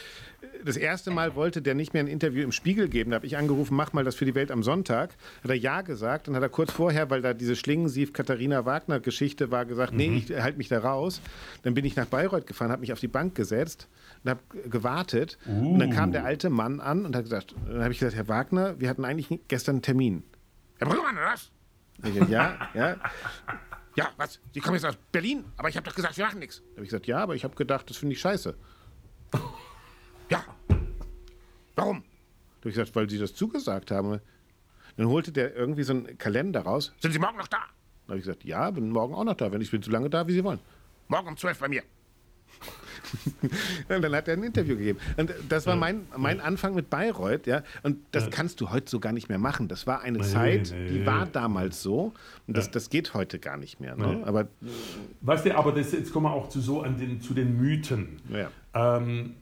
das 0.63 0.77
erste 0.77 1.09
Mal 1.09 1.35
wollte, 1.35 1.63
der 1.63 1.73
nicht 1.73 1.93
mehr 1.93 2.03
ein 2.03 2.07
Interview 2.07 2.43
im 2.43 2.51
Spiegel 2.51 2.87
geben. 2.87 3.11
Da 3.11 3.15
habe 3.15 3.25
ich 3.25 3.35
angerufen, 3.35 3.75
mach 3.75 3.93
mal 3.93 4.03
das 4.03 4.13
für 4.13 4.25
die 4.25 4.35
Welt 4.35 4.51
am 4.51 4.61
Sonntag. 4.61 5.15
Hat 5.43 5.49
er 5.49 5.57
ja 5.57 5.81
gesagt. 5.81 6.27
Dann 6.27 6.35
hat 6.35 6.43
er 6.43 6.49
kurz 6.49 6.71
vorher, 6.71 7.09
weil 7.09 7.23
da 7.23 7.33
diese 7.33 7.55
Schlingensief-Katharina-Wagner-Geschichte 7.55 9.49
war, 9.49 9.65
gesagt, 9.65 9.93
nee, 9.93 10.23
ich 10.27 10.31
halte 10.39 10.59
mich 10.59 10.67
da 10.67 10.79
raus. 10.79 11.19
Dann 11.63 11.73
bin 11.73 11.83
ich 11.83 11.95
nach 11.95 12.05
Bayreuth 12.05 12.45
gefahren, 12.45 12.71
habe 12.71 12.81
mich 12.81 12.93
auf 12.93 12.99
die 12.99 13.07
Bank 13.07 13.33
gesetzt 13.33 13.87
und 14.23 14.29
habe 14.29 14.41
gewartet. 14.69 15.37
Und 15.45 15.79
dann 15.79 15.91
kam 15.91 16.11
der 16.11 16.25
alte 16.25 16.49
Mann 16.49 16.79
an 16.79 17.05
und 17.05 17.15
hat 17.15 17.23
gesagt, 17.23 17.55
dann 17.67 17.81
habe 17.81 17.91
ich 17.91 17.99
gesagt, 17.99 18.15
Herr 18.15 18.27
Wagner, 18.27 18.79
wir 18.79 18.89
hatten 18.89 19.05
eigentlich 19.05 19.39
gestern 19.47 19.75
einen 19.75 19.81
Termin. 19.81 20.23
Herr 20.77 20.87
Brüggemann, 20.87 21.17
oder 21.17 21.27
was? 21.33 21.51
Gesagt, 22.01 22.29
ja, 22.29 22.69
ja. 22.73 22.97
Ja, 23.95 24.09
was? 24.17 24.39
Sie 24.53 24.59
kommen 24.59 24.75
jetzt 24.75 24.85
aus 24.85 24.97
Berlin, 25.11 25.43
aber 25.57 25.69
ich 25.69 25.75
habe 25.75 25.87
doch 25.89 25.95
gesagt, 25.95 26.17
wir 26.17 26.25
machen 26.25 26.39
nichts. 26.39 26.61
Da 26.61 26.75
habe 26.75 26.83
ich 26.83 26.89
gesagt, 26.89 27.07
ja, 27.07 27.17
aber 27.17 27.35
ich 27.35 27.43
habe 27.43 27.55
gedacht, 27.55 27.89
das 27.89 27.97
finde 27.97 28.13
ich 28.13 28.21
scheiße. 28.21 28.55
Ja. 30.29 30.43
Warum? 31.75 32.01
Da 32.01 32.59
habe 32.59 32.69
ich 32.69 32.75
gesagt, 32.75 32.93
weil 32.97 33.09
Sie 33.09 33.17
das 33.17 33.33
zugesagt 33.33 33.91
haben. 33.91 34.19
Dann 34.97 35.07
holte 35.07 35.31
der 35.31 35.55
irgendwie 35.55 35.83
so 35.83 35.93
einen 35.93 36.17
Kalender 36.17 36.61
raus. 36.61 36.93
Sind 36.99 37.13
Sie 37.13 37.19
morgen 37.19 37.37
noch 37.37 37.47
da? 37.47 37.59
Da 38.07 38.09
habe 38.09 38.19
ich 38.19 38.25
gesagt, 38.25 38.43
ja, 38.43 38.69
bin 38.71 38.89
morgen 38.89 39.13
auch 39.15 39.23
noch 39.23 39.35
da, 39.35 39.51
wenn 39.53 39.61
ich 39.61 39.71
bin 39.71 39.81
so 39.81 39.89
lange 39.89 40.09
da, 40.09 40.27
wie 40.27 40.33
Sie 40.33 40.43
wollen. 40.43 40.59
Morgen 41.07 41.29
um 41.29 41.37
12 41.37 41.59
bei 41.59 41.69
mir. 41.69 41.83
Und 43.89 44.01
dann 44.01 44.15
hat 44.15 44.27
er 44.27 44.33
ein 44.35 44.43
Interview 44.43 44.75
gegeben. 44.77 44.99
Und 45.17 45.33
das 45.49 45.65
war 45.65 45.75
mein, 45.75 46.01
mein 46.15 46.39
Anfang 46.39 46.75
mit 46.75 46.89
Bayreuth, 46.89 47.47
ja. 47.47 47.63
Und 47.83 47.97
das 48.11 48.29
kannst 48.29 48.61
du 48.61 48.69
heute 48.71 48.89
so 48.89 48.99
gar 48.99 49.11
nicht 49.13 49.29
mehr 49.29 49.39
machen. 49.39 49.67
Das 49.67 49.87
war 49.87 50.01
eine 50.01 50.19
Zeit, 50.21 50.73
nee. 50.75 50.89
die 50.89 51.05
war 51.05 51.25
damals 51.25 51.81
so. 51.81 52.13
Und 52.47 52.57
das, 52.57 52.65
Ja. 52.67 52.71
das 52.73 52.89
geht 52.89 53.13
heute 53.13 53.39
gar 53.39 53.57
nicht 53.57 53.79
mehr. 53.79 53.95
Ne? 53.95 54.17
Nee. 54.17 54.23
Aber 54.23 54.47
Weißt 55.21 55.45
du, 55.45 55.57
aber 55.57 55.71
das, 55.71 55.91
jetzt 55.91 56.11
kommen 56.11 56.25
wir 56.25 56.33
auch 56.33 56.49
zu 56.49 56.59
so 56.61 56.81
an 56.81 56.97
den, 56.97 57.21
zu 57.21 57.33
den 57.33 57.57
Mythen. 57.57 58.19
ja. 58.29 58.49
Ähm, 58.73 59.35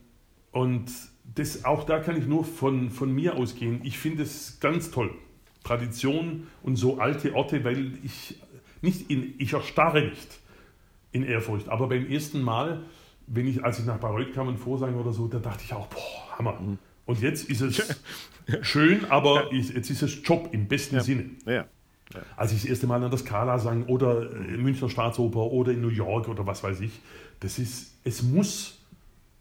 und 0.51 0.89
das, 1.35 1.65
auch 1.65 1.83
da 1.83 1.99
kann 1.99 2.15
ich 2.17 2.27
nur 2.27 2.45
von, 2.45 2.89
von 2.89 3.11
mir 3.11 3.35
ausgehen. 3.35 3.81
Ich 3.83 3.97
finde 3.97 4.23
es 4.23 4.57
ganz 4.61 4.89
toll. 4.91 5.11
Tradition 5.65 6.47
und 6.61 6.75
so 6.77 6.99
alte 6.99 7.33
Orte, 7.33 7.63
weil 7.63 7.93
ich 8.03 8.39
nicht 8.81 9.09
in, 9.09 9.33
ich 9.39 9.53
erstarre 9.53 10.01
nicht 10.03 10.39
in 11.11 11.23
Ehrfurcht. 11.23 11.67
Aber 11.69 11.89
beim 11.89 12.05
ersten 12.09 12.41
Mal, 12.41 12.83
wenn 13.27 13.47
ich, 13.47 13.63
als 13.63 13.79
ich 13.79 13.85
nach 13.85 13.97
Bayreuth 13.97 14.33
kam 14.33 14.47
und 14.47 14.57
Vorsang 14.57 14.95
oder 14.95 15.11
so, 15.11 15.27
da 15.27 15.39
dachte 15.39 15.63
ich 15.63 15.73
auch, 15.73 15.87
boah, 15.87 16.37
Hammer. 16.37 16.59
Und 17.05 17.21
jetzt 17.21 17.49
ist 17.49 17.61
es 17.61 17.95
schön, 18.61 19.05
aber 19.05 19.51
ich, 19.51 19.69
jetzt 19.69 19.89
ist 19.89 20.01
es 20.01 20.19
Job 20.23 20.49
im 20.51 20.67
besten 20.67 20.99
Sinne. 21.01 21.31
ja. 22.13 22.21
Als 22.35 22.51
ich 22.51 22.61
das 22.61 22.69
erste 22.69 22.87
Mal 22.87 23.03
an 23.03 23.09
der 23.09 23.17
Scala 23.17 23.57
sang 23.57 23.85
oder 23.85 24.31
äh, 24.31 24.57
Münchner 24.57 24.89
Staatsoper 24.89 25.39
oder 25.39 25.71
in 25.71 25.81
New 25.81 25.89
York 25.89 26.27
oder 26.27 26.45
was 26.45 26.63
weiß 26.63 26.81
ich, 26.81 26.99
das 27.39 27.57
ist, 27.57 27.97
es 28.03 28.21
muss 28.21 28.74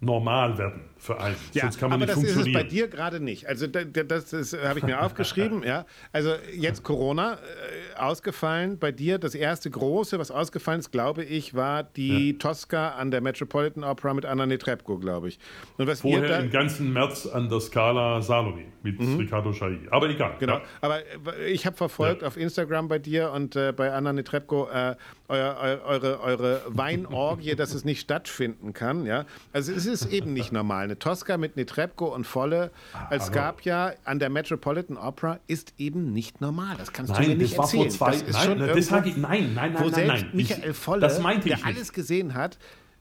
normal 0.05 0.57
werden 0.59 0.83
für 0.99 1.21
einen. 1.21 1.37
Ja, 1.53 1.63
Sonst 1.63 1.79
kann 1.81 1.91
man 1.91 2.03
aber 2.03 2.07
nicht 2.07 2.17
das 2.17 2.23
ist 2.25 2.29
es 2.31 2.35
funktionieren. 2.37 2.63
bei 2.63 2.69
dir 2.69 2.89
gerade 2.89 3.21
nicht. 3.21 3.47
Also 3.47 3.67
da- 3.67 3.85
da- 3.85 4.03
das, 4.05 4.31
das 4.31 4.57
habe 4.65 4.79
ich 4.79 4.85
mir 4.85 5.03
aufgeschrieben. 5.03 5.63
ja. 5.67 5.85
Also 6.13 6.33
jetzt 6.57 6.83
Corona 6.83 7.35
äh, 7.35 7.99
ausgefallen. 7.99 8.79
Bei 8.79 8.93
dir 8.93 9.19
das 9.19 9.35
erste 9.35 9.71
große, 9.71 10.19
was 10.19 10.31
ausgefallen 10.31 10.81
ist, 10.81 10.93
glaube 10.93 11.25
ich, 11.25 11.55
war 11.55 11.83
die 11.83 12.39
Tosca 12.39 12.91
an 12.91 13.11
der 13.11 13.21
Metropolitan 13.21 13.85
Opera 13.85 14.15
mit 14.15 14.25
Anna 14.25 14.47
Netrebko, 14.47 14.99
glaube 14.99 15.29
ich. 15.29 15.39
Und 15.79 15.87
was 15.87 16.01
Vorher 16.01 16.29
da, 16.29 16.39
im 16.39 16.51
ganzen 16.51 16.93
März 16.93 17.27
an 17.27 17.49
der 17.49 17.61
Scala 17.61 18.23
Salome 18.23 18.65
mit 18.83 18.99
Riccardo 19.01 19.53
Schai. 19.53 19.79
Aber 19.91 20.09
egal. 20.09 20.35
Mhm. 20.35 20.39
Genau, 20.39 20.55
Ja. 20.59 20.63
aber 20.81 20.99
äh, 21.01 21.51
ich 21.51 21.67
habe 21.67 21.77
verfolgt 21.77 22.25
auf 22.25 22.37
Instagram 22.37 22.89
bei 22.89 22.99
dir 22.99 23.31
und 23.33 23.57
äh, 23.57 23.73
bei 23.73 23.93
Anna 23.93 24.13
Netrebko 24.13 24.69
äh, 24.71 24.95
euer, 25.29 25.57
eu, 25.57 25.89
eure, 25.89 26.21
eure 26.21 26.63
Weinorgie, 26.69 27.55
dass 27.55 27.73
es 27.73 27.85
nicht 27.85 28.01
stattfinden 28.01 28.73
kann. 28.73 29.07
Ja? 29.07 29.25
Also 29.53 29.73
es 29.73 29.87
ist 29.87 30.07
eben 30.13 30.33
nicht 30.33 30.53
normal. 30.53 30.85
Eine 30.85 30.99
Tosca 30.99 31.39
mit 31.39 31.57
Netrebko 31.57 32.07
und 32.15 32.27
Volle 32.27 32.71
als 33.11 33.27
Scapia 33.27 33.95
an 34.05 34.19
der 34.19 34.29
Metropolitan 34.29 34.97
Opera 34.97 35.41
ist 35.47 35.75
eben 35.79 36.13
nicht 36.13 36.41
normal. 36.41 36.77
Das 36.77 36.93
kannst 36.93 37.17
du 37.17 37.21
mir 37.21 37.29
Nein, 37.29 37.39
nicht 37.39 37.53
das 37.53 37.59
war 37.59 37.65
erzählen. 37.65 37.91
vor 37.91 37.91
zwei 37.91 38.11
das 38.11 38.23
ist 38.23 38.49
nein, 38.49 38.59
das 38.59 38.87
sage 38.87 39.09
ich, 39.09 39.17
nein, 39.17 39.55
nein, 39.55 39.73
nein, 39.73 39.83
wo 39.83 39.89
nein, 39.89 40.07
nein. 40.07 40.31
Michael 40.33 40.71
Ich- 40.71 40.77
Volle, 40.77 41.01
das 41.01 41.21
meinte 41.21 41.49
der 41.49 41.59
ich 41.59 41.65
nicht. 41.65 41.77
alles 41.77 41.93
gesehen 41.93 42.35
hat, 42.35 42.59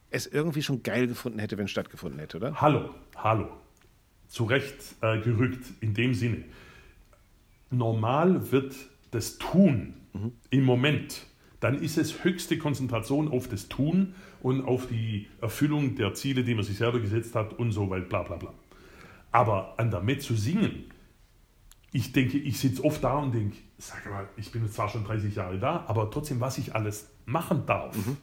es 0.10 0.28
irgendwie 0.28 0.62
schon 0.62 0.84
geil 0.84 1.08
gefunden 1.08 1.40
hätte, 1.40 1.58
wenn 1.58 1.66
es 1.66 1.72
stattgefunden 1.72 2.20
hätte, 2.20 2.38
oder? 2.38 2.62
Hallo, 2.62 2.92
hallo. 3.18 3.50
Zu 4.28 4.46
Recht 4.46 4.76
äh, 5.02 5.20
gerückt 5.20 5.66
in 5.82 5.94
dem 5.94 6.14
Sinne. 6.14 6.44
Normal 7.70 8.52
wird 8.52 8.76
das 9.12 9.38
Tun 9.38 9.96
mhm. 10.14 10.32
im 10.50 10.64
Moment, 10.64 11.26
dann 11.64 11.82
ist 11.82 11.98
es 11.98 12.26
höchste 12.26 12.58
Konzentration 12.58 13.30
auf 13.30 13.48
das 13.48 13.70
Tun 13.70 14.16
und 14.42 14.66
auf 14.66 14.88
die 14.88 15.28
Erfüllung 15.40 15.96
der 15.96 16.14
Ziele, 16.14 16.44
die 16.44 16.56
man 16.56 16.66
sich 16.66 16.78
selber 16.78 17.00
gesetzt 17.00 17.36
hat 17.36 17.54
und 17.54 17.72
so 17.72 17.90
weiter, 17.90 18.06
bla 18.06 18.24
bla 18.24 18.36
bla. 18.36 18.54
Aber 19.32 19.76
an 19.78 19.90
der 19.90 20.02
Met 20.02 20.22
zu 20.22 20.36
singen, 20.36 20.84
ich 21.94 22.12
denke, 22.12 22.38
ich 22.38 22.60
sitze 22.60 22.84
oft 22.84 23.02
da 23.02 23.18
und 23.18 23.34
denke, 23.34 23.56
sag 23.78 24.06
mal, 24.10 24.28
ich 24.36 24.52
bin 24.52 24.70
zwar 24.70 24.90
schon 24.90 25.06
30 25.06 25.36
Jahre 25.36 25.58
da, 25.58 25.86
aber 25.88 26.12
trotzdem, 26.12 26.42
was 26.42 26.58
ich 26.58 26.76
alles 26.76 27.10
machen 27.26 27.66
darf 27.66 27.96
mhm. 27.96 28.18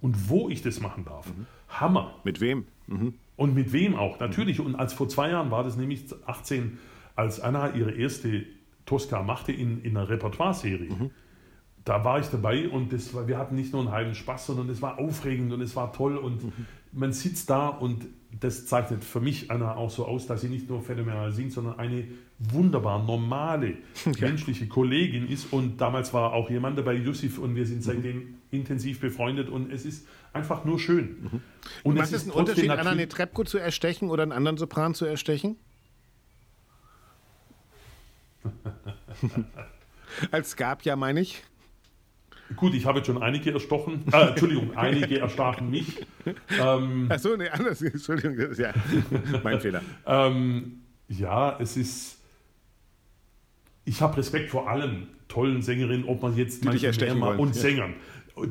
und 0.00 0.30
wo 0.30 0.48
ich 0.48 0.62
das 0.62 0.80
machen 0.80 1.04
darf, 1.04 1.26
mhm. 1.26 1.46
Hammer. 1.68 2.14
Mit 2.24 2.40
wem? 2.40 2.64
Mhm. 2.86 3.12
Und 3.36 3.54
mit 3.54 3.74
wem 3.74 3.94
auch, 3.94 4.18
natürlich. 4.20 4.58
Und 4.58 4.74
als 4.74 4.94
vor 4.94 5.08
zwei 5.10 5.28
Jahren 5.28 5.50
war 5.50 5.64
das 5.64 5.76
nämlich 5.76 6.06
18, 6.24 6.78
als 7.14 7.40
Anna 7.40 7.74
ihre 7.74 7.92
erste 7.92 8.46
Tosca 8.86 9.22
machte 9.22 9.52
in, 9.52 9.82
in 9.82 9.96
einer 9.96 10.08
Repertoire-Serie. 10.08 11.10
Mhm. 11.86 11.92
Da 11.92 12.04
war 12.04 12.18
ich 12.20 12.26
dabei 12.26 12.68
und 12.68 12.92
das 12.92 13.14
war, 13.14 13.28
wir 13.28 13.38
hatten 13.38 13.54
nicht 13.54 13.72
nur 13.72 13.82
einen 13.82 13.92
heilen 13.92 14.14
Spaß, 14.14 14.46
sondern 14.46 14.68
es 14.68 14.82
war 14.82 14.98
aufregend 14.98 15.52
und 15.52 15.60
es 15.60 15.76
war 15.76 15.92
toll 15.92 16.16
und 16.16 16.44
mhm. 16.44 16.52
man 16.92 17.12
sitzt 17.12 17.48
da 17.48 17.68
und 17.68 18.06
das 18.40 18.66
zeichnet 18.66 19.04
für 19.04 19.20
mich 19.20 19.50
Anna 19.50 19.76
auch 19.76 19.90
so 19.90 20.04
aus, 20.04 20.26
dass 20.26 20.42
sie 20.42 20.48
nicht 20.48 20.68
nur 20.68 20.82
phänomenal 20.82 21.32
singt, 21.32 21.52
sondern 21.52 21.78
eine 21.78 22.04
wunderbar 22.38 23.02
normale 23.02 23.78
ja. 24.04 24.12
menschliche 24.20 24.66
Kollegin 24.66 25.26
ist. 25.28 25.52
Und 25.52 25.80
damals 25.80 26.12
war 26.12 26.34
auch 26.34 26.50
jemand 26.50 26.76
dabei, 26.78 26.94
Yusuf, 26.94 27.38
und 27.38 27.54
wir 27.54 27.64
sind 27.66 27.82
seitdem 27.82 28.16
mhm. 28.16 28.34
intensiv 28.50 29.00
befreundet 29.00 29.48
und 29.48 29.72
es 29.72 29.86
ist 29.86 30.06
einfach 30.32 30.64
nur 30.64 30.78
schön. 30.78 31.16
Mhm. 31.22 31.40
Und 31.82 31.98
Was 31.98 32.12
ist 32.12 32.26
ein 32.26 32.32
Unterschied, 32.32 32.68
Anna 32.68 32.94
Netrebko 32.94 33.44
zu 33.44 33.58
erstechen 33.58 34.10
oder 34.10 34.22
einen 34.22 34.32
anderen 34.32 34.58
Sopran 34.58 34.94
zu 34.94 35.06
erstechen? 35.06 35.56
Als 40.30 40.50
Skapja 40.50 40.94
meine 40.96 41.20
ich. 41.20 41.42
Gut, 42.54 42.74
ich 42.74 42.86
habe 42.86 42.98
jetzt 42.98 43.06
schon 43.06 43.22
einige 43.22 43.52
erstochen. 43.52 44.04
Äh, 44.12 44.28
Entschuldigung, 44.28 44.76
einige 44.76 45.18
erstachen 45.18 45.70
mich. 45.70 46.06
Ähm, 46.60 47.06
Achso, 47.08 47.36
nee, 47.36 47.48
anders. 47.48 47.82
Entschuldigung, 47.82 48.36
das 48.36 48.50
ist 48.50 48.58
ja 48.58 48.72
mein 49.42 49.60
Fehler. 49.60 49.82
Ähm, 50.06 50.82
ja, 51.08 51.58
es 51.58 51.76
ist. 51.76 52.18
Ich 53.84 54.00
habe 54.00 54.16
Respekt 54.16 54.50
vor 54.50 54.68
allen 54.68 55.08
tollen 55.28 55.62
Sängerinnen, 55.62 56.06
ob 56.06 56.22
man 56.22 56.36
jetzt 56.36 56.62
die 56.62 56.68
manche 56.68 57.14
mehr 57.14 57.38
und 57.38 57.54
ja. 57.54 57.62
Sängern, 57.62 57.94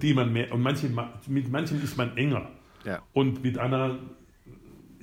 die 0.01 0.13
man 0.13 0.31
mehr 0.31 0.53
und 0.53 0.61
manche, 0.61 0.89
mit 1.27 1.49
manchen 1.49 1.81
ist 1.83 1.97
man 1.97 2.15
enger. 2.17 2.49
Ja. 2.85 3.01
Und 3.13 3.43
mit 3.43 3.57
einer 3.57 3.97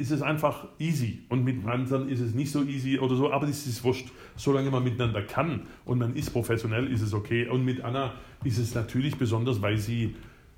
ist 0.02 0.10
es 0.10 0.20
einfach 0.20 0.66
easy 0.80 1.20
und 1.28 1.44
mit 1.44 1.64
anderen 1.64 2.08
ist 2.08 2.18
es 2.18 2.34
nicht 2.34 2.50
so 2.50 2.64
easy 2.64 2.98
oder 2.98 3.14
so, 3.14 3.30
aber 3.32 3.46
das 3.46 3.64
ist 3.66 3.84
wurscht. 3.84 4.08
Solange 4.34 4.68
man 4.70 4.82
miteinander 4.82 5.22
kann 5.22 5.62
und 5.84 5.98
man 6.00 6.16
ist 6.16 6.32
professionell, 6.32 6.92
ist 6.92 7.02
es 7.02 7.14
okay. 7.14 7.46
Und 7.46 7.64
mit 7.64 7.82
Anna 7.82 8.12
ist 8.42 8.58
es 8.58 8.74
natürlich 8.74 9.16
besonders, 9.16 9.62
weil 9.62 9.78
sie, 9.78 10.16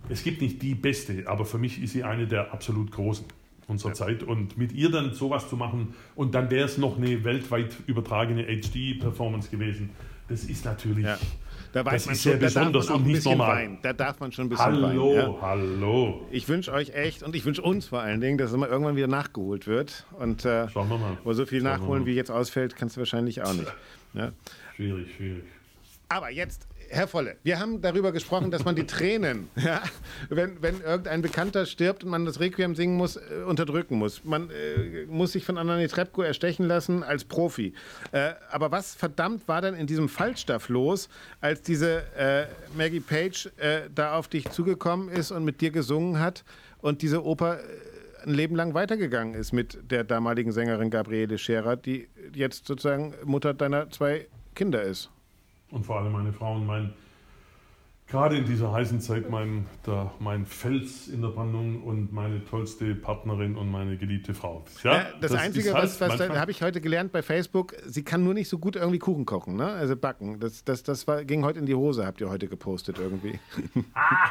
es 0.09 0.25
gibt 0.25 0.41
nicht 0.41 0.63
die 0.63 0.75
beste, 0.75 1.25
aber 1.27 1.45
für 1.45 1.59
mich 1.59 1.83
ist 1.83 1.93
sie 1.93 2.05
eine 2.05 2.27
der 2.27 2.55
absolut 2.55 2.91
großen 2.91 3.27
unserer 3.67 3.91
ja. 3.91 3.95
Zeit. 3.95 4.23
Und 4.23 4.57
mit 4.57 4.73
ihr 4.73 4.91
dann 4.91 5.13
sowas 5.13 5.49
zu 5.49 5.57
machen 5.57 5.95
und 6.17 6.35
dann 6.35 6.51
wäre 6.51 6.65
es 6.65 6.79
noch 6.79 6.97
eine 6.97 7.23
weltweit 7.25 7.77
übertragene 7.87 8.45
HD-Performance 8.45 9.51
gewesen, 9.51 9.91
das 10.29 10.45
ist 10.45 10.65
natürlich. 10.65 11.05
Ja. 11.05 11.19
Da 11.75 11.85
weiß 11.85 11.93
das 11.93 12.07
man 12.07 12.15
ist 12.15 12.23
schon, 12.23 12.33
sehr 12.33 12.39
besonders 12.39 12.89
und 12.89 13.05
nicht 13.05 13.25
normal. 13.25 13.57
Weinen. 13.57 13.79
Da 13.83 13.93
darf 13.93 14.21
man 14.21 14.31
schon 14.31 14.47
ein 14.47 14.49
bisschen 14.49 14.65
hallo, 14.65 15.11
weinen. 15.11 15.17
Ja? 15.17 15.39
Hallo, 15.41 16.27
Ich 16.31 16.49
wünsche 16.49 16.73
euch 16.73 16.91
echt 16.91 17.25
und 17.25 17.35
ich 17.35 17.45
wünsche 17.45 17.63
uns 17.63 17.89
vor 17.89 18.01
allen 18.01 18.21
Dingen, 18.21 18.39
dass 18.39 18.53
es 18.53 18.57
mal 18.57 18.69
irgendwann 18.69 18.95
wieder 18.95 19.09
nachgeholt 19.09 19.67
wird. 19.67 20.07
Und 20.21 20.45
äh, 20.45 20.69
Schauen 20.69 20.89
wir 20.89 20.99
mal. 20.99 21.19
Wo 21.25 21.33
so 21.33 21.45
viel 21.47 21.63
Schauen 21.63 21.81
nachholen, 21.81 22.07
wie 22.07 22.15
jetzt 22.15 22.31
ausfällt, 22.31 22.77
kannst 22.77 22.95
du 22.97 23.01
wahrscheinlich 23.01 23.43
auch 23.43 23.53
nicht. 23.53 23.75
Ja? 24.13 24.31
Schwierig, 24.77 25.17
schwierig. 25.17 25.43
Aber 26.09 26.31
jetzt 26.31 26.69
Herr 26.95 27.09
Volle, 27.09 27.37
wir 27.43 27.59
haben 27.59 27.81
darüber 27.81 28.13
gesprochen, 28.13 28.53
dass 28.53 28.65
man 28.65 28.77
die 28.77 28.87
Tränen, 28.87 29.49
ja, 29.57 29.83
wenn, 30.29 30.63
wenn 30.63 30.81
irgendein 30.81 31.23
Bekannter 31.23 31.67
stirbt 31.67 32.05
und 32.05 32.11
man 32.11 32.25
das 32.25 32.39
Requiem 32.39 32.77
singen 32.77 32.97
muss, 32.97 33.17
äh, 33.17 33.43
unterdrücken 33.45 33.97
muss. 33.99 34.23
Man 34.25 34.49
äh, 34.51 35.05
muss 35.07 35.33
sich 35.33 35.45
von 35.45 35.59
Anani 35.59 35.89
Trepko 35.89 36.23
erstechen 36.23 36.67
lassen 36.67 37.03
als 37.03 37.25
Profi. 37.25 37.75
Äh, 38.13 38.35
aber 38.49 38.71
was 38.71 38.95
verdammt 38.95 39.49
war 39.49 39.61
denn 39.61 39.75
in 39.75 39.89
diesem 39.89 40.09
Fallstaff 40.09 40.69
los, 40.69 41.09
als 41.41 41.63
diese 41.63 42.05
äh, 42.17 42.47
Maggie 42.77 43.01
Page 43.01 43.51
äh, 43.57 43.83
da 43.93 44.15
auf 44.15 44.29
dich 44.29 44.49
zugekommen 44.51 45.09
ist 45.09 45.33
und 45.33 45.45
mit 45.45 45.61
dir 45.61 45.73
gesungen 45.73 46.21
hat 46.21 46.45
und 46.81 47.03
diese 47.03 47.25
Oper 47.25 47.59
äh, 47.59 47.63
ein 48.25 48.35
Leben 48.35 48.55
lang 48.55 48.73
weitergegangen 48.73 49.35
ist 49.35 49.53
mit 49.53 49.91
der 49.91 50.05
damaligen 50.05 50.53
Sängerin 50.53 50.91
Gabriele 50.91 51.39
Scherer, 51.39 51.75
die 51.75 52.09
jetzt 52.33 52.67
sozusagen 52.67 53.15
Mutter 53.25 53.53
deiner 53.53 53.91
zwei 53.91 54.29
Kinder 54.55 54.83
ist? 54.83 55.11
Und 55.75 55.85
vor 55.85 55.99
allem 55.99 56.13
meine 56.13 56.33
Frauen, 56.33 56.65
mein, 56.65 56.95
gerade 58.07 58.37
in 58.37 58.45
dieser 58.45 58.73
heißen 58.73 59.01
Zeit, 59.01 59.29
mein, 59.29 59.67
der, 59.85 60.13
mein 60.21 60.47
Fels 60.47 61.09
in 61.09 61.21
der 61.21 61.29
Brandung 61.29 61.83
und 61.83 62.13
meine 62.13 62.45
tollste 62.45 62.95
Partnerin 62.95 63.57
und 63.57 63.71
meine 63.71 63.97
geliebte 63.97 64.35
Frau. 64.35 64.65
Ja, 64.85 64.93
ja 64.93 65.07
das, 65.21 65.33
das, 65.33 65.41
Einzige, 65.41 65.75
halt 65.75 65.85
was, 65.85 66.01
was 66.01 66.17
da 66.17 66.37
habe 66.39 66.53
ich 66.53 66.63
heute 66.63 66.81
gelernt 66.81 67.11
bei 67.11 67.23
Facebook, 67.23 67.75
sie 67.85 68.05
kann 68.05 68.23
nur 68.23 68.35
nicht 68.35 68.49
so 68.49 68.59
gut 68.59 68.77
irgendwie 68.77 69.01
Kuchen 69.01 69.27
kochen, 69.27 69.57
ne? 69.57 69.67
also 69.67 69.97
backen. 69.97 70.39
Das, 70.39 70.65
das, 70.65 70.85
das 70.85 71.09
war, 71.09 71.25
ging 71.25 71.45
heute 71.45 71.59
in 71.59 71.67
die 71.67 71.75
Hose, 71.75 72.07
habt 72.07 72.21
ihr 72.21 72.31
heute 72.31 72.47
gepostet 72.47 72.99
irgendwie. 72.99 73.39
Ah, 73.95 74.31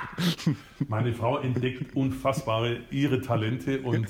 meine 0.87 1.13
Frau 1.13 1.39
entdeckt 1.39 1.95
unfassbare 1.95 2.79
ihre 2.89 3.21
Talente 3.21 3.81
und 3.81 4.07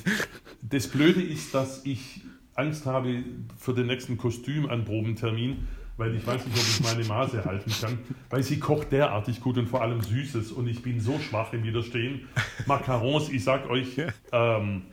das 0.61 0.87
Blöde 0.87 1.21
ist, 1.21 1.53
dass 1.53 1.85
ich 1.85 2.21
Angst 2.55 2.85
habe 2.85 3.23
für 3.57 3.73
den 3.73 3.87
nächsten 3.87 4.17
Kostümanprobentermin 4.17 5.67
weil 5.97 6.15
ich 6.15 6.25
weiß 6.25 6.45
nicht, 6.45 6.57
ob 6.57 6.63
ich 6.63 6.81
meine 6.81 7.05
Maße 7.05 7.45
halten 7.45 7.71
kann, 7.79 7.99
weil 8.29 8.43
sie 8.43 8.59
kocht 8.59 8.91
derartig 8.91 9.41
gut 9.41 9.57
und 9.57 9.67
vor 9.67 9.81
allem 9.81 10.01
Süßes 10.01 10.51
und 10.51 10.67
ich 10.67 10.81
bin 10.81 10.99
so 10.99 11.19
schwach 11.19 11.53
im 11.53 11.63
Widerstehen. 11.63 12.27
Macarons, 12.65 13.29
ich 13.29 13.43
sag 13.43 13.69
euch, 13.69 13.97
ähm, 14.31 14.83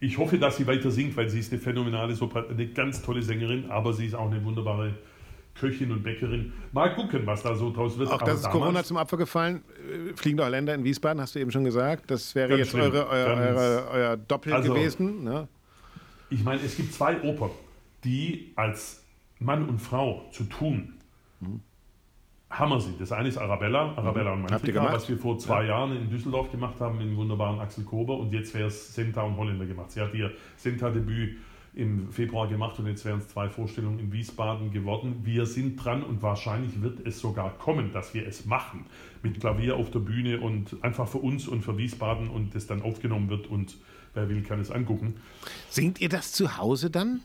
ich 0.00 0.18
hoffe, 0.18 0.38
dass 0.38 0.56
sie 0.56 0.66
weiter 0.66 0.90
singt, 0.90 1.16
weil 1.16 1.28
sie 1.28 1.38
ist 1.38 1.52
eine 1.52 1.60
phänomenale, 1.60 2.14
Sopran 2.14 2.44
eine 2.50 2.66
ganz 2.66 3.02
tolle 3.02 3.22
Sängerin, 3.22 3.70
aber 3.70 3.92
sie 3.92 4.06
ist 4.06 4.14
auch 4.14 4.30
eine 4.30 4.44
wunderbare 4.44 4.94
Köchin 5.58 5.90
und 5.90 6.02
Bäckerin. 6.02 6.52
Mal 6.72 6.94
gucken, 6.94 7.22
was 7.24 7.42
da 7.42 7.54
so 7.54 7.72
draus 7.72 7.96
wird. 7.98 8.10
Auch 8.10 8.20
das 8.20 8.40
ist 8.40 8.50
Corona 8.50 8.84
zum 8.84 8.98
Opfer 8.98 9.16
gefallen. 9.16 9.62
Äh, 10.10 10.14
Fliegende 10.14 10.44
Holländer 10.44 10.74
in 10.74 10.84
Wiesbaden, 10.84 11.20
hast 11.20 11.34
du 11.34 11.38
eben 11.38 11.50
schon 11.50 11.64
gesagt. 11.64 12.10
Das 12.10 12.34
wäre 12.34 12.58
jetzt 12.58 12.74
eure, 12.74 13.08
euer, 13.08 13.36
euer, 13.36 13.88
euer, 13.90 14.16
Doppel 14.16 14.52
also, 14.52 14.74
gewesen. 14.74 15.24
Ne? 15.24 15.48
Ich 16.28 16.44
meine, 16.44 16.60
es 16.62 16.76
gibt 16.76 16.92
zwei 16.92 17.22
Opern, 17.22 17.50
die 18.04 18.52
als 18.56 19.05
Mann 19.38 19.68
und 19.68 19.78
Frau 19.78 20.26
zu 20.32 20.44
tun, 20.44 20.94
mhm. 21.40 21.60
haben 22.50 22.80
sie. 22.80 22.94
Das 22.98 23.12
eine 23.12 23.28
ist 23.28 23.38
Arabella, 23.38 23.94
Arabella 23.96 24.34
mhm. 24.34 24.44
und 24.44 24.50
Manfreda, 24.50 24.92
was 24.92 25.08
wir 25.08 25.18
vor 25.18 25.38
zwei 25.38 25.62
ja. 25.62 25.70
Jahren 25.70 25.96
in 25.96 26.10
Düsseldorf 26.10 26.50
gemacht 26.50 26.80
haben, 26.80 26.98
mit 26.98 27.06
dem 27.06 27.16
wunderbaren 27.16 27.60
Axel 27.60 27.84
Kober 27.84 28.16
und 28.18 28.32
jetzt 28.32 28.54
wäre 28.54 28.68
es 28.68 28.94
Senta 28.94 29.22
und 29.22 29.36
Holländer 29.36 29.66
gemacht. 29.66 29.90
Sie 29.90 30.00
hat 30.00 30.14
ihr 30.14 30.32
Senta-Debüt 30.56 31.36
im 31.76 32.10
Februar 32.10 32.48
gemacht 32.48 32.78
und 32.78 32.86
jetzt 32.86 33.04
wären 33.04 33.18
es 33.18 33.28
zwei 33.28 33.50
Vorstellungen 33.50 33.98
in 33.98 34.10
Wiesbaden 34.10 34.70
geworden. 34.70 35.20
Wir 35.24 35.44
sind 35.44 35.76
dran 35.76 36.02
und 36.02 36.22
wahrscheinlich 36.22 36.80
wird 36.80 37.06
es 37.06 37.20
sogar 37.20 37.50
kommen, 37.58 37.92
dass 37.92 38.14
wir 38.14 38.26
es 38.26 38.46
machen. 38.46 38.86
Mit 39.22 39.40
Klavier 39.40 39.76
auf 39.76 39.90
der 39.90 39.98
Bühne 39.98 40.40
und 40.40 40.82
einfach 40.82 41.06
für 41.06 41.18
uns 41.18 41.46
und 41.46 41.60
für 41.60 41.76
Wiesbaden 41.76 42.30
und 42.30 42.54
das 42.54 42.66
dann 42.66 42.80
aufgenommen 42.80 43.28
wird 43.28 43.46
und 43.46 43.76
wer 44.14 44.30
will, 44.30 44.42
kann 44.42 44.58
es 44.58 44.70
angucken. 44.70 45.16
Singt 45.68 46.00
ihr 46.00 46.08
das 46.08 46.32
zu 46.32 46.56
Hause 46.56 46.90
dann? 46.90 47.20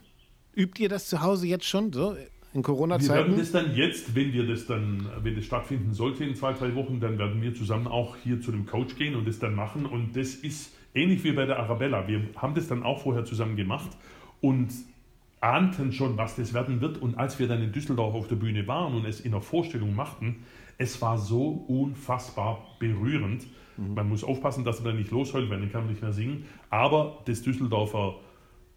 Übt 0.55 0.81
ihr 0.81 0.89
das 0.89 1.07
zu 1.07 1.21
Hause 1.21 1.47
jetzt 1.47 1.65
schon, 1.65 1.91
so 1.93 2.15
in 2.53 2.63
Corona-Zeiten? 2.63 3.09
Wir 3.09 3.15
werden 3.15 3.37
das 3.37 3.51
dann 3.51 3.75
jetzt, 3.75 4.15
wenn 4.15 4.33
wir 4.33 4.45
das 4.45 4.65
dann, 4.65 5.09
wenn 5.23 5.35
das 5.35 5.45
stattfinden 5.45 5.93
sollte 5.93 6.23
in 6.25 6.35
zwei, 6.35 6.53
drei 6.53 6.75
Wochen, 6.75 6.99
dann 6.99 7.17
werden 7.17 7.41
wir 7.41 7.53
zusammen 7.53 7.87
auch 7.87 8.17
hier 8.17 8.41
zu 8.41 8.51
dem 8.51 8.65
Coach 8.65 8.95
gehen 8.95 9.15
und 9.15 9.27
das 9.27 9.39
dann 9.39 9.55
machen. 9.55 9.85
Und 9.85 10.15
das 10.15 10.35
ist 10.35 10.73
ähnlich 10.93 11.23
wie 11.23 11.31
bei 11.31 11.45
der 11.45 11.59
Arabella. 11.59 12.07
Wir 12.07 12.21
haben 12.35 12.53
das 12.53 12.67
dann 12.67 12.83
auch 12.83 13.01
vorher 13.01 13.23
zusammen 13.23 13.55
gemacht 13.55 13.89
und 14.41 14.71
ahnten 15.39 15.91
schon, 15.91 16.17
was 16.17 16.35
das 16.35 16.53
werden 16.53 16.81
wird. 16.81 16.97
Und 16.97 17.17
als 17.17 17.39
wir 17.39 17.47
dann 17.47 17.63
in 17.63 17.71
Düsseldorf 17.71 18.13
auf 18.13 18.27
der 18.27 18.35
Bühne 18.35 18.67
waren 18.67 18.93
und 18.93 19.05
es 19.05 19.21
in 19.21 19.31
der 19.31 19.41
Vorstellung 19.41 19.95
machten, 19.95 20.43
es 20.77 21.01
war 21.01 21.17
so 21.17 21.65
unfassbar 21.67 22.75
berührend. 22.79 23.45
Mhm. 23.77 23.93
Man 23.93 24.09
muss 24.09 24.23
aufpassen, 24.23 24.63
dass 24.63 24.81
man 24.81 24.93
da 24.93 24.99
nicht 24.99 25.11
losheult, 25.11 25.49
weil 25.49 25.59
dann 25.59 25.71
kann 25.71 25.81
man 25.83 25.91
nicht 25.91 26.01
mehr 26.01 26.13
singen. 26.13 26.45
Aber 26.69 27.19
das 27.25 27.41
Düsseldorfer 27.41 28.15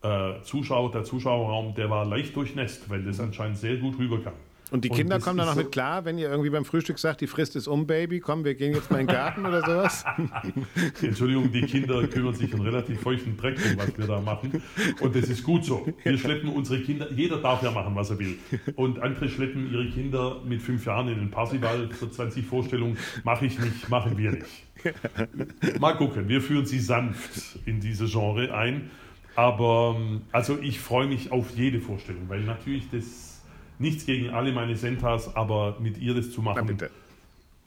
äh, 0.05 0.43
Zuschauer, 0.43 0.91
der 0.91 1.05
Zuschauerraum, 1.05 1.75
der 1.75 1.91
war 1.91 2.05
leicht 2.05 2.37
durchnässt, 2.37 2.91
weil 2.91 3.03
das 3.03 3.21
anscheinend 3.21 3.59
sehr 3.59 3.77
gut 3.77 3.99
rüberkam. 3.99 4.35
Und 4.71 4.85
die 4.85 4.89
Kinder 4.89 5.17
und 5.17 5.23
kommen 5.23 5.39
dann 5.39 5.47
noch 5.47 5.55
so 5.55 5.61
mit 5.61 5.73
klar, 5.73 6.05
wenn 6.05 6.19
ihr 6.19 6.29
irgendwie 6.29 6.51
beim 6.51 6.65
Frühstück 6.65 6.99
sagt, 6.99 7.21
die 7.21 7.27
Frist 7.27 7.55
ist 7.55 7.69
um, 7.69 7.87
Baby, 7.87 8.19
komm, 8.19 8.45
wir 8.45 8.55
gehen 8.55 8.75
jetzt 8.75 8.91
mal 8.91 9.01
in 9.01 9.07
den 9.07 9.15
Garten 9.15 9.47
oder 9.47 9.61
sowas? 9.61 10.05
Entschuldigung, 11.03 11.53
die 11.53 11.63
Kinder 11.63 12.07
kümmern 12.09 12.35
sich 12.35 12.53
einen 12.53 12.63
relativ 12.63 13.01
feuchten 13.01 13.37
Dreck 13.37 13.57
um, 13.59 13.79
was 13.79 13.97
wir 13.97 14.07
da 14.07 14.21
machen. 14.21 14.63
Und 15.01 15.15
das 15.15 15.29
ist 15.29 15.45
gut 15.45 15.65
so. 15.65 15.87
Wir 16.03 16.19
schleppen 16.19 16.49
unsere 16.49 16.81
Kinder, 16.81 17.13
jeder 17.13 17.39
darf 17.39 17.63
ja 17.63 17.71
machen, 17.71 17.95
was 17.95 18.11
er 18.11 18.19
will. 18.19 18.37
Und 18.75 19.01
andere 19.01 19.29
schleppen 19.29 19.71
ihre 19.71 19.89
Kinder 19.91 20.41
mit 20.45 20.61
fünf 20.61 20.85
Jahren 20.87 21.09
in 21.09 21.19
den 21.19 21.31
Parsival 21.31 21.91
für 21.91 22.11
20 22.11 22.45
Vorstellungen. 22.45 22.99
Mache 23.23 23.47
ich 23.47 23.59
nicht, 23.59 23.89
machen 23.91 24.19
wir 24.19 24.33
nicht. 24.33 25.81
Mal 25.81 25.97
gucken, 25.97 26.29
wir 26.29 26.41
führen 26.41 26.67
sie 26.67 26.81
sanft 26.81 27.61
in 27.65 27.81
diese 27.81 28.07
Genre 28.07 28.53
ein. 28.53 28.91
Aber 29.37 29.97
ähm, 29.99 30.23
also 30.33 30.59
ich 30.61 30.81
freue 30.81 31.07
mich 31.07 31.33
auf 31.33 31.51
jede 31.57 31.81
Vorstellung, 31.81 32.29
weil 32.29 32.41
natürlich 32.41 32.89
das, 32.91 33.31
Nichts 33.79 34.07
gegen 34.07 34.31
alle 34.31 34.53
meine 34.53 34.77
Sentas, 34.77 35.35
aber 35.35 35.77
mit 35.81 35.99
ihr 35.99 36.15
das 36.15 36.31
zu 36.31 36.41
machen, 36.43 36.79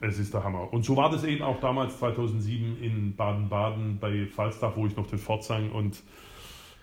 es 0.00 0.18
ist 0.18 0.32
der 0.32 0.42
Hammer. 0.42 0.72
Und 0.72 0.84
so 0.84 0.96
war 0.96 1.10
das 1.10 1.22
eben 1.24 1.42
auch 1.42 1.60
damals 1.60 1.98
2007 1.98 2.82
in 2.82 3.14
Baden-Baden 3.14 3.98
bei 4.00 4.26
Falstaff, 4.26 4.74
wo 4.76 4.86
ich 4.86 4.96
noch 4.96 5.06
den 5.06 5.18
Fort 5.18 5.44
sang. 5.44 5.70
Und 5.70 6.02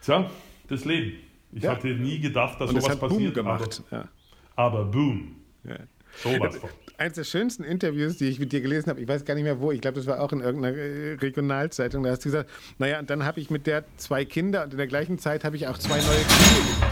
tja, 0.04 0.30
das 0.68 0.86
Leben. 0.86 1.14
Ich 1.54 1.64
Ja. 1.64 1.72
hatte 1.72 1.88
nie 1.88 2.20
gedacht, 2.20 2.62
dass 2.62 2.70
Und 2.70 2.82
sowas 2.82 2.92
hat 2.92 3.00
Boom 3.00 3.10
passiert. 3.10 3.34
gemacht. 3.34 3.84
Ja. 3.90 4.08
Aber, 4.56 4.80
aber 4.82 4.86
boom. 4.92 5.36
Ja. 5.64 5.78
Sowas 6.18 6.58
von. 6.58 6.70
Eins 6.98 7.16
der 7.16 7.26
schönsten 7.26 7.64
Interviews, 7.64 8.18
die 8.18 8.30
ich 8.30 8.40
mit 8.40 8.52
dir 8.54 8.62
gelesen 8.62 8.90
habe, 8.90 9.02
ich 9.02 9.08
weiß 9.08 9.26
gar 9.26 9.36
nicht 9.36 9.44
mehr 9.44 9.60
wo, 9.60 9.72
ich 9.72 9.82
glaube, 9.82 9.98
das 9.98 10.08
war 10.08 10.22
auch 10.22 10.32
in 10.32 10.40
irgendeiner 10.40 10.78
äh, 10.78 11.14
Regionalzeitung, 11.16 12.04
da 12.04 12.12
hast 12.12 12.24
du 12.24 12.30
gesagt, 12.30 12.50
naja, 12.78 13.00
und 13.00 13.10
dann 13.10 13.26
habe 13.26 13.40
ich 13.40 13.50
mit 13.50 13.68
der 13.68 13.84
zwei 13.98 14.24
Kinder 14.24 14.64
und 14.64 14.72
in 14.72 14.78
der 14.78 14.88
gleichen 14.88 15.20
Zeit 15.20 15.44
habe 15.44 15.58
ich 15.58 15.68
auch 15.68 15.78
zwei 15.78 15.98
neue 15.98 16.04
Kinder. 16.04 16.92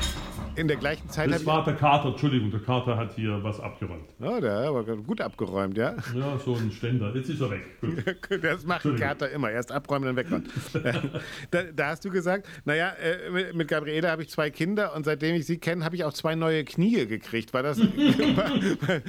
In 0.56 0.68
der 0.68 0.78
gleichen 0.78 1.10
Zeit 1.10 1.32
Das 1.32 1.46
war 1.46 1.64
der 1.64 1.74
Kater, 1.76 2.10
Entschuldigung, 2.10 2.52
der 2.52 2.60
Kater 2.60 2.96
hat 2.96 3.16
hier 3.16 3.44
was 3.44 3.60
abgeräumt. 3.60 4.06
Oh, 4.22 4.40
der 4.40 4.56
hat 4.58 4.66
aber 4.68 4.84
gut 4.98 5.20
abgeräumt, 5.20 5.78
ja. 5.78 5.96
Ja, 6.16 6.38
so 6.38 6.56
ein 6.56 6.72
Ständer. 6.72 7.12
Jetzt 7.16 7.30
ist 7.30 7.42
er 7.42 7.50
weg. 7.52 7.64
Das 8.42 8.66
macht 8.66 8.86
ein. 8.86 8.96
Kater 8.96 9.30
immer. 9.32 9.50
Erst 9.52 9.72
abräumen, 9.72 10.06
dann 10.06 10.16
wegräumen. 10.16 10.48
da, 11.52 11.64
da 11.64 11.88
hast 11.88 12.06
du 12.06 12.10
gesagt, 12.10 12.48
naja, 12.66 12.90
äh, 12.92 13.54
mit- 13.54 13.68
Gabriele 13.68 14.10
habe 14.10 14.22
ich 14.22 14.30
zwei 14.30 14.50
Kinder 14.52 14.96
und 14.96 15.06
seitdem 15.06 15.36
ich 15.36 15.46
sie 15.46 15.58
kenne, 15.58 15.84
habe 15.86 15.96
ich 15.96 16.04
auch 16.04 16.14
zwei 16.14 16.36
neue 16.36 16.64
Knie 16.66 17.06
gekriegt. 17.08 17.54
War 17.54 17.64
das, 17.64 17.80
war, 17.80 19.02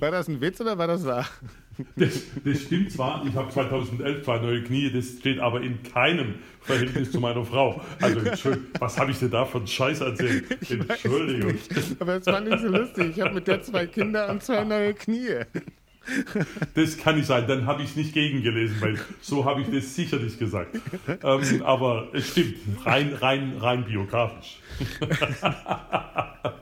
war 0.00 0.10
das 0.10 0.28
ein 0.28 0.40
Witz 0.40 0.60
oder 0.60 0.78
war 0.78 0.86
das 0.86 1.04
wahr? 1.04 1.26
Das, 1.96 2.22
das 2.44 2.62
stimmt 2.62 2.92
zwar, 2.92 3.24
ich 3.26 3.34
habe 3.34 3.50
2011 3.50 4.24
zwei 4.24 4.38
neue 4.38 4.62
Knie, 4.62 4.90
das 4.92 5.18
steht 5.18 5.38
aber 5.38 5.62
in 5.62 5.82
keinem 5.82 6.34
Verhältnis 6.60 7.12
zu 7.12 7.20
meiner 7.20 7.44
Frau. 7.44 7.80
Also, 8.00 8.20
was 8.78 8.98
habe 8.98 9.10
ich 9.10 9.18
denn 9.18 9.30
da 9.30 9.44
für 9.44 9.58
einen 9.58 9.66
Scheiß 9.66 10.00
erzählt? 10.00 10.50
Entschuldigung. 10.70 11.54
Aber 11.98 12.18
das 12.18 12.24
fand 12.24 12.48
ich 12.48 12.60
so 12.60 12.68
lustig. 12.68 13.16
Ich 13.16 13.20
habe 13.20 13.34
mit 13.34 13.46
der 13.46 13.62
zwei 13.62 13.86
Kinder 13.86 14.30
und 14.30 14.42
zwei 14.42 14.64
neue 14.64 14.94
Knie. 14.94 15.40
Das 16.74 16.98
kann 16.98 17.16
nicht 17.16 17.26
sein, 17.26 17.46
dann 17.46 17.66
habe 17.66 17.82
ich 17.82 17.90
es 17.90 17.96
nicht 17.96 18.12
gegengelesen, 18.12 18.80
weil 18.80 18.98
so 19.20 19.44
habe 19.44 19.60
ich 19.60 19.68
das 19.70 19.94
sicherlich 19.94 20.38
gesagt. 20.38 20.76
Ähm, 21.22 21.62
aber 21.62 22.08
es 22.12 22.30
stimmt, 22.30 22.56
rein, 22.84 23.14
rein, 23.14 23.56
rein 23.58 23.84
biografisch. 23.84 24.58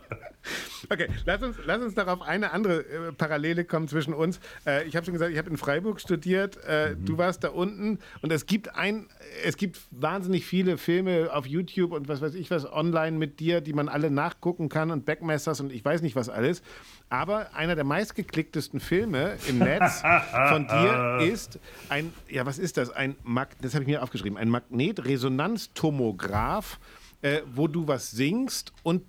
Okay, 0.89 1.09
lass 1.26 1.43
uns, 1.43 1.57
lass 1.66 1.83
uns 1.83 1.97
noch 1.97 2.07
auf 2.07 2.22
eine 2.22 2.53
andere 2.53 2.81
äh, 2.81 3.12
Parallele 3.12 3.64
kommen 3.64 3.89
zwischen 3.89 4.14
uns. 4.14 4.41
Äh, 4.66 4.87
ich 4.87 4.97
habe 4.97 5.05
schon 5.05 5.14
gesagt, 5.14 5.33
ich 5.33 5.39
habe 5.39 5.51
in 5.51 5.57
Freiburg 5.57 6.01
studiert, 6.01 6.57
äh, 6.64 6.95
du 6.97 7.18
warst 7.18 7.45
da 7.45 7.51
unten 7.51 7.99
und 8.22 8.33
es 8.33 8.47
gibt 8.47 8.74
ein, 8.74 9.07
es 9.45 9.57
gibt 9.57 9.81
wahnsinnig 9.91 10.47
viele 10.47 10.78
Filme 10.78 11.31
auf 11.33 11.47
YouTube 11.47 11.93
und 11.93 12.09
was 12.09 12.20
weiß 12.20 12.35
ich 12.35 12.51
was 12.51 12.70
online 12.70 13.18
mit 13.18 13.41
dir, 13.41 13.61
die 13.61 13.72
man 13.72 13.89
alle 13.89 14.11
nachgucken 14.11 14.68
kann 14.68 14.91
und 14.91 15.05
Backmasters 15.05 15.61
und 15.61 15.72
ich 15.72 15.85
weiß 15.85 16.03
nicht 16.03 16.16
was 16.16 16.28
alles. 16.28 16.62
Aber 17.09 17.55
einer 17.55 17.74
der 17.74 17.85
meistgeklicktesten 17.85 18.81
Filme 18.81 19.37
im 19.49 19.59
Netz 19.59 20.03
von 20.49 20.68
dir 20.68 21.18
ist 21.33 21.59
ein, 21.89 22.12
ja 22.28 22.47
was 22.47 22.59
ist 22.59 22.76
das? 22.76 22.91
Ein, 22.91 23.16
Mag 23.24 23.57
das 23.61 23.74
habe 23.74 23.83
ich 23.83 23.89
mir 23.89 24.03
aufgeschrieben, 24.03 24.39
ein 24.39 24.49
Magnetresonanztomograph 24.49 26.78
äh, 27.23 27.43
wo 27.55 27.68
du 27.68 27.87
was 27.87 28.11
singst 28.11 28.73
und 28.83 29.03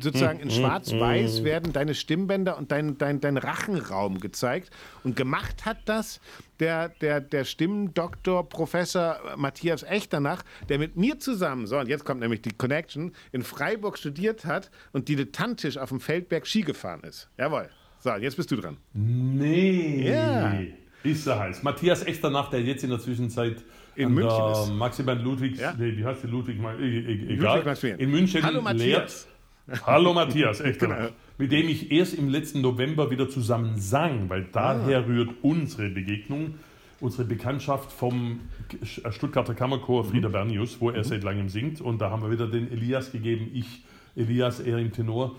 sozusagen 0.00 0.40
in 0.40 0.50
Schwarz-Weiß 0.50 1.44
werden 1.44 1.72
deine 1.72 1.94
Stimmbänder 1.94 2.56
und 2.56 2.72
dein, 2.72 2.96
dein, 2.98 3.20
dein 3.20 3.36
Rachenraum 3.36 4.18
gezeigt. 4.18 4.70
Und 5.04 5.16
gemacht 5.16 5.64
hat 5.66 5.78
das 5.84 6.20
der, 6.58 6.88
der, 6.88 7.20
der 7.20 7.44
Stimmendoktor 7.44 8.48
Professor 8.48 9.18
Matthias 9.36 9.82
Echternach, 9.82 10.42
der 10.68 10.78
mit 10.78 10.96
mir 10.96 11.18
zusammen, 11.18 11.66
so 11.66 11.78
und 11.78 11.88
jetzt 11.88 12.04
kommt 12.04 12.20
nämlich 12.20 12.42
die 12.42 12.52
Connection, 12.52 13.12
in 13.32 13.42
Freiburg 13.42 13.98
studiert 13.98 14.44
hat 14.44 14.70
und 14.92 15.08
dilettantisch 15.08 15.76
auf 15.76 15.90
dem 15.90 16.00
Feldberg 16.00 16.46
Ski 16.46 16.62
gefahren 16.62 17.02
ist. 17.04 17.28
Jawohl. 17.38 17.68
So, 17.98 18.14
jetzt 18.14 18.36
bist 18.36 18.50
du 18.50 18.56
dran. 18.56 18.78
Nee. 18.94 20.08
Ja. 20.10 20.58
Ist 21.02 21.26
er 21.26 21.38
heiß. 21.38 21.62
Matthias 21.62 22.06
Echternach, 22.06 22.50
der 22.50 22.62
jetzt 22.62 22.82
in 22.82 22.90
der 22.90 22.98
Zwischenzeit 22.98 23.62
In 23.96 24.06
an 24.06 24.14
München 24.14 24.38
der 24.38 24.52
ist. 24.62 24.70
Maximilian 24.74 25.24
Ludwigs, 25.24 25.60
Ja. 25.60 25.74
nee, 25.78 25.96
wie 25.96 26.04
heißt 26.04 26.22
die 26.22 26.26
Ludwig, 26.28 26.56
e- 26.58 26.84
e- 26.84 27.34
egal, 27.34 27.62
Ludwig 27.64 27.94
in 27.98 28.10
München 28.10 28.42
Hallo, 28.42 28.62
Matthias. 28.62 29.26
lehrt. 29.68 29.86
Hallo 29.86 30.12
Matthias, 30.14 30.60
Echternach. 30.60 30.96
Genau. 30.98 31.10
Mit 31.38 31.52
dem 31.52 31.68
ich 31.68 31.90
erst 31.92 32.14
im 32.14 32.28
letzten 32.28 32.60
November 32.60 33.10
wieder 33.10 33.28
zusammen 33.28 33.78
sang, 33.78 34.28
weil 34.28 34.46
daher 34.52 35.06
rührt 35.06 35.30
unsere 35.42 35.88
Begegnung, 35.90 36.54
unsere 37.00 37.24
Bekanntschaft 37.24 37.92
vom 37.92 38.40
Stuttgarter 38.82 39.54
Kammerchor 39.54 40.04
Frieder 40.04 40.28
Bernius, 40.28 40.80
wo 40.80 40.90
er 40.90 41.04
seit 41.04 41.22
langem 41.22 41.48
singt. 41.48 41.80
Und 41.80 42.00
da 42.00 42.10
haben 42.10 42.22
wir 42.22 42.30
wieder 42.30 42.46
den 42.48 42.70
Elias 42.70 43.12
gegeben, 43.12 43.50
ich 43.54 43.82
Elias, 44.16 44.60
er 44.60 44.78
im 44.78 44.92
Tenor. 44.92 45.36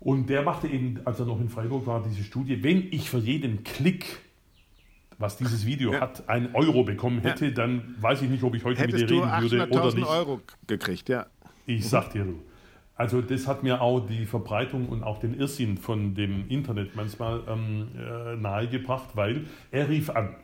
Und 0.00 0.28
der 0.28 0.42
machte 0.42 0.68
eben, 0.68 1.00
als 1.04 1.18
er 1.18 1.26
noch 1.26 1.40
in 1.40 1.48
Freiburg 1.48 1.86
war, 1.86 2.04
diese 2.06 2.22
Studie, 2.22 2.62
wenn 2.62 2.86
ich 2.92 3.08
für 3.10 3.18
jeden 3.18 3.64
Klick, 3.64 4.04
was 5.18 5.36
dieses 5.36 5.64
Video 5.66 5.92
Ja. 5.92 6.00
hat, 6.02 6.28
einen 6.28 6.54
Euro 6.54 6.84
bekommen 6.84 7.20
hätte, 7.20 7.52
dann 7.52 7.94
weiß 8.00 8.22
ich 8.22 8.30
nicht, 8.30 8.42
ob 8.42 8.54
ich 8.54 8.64
heute 8.64 8.80
Hättest 8.82 9.00
mit 9.02 9.10
dir 9.10 9.24
reden 9.24 9.42
würde 9.42 9.68
oder 9.70 9.82
800.000 9.84 9.94
nicht. 9.96 10.08
Euro 10.08 10.40
gekriegt, 10.66 11.08
ja. 11.08 11.26
Ich 11.66 11.88
sag 11.88 12.10
dir, 12.12 12.24
du. 12.24 12.42
Also 12.94 13.20
das 13.20 13.46
hat 13.46 13.62
mir 13.62 13.82
auch 13.82 14.00
die 14.00 14.24
Verbreitung 14.24 14.88
und 14.88 15.02
auch 15.02 15.18
den 15.18 15.34
Irrsinn 15.38 15.76
von 15.76 16.14
dem 16.14 16.48
Internet 16.48 16.96
manchmal 16.96 17.42
ähm, 17.46 17.88
äh, 17.98 18.36
nahegebracht, 18.36 19.10
weil 19.14 19.44
er 19.70 19.88
rief 19.88 20.08
an 20.10 20.34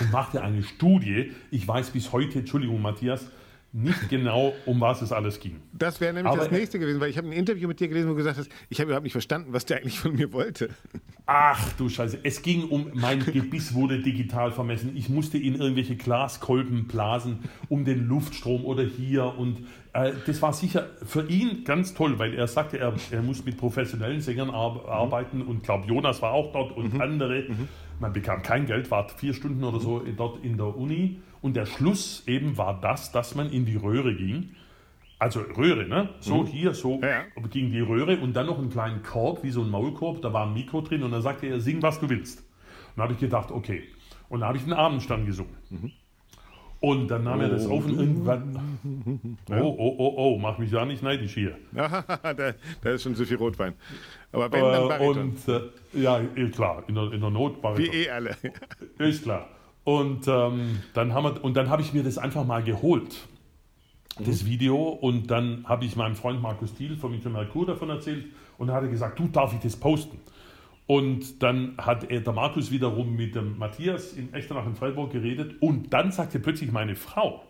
und 0.00 0.10
machte 0.10 0.42
eine 0.42 0.62
Studie. 0.64 1.30
Ich 1.52 1.66
weiß 1.66 1.90
bis 1.90 2.10
heute, 2.12 2.40
Entschuldigung 2.40 2.82
Matthias, 2.82 3.30
nicht 3.72 4.08
genau, 4.08 4.54
um 4.64 4.80
was 4.80 5.02
es 5.02 5.12
alles 5.12 5.38
ging. 5.38 5.60
Das 5.72 6.00
wäre 6.00 6.14
nämlich 6.14 6.32
Aber 6.32 6.42
das 6.42 6.50
nächste 6.50 6.78
gewesen, 6.78 7.00
weil 7.00 7.10
ich 7.10 7.18
habe 7.18 7.28
ein 7.28 7.32
Interview 7.32 7.68
mit 7.68 7.78
dir 7.78 7.88
gelesen, 7.88 8.08
wo 8.08 8.12
du 8.12 8.18
gesagt 8.18 8.38
hast, 8.38 8.50
ich 8.70 8.78
habe 8.78 8.88
überhaupt 8.88 9.04
nicht 9.04 9.12
verstanden, 9.12 9.52
was 9.52 9.66
der 9.66 9.78
eigentlich 9.78 9.98
von 9.98 10.14
mir 10.14 10.32
wollte. 10.32 10.70
Ach 11.26 11.72
du 11.72 11.88
Scheiße, 11.88 12.20
es 12.22 12.40
ging 12.40 12.64
um, 12.68 12.90
mein 12.94 13.24
Gebiss 13.24 13.74
wurde 13.74 14.00
digital 14.00 14.52
vermessen. 14.52 14.96
Ich 14.96 15.08
musste 15.08 15.38
in 15.38 15.56
irgendwelche 15.56 15.96
Glaskolben 15.96 16.86
blasen, 16.86 17.40
um 17.68 17.84
den 17.84 18.06
Luftstrom 18.06 18.64
oder 18.64 18.82
hier. 18.82 19.36
Und 19.36 19.66
äh, 19.92 20.12
das 20.26 20.40
war 20.40 20.52
sicher 20.52 20.88
für 21.04 21.28
ihn 21.28 21.64
ganz 21.64 21.94
toll, 21.94 22.18
weil 22.18 22.34
er 22.34 22.46
sagte, 22.46 22.78
er, 22.78 22.94
er 23.10 23.22
muss 23.22 23.44
mit 23.44 23.56
professionellen 23.58 24.20
Sängern 24.20 24.50
ar 24.50 24.88
arbeiten 24.88 25.42
und 25.42 25.62
glaube, 25.64 25.86
Jonas 25.86 26.22
war 26.22 26.32
auch 26.32 26.52
dort 26.52 26.76
und 26.76 27.00
andere. 27.00 27.44
Man 27.98 28.12
bekam 28.12 28.42
kein 28.42 28.66
Geld, 28.66 28.90
war 28.90 29.08
vier 29.08 29.34
Stunden 29.34 29.64
oder 29.64 29.80
so 29.80 30.02
dort 30.16 30.44
in 30.44 30.56
der 30.56 30.76
Uni. 30.76 31.20
Und 31.46 31.54
der 31.54 31.64
Schluss 31.66 32.24
eben 32.26 32.58
war 32.58 32.80
das, 32.80 33.12
dass 33.12 33.36
man 33.36 33.50
in 33.50 33.66
die 33.66 33.76
Röhre 33.76 34.16
ging. 34.16 34.56
Also 35.20 35.42
Röhre, 35.42 35.86
ne? 35.86 36.08
So 36.18 36.44
hier, 36.44 36.74
so 36.74 37.00
Ja, 37.00 37.22
ging 37.50 37.70
die 37.70 37.78
Röhre 37.78 38.16
und 38.16 38.34
dann 38.34 38.46
noch 38.46 38.58
einen 38.58 38.68
kleinen 38.68 39.04
Korb, 39.04 39.44
wie 39.44 39.50
so 39.52 39.62
ein 39.62 39.70
Maulkorb, 39.70 40.20
da 40.22 40.32
war 40.32 40.44
ein 40.44 40.54
Mikro 40.54 40.80
drin 40.80 41.04
und 41.04 41.12
dann 41.12 41.22
sagte 41.22 41.46
er, 41.46 41.60
sing, 41.60 41.80
was 41.82 42.00
du 42.00 42.10
willst. 42.10 42.40
Und 42.40 42.46
dann 42.96 43.04
habe 43.04 43.12
ich 43.12 43.20
gedacht, 43.20 43.52
okay. 43.52 43.84
Und 44.28 44.40
dann 44.40 44.48
habe 44.48 44.58
ich 44.58 44.64
den 44.64 44.72
Abendstand 44.72 45.24
gesungen. 45.24 45.54
Und 46.80 47.06
dann 47.12 47.22
nahm 47.22 47.40
er 47.40 47.48
das 47.48 47.64
auf 47.68 47.84
und 47.84 47.96
irgendwann. 47.96 48.58
Oh, 49.50 49.54
oh, 49.78 49.94
oh, 49.98 50.14
oh, 50.16 50.38
mach 50.38 50.58
mich 50.58 50.72
da 50.72 50.84
nicht 50.84 51.04
neidisch 51.04 51.34
hier. 51.34 51.56
da, 51.72 52.32
da 52.82 52.90
ist 52.90 53.04
schon 53.04 53.14
so 53.14 53.24
viel 53.24 53.36
Rotwein. 53.36 53.74
Aber 54.32 54.50
wenn, 54.50 54.64
dann 54.64 54.84
Äh, 54.84 54.88
Bariton. 54.88 55.18
und 55.18 55.48
äh, 55.48 55.60
ja, 56.02 56.20
eh, 56.34 56.48
klar, 56.50 56.82
in 56.88 56.96
der, 56.96 57.12
in 57.12 57.20
der 57.20 57.30
Not 57.30 57.58
Wie 57.58 57.60
Bariton. 57.60 57.94
eh 57.94 58.10
alle. 58.10 58.36
Ist 58.98 59.22
klar. 59.22 59.48
Und 59.86 60.26
ähm, 60.26 60.80
dann 60.94 61.14
haben 61.14 61.22
wir, 61.22 61.44
und 61.44 61.56
dann 61.56 61.70
habe 61.70 61.80
ich 61.80 61.92
mir 61.92 62.02
das 62.02 62.18
einfach 62.18 62.44
mal 62.44 62.60
geholt, 62.60 63.28
das 64.18 64.44
Video. 64.44 64.88
Und 64.88 65.30
dann 65.30 65.64
habe 65.68 65.84
ich 65.84 65.94
meinem 65.94 66.16
Freund 66.16 66.42
Markus 66.42 66.74
Thiel 66.74 66.96
von 66.96 67.12
Michael 67.12 67.30
Merkur 67.30 67.66
davon 67.66 67.90
erzählt. 67.90 68.26
Und 68.58 68.68
er 68.68 68.74
hat 68.74 68.90
gesagt, 68.90 69.16
du 69.16 69.28
darf 69.28 69.54
ich 69.54 69.60
das 69.60 69.76
posten. 69.76 70.18
Und 70.88 71.40
dann 71.40 71.76
hat 71.78 72.10
er, 72.10 72.20
der 72.20 72.32
Markus 72.32 72.72
wiederum 72.72 73.14
mit 73.14 73.36
dem 73.36 73.58
Matthias 73.58 74.12
in 74.12 74.34
Echternach 74.34 74.66
in 74.66 74.74
Freiburg 74.74 75.12
geredet. 75.12 75.54
Und 75.62 75.92
dann 75.92 76.10
sagte 76.10 76.40
plötzlich 76.40 76.72
meine 76.72 76.96
Frau, 76.96 77.44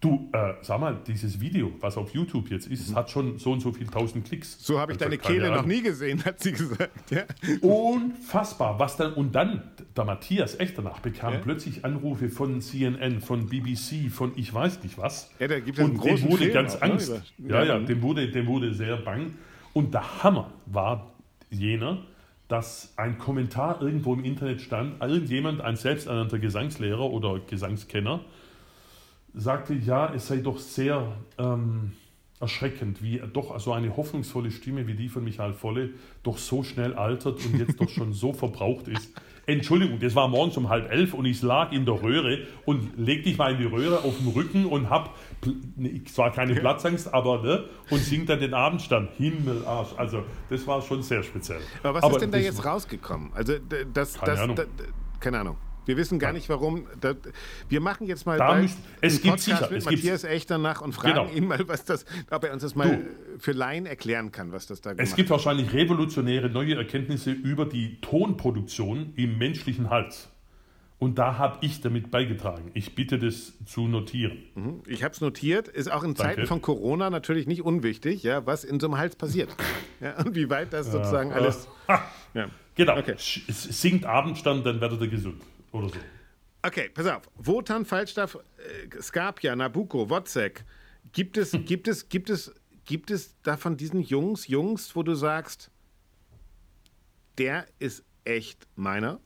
du, 0.00 0.28
äh, 0.32 0.54
sag 0.62 0.78
mal, 0.80 0.98
dieses 1.06 1.40
Video, 1.40 1.72
was 1.80 1.96
auf 1.96 2.10
YouTube 2.14 2.50
jetzt 2.50 2.66
ist, 2.68 2.94
hat 2.94 3.10
schon 3.10 3.38
so 3.38 3.52
und 3.52 3.60
so 3.60 3.72
viel 3.72 3.86
tausend 3.86 4.26
Klicks. 4.26 4.56
So 4.64 4.78
habe 4.78 4.92
ich 4.92 4.98
Also, 4.98 5.06
deine 5.10 5.18
Kehle 5.18 5.50
noch 5.50 5.64
nie 5.66 5.82
gesehen, 5.82 6.24
hat 6.24 6.40
sie 6.40 6.52
gesagt. 6.52 7.10
Ja. 7.10 7.24
Unfassbar, 7.62 8.78
was 8.78 8.96
dann 8.96 9.12
und 9.14 9.34
dann 9.34 9.62
der 9.96 10.04
Matthias 10.04 10.58
Echternach 10.58 11.00
bekam 11.00 11.34
Ja. 11.34 11.40
plötzlich 11.40 11.84
Anrufe 11.84 12.28
von 12.28 12.60
CNN, 12.60 13.20
von 13.20 13.46
BBC, 13.48 14.10
von 14.10 14.32
ich 14.36 14.52
weiß 14.52 14.82
nicht 14.82 14.98
was. 14.98 15.30
Ja, 15.38 15.48
da 15.48 15.60
gibt 15.60 15.78
es 15.78 15.84
und 15.84 16.02
dem 16.04 16.22
wurde 16.24 16.36
Film 16.44 16.52
ganz 16.52 16.76
auch, 16.76 16.80
ne, 16.82 16.92
Angst. 16.92 17.22
über- 17.38 17.54
ja, 17.54 17.64
Ja, 17.64 17.78
mhm. 17.78 17.86
dem 17.86 18.02
wurde, 18.02 18.28
dem 18.30 18.46
wurde 18.46 18.74
sehr 18.74 18.96
bang. 18.96 19.34
Und 19.72 19.94
der 19.94 20.22
Hammer 20.22 20.52
war 20.66 21.12
jener, 21.50 21.98
dass 22.48 22.92
ein 22.96 23.18
Kommentar 23.18 23.82
irgendwo 23.82 24.14
im 24.14 24.24
Internet 24.24 24.60
stand, 24.60 25.00
irgendjemand, 25.02 25.60
ein 25.60 25.76
selbsternannter 25.76 26.38
Gesangslehrer 26.38 27.10
oder 27.10 27.40
Gesangskenner, 27.40 28.20
sagte, 29.36 29.74
ja, 29.74 30.12
es 30.12 30.26
sei 30.26 30.38
doch 30.38 30.58
sehr 30.58 31.12
ähm, 31.38 31.92
erschreckend, 32.40 33.02
wie 33.02 33.22
doch 33.32 33.58
so 33.60 33.72
eine 33.72 33.96
hoffnungsvolle 33.96 34.50
Stimme 34.50 34.86
wie 34.86 34.94
die 34.94 35.08
von 35.08 35.22
Michael 35.24 35.52
Volle 35.54 35.90
doch 36.22 36.38
so 36.38 36.62
schnell 36.62 36.94
altert 36.94 37.44
und 37.44 37.58
jetzt 37.58 37.80
doch 37.80 37.88
schon 37.88 38.12
so 38.12 38.32
verbraucht 38.32 38.88
ist. 38.88 39.12
Entschuldigung, 39.46 40.00
das 40.00 40.16
war 40.16 40.26
morgens 40.26 40.56
um 40.56 40.68
halb 40.68 40.90
elf 40.90 41.14
und 41.14 41.24
ich 41.24 41.40
lag 41.40 41.70
in 41.70 41.84
der 41.84 42.02
Röhre 42.02 42.40
und 42.64 42.98
leg 42.98 43.22
dich 43.22 43.38
mal 43.38 43.52
in 43.52 43.58
die 43.58 43.64
Röhre 43.64 43.98
auf 43.98 44.18
den 44.18 44.28
Rücken 44.28 44.66
und 44.66 44.90
hab 44.90 45.14
zwar 46.12 46.32
keine 46.32 46.54
Platzangst, 46.56 47.14
aber 47.14 47.42
ne, 47.42 47.64
und 47.90 48.00
sing 48.00 48.26
dann 48.26 48.40
den 48.40 48.54
Abendstand. 48.54 49.10
Himmel, 49.16 49.64
Arsch. 49.64 49.90
Also 49.96 50.24
das 50.50 50.66
war 50.66 50.82
schon 50.82 51.02
sehr 51.02 51.22
speziell. 51.22 51.60
Aber 51.84 51.94
was 51.94 52.02
aber 52.02 52.14
ist 52.14 52.22
denn 52.22 52.32
da 52.32 52.38
jetzt 52.38 52.64
rausgekommen? 52.64 53.30
Also 53.34 53.54
das, 53.94 54.14
Keine 54.14 54.32
das, 54.32 54.40
Ahnung. 54.40 54.56
das, 54.56 54.66
keine 55.20 55.38
Ahnung. 55.38 55.56
Wir 55.86 55.96
wissen 55.96 56.18
gar 56.18 56.32
nicht, 56.32 56.48
warum. 56.48 56.86
Da, 57.00 57.14
wir 57.68 57.80
machen 57.80 58.06
jetzt 58.06 58.26
mal 58.26 58.36
Da 58.38 58.56
müsst- 58.56 58.78
es 59.00 59.14
gibt 59.22 59.36
Podcast 59.36 59.44
sicher, 59.44 59.68
mit 59.70 59.78
es 59.78 59.86
gibt- 59.86 60.02
Matthias 60.04 60.24
Echter 60.24 60.58
nach 60.58 60.80
und 60.82 60.92
fragen 60.92 61.14
Genau. 61.14 61.30
ihn 61.30 61.46
mal, 61.48 61.66
was 61.68 61.84
das, 61.84 62.04
ob 62.30 62.44
er 62.44 62.52
uns 62.52 62.62
das 62.62 62.74
mal 62.74 63.06
für 63.38 63.52
Laien 63.52 63.86
erklären 63.86 64.32
kann, 64.32 64.52
was 64.52 64.66
das 64.66 64.80
da 64.80 64.90
Es 64.90 64.96
gemacht 64.96 65.16
gibt 65.16 65.30
wahrscheinlich 65.30 65.72
revolutionäre 65.72 66.50
neue 66.50 66.74
Erkenntnisse 66.74 67.30
über 67.30 67.64
die 67.64 68.00
Tonproduktion 68.00 69.12
im 69.16 69.38
menschlichen 69.38 69.88
Hals. 69.88 70.28
Und 70.98 71.18
da 71.18 71.36
habe 71.36 71.58
ich 71.60 71.82
damit 71.82 72.10
beigetragen. 72.10 72.70
Ich 72.72 72.94
bitte 72.94 73.18
das 73.18 73.52
zu 73.66 73.86
notieren. 73.86 74.80
Ich 74.86 75.04
habe 75.04 75.12
es 75.12 75.20
notiert, 75.20 75.68
ist 75.68 75.92
auch 75.92 76.02
in 76.02 76.16
Zeiten 76.16 76.36
Danke. 76.36 76.46
von 76.48 76.62
Corona 76.62 77.10
natürlich 77.10 77.46
nicht 77.46 77.60
unwichtig, 77.62 78.22
ja, 78.22 78.46
was 78.46 78.64
in 78.64 78.80
so 78.80 78.86
einem 78.86 78.96
Hals 78.98 79.14
passiert. 79.16 79.54
Ja, 79.98 80.18
und 80.22 80.34
wie 80.34 80.50
weit 80.50 80.74
das 80.74 80.92
sozusagen 80.92 81.32
alles. 81.32 81.68
Ha, 81.88 82.02
Ja. 82.34 82.48
genau. 82.74 82.98
Okay. 82.98 83.14
Es 83.16 83.62
singt 83.80 84.04
Abendstand, 84.04 84.66
dann 84.66 84.78
werdet 84.78 85.00
ihr 85.00 85.08
gesund. 85.08 85.42
Oder 85.72 85.88
so. 85.88 85.96
Okay, 86.62 86.88
pass 86.92 87.06
auf. 87.06 87.22
Wotan, 87.36 87.84
Falstaff, 87.84 88.36
äh, 88.58 89.00
Skapja, 89.00 89.54
Nabucco, 89.54 90.10
Wozzeck. 90.10 90.64
Gibt 91.12 91.36
es, 91.36 91.52
gibt 91.52 91.86
es, 91.86 92.08
gibt 92.08 92.30
es, 92.30 92.54
gibt 92.84 93.10
es 93.10 93.40
da 93.42 93.56
von 93.56 93.76
diesen 93.76 94.00
Jungs, 94.00 94.48
Jungs, 94.48 94.96
wo 94.96 95.02
du 95.02 95.14
sagst, 95.14 95.70
der 97.38 97.66
ist 97.78 98.04
echt 98.24 98.66
meiner? 98.74 99.20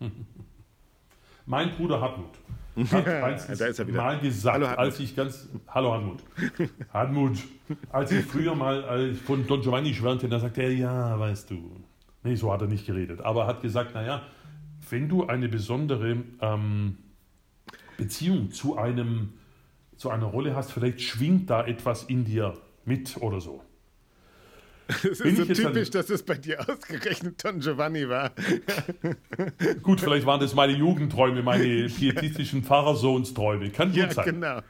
Mein 1.46 1.70
Bruder 1.76 2.00
Hartmut 2.00 2.30
hat 2.92 3.86
wieder. 3.86 4.02
mal 4.02 4.18
gesagt, 4.18 4.56
Hallo, 4.56 4.66
als 4.66 5.00
ich 5.00 5.16
ganz. 5.16 5.48
Hallo 5.68 5.92
Hartmut. 5.92 6.22
Hartmut, 6.92 7.38
als 7.90 8.12
ich 8.12 8.24
früher 8.24 8.54
mal 8.54 8.84
äh, 8.84 9.14
von 9.14 9.46
Don 9.46 9.60
Giovanni 9.62 9.94
schwärmte, 9.94 10.28
da 10.28 10.40
sagte 10.40 10.62
er, 10.62 10.72
ja, 10.72 11.18
weißt 11.18 11.50
du. 11.50 11.84
Nee, 12.22 12.34
so 12.34 12.52
hat 12.52 12.60
er 12.60 12.66
nicht 12.66 12.84
geredet. 12.84 13.20
Aber 13.20 13.42
er 13.42 13.46
hat 13.46 13.62
gesagt, 13.62 13.94
naja, 13.94 14.22
wenn 14.90 15.08
du 15.08 15.26
eine 15.26 15.48
besondere 15.48 16.24
ähm, 16.40 16.98
Beziehung 17.96 18.50
zu, 18.50 18.76
einem, 18.76 19.34
zu 19.96 20.10
einer 20.10 20.26
Rolle 20.26 20.54
hast, 20.54 20.72
vielleicht 20.72 21.00
schwingt 21.00 21.50
da 21.50 21.66
etwas 21.66 22.04
in 22.04 22.24
dir 22.24 22.56
mit 22.84 23.16
oder 23.18 23.40
so. 23.40 23.62
Das 24.88 25.04
ist 25.04 25.22
Bin 25.22 25.34
so 25.34 25.44
typisch, 25.44 25.90
dass 25.90 26.10
es 26.10 26.22
bei 26.22 26.34
dir 26.36 26.60
ausgerechnet 26.60 27.42
Don 27.44 27.58
Giovanni 27.58 28.08
war. 28.08 28.30
Gut, 29.82 30.00
vielleicht 30.00 30.26
waren 30.26 30.38
das 30.38 30.54
meine 30.54 30.74
Jugendträume, 30.74 31.42
meine 31.42 31.88
pietistischen 31.88 32.62
Pfarrersohnsträume. 32.62 33.70
Kann 33.70 33.88
gut 33.88 33.96
Ja, 33.96 34.10
sein. 34.12 34.24
genau. 34.26 34.60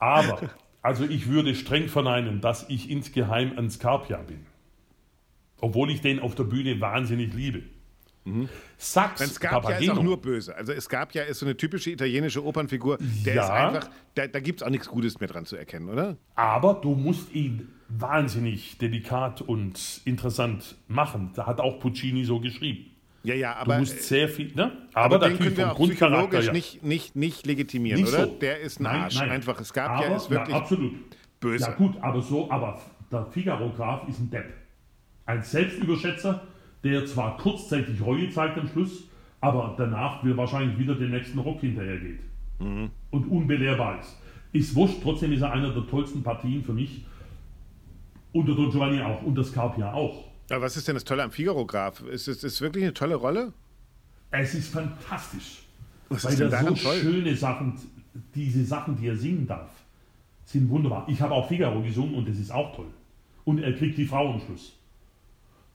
Aber, 0.00 0.50
also 0.82 1.04
ich 1.04 1.28
würde 1.28 1.54
streng 1.54 1.88
verneinen, 1.88 2.40
dass 2.40 2.68
ich 2.68 2.90
insgeheim 2.90 3.56
ein 3.56 3.70
Scarpia 3.70 4.18
bin. 4.18 4.44
Obwohl 5.60 5.90
ich 5.90 6.00
den 6.00 6.18
auf 6.18 6.34
der 6.34 6.44
Bühne 6.44 6.80
wahnsinnig 6.80 7.32
liebe. 7.32 7.62
Sax 8.76 9.20
Ein 9.20 9.28
Skapja 9.28 9.58
ist 9.58 9.64
Papageno. 9.64 9.92
auch 9.94 10.02
nur 10.02 10.20
böse. 10.20 10.54
Also 10.56 10.72
Skapja 10.80 11.22
ist 11.24 11.38
so 11.40 11.46
eine 11.46 11.56
typische 11.56 11.90
italienische 11.90 12.44
Opernfigur. 12.44 12.98
Der 13.24 13.34
Ja. 13.34 13.42
ist 13.44 13.50
einfach, 13.50 13.90
da, 14.14 14.26
da 14.26 14.40
gibt 14.40 14.60
es 14.60 14.66
auch 14.66 14.70
nichts 14.70 14.88
Gutes 14.88 15.18
mehr 15.20 15.28
dran 15.28 15.44
zu 15.46 15.56
erkennen, 15.56 15.88
oder? 15.88 16.16
aber 16.34 16.74
du 16.74 16.94
musst 16.94 17.32
ihn 17.34 17.68
wahnsinnig 17.88 18.78
delikat 18.78 19.40
und 19.42 20.00
interessant 20.04 20.76
machen. 20.88 21.30
Da 21.34 21.46
hat 21.46 21.60
auch 21.60 21.80
Puccini 21.80 22.24
so 22.24 22.38
geschrieben. 22.40 22.90
Ja, 23.24 23.34
ja, 23.34 23.54
Du 23.54 23.60
aber, 23.72 23.78
musst 23.80 24.00
sehr 24.02 24.28
viel, 24.28 24.54
ne? 24.54 24.72
aber 24.94 25.16
Aber, 25.16 25.28
den 25.28 25.38
können 25.38 25.56
wir 25.56 25.72
auch 25.72 25.78
psychologisch 25.78 26.46
ja. 26.46 26.52
nicht, 26.52 26.82
nicht, 26.84 27.16
nicht 27.16 27.46
legitimieren, 27.46 28.00
Nicht 28.02 28.12
oder? 28.14 28.26
so. 28.26 28.32
Der 28.38 28.60
ist 28.60 28.78
ein 28.78 28.84
Nein, 28.84 29.00
Arsch. 29.02 29.16
nein. 29.16 29.30
Einfach, 29.30 29.62
Skapja 29.64 30.06
aber, 30.06 30.16
ist 30.16 30.30
wirklich 30.30 30.54
ja, 30.54 30.60
absolut. 30.62 30.92
böse. 31.40 31.64
Ja 31.64 31.72
gut, 31.72 31.96
aber 32.00 32.22
so, 32.22 32.48
aber 32.50 32.80
der 33.10 33.26
Figaro-Graf 33.26 34.06
ist 34.08 34.20
ein 34.20 34.30
Depp. 34.30 34.52
Ein 35.26 35.42
Selbstüberschätzer, 35.42 36.46
der 36.84 37.06
zwar 37.06 37.36
kurzzeitig 37.36 38.00
Reue 38.00 38.30
zeigt 38.30 38.58
am 38.58 38.68
Schluss, 38.68 39.04
aber 39.40 39.74
danach 39.76 40.22
will 40.24 40.36
wahrscheinlich 40.36 40.78
wieder 40.78 40.94
den 40.94 41.10
nächsten 41.10 41.38
Rock 41.38 41.60
hinterhergeht. 41.60 42.20
Mhm. 42.58 42.90
Und 43.10 43.28
unbelehrbar 43.28 44.00
ist. 44.00 44.16
Ist 44.52 44.74
wurscht, 44.74 44.98
trotzdem 45.02 45.32
ist 45.32 45.42
er 45.42 45.52
einer 45.52 45.72
der 45.72 45.86
tollsten 45.86 46.22
Partien 46.22 46.64
für 46.64 46.72
mich. 46.72 47.04
Und 48.32 48.46
der 48.46 48.54
Don 48.54 48.70
Giovanni 48.70 49.00
auch. 49.00 49.22
Und 49.22 49.34
der 49.34 49.44
Scarpia 49.44 49.92
auch. 49.92 50.24
Aber 50.50 50.62
was 50.62 50.76
ist 50.76 50.88
denn 50.88 50.94
das 50.94 51.04
Tolle 51.04 51.22
am 51.22 51.30
Figaro-Graf? 51.30 52.02
Ist 52.02 52.28
es 52.28 52.42
ist 52.42 52.60
wirklich 52.60 52.84
eine 52.84 52.94
tolle 52.94 53.16
Rolle? 53.16 53.52
Es 54.30 54.54
ist 54.54 54.72
fantastisch. 54.72 55.62
Was 56.08 56.24
weil 56.24 56.32
ist 56.32 56.40
denn 56.40 56.50
daran 56.50 56.74
so 56.74 56.82
toll? 56.88 56.96
schöne 56.96 57.36
Sachen, 57.36 57.74
diese 58.34 58.64
Sachen, 58.64 58.96
die 58.96 59.08
er 59.08 59.16
singen 59.16 59.46
darf, 59.46 59.70
sind 60.44 60.68
wunderbar. 60.70 61.06
Ich 61.08 61.20
habe 61.20 61.34
auch 61.34 61.46
Figaro 61.48 61.82
gesungen 61.82 62.14
und 62.14 62.28
das 62.28 62.38
ist 62.38 62.50
auch 62.50 62.74
toll. 62.74 62.88
Und 63.44 63.58
er 63.58 63.74
kriegt 63.74 63.98
die 63.98 64.06
Frau 64.06 64.32
am 64.32 64.40
Schluss. 64.40 64.77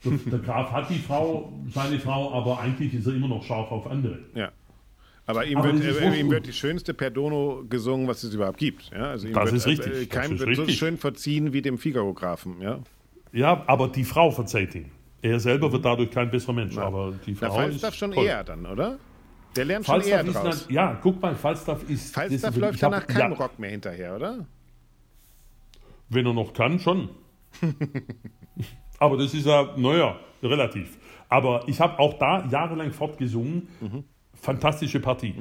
Der, 0.03 0.39
Graf 0.39 0.71
hat 0.71 0.89
die 0.89 0.99
Frau, 0.99 1.53
seine 1.73 1.97
Frau, 1.99 2.33
aber 2.33 2.59
eigentlich 2.59 2.93
ist 2.93 3.07
er 3.07 3.13
immer 3.13 3.27
noch 3.29 3.43
scharf 3.43 3.71
auf 3.71 3.87
andere. 3.87 4.19
Ja. 4.35 4.51
Aber 5.25 5.45
ihm, 5.45 5.57
Aber 5.57 5.71
wird, 5.79 6.01
äh, 6.01 6.19
ihm 6.19 6.29
wird 6.29 6.45
die 6.45 6.51
schönste 6.51 6.93
Perdono 6.93 7.63
gesungen, 7.69 8.07
was 8.09 8.23
es 8.23 8.33
überhaupt 8.33 8.57
gibt. 8.57 8.89
Ja, 8.91 9.11
also 9.11 9.27
Das 9.29 9.45
wird, 9.45 9.53
ist 9.55 9.67
richtig, 9.67 10.01
Äh, 10.01 10.05
keinem 10.07 10.31
wird 10.39 10.55
so 10.55 10.61
richtig. 10.63 10.77
schön 10.77 10.97
verziehen 10.97 11.53
wie 11.53 11.61
dem 11.61 11.77
Figaro-Grafen. 11.77 12.61
Ja? 12.61 12.79
Ja, 13.31 13.63
aber 13.67 13.87
die 13.87 14.03
Frau 14.03 14.31
verzeiht 14.31 14.75
ihm. 14.75 14.87
Er 15.21 15.39
selber 15.39 15.71
wird 15.71 15.85
dadurch 15.85 16.11
kein 16.11 16.29
besserer 16.29 16.51
Mensch, 16.53 16.77
aber 16.77 17.13
die 17.25 17.37
Na, 17.39 17.47
Frau 17.47 17.55
Falstaff 17.55 17.93
ist 17.93 17.97
schon 17.99 18.11
toll. 18.11 18.25
eher 18.25 18.43
dann, 18.43 18.65
oder? 18.65 18.99
Der 19.55 19.63
lernt 19.63 19.85
schon 19.85 19.93
Falstaff 19.95 20.13
eher 20.19 20.25
ist 20.27 20.35
draus. 20.35 20.65
dann, 20.67 20.75
ja, 20.75 20.99
guck 21.01 21.21
mal, 21.21 21.33
Falstaff 21.35 21.89
ist. 21.89 22.13
Falstaff 22.13 22.57
läuft 22.57 22.83
hab- 22.83 22.91
danach 22.91 23.07
keinem 23.07 23.31
ja, 23.31 23.37
Rock 23.37 23.57
mehr 23.57 23.69
hinterher, 23.69 24.15
oder? 24.17 24.45
Wenn 26.09 26.25
er 26.25 26.33
noch 26.33 26.51
kann, 26.51 26.77
schon. 26.79 27.07
Aber 29.03 29.17
das 29.17 29.33
ist 29.33 29.45
ja, 29.45 29.67
naja, 29.75 30.15
relativ. 30.41 30.97
Aber 31.27 31.63
ich 31.67 31.79
habe 31.81 31.99
auch 31.99 32.13
da 32.17 32.45
jahrelang 32.49 32.91
fortgesungen. 32.93 33.67
Fantastische 34.33 34.99
Partie. 34.99 35.35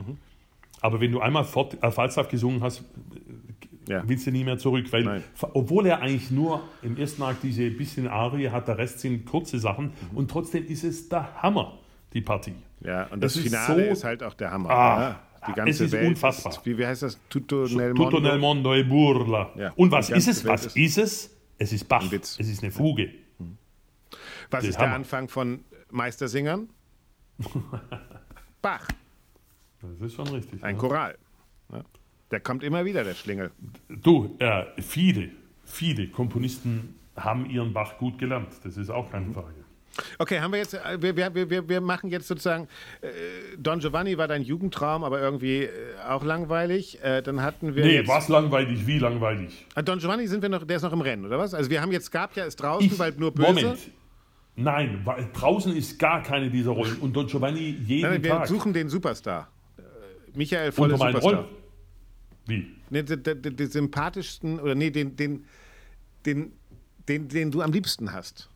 Aber 0.80 1.00
wenn 1.00 1.12
du 1.12 1.20
einmal 1.20 1.44
fort, 1.44 1.76
äh, 1.82 1.90
Falstaff 1.90 2.28
gesungen 2.28 2.60
hast, 2.62 2.84
Ja. 3.88 4.02
willst 4.06 4.26
du 4.26 4.30
nie 4.32 4.44
mehr 4.44 4.58
zurück. 4.58 4.86
Weil, 4.92 5.04
Nein. 5.04 5.24
obwohl 5.54 5.86
er 5.86 6.00
eigentlich 6.00 6.30
nur 6.30 6.62
im 6.82 6.96
ersten 6.96 7.22
Akt 7.22 7.42
diese 7.42 7.68
bisschen 7.70 8.08
Arie 8.08 8.48
hat, 8.50 8.66
der 8.68 8.78
Rest 8.78 9.00
sind 9.00 9.26
kurze 9.26 9.58
Sachen. 9.58 9.92
Und 10.14 10.30
trotzdem 10.30 10.66
ist 10.66 10.82
es 10.84 11.08
der 11.08 11.40
Hammer, 11.42 11.78
die 12.12 12.20
Partie. 12.20 12.54
Ja, 12.84 13.04
und 13.12 13.22
Das 13.22 13.34
das, 13.34 13.36
ist 13.44 13.48
Finale 13.48 13.84
so- 13.86 13.92
ist 13.92 14.04
halt 14.04 14.22
auch 14.24 14.34
der 14.34 14.50
Hammer. 14.50 14.70
Ah, 14.70 15.00
ja? 15.00 15.20
Die 15.46 15.50
es 15.50 15.56
ganze 15.56 15.84
ist 15.86 15.92
Welt 15.92 16.06
unfassbar. 16.08 16.52
Ist, 16.52 16.64
wie, 16.66 16.78
wie 16.78 16.86
heißt 16.86 17.02
das? 17.02 17.18
Tutto 17.28 17.66
nel 17.66 17.94
Tutto 17.94 18.20
nel 18.20 18.38
mondo. 18.38 18.70
mondo 18.70 18.74
e 18.76 18.82
burla. 18.84 19.50
Ja, 19.56 19.72
Und 19.76 19.90
was 19.92 20.10
ist 20.10 20.28
es? 20.28 20.44
Welt 20.44 20.52
Was 20.54 20.66
ist- 20.66 20.76
ist 20.76 20.98
es? 20.98 21.36
Es 21.58 21.72
ist 21.72 21.88
Bach. 21.88 22.04
Es 22.12 22.38
ist 22.38 22.62
eine 22.62 22.70
Fuge. 22.72 23.10
Was 24.52 24.60
Der 24.62 24.70
ist 24.70 24.76
der 24.78 24.86
Hammer. 24.86 24.96
Anfang 24.96 25.28
von 25.28 25.64
Meistersingern? 25.90 26.68
Bach, 28.62 28.86
Das 29.80 30.00
ist 30.00 30.14
schon 30.14 30.28
richtig. 30.28 30.62
ein 30.62 30.76
ja. 30.76 30.80
Choral. 30.80 31.18
Ja. 31.72 31.82
Der 32.30 32.40
kommt 32.40 32.62
immer 32.62 32.84
wieder, 32.84 33.02
der 33.04 33.14
Schlingel. 33.14 33.50
Du, 33.88 34.36
äh, 34.38 34.64
viele, 34.80 35.30
viele 35.64 36.08
Komponisten 36.08 36.94
haben 37.16 37.48
ihren 37.50 37.72
Bach 37.72 37.98
gut 37.98 38.18
gelernt. 38.18 38.48
Das 38.64 38.76
ist 38.76 38.90
auch 38.90 39.06
Mhm. 39.08 39.12
keine 39.12 39.32
Frage. 39.32 39.54
Okay, 40.18 40.40
haben 40.40 40.52
wir 40.52 40.58
jetzt, 40.58 40.72
äh, 40.72 41.02
wir, 41.02 41.14
wir, 41.16 41.50
wir, 41.50 41.68
wir 41.68 41.80
machen 41.82 42.08
jetzt 42.08 42.26
sozusagen, 42.26 42.66
äh, 43.02 43.08
Don 43.58 43.78
Giovanni 43.80 44.16
war 44.16 44.26
dein 44.26 44.40
Jugendtraum, 44.42 45.04
aber 45.04 45.20
irgendwie 45.20 45.64
äh, 45.64 45.70
auch 46.08 46.24
langweilig. 46.24 47.02
Äh, 47.02 47.20
dann 47.22 47.42
hatten 47.42 47.74
wir 47.74 47.84
Nee, 47.84 48.06
was 48.08 48.28
langweilig, 48.28 48.86
wie 48.86 48.98
langweilig. 48.98 49.66
Ah, 49.74 49.82
Don 49.82 49.98
Giovanni 49.98 50.26
sind 50.28 50.40
wir 50.40 50.48
noch, 50.48 50.64
der 50.64 50.76
ist 50.76 50.82
noch 50.82 50.92
im 50.94 51.02
Rennen, 51.02 51.26
oder 51.26 51.38
was? 51.38 51.52
Also 51.52 51.68
wir 51.68 51.82
haben 51.82 51.92
jetzt 51.92 52.06
Scarpia 52.06 52.44
ist 52.44 52.56
draußen, 52.56 52.86
Ich- 52.86 52.98
weil 52.98 53.12
nur 53.12 53.34
böse. 53.34 53.48
Moment. 53.52 53.78
Nein, 54.54 55.00
weil 55.04 55.28
draußen 55.32 55.74
ist 55.74 55.98
gar 55.98 56.22
keine 56.22 56.50
dieser 56.50 56.72
Rollen. 56.72 56.98
Und 56.98 57.14
Don 57.14 57.26
Giovanni 57.26 57.76
jeden 57.86 58.10
Nein, 58.10 58.22
wir 58.22 58.30
Tag. 58.30 58.48
suchen 58.48 58.72
den 58.72 58.88
Superstar. 58.88 59.48
Äh, 59.78 59.82
Michael 60.34 60.72
Volle 60.72 60.94
unter 60.94 61.06
Superstar. 61.06 61.34
Rollen. 61.34 61.48
Wie? 62.46 62.66
Nee, 62.90 63.02
den, 63.02 63.22
den, 63.22 63.56
den 63.56 63.70
sympathischsten, 63.70 64.60
oder 64.60 64.74
nee, 64.74 64.90
den, 64.90 65.16
den, 65.16 65.44
den, 66.26 66.52
den, 67.08 67.28
den 67.28 67.50
du 67.50 67.62
am 67.62 67.72
liebsten 67.72 68.12
hast. 68.12 68.50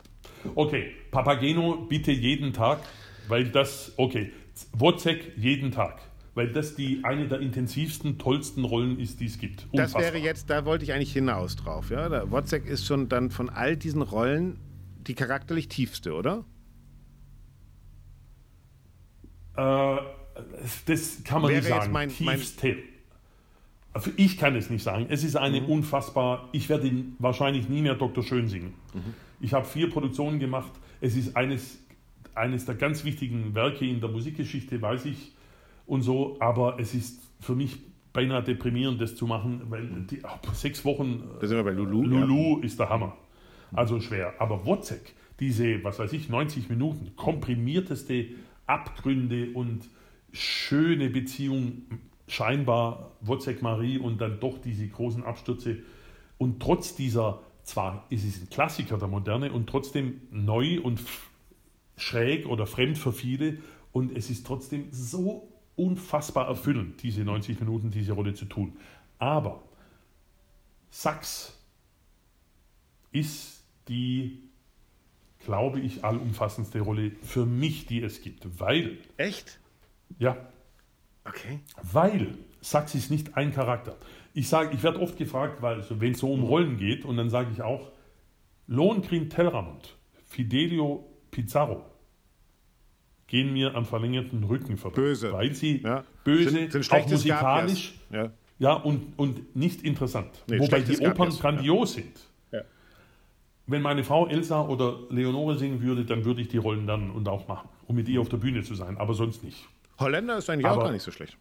Okay, 0.55 0.91
Papageno 1.11 1.87
bitte 1.89 2.13
jeden 2.13 2.53
Tag, 2.53 2.81
weil 3.29 3.49
das, 3.49 3.93
okay, 3.97 4.33
Wozzeck 4.73 5.33
jeden 5.37 5.71
Tag, 5.71 6.01
weil 6.35 6.53
das 6.53 6.75
die 6.75 7.01
eine 7.05 7.29
der 7.29 7.41
intensivsten, 7.41 8.19
tollsten 8.19 8.65
Rollen 8.65 8.99
ist, 8.99 9.21
die 9.21 9.27
es 9.27 9.39
gibt. 9.39 9.61
Das 9.61 9.71
Unfassbar. 9.73 10.03
wäre 10.03 10.19
jetzt, 10.19 10.51
da 10.51 10.65
wollte 10.65 10.85
ich 10.85 10.93
eigentlich 10.93 11.13
hinaus 11.13 11.57
drauf. 11.57 11.91
Ja? 11.91 12.09
Der 12.09 12.31
Wozzeck 12.31 12.67
ist 12.67 12.87
schon 12.87 13.09
dann 13.09 13.31
von 13.31 13.49
all 13.49 13.77
diesen 13.77 14.03
Rollen 14.03 14.59
die 15.07 15.15
charakterlich 15.15 15.69
tiefste, 15.69 16.15
oder? 16.15 16.45
Äh, 19.57 19.97
das 20.87 21.25
kann 21.25 21.43
man 21.43 21.51
Wäre 21.51 21.61
nicht 21.63 21.69
sagen. 21.71 21.93
mein- 21.93 22.13
mein- 22.21 22.37
Tiefste. 22.39 22.77
Ich 24.17 24.37
kann 24.37 24.55
es 24.57 24.69
nicht 24.69 24.83
sagen. 24.83 25.07
Es 25.09 25.25
ist 25.25 25.37
eine 25.37 25.63
unfassbar. 25.65 26.51
Ich 26.53 26.69
werde 26.69 26.87
ihn 26.89 27.17
wahrscheinlich 27.19 27.69
nie 27.71 27.81
mehr 27.81 27.95
Dr. 27.95 28.23
Schön 28.23 28.47
singen. 28.49 28.75
Ich 29.41 29.55
habe 29.55 29.65
vier 29.65 29.89
Produktionen 29.89 30.39
gemacht. 30.39 30.71
Es 31.01 31.17
ist 31.17 31.35
eines, 31.35 31.79
eines 32.35 32.67
der 32.67 32.75
ganz 32.75 33.05
wichtigen 33.05 33.55
Werke 33.55 33.87
in 33.87 34.01
der 34.01 34.11
Musikgeschichte, 34.11 34.83
weiß 34.83 35.07
ich 35.07 35.33
und 35.87 36.03
so. 36.03 36.37
Aber 36.41 36.79
es 36.79 36.93
ist 36.93 37.23
für 37.41 37.55
mich 37.55 37.79
beinahe 38.13 38.43
deprimierend, 38.43 39.01
das 39.01 39.17
zu 39.17 39.27
machen, 39.27 39.63
weil 39.71 39.87
die, 40.11 40.21
sechs 40.53 40.85
Wochen 40.85 41.23
Da 41.41 41.47
sind 41.47 41.57
wir 41.57 41.65
bei 41.65 41.71
Lulu. 41.73 42.03
Lulu 42.03 42.61
ist 42.61 42.79
der 42.79 42.91
Hammer. 42.91 43.17
Also 43.73 44.01
schwer. 44.01 44.35
Aber 44.39 44.67
Wozzeck, 44.67 45.15
diese, 45.41 45.83
was 45.85 45.99
weiß 45.99 46.13
ich, 46.13 46.29
90 46.29 46.69
Minuten, 46.69 47.15
komprimierteste 47.17 48.27
Abgründe 48.67 49.51
und 49.53 49.89
schöne 50.33 51.11
Beziehung, 51.11 51.83
scheinbar 52.29 53.13
Wozzeck 53.21 53.63
Marie 53.63 53.99
und 53.99 54.21
dann 54.21 54.41
doch 54.41 54.59
diese 54.59 54.87
großen 54.89 55.25
Abstürze. 55.25 55.79
Und 56.39 56.61
trotz 56.61 56.95
dieser, 56.95 57.43
zwar 57.63 58.07
ist 58.11 58.25
es 58.25 58.41
ein 58.41 58.51
Klassiker 58.51 58.99
der 58.99 59.09
Moderne 59.09 59.53
und 59.53 59.69
trotzdem 59.69 60.21
neu 60.31 60.81
und 60.81 61.01
schräg 61.97 62.47
oder 62.47 62.67
fremd 62.67 62.99
für 62.99 63.13
viele. 63.13 63.59
Und 63.93 64.17
es 64.17 64.31
ist 64.31 64.47
trotzdem 64.47 64.89
so 64.91 65.53
unfassbar 65.77 66.49
erfüllend, 66.49 67.03
diese 67.03 67.23
90 67.23 67.61
Minuten, 67.61 67.91
diese 67.91 68.13
Rolle 68.13 68.35
zu 68.35 68.47
tun. 68.47 68.77
Aber 69.19 69.63
Sachs 70.91 71.59
ist 73.13 73.56
die, 73.89 74.43
glaube 75.45 75.81
ich, 75.81 76.05
allumfassendste 76.05 76.81
Rolle 76.81 77.13
für 77.23 77.47
mich, 77.47 77.87
die 77.87 78.03
es 78.03 78.21
gibt. 78.23 78.59
Weil, 78.61 78.99
Echt? 79.17 79.59
ja, 80.19 80.37
Okay. 81.25 81.61
weil 81.83 82.35
Sachs 82.61 82.95
ist 82.95 83.11
nicht 83.11 83.37
ein 83.37 83.53
Charakter. 83.53 83.97
Ich 84.35 84.49
sage, 84.49 84.75
ich 84.75 84.83
werde 84.83 85.01
oft 85.01 85.17
gefragt, 85.17 85.63
weil 85.63 85.85
wenn 86.01 86.13
es 86.13 86.19
so 86.19 86.33
um 86.33 86.43
Rollen 86.43 86.77
geht, 86.79 87.05
und 87.05 87.17
dann 87.17 87.31
sage 87.31 87.51
ich 87.53 87.63
auch, 87.63 87.91
Lohengrin 88.67 89.31
Telramund, 89.31 89.97
Fidelio 90.27 91.07
Pizarro 91.31 91.85
gehen 93.29 93.53
mir 93.53 93.75
am 93.75 93.85
verlängerten 93.87 94.45
Rücken 94.45 94.77
vorbei. 94.77 94.97
Böse. 94.97 95.33
Weil 95.33 95.55
sie 95.55 95.79
Ja. 95.83 96.05
böse, 96.25 96.51
Sind- 96.51 96.73
sind 96.73 96.93
auch 96.93 97.09
musikalisch. 97.09 97.95
Ja. 98.11 98.33
ja, 98.59 98.73
und, 98.75 99.19
und 99.19 99.55
nicht 99.57 99.83
interessant. 99.83 100.45
Nee, 100.49 100.59
Wobei 100.61 100.81
die 100.81 100.99
Opern 101.07 101.31
grandios 101.31 101.95
sind. 101.95 102.17
Wenn 103.67 103.83
meine 103.83 104.05
Frau 104.05 104.27
Elsa 104.29 104.63
oder 104.63 104.97
Leonore 105.11 105.59
singen 105.59 105.83
würde, 105.83 106.05
dann 106.05 106.25
würde 106.25 106.41
ich 106.41 106.49
die 106.49 106.59
Rollen 106.59 106.87
lernen 106.87 107.11
und 107.11 107.29
auch 107.29 107.49
machen, 107.49 107.69
um 107.87 107.97
mit 107.97 108.09
ihr 108.09 108.21
auf 108.21 108.29
der 108.29 108.37
Bühne 108.37 108.63
zu 108.63 108.75
sein, 108.75 108.97
aber 108.97 109.15
sonst 109.15 109.43
nicht. 109.43 109.67
Holländer 109.99 110.37
ist 110.39 110.49
eigentlich 110.51 110.67
auch 110.67 110.73
Aber- 110.73 110.85
gar 110.85 110.93
nicht 110.93 111.03
so 111.03 111.11
schlecht. 111.11 111.37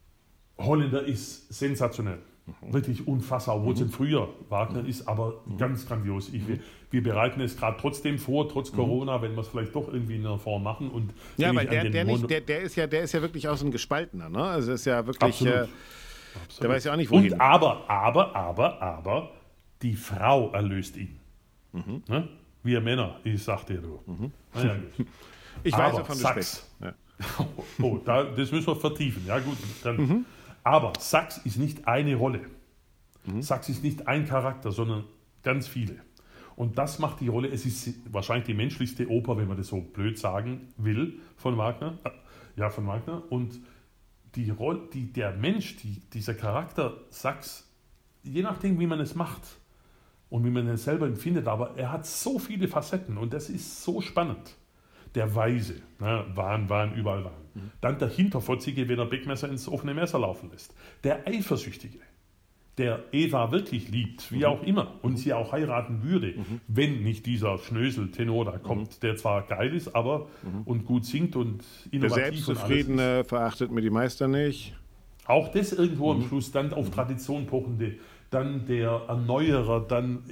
Holländer 0.58 1.04
ist 1.04 1.54
sensationell. 1.54 2.20
Wirklich 2.62 3.08
unfassbar, 3.08 3.56
obwohl 3.58 3.74
es 3.74 3.80
Mhm. 3.82 3.90
früher 3.90 4.30
Wagner 4.50 4.86
ist, 4.88 5.08
aber 5.08 5.42
ganz 5.58 5.88
grandios. 5.88 6.30
Ich, 6.32 6.48
wir, 6.48 6.60
wir 6.92 7.02
bereiten 7.04 7.42
es 7.42 7.58
gerade 7.58 7.78
trotzdem 7.82 8.20
vor, 8.20 8.48
trotz 8.48 8.72
Corona, 8.72 9.20
wenn 9.24 9.34
wir 9.34 9.42
es 9.42 9.48
vielleicht 9.48 9.74
doch 9.76 9.92
irgendwie 9.92 10.16
in 10.18 10.26
einer 10.28 10.38
Form 10.38 10.62
machen. 10.62 10.92
Und 10.92 11.08
Mhm. 11.08 11.12
Ja, 11.38 11.56
weil 11.56 11.64
ich 11.64 11.70
an 11.70 11.74
der, 11.74 11.84
den 11.86 11.92
der, 11.94 12.06
nicht, 12.06 12.30
der, 12.30 12.42
der, 12.42 12.62
ist 12.62 12.76
ja, 12.76 12.86
der 12.86 13.02
ist 13.02 13.14
ja 13.14 13.22
wirklich 13.24 13.48
auch 13.48 13.58
so 13.58 13.66
ein 13.66 13.72
Gespaltener. 13.72 14.30
Ne? 14.30 14.44
Also 14.44 14.74
ist 14.74 14.86
ja 14.86 15.06
wirklich. 15.08 15.24
Absolut. 15.34 15.54
Äh, 15.56 15.68
der 16.62 16.70
weiß 16.70 16.84
ja 16.84 16.94
auch 16.94 16.98
nicht, 16.98 17.10
wohin. 17.10 17.34
Und 17.34 17.42
aber, 17.42 17.90
aber, 17.90 18.36
aber, 18.36 18.80
aber, 18.82 19.32
die 19.82 19.96
Frau 19.96 20.52
erlöst 20.52 20.98
ihn. 20.98 21.20
Mhm. 21.76 22.04
Ne? 22.08 22.28
Wir 22.64 22.82
Männer, 22.82 23.20
ich 23.24 23.44
sagte 23.44 23.76
du. 23.76 24.00
Naja, 24.54 24.76
gut. 24.98 25.08
ich 25.64 25.74
weiß, 25.74 25.80
aber 25.82 26.00
wovon 26.00 26.16
du 26.16 26.22
Sachs. 26.22 26.70
Ja. 26.82 26.94
Oh, 27.82 27.98
da, 28.04 28.24
das 28.26 28.52
müssen 28.52 28.68
wir 28.68 28.76
vertiefen. 28.76 29.24
Ja, 29.26 29.40
gut. 29.40 29.58
Dann. 29.84 29.98
Mhm. 29.98 30.26
Aber 30.64 30.94
Sachs 31.00 31.38
ist 31.46 31.58
nicht 31.58 31.88
eine 31.88 32.16
Rolle. 32.16 32.42
Mhm. 33.26 33.42
Sachs 33.42 33.70
ist 33.70 33.84
nicht 33.84 34.08
ein 34.08 34.26
Charakter, 34.26 34.72
sondern 34.72 35.06
ganz 35.44 35.68
viele. 35.68 35.96
Und 36.56 36.78
das 36.78 37.00
macht 37.00 37.20
die 37.22 37.28
Rolle, 37.28 37.50
es 37.50 37.66
ist 37.66 38.00
wahrscheinlich 38.12 38.46
die 38.48 38.54
menschlichste 38.54 39.10
Oper, 39.10 39.38
wenn 39.38 39.48
man 39.48 39.58
das 39.58 39.68
so 39.68 39.82
blöd 39.82 40.18
sagen 40.18 40.74
will, 40.78 41.20
von 41.38 41.58
Wagner. 41.58 41.98
Äh, 42.04 42.10
Ja, 42.58 42.70
von 42.70 42.88
Wagner. 42.88 43.22
Und 43.30 43.60
die 44.36 44.50
Rolle, 44.50 44.82
die, 44.94 45.12
der 45.12 45.34
Mensch, 45.34 45.78
die, 45.78 46.00
dieser 46.14 46.34
Charakter 46.34 46.98
Sachs, 47.10 47.70
je 48.24 48.42
nachdem, 48.42 48.80
wie 48.80 48.88
man 48.88 49.00
es 49.00 49.16
macht 49.16 49.42
und 50.36 50.44
wie 50.46 50.50
man 50.50 50.68
es 50.68 50.84
selber 50.84 51.08
empfindet, 51.08 51.48
aber 51.48 51.72
er 51.78 51.92
hat 51.94 52.06
so 52.06 52.40
viele 52.40 52.68
Facetten 52.68 53.18
und 53.18 53.34
das 53.34 53.50
ist 53.50 53.84
so 53.84 54.02
spannend. 54.02 54.56
Der 55.16 55.34
Weise, 55.34 55.76
ne, 56.00 56.26
Wahn, 56.36 56.70
Wahn, 56.70 56.94
überall 56.94 57.24
Wahn. 57.24 57.72
Dann 57.80 57.98
der 58.00 58.10
Hinterfotzige, 58.10 58.90
wenn 58.90 59.00
er 59.00 59.06
Beckmesser 59.06 59.48
ins 59.50 59.70
offene 59.70 59.94
Messer 59.94 60.20
laufen 60.20 60.50
lässt. 60.52 60.76
Der 61.06 61.26
Eifersüchtige, 61.26 62.00
der 62.78 63.00
Eva 63.14 63.50
wirklich 63.54 63.88
liebt, 63.88 64.30
wie 64.34 64.46
auch 64.46 64.62
immer, 64.64 64.96
und 65.04 65.16
sie 65.16 65.32
auch 65.32 65.54
heiraten 65.54 66.04
würde, 66.04 66.34
wenn 66.68 67.02
nicht 67.02 67.26
dieser 67.26 67.58
Schnösel 67.60 68.12
Tenor 68.12 68.44
da 68.44 68.58
kommt, 68.58 69.04
der 69.04 69.16
zwar 69.16 69.44
geil 69.44 69.74
ist, 69.74 69.96
aber 69.96 70.28
und 70.66 70.86
gut 70.86 71.06
singt 71.06 71.38
und 71.38 71.64
Der 71.86 71.94
innovativ 71.94 72.40
ist. 72.40 72.46
Selbstzufriedene 72.48 73.24
verachtet 73.24 73.72
mir 73.72 73.80
die 73.82 73.90
Meister 73.90 74.28
nicht. 74.28 74.76
Auch 75.28 75.48
das 75.52 75.72
irgendwo 75.72 76.14
Mhm. 76.14 76.22
am 76.24 76.28
Schluss, 76.28 76.52
dann 76.52 76.74
auf 76.74 76.90
Tradition 76.92 77.46
pochende, 77.48 77.96
dann 78.36 78.66
der 78.66 79.06
Erneuerer, 79.08 79.86
dann 79.88 80.24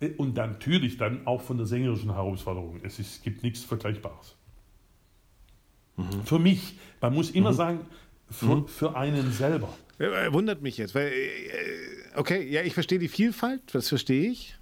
äh, 0.00 0.06
äh, 0.06 0.14
und 0.16 0.36
dann 0.36 0.52
natürlich 0.52 0.98
dann 0.98 1.26
auch 1.26 1.40
von 1.40 1.56
der 1.56 1.66
sängerischen 1.66 2.12
Herausforderung. 2.12 2.80
Es 2.82 2.98
ist, 2.98 3.22
gibt 3.22 3.42
nichts 3.42 3.64
Vergleichbares. 3.64 4.36
Mhm. 5.96 6.24
Für 6.24 6.38
mich, 6.38 6.78
man 7.00 7.14
muss 7.14 7.30
immer 7.30 7.52
sagen, 7.54 7.80
für, 8.30 8.68
für 8.68 8.94
einen 8.96 9.32
selber. 9.32 9.70
Äh, 9.98 10.32
Wundert 10.32 10.60
mich 10.60 10.76
jetzt, 10.76 10.94
weil, 10.94 11.06
äh, 11.06 12.16
okay, 12.16 12.46
ja, 12.48 12.62
ich 12.62 12.74
verstehe 12.74 12.98
die 12.98 13.08
Vielfalt, 13.08 13.62
das 13.72 13.88
verstehe 13.88 14.30
ich. 14.30 14.54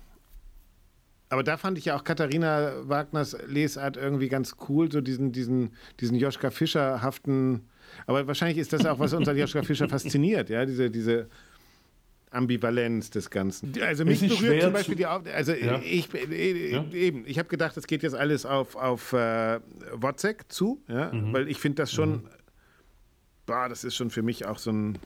Aber 1.29 1.43
da 1.43 1.57
fand 1.57 1.77
ich 1.77 1.87
ja 1.87 1.97
auch 1.97 2.05
Katharina 2.05 2.89
Wagners 2.89 3.37
Lesart 3.49 3.97
irgendwie 3.97 4.29
ganz 4.29 4.57
cool, 4.69 4.93
so 4.93 5.01
diesen, 5.01 5.33
diesen, 5.33 5.73
diesen 5.99 6.17
Joschka 6.17 6.51
Fischer-haften. 6.51 7.63
Aber 8.07 8.29
wahrscheinlich 8.29 8.59
ist 8.59 8.73
das 8.73 8.87
auch, 8.87 9.01
was 9.01 9.13
uns 9.13 9.27
an 9.27 9.37
Joschka 9.37 9.63
Fischer 9.63 9.89
fasziniert, 9.89 10.51
ja, 10.51 10.65
diese, 10.65 10.89
diese 10.89 11.29
Ambivalenz 12.37 13.11
des 13.11 13.31
Ganzen. 13.31 13.73
Also 13.83 14.05
mich 14.05 14.21
berührt 14.21 14.63
zum 14.63 14.73
Beispiel 14.73 14.95
zu- 14.95 14.99
die 14.99 15.07
Auf 15.07 15.23
also 15.35 15.53
Ja. 15.53 15.81
ich 15.81 16.13
äh, 16.15 16.73
Ja. 16.73 16.85
eben, 16.93 17.25
ich 17.27 17.39
habe 17.39 17.49
gedacht, 17.49 17.77
es 17.77 17.87
geht 17.87 18.03
jetzt 18.03 18.15
alles 18.15 18.47
auf, 18.47 18.77
auf 18.77 19.13
äh, 19.13 19.59
Wozzeck 19.95 20.45
zu, 20.49 20.81
ja, 20.89 21.13
Mhm. 21.13 21.33
weil 21.33 21.49
ich 21.49 21.59
finde 21.59 21.83
das 21.83 21.93
schon, 21.93 22.29
boah, 23.47 23.69
das 23.69 23.83
ist 23.85 23.97
schon 23.97 24.11
für 24.11 24.23
mich 24.23 24.47
auch 24.47 24.59
so 24.59 24.71
ein 24.71 24.99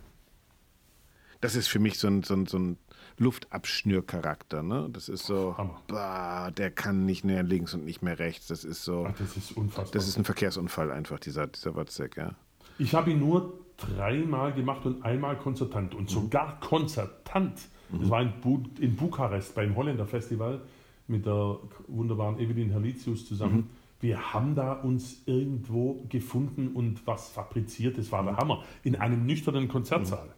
das 1.43 1.55
ist 1.57 1.69
für 1.69 1.79
mich 1.79 1.99
so 1.99 2.07
ein, 2.07 2.23
so 2.23 2.35
ein, 2.35 2.45
so 2.45 2.59
ein 2.59 2.77
Luftabschnürcharakter, 3.17 4.63
ne? 4.63 4.89
Das 4.93 5.09
ist 5.09 5.25
so, 5.25 5.57
Hammer. 5.57 5.81
bah, 5.89 6.51
der 6.51 6.71
kann 6.71 7.07
nicht 7.07 7.25
mehr 7.25 7.43
links 7.43 7.73
und 7.73 7.85
nicht 7.87 8.03
mehr 8.03 8.19
rechts. 8.19 8.47
Das 8.49 8.63
ist 8.65 8.85
so, 8.85 9.07
Ach, 9.09 9.15
das 9.19 9.37
ist 9.39 9.57
unfassbar. 9.57 9.93
das 9.93 10.07
ist 10.07 10.19
ein 10.19 10.25
Verkehrsunfall 10.25 10.91
einfach, 10.91 11.19
dieser, 11.19 11.47
dieser 11.47 11.75
Wozzeck, 11.75 12.17
ja. 12.19 12.35
Ich 12.79 12.95
habe 12.95 13.11
ihn 13.11 13.21
nur 13.21 13.59
dreimal 13.81 14.53
gemacht 14.53 14.87
und 14.87 15.05
einmal 15.05 15.37
konzertant. 15.37 15.93
Mhm. 15.93 16.01
Und 16.01 16.11
sogar 16.11 16.61
konzertant. 16.61 17.69
Das 17.93 18.09
war 18.09 18.23
in, 18.23 18.33
Bu 18.41 18.63
in 18.79 18.95
Bukarest 18.95 19.55
beim 19.55 19.75
Holländer 19.75 20.07
Festival 20.07 20.61
mit 21.09 21.27
der 21.27 21.59
wunderbaren 21.89 22.39
Evelyn 22.39 22.71
Herlitius 22.71 23.27
zusammen. 23.27 23.57
Mhm. 23.57 23.67
Wir 24.01 24.33
haben 24.33 24.55
da 24.55 24.73
uns 24.73 25.23
irgendwo 25.27 26.05
gefunden 26.09 26.69
und 26.69 27.07
was 27.07 27.31
fabriziert. 27.31 27.99
Das 27.99 28.07
Mhm. 28.07 28.13
war 28.13 28.25
der 28.25 28.37
Hammer. 28.37 28.63
In 28.85 28.97
einem 28.97 29.27
nüchternen 29.27 29.69
Konzertsaal. 29.69 30.29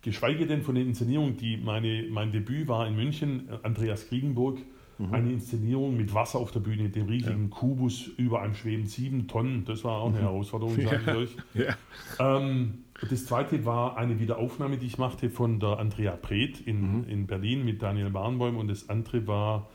Geschweige 0.00 0.46
denn 0.46 0.62
von 0.62 0.74
den 0.74 0.88
Inszenierungen, 0.88 1.36
die 1.36 1.56
meine, 1.56 2.06
mein 2.10 2.32
Debüt 2.32 2.68
war 2.68 2.86
in 2.86 2.96
München, 2.96 3.48
äh, 3.48 3.58
Andreas 3.62 4.08
Kriegenburg, 4.08 4.58
eine 5.10 5.32
Inszenierung 5.32 5.96
mit 5.96 6.14
Wasser 6.14 6.38
auf 6.38 6.52
der 6.52 6.60
Bühne, 6.60 6.88
dem 6.88 7.06
riesigen 7.06 7.50
Kubus 7.50 8.06
über 8.16 8.42
einem 8.42 8.54
schweben, 8.54 8.86
sieben 8.86 9.26
Tonnen. 9.26 9.64
Das 9.64 9.82
war 9.84 9.98
auch 9.98 10.08
eine 10.08 10.20
Herausforderung, 10.20 10.76
sage 10.76 11.00
ich 11.02 11.08
euch. 11.08 11.36
Ja. 11.54 11.76
Ähm, 12.18 12.84
das 13.10 13.26
zweite 13.26 13.64
war 13.64 13.96
eine 13.96 14.20
Wiederaufnahme, 14.20 14.78
die 14.78 14.86
ich 14.86 14.98
machte 14.98 15.30
von 15.30 15.58
der 15.58 15.78
Andrea 15.78 16.16
Preth 16.16 16.60
in, 16.60 17.04
in 17.04 17.26
Berlin 17.26 17.64
mit 17.64 17.82
Daniel 17.82 18.10
Barnbäum 18.10 18.56
und 18.56 18.68
das 18.68 18.88
andere 18.88 19.26
war 19.26 19.68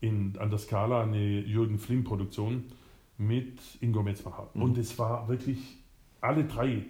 in, 0.00 0.36
an 0.38 0.50
der 0.50 0.58
Skala 0.58 1.02
eine 1.02 1.40
Jürgen 1.40 1.78
Flimm-Produktion 1.78 2.64
mit 3.16 3.58
Ingo 3.80 4.02
Metzmacher. 4.02 4.50
Und 4.54 4.78
es 4.78 4.98
war 4.98 5.28
wirklich 5.28 5.58
alle 6.20 6.44
drei 6.44 6.82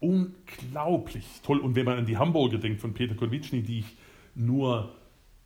unglaublich 0.00 1.24
toll. 1.44 1.58
Und 1.58 1.74
wenn 1.74 1.84
man 1.84 1.98
an 1.98 2.06
die 2.06 2.16
Hamburger 2.16 2.58
denkt 2.58 2.80
von 2.80 2.94
Peter 2.94 3.14
Konwitschny, 3.14 3.62
die 3.62 3.80
ich 3.80 3.96
nur 4.34 4.92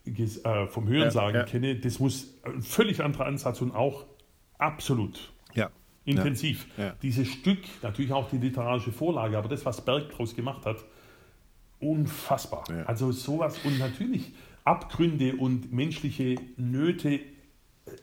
äh, 0.06 0.66
vom 0.66 0.88
Hörensagen 0.88 1.34
Ja, 1.34 1.40
ja. 1.40 1.46
kenne, 1.46 1.76
das 1.76 1.98
muss 1.98 2.34
ein 2.44 2.62
völlig 2.62 3.02
anderer 3.02 3.26
Ansatz 3.26 3.60
und 3.60 3.72
auch 3.72 4.06
absolut 4.58 5.32
Ja. 5.54 5.70
intensiv. 6.04 6.66
Dieses 7.02 7.28
Stück, 7.28 7.58
natürlich 7.82 8.12
auch 8.12 8.28
die 8.30 8.38
literarische 8.38 8.92
Vorlage, 8.92 9.36
aber 9.38 9.48
das, 9.48 9.64
was 9.64 9.84
Berg 9.84 10.10
daraus 10.10 10.34
gemacht 10.34 10.66
hat, 10.66 10.84
unfassbar. 11.80 12.64
Also 12.86 13.12
sowas 13.12 13.58
und 13.64 13.78
natürlich 13.78 14.32
Abgründe 14.64 15.36
und 15.36 15.72
menschliche 15.72 16.36
Nöte 16.56 17.20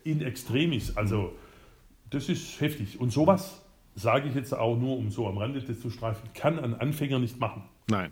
in 0.03 0.21
extremis. 0.21 0.97
Also 0.97 1.33
das 2.09 2.29
ist 2.29 2.59
heftig. 2.61 2.99
Und 2.99 3.11
sowas, 3.11 3.61
sage 3.95 4.29
ich 4.29 4.35
jetzt 4.35 4.53
auch 4.53 4.77
nur, 4.77 4.97
um 4.97 5.11
so 5.11 5.27
am 5.27 5.37
Rande 5.37 5.61
das 5.61 5.79
zu 5.79 5.89
streifen, 5.89 6.29
kann 6.33 6.59
ein 6.59 6.73
Anfänger 6.73 7.19
nicht 7.19 7.39
machen. 7.39 7.63
Nein. 7.89 8.11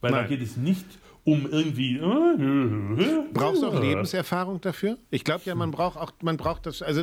Weil 0.00 0.12
Nein. 0.12 0.22
da 0.22 0.28
geht 0.28 0.42
es 0.42 0.56
nicht 0.56 0.86
um 1.24 1.46
irgendwie. 1.50 1.98
äh, 1.98 3.32
Brauchst 3.32 3.62
du 3.62 3.66
auch 3.68 3.80
Lebenserfahrung 3.80 4.60
dafür? 4.60 4.98
Ich 5.10 5.24
glaube 5.24 5.42
ja, 5.44 5.54
man 5.54 5.70
braucht 5.70 5.98
auch, 5.98 6.12
man 6.22 6.36
braucht 6.36 6.66
das, 6.66 6.82
also 6.82 7.02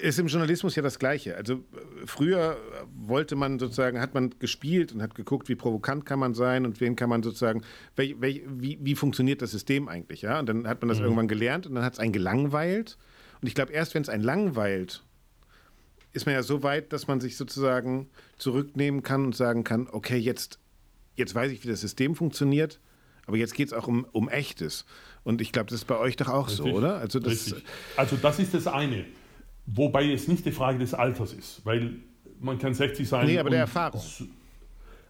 ist 0.00 0.18
im 0.18 0.26
Journalismus 0.26 0.76
ja 0.76 0.82
das 0.82 0.98
Gleiche. 0.98 1.36
Also 1.36 1.54
äh, 1.54 1.58
früher 2.06 2.56
wollte 2.94 3.36
man 3.36 3.58
sozusagen, 3.58 4.00
hat 4.00 4.14
man 4.14 4.34
gespielt 4.38 4.92
und 4.92 5.02
hat 5.02 5.14
geguckt, 5.14 5.48
wie 5.48 5.54
provokant 5.54 6.06
kann 6.06 6.18
man 6.18 6.34
sein 6.34 6.66
und 6.66 6.80
wen 6.80 6.96
kann 6.96 7.08
man 7.08 7.22
sozusagen, 7.22 7.62
welch, 7.96 8.20
welch, 8.20 8.42
wie, 8.46 8.78
wie 8.80 8.94
funktioniert 8.94 9.42
das 9.42 9.50
System 9.50 9.88
eigentlich, 9.88 10.22
ja? 10.22 10.38
Und 10.38 10.48
dann 10.48 10.68
hat 10.68 10.82
man 10.82 10.88
das 10.88 11.00
irgendwann 11.00 11.28
gelernt 11.28 11.66
und 11.66 11.74
dann 11.74 11.84
hat 11.84 11.94
es 11.94 11.98
einen 11.98 12.12
gelangweilt. 12.12 12.98
Und 13.40 13.48
ich 13.48 13.54
glaube, 13.54 13.72
erst 13.72 13.94
wenn 13.94 14.02
es 14.02 14.08
einen 14.08 14.22
langweilt, 14.22 15.04
ist 16.12 16.26
man 16.26 16.34
ja 16.34 16.42
so 16.42 16.62
weit, 16.62 16.92
dass 16.92 17.06
man 17.06 17.20
sich 17.20 17.36
sozusagen 17.36 18.08
zurücknehmen 18.36 19.02
kann 19.02 19.26
und 19.26 19.36
sagen 19.36 19.64
kann, 19.64 19.88
okay, 19.90 20.16
jetzt, 20.16 20.58
jetzt 21.16 21.34
weiß 21.34 21.52
ich, 21.52 21.62
wie 21.64 21.68
das 21.68 21.80
System 21.80 22.14
funktioniert, 22.14 22.80
aber 23.28 23.36
jetzt 23.36 23.54
geht 23.54 23.68
es 23.68 23.74
auch 23.74 23.86
um, 23.86 24.06
um 24.12 24.28
Echtes. 24.30 24.86
Und 25.22 25.42
ich 25.42 25.52
glaube, 25.52 25.68
das 25.68 25.80
ist 25.80 25.84
bei 25.84 25.98
euch 25.98 26.16
doch 26.16 26.28
auch 26.28 26.48
so, 26.48 26.64
Richtig. 26.64 26.78
oder? 26.78 26.96
Also 26.96 27.20
das, 27.20 27.32
Richtig. 27.32 27.62
Also 27.94 28.16
das 28.16 28.38
ist 28.38 28.54
das 28.54 28.66
eine. 28.66 29.04
Wobei 29.66 30.10
es 30.10 30.28
nicht 30.28 30.46
die 30.46 30.50
Frage 30.50 30.78
des 30.78 30.94
Alters 30.94 31.34
ist, 31.34 31.60
weil 31.64 31.96
man 32.40 32.58
kann 32.58 32.72
60 32.72 33.06
sein. 33.06 33.26
Nee, 33.26 33.38
aber 33.38 33.50
der 33.50 33.60
Erfahrung. 33.60 34.02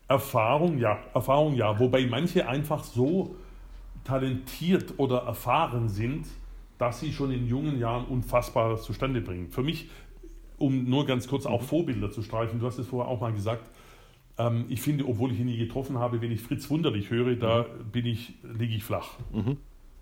Erfahrung, 0.09 0.79
ja. 0.79 0.99
Erfahrung, 1.15 1.55
ja. 1.55 1.79
Wobei 1.79 2.07
manche 2.07 2.49
einfach 2.49 2.83
so 2.83 3.37
talentiert 4.03 4.95
oder 4.97 5.19
erfahren 5.19 5.89
sind, 5.89 6.27
dass 6.79 6.99
sie 6.99 7.13
schon 7.13 7.31
in 7.31 7.47
jungen 7.47 7.79
Jahren 7.79 8.05
Unfassbares 8.07 8.83
zustande 8.83 9.21
bringen. 9.21 9.49
Für 9.51 9.63
mich, 9.63 9.91
um 10.57 10.91
nur 10.91 11.07
ganz 11.07 11.29
kurz 11.29 11.47
auch 11.47 11.63
Vorbilder 11.63 12.11
zu 12.11 12.23
streifen, 12.23 12.59
du 12.59 12.67
hast 12.67 12.79
es 12.79 12.89
vorher 12.89 13.09
auch 13.09 13.21
mal 13.21 13.33
gesagt, 13.33 13.71
ähm, 14.39 14.65
ich 14.69 14.81
finde, 14.81 15.07
obwohl 15.07 15.33
ich 15.33 15.41
ihn 15.41 15.47
nie 15.47 15.57
getroffen 15.59 15.99
habe, 15.99 16.21
wenn 16.23 16.31
ich 16.33 16.41
Fritz 16.41 16.71
Wunderlich 16.71 17.11
höre, 17.11 17.35
da 17.37 17.67
bin 17.93 18.07
ich, 18.07 18.35
liege 18.43 18.75
ich 18.75 18.85
flach. 18.85 19.11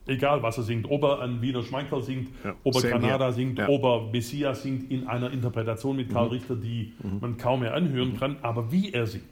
Egal, 0.08 0.42
was 0.42 0.56
er 0.56 0.62
singt. 0.62 0.88
Ob 0.88 1.02
er 1.02 1.20
an 1.20 1.42
Wiener 1.42 1.62
Schmeickel 1.64 2.00
singt, 2.02 2.28
Ja, 2.44 2.54
ob 2.62 2.76
er 2.76 2.90
Granada 2.90 3.32
singt, 3.32 3.58
Ja. 3.58 3.68
ob 3.68 3.82
er 3.82 4.10
Messias 4.12 4.62
singt 4.62 4.88
in 4.90 5.08
einer 5.08 5.32
Interpretation 5.32 5.96
mit 5.96 6.10
Karl 6.10 6.28
Richter, 6.28 6.54
die 6.54 6.92
man 7.20 7.36
kaum 7.38 7.60
mehr 7.60 7.74
anhören 7.74 8.16
kann, 8.16 8.36
aber 8.42 8.70
wie 8.70 8.92
er 8.92 9.06
singt. 9.06 9.24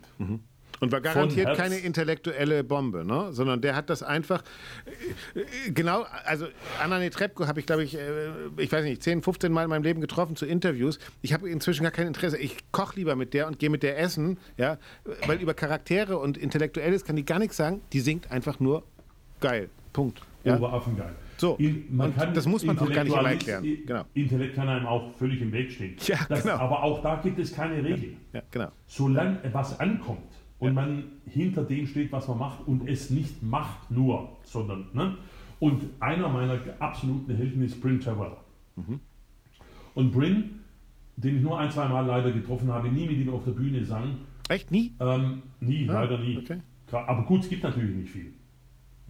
Und 0.80 0.92
war 0.92 1.00
garantiert 1.00 1.56
keine 1.56 1.76
intellektuelle 1.76 2.64
Bombe, 2.64 3.04
ne? 3.04 3.32
sondern 3.32 3.60
der 3.60 3.76
hat 3.76 3.90
das 3.90 4.02
einfach, 4.02 4.42
äh, 5.34 5.40
äh, 5.40 5.70
genau, 5.70 6.04
also 6.24 6.46
Anna 6.82 6.98
Netrebko 6.98 7.46
habe 7.46 7.60
ich, 7.60 7.66
glaube 7.66 7.84
ich, 7.84 7.96
äh, 7.96 8.30
ich 8.58 8.70
weiß 8.72 8.84
nicht, 8.84 9.02
10, 9.02 9.22
15 9.22 9.52
Mal 9.52 9.64
in 9.64 9.70
meinem 9.70 9.82
Leben 9.82 10.00
getroffen 10.00 10.36
zu 10.36 10.46
Interviews. 10.46 10.98
Ich 11.22 11.32
habe 11.32 11.48
inzwischen 11.48 11.82
gar 11.84 11.92
kein 11.92 12.06
Interesse. 12.06 12.38
Ich 12.38 12.56
koche 12.72 12.96
lieber 12.96 13.16
mit 13.16 13.34
der 13.34 13.46
und 13.46 13.58
gehe 13.58 13.70
mit 13.70 13.82
der 13.82 13.98
essen, 13.98 14.38
ja, 14.56 14.78
weil 15.26 15.40
über 15.40 15.54
Charaktere 15.54 16.18
und 16.18 16.36
Intellektuelles 16.36 17.04
kann 17.04 17.16
die 17.16 17.24
gar 17.24 17.38
nichts 17.38 17.56
sagen. 17.56 17.80
Die 17.92 18.00
singt 18.00 18.30
einfach 18.30 18.60
nur 18.60 18.84
geil. 19.40 19.70
Punkt. 19.92 20.22
Ja? 20.44 20.56
Oberaffengeil. 20.56 21.14
So, 21.36 21.58
das 22.32 22.46
muss 22.46 22.64
man 22.64 22.78
auch 22.78 22.90
gar 22.90 23.04
nicht 23.04 23.12
Intellektualis- 23.12 23.48
erklären. 23.48 23.78
Genau. 23.86 24.04
Intellekt 24.14 24.54
kann 24.54 24.68
einem 24.68 24.86
auch 24.86 25.14
völlig 25.16 25.40
im 25.40 25.52
Weg 25.52 25.70
stehen. 25.72 25.96
Ja, 26.06 26.18
das, 26.28 26.42
genau. 26.42 26.54
Aber 26.56 26.82
auch 26.82 27.02
da 27.02 27.16
gibt 27.16 27.38
es 27.38 27.52
keine 27.54 27.76
Regeln. 27.82 28.18
ja, 28.32 28.42
genau. 28.50 28.68
Solange 28.86 29.38
was 29.52 29.78
ankommt 29.80 30.33
und 30.68 30.74
man 30.74 31.04
hinter 31.26 31.64
dem 31.64 31.86
steht, 31.86 32.10
was 32.12 32.28
man 32.28 32.38
macht 32.38 32.66
und 32.66 32.88
es 32.88 33.10
nicht 33.10 33.42
macht 33.42 33.90
nur, 33.90 34.28
sondern. 34.44 34.86
Ne? 34.92 35.16
Und 35.60 35.82
einer 36.00 36.28
meiner 36.28 36.58
absoluten 36.78 37.34
Helden 37.34 37.62
ist 37.62 37.80
Bryn 37.80 38.00
Terrell. 38.00 38.32
Mhm. 38.76 39.00
Und 39.94 40.10
Bryn, 40.12 40.50
den 41.16 41.36
ich 41.36 41.42
nur 41.42 41.58
ein, 41.58 41.70
zwei 41.70 41.88
Mal 41.88 42.04
leider 42.06 42.32
getroffen 42.32 42.68
habe, 42.72 42.88
nie 42.88 43.06
mit 43.06 43.18
ihm 43.18 43.28
auf 43.30 43.44
der 43.44 43.52
Bühne 43.52 43.84
sang, 43.84 44.16
Echt 44.48 44.70
nie? 44.70 44.92
ähm, 45.00 45.42
nie, 45.60 45.88
Ah, 45.88 46.02
leider 46.02 46.18
nie. 46.18 46.36
okay. 46.38 46.58
Aber 46.92 47.22
gut, 47.24 47.40
es 47.42 47.48
gibt 47.48 47.62
natürlich 47.62 47.94
nicht 47.94 48.10
viel. 48.10 48.32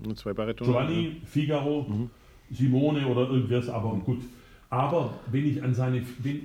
Nur 0.05 0.15
Zwei 0.17 0.33
Baritone. 0.33 0.71
Giovanni, 0.71 1.17
Figaro, 1.25 1.87
Mhm. 1.89 2.11
Simone 2.51 3.07
oder 3.07 3.29
irgendwas, 3.31 3.69
aber 3.69 3.95
gut. 3.97 4.23
Aber 4.71 5.15
wenn 5.31 5.47
ich 5.47 5.63
an 5.63 5.73
seine. 5.75 6.03
Wenn, 6.19 6.41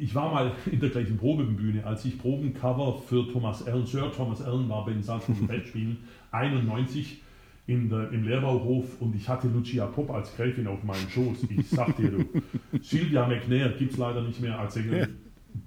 ich 0.00 0.14
war 0.14 0.32
mal 0.32 0.52
in 0.70 0.80
der 0.80 0.90
gleichen 0.90 1.16
Probebühne, 1.16 1.84
als 1.84 2.04
ich 2.04 2.18
Probencover 2.18 3.00
für 3.02 3.30
Thomas 3.30 3.66
Allen, 3.66 3.86
Sir 3.86 4.10
Thomas 4.12 4.42
Allen 4.42 4.68
war 4.68 4.84
bei 4.84 4.92
den 4.92 5.02
Salzburger 5.02 5.46
Festspielen 5.46 5.98
91 6.32 7.22
in 7.66 7.88
der, 7.88 8.10
im 8.10 8.24
Lehrbauhof 8.24 9.00
und 9.00 9.14
ich 9.14 9.28
hatte 9.28 9.46
Lucia 9.48 9.86
Popp 9.86 10.10
als 10.10 10.34
Gräfin 10.34 10.66
auf 10.66 10.82
meinem 10.82 11.08
Schoß. 11.08 11.46
Ich 11.56 11.68
sag 11.68 11.96
dir, 11.96 12.10
du, 12.10 12.24
Sylvia 12.82 13.26
McNair 13.26 13.68
gibt 13.70 13.92
es 13.92 13.98
leider 13.98 14.22
nicht 14.22 14.40
mehr 14.40 14.58
als 14.58 14.74
Sängerin. 14.74 15.16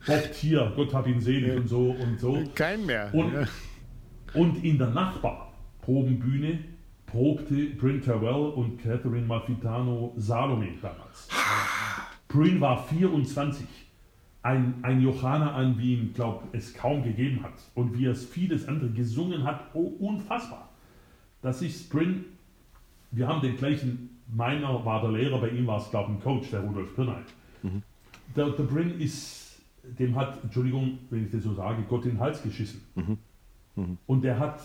Bob 0.06 0.32
Tier, 0.34 0.72
Gott 0.76 0.94
hab 0.94 1.08
ihn 1.08 1.22
selig 1.22 1.56
und 1.56 1.68
so 1.68 1.92
und 1.92 2.20
so. 2.20 2.44
Kein 2.56 2.86
mehr. 2.86 3.10
Und, 3.14 3.34
ja. 3.34 3.48
und 4.34 4.64
in 4.64 4.78
der 4.78 4.90
Nachbarprobenbühne 4.90 6.60
probte 7.06 7.68
Bryn 7.78 8.02
Terrell 8.02 8.52
und 8.56 8.82
Catherine 8.82 9.26
Malfitano 9.26 10.14
Salome 10.18 10.70
damals. 10.82 11.30
Bryn 12.28 12.60
war 12.60 12.84
24. 12.86 13.83
Ein, 14.44 14.76
ein 14.84 15.02
Johanna 15.02 15.53
an, 15.56 15.78
wie 15.78 15.95
ihn, 15.95 16.14
glaube 16.14 16.44
es 16.52 16.74
kaum 16.74 17.03
gegeben 17.03 17.41
hat. 17.44 17.53
Und 17.76 17.98
wie 17.98 18.06
er 18.06 18.11
es 18.11 18.26
vieles 18.26 18.68
andere 18.68 18.90
gesungen 18.90 19.44
hat, 19.44 19.61
oh, 19.74 19.94
unfassbar. 19.99 20.70
Das 21.41 21.61
ist 21.61 21.90
Bryn. 21.90 22.26
Wir 23.11 23.28
haben 23.28 23.41
den 23.41 23.57
gleichen, 23.57 24.22
meiner 24.28 24.84
war 24.86 25.02
der 25.02 25.11
Lehrer, 25.11 25.40
bei 25.40 25.49
ihm 25.49 25.65
war 25.68 25.80
es, 25.80 25.90
glaube 25.90 26.11
ich, 26.11 26.18
ein 26.18 26.22
Coach, 26.24 26.52
der 26.52 26.60
Rudolf 26.61 26.94
Pirnay. 26.95 27.22
Der, 28.36 28.49
der 28.49 28.64
Bryn 28.64 28.99
ist, 28.99 29.61
dem 29.98 30.15
hat, 30.15 30.44
Entschuldigung, 30.44 30.99
wenn 31.10 31.26
ich 31.26 31.32
das 31.32 31.44
so 31.44 31.53
sage, 31.53 31.84
Gott 31.88 32.06
in 32.06 32.11
den 32.11 32.20
Hals 32.20 32.41
geschissen. 32.44 32.82
Und 34.07 34.24
der 34.24 34.40
hat 34.40 34.60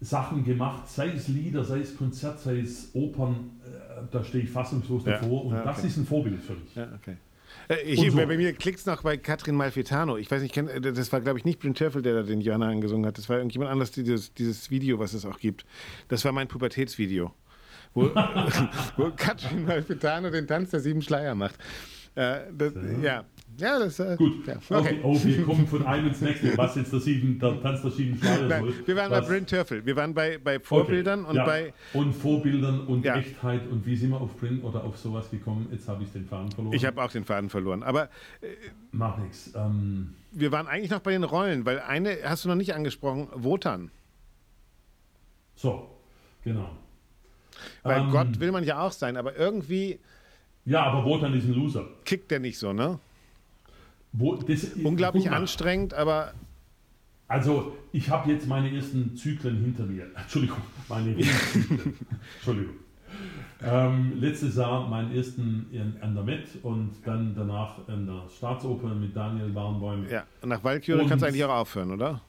Sachen 0.00 0.44
gemacht, 0.44 0.88
sei 0.88 1.08
es 1.08 1.28
Lieder, 1.28 1.64
sei 1.64 1.80
es 1.80 1.96
Konzert, 1.96 2.38
sei 2.38 2.60
es 2.60 2.90
Opern, 2.94 3.50
äh, 3.64 4.02
da 4.10 4.22
stehe 4.22 4.44
ich 4.44 4.50
fassungslos 4.50 5.04
Ja, 5.04 5.12
davor 5.12 5.46
und 5.46 5.54
ja, 5.54 5.64
das 5.64 5.78
okay. 5.78 5.86
ist 5.88 5.96
ein 5.96 6.06
Vorbild 6.06 6.40
für 6.40 6.54
mich. 6.54 6.74
Ja, 6.74 6.88
okay. 6.94 7.16
Äh, 7.68 7.82
Ich, 7.84 7.98
Und 8.00 8.10
so. 8.10 8.16
bei, 8.16 8.26
bei 8.26 8.36
mir 8.36 8.52
klickt 8.52 8.78
es 8.78 8.86
noch 8.86 9.02
bei 9.02 9.16
Katrin 9.16 9.54
Malfitano. 9.54 10.16
Ich 10.16 10.30
weiß 10.30 10.42
nicht, 10.42 10.56
äh, 10.56 10.80
das 10.80 11.12
war, 11.12 11.20
glaube 11.20 11.38
ich, 11.38 11.44
nicht 11.44 11.58
Bryn 11.60 11.74
Terfel, 11.74 12.02
der 12.02 12.14
da 12.14 12.22
den 12.22 12.40
Johanna 12.40 12.68
angesungen 12.68 13.06
hat. 13.06 13.18
Das 13.18 13.28
war 13.28 13.36
irgendjemand 13.36 13.70
anders, 13.70 13.90
dieses, 13.90 14.32
dieses 14.34 14.70
Video, 14.70 14.98
was 14.98 15.12
es 15.14 15.24
auch 15.24 15.38
gibt. 15.38 15.64
Das 16.08 16.24
war 16.24 16.32
mein 16.32 16.48
Pubertätsvideo. 16.48 17.32
Wo, 17.94 18.10
wo 18.96 19.10
Katrin 19.16 19.64
Malfitano 19.64 20.30
den 20.30 20.46
Tanz 20.46 20.70
der 20.70 20.80
sieben 20.80 21.02
Schleier 21.02 21.34
macht. 21.34 21.56
Äh, 22.14 22.40
das, 22.56 22.72
ja. 23.02 23.24
Ja, 23.58 23.78
das 23.78 23.98
äh, 23.98 24.16
Gut, 24.16 24.46
Ja, 24.46 24.56
okay. 24.70 25.00
Oh, 25.02 25.18
wir 25.22 25.42
kommen 25.44 25.66
von 25.66 25.84
einem 25.86 26.08
ins 26.08 26.20
nächste. 26.20 26.56
Was 26.56 26.76
jetzt 26.76 26.92
der, 26.92 27.00
sieben, 27.00 27.38
der 27.38 27.60
Tanz 27.60 27.82
der 27.82 27.90
sieben 27.90 28.18
Nein, 28.22 28.48
soll. 28.48 28.74
wir 28.86 28.96
waren 28.96 29.10
was, 29.10 29.20
bei 29.22 29.26
Bryn 29.34 29.46
Terfel. 29.46 29.84
Wir 29.84 29.96
waren 29.96 30.14
bei, 30.14 30.38
bei 30.38 30.60
Vorbildern 30.60 31.20
Okay, 31.20 31.30
und 31.30 31.36
ja, 31.36 31.44
bei. 31.44 31.74
Und 31.92 32.12
Vorbildern 32.14 32.80
und 32.86 33.04
Ja. 33.04 33.16
Echtheit. 33.16 33.66
Und 33.68 33.84
wie 33.86 33.96
sind 33.96 34.10
wir 34.10 34.20
auf 34.20 34.36
Bryn 34.36 34.62
oder 34.62 34.84
auf 34.84 34.96
sowas 34.98 35.30
gekommen? 35.30 35.68
Jetzt 35.70 35.88
habe 35.88 36.02
ich 36.04 36.12
den 36.12 36.24
Faden 36.26 36.50
verloren. 36.52 36.72
Ich 36.74 36.84
habe 36.86 37.02
auch 37.02 37.10
den 37.10 37.24
Faden 37.24 37.50
verloren. 37.50 37.82
Aber 37.82 38.08
Mach 38.92 39.18
nichts. 39.18 39.52
Ähm, 39.54 40.14
wir 40.32 40.52
waren 40.52 40.66
eigentlich 40.66 40.90
noch 40.90 41.00
bei 41.00 41.12
den 41.12 41.24
Rollen, 41.24 41.66
weil 41.66 41.80
eine 41.80 42.16
hast 42.24 42.44
du 42.44 42.48
noch 42.48 42.54
nicht 42.56 42.74
angesprochen: 42.74 43.28
Wotan. 43.34 43.90
so, 45.54 45.88
genau. 46.44 46.70
Weil 47.82 48.02
Ähm, 48.02 48.10
Gott 48.10 48.38
will 48.40 48.52
man 48.52 48.62
ja 48.64 48.80
auch 48.82 48.92
sein, 48.92 49.16
aber 49.16 49.36
irgendwie 49.36 49.98
Ja, 50.64 50.84
aber 50.84 51.04
Wotan 51.04 51.34
ist 51.34 51.44
ein 51.44 51.54
Loser. 51.54 51.88
kickt 52.04 52.30
der 52.30 52.38
nicht 52.40 52.58
so, 52.58 52.72
ne? 52.72 53.00
Wo, 54.12 54.34
das, 54.36 54.72
Unglaublich 54.74 55.26
mal, 55.26 55.36
anstrengend, 55.36 55.94
aber 55.94 56.32
Also, 57.28 57.76
ich 57.92 58.08
habe 58.10 58.32
jetzt 58.32 58.46
meine 58.46 58.74
ersten 58.74 59.14
Zyklen 59.16 59.58
hinter 59.58 59.84
mir. 59.84 60.06
Entschuldigung, 60.16 60.58
meine 60.88 61.16
Zyklen. 61.18 61.94
Entschuldigung. 62.36 62.74
Ähm, 63.60 64.12
letztes 64.20 64.56
Jahr 64.56 64.88
meinen 64.88 65.12
ersten 65.14 65.66
in, 65.72 66.00
an 66.00 66.14
der 66.14 66.22
Met 66.22 66.46
und 66.62 66.92
dann 67.04 67.34
danach 67.34 67.88
in 67.88 68.06
der 68.06 68.22
Staatsoper 68.28 68.94
mit 68.94 69.16
Daniel 69.16 69.52
Warnbäum. 69.54 70.06
ja, 70.08 70.24
nach 70.44 70.62
Walküre 70.62 71.04
kannst 71.06 71.22
du 71.22 71.26
eigentlich 71.26 71.44
auch 71.44 71.54
aufhören, 71.54 71.90
oder? 71.90 72.20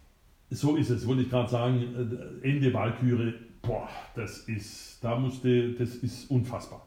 So 0.49 0.75
ist 0.75 0.89
es, 0.89 1.05
wollte 1.05 1.21
ich 1.23 1.29
gerade 1.29 1.49
sagen. 1.49 2.41
äh, 2.43 2.47
Ende 2.49 2.73
Walküre, 2.73 3.35
boah, 3.61 3.87
das 4.15 4.39
ist, 4.47 4.97
da 5.03 5.19
musste, 5.19 5.73
das 5.73 5.95
ist 5.97 6.31
unfassbar. 6.31 6.85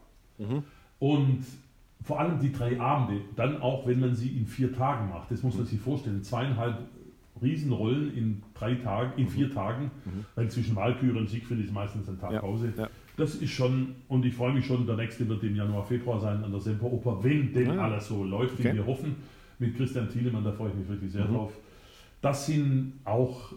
Und 0.99 1.45
vor 2.05 2.21
allem 2.21 2.39
die 2.41 2.53
drei 2.53 2.81
Abende, 2.81 3.21
dann 3.37 3.61
auch 3.63 3.87
wenn 3.87 4.01
man 4.01 4.15
sie 4.15 4.29
in 4.37 4.47
vier 4.47 4.73
Tagen 4.75 5.09
macht, 5.11 5.31
das 5.31 5.43
muss 5.43 5.55
man 5.57 5.67
sich 5.67 5.81
vorstellen, 5.81 6.23
zweieinhalb 6.23 6.79
Riesenrollen 7.41 8.17
in 8.17 8.43
drei 8.55 8.75
Tagen, 8.77 9.21
in 9.21 9.29
vier 9.29 9.53
Tagen, 9.53 9.91
weil 10.35 10.49
zwischen 10.51 10.77
Walküre 10.77 11.19
und 11.19 11.29
Siegfried 11.29 11.65
ist 11.65 11.73
meistens 11.73 12.09
ein 12.09 12.19
Tag 12.21 12.33
Ja, 12.33 12.41
Pause. 12.41 12.73
ja. 12.77 12.89
Das 13.17 13.35
ist 13.35 13.51
schon, 13.51 13.95
und 14.09 14.25
ich 14.25 14.35
freue 14.35 14.53
mich 14.55 14.65
schon, 14.67 14.87
der 14.87 14.97
nächste 14.97 15.29
wird 15.29 15.43
im 15.43 15.55
Januar, 15.55 15.85
Februar 15.85 16.19
sein 16.21 16.43
an 16.45 16.51
der 16.51 16.61
Semperoper, 16.61 17.23
wenn 17.23 17.53
denn 17.53 17.79
Ah. 17.79 17.85
alles 17.87 18.07
so 18.09 18.25
läuft, 18.25 18.59
wie 18.59 18.63
Okay. 18.63 18.73
Mhm. 18.73 18.77
wir 18.79 18.87
hoffen, 18.87 19.17
mit 19.59 19.77
Christian 19.77 20.09
Thielemann, 20.09 20.45
da 20.45 20.53
freue 20.53 20.71
ich 20.71 20.75
mich 20.77 20.89
wirklich 20.89 21.13
sehr 21.13 21.25
drauf. 21.27 21.53
Das 22.21 22.47
sind 22.47 22.95
auch 23.05 23.53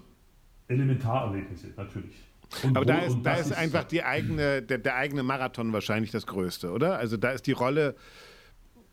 Elementarerlebnisse, 0.67 1.67
natürlich. 1.77 2.15
Und 2.63 2.75
Aber 2.77 2.85
da 2.85 2.99
ist, 2.99 3.17
da 3.23 3.35
ist 3.35 3.51
einfach 3.53 3.83
die 3.85 4.03
eigene, 4.03 4.61
der, 4.61 4.77
der 4.77 4.95
eigene 4.95 5.23
Marathon 5.23 5.73
wahrscheinlich 5.73 6.11
das 6.11 6.25
Größte, 6.27 6.71
oder? 6.71 6.97
Also 6.97 7.17
da 7.17 7.31
ist 7.31 7.47
die 7.47 7.51
Rolle 7.53 7.95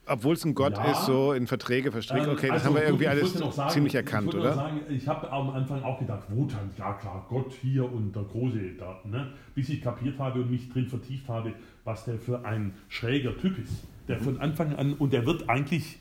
Obwohl 0.06 0.34
es 0.34 0.44
ein 0.44 0.54
Gott 0.54 0.76
Ja. 0.76 0.90
ist, 0.90 1.06
so 1.06 1.32
in 1.32 1.46
Verträge 1.46 1.92
verstrickt. 1.92 2.26
Ähm, 2.26 2.32
Okay, 2.32 2.48
das 2.48 2.64
also 2.64 2.66
haben 2.66 2.74
wir 2.74 2.84
irgendwie 2.84 3.04
ich 3.04 3.10
alles 3.10 3.32
sagen, 3.34 3.70
ziemlich 3.70 3.92
ich 3.92 3.96
erkannt, 3.96 4.26
wollte 4.26 4.40
oder? 4.40 4.54
Sagen, 4.54 4.80
ich 4.88 5.06
habe 5.06 5.30
am 5.30 5.50
Anfang 5.50 5.82
auch 5.84 5.98
gedacht, 6.00 6.24
Wotan, 6.28 6.70
ja 6.76 6.92
klar, 6.94 7.24
Gott 7.28 7.52
hier 7.60 7.90
und 7.90 8.14
der 8.14 8.24
Große 8.24 8.74
da. 8.78 9.00
Ne? 9.04 9.32
Bis 9.54 9.68
ich 9.68 9.80
kapiert 9.80 10.18
habe 10.18 10.40
und 10.40 10.50
mich 10.50 10.68
drin 10.70 10.86
vertieft 10.88 11.28
habe, 11.28 11.52
was 11.84 12.04
der 12.04 12.18
für 12.18 12.44
ein 12.44 12.74
schräger 12.88 13.36
Typ 13.38 13.58
ist. 13.58 13.84
Der 14.08 14.18
von 14.18 14.40
Anfang 14.40 14.74
an, 14.74 14.94
und 14.94 15.12
der 15.12 15.24
wird 15.24 15.48
eigentlich 15.48 15.98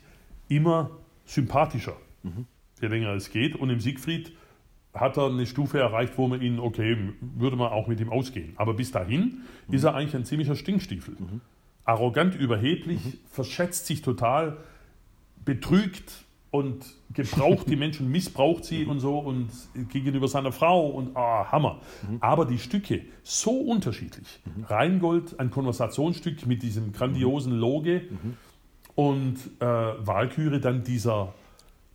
immer 0.48 0.90
sympathischer, 1.24 1.96
je 2.80 2.88
länger 2.88 3.10
es 3.14 3.30
geht. 3.30 3.54
Und 3.54 3.70
im 3.70 3.78
Siegfried 3.78 4.32
hat 4.92 5.16
er 5.16 5.26
eine 5.28 5.46
Stufe 5.46 5.78
erreicht, 5.78 6.14
wo 6.18 6.26
man 6.26 6.42
ihn, 6.42 6.58
okay, 6.58 6.96
würde 7.36 7.56
man 7.56 7.70
auch 7.70 7.86
mit 7.86 8.00
ihm 8.00 8.10
ausgehen. 8.10 8.52
Aber 8.56 8.74
bis 8.74 8.90
dahin 8.90 9.42
ist 9.70 9.84
er 9.84 9.94
eigentlich 9.94 10.16
ein 10.16 10.24
ziemlicher 10.24 10.56
Stinkstiefel. 10.56 11.16
Arrogant, 11.84 12.34
überheblich, 12.34 13.00
verschätzt 13.30 13.86
sich 13.86 14.02
total, 14.02 14.58
betrügt 15.44 16.24
und 16.50 16.84
gebraucht 17.12 17.68
die 17.68 17.76
Menschen, 17.84 18.10
missbraucht 18.10 18.64
sie 18.64 18.84
und 18.84 19.00
so 19.00 19.18
und 19.18 19.50
gegenüber 19.90 20.28
seiner 20.28 20.52
Frau 20.52 20.88
und 20.88 21.16
ah, 21.16 21.50
Hammer. 21.50 21.80
Aber 22.20 22.44
die 22.44 22.58
Stücke 22.58 23.02
so 23.22 23.52
unterschiedlich. 23.52 24.40
Rheingold, 24.68 25.40
ein 25.40 25.50
Konversationsstück 25.50 26.46
mit 26.46 26.62
diesem 26.62 26.92
grandiosen 26.92 27.52
Loge 27.52 28.02
und 28.94 29.36
äh, 29.60 29.64
Walküre 29.64 30.60
dann 30.60 30.84
dieser 30.84 31.34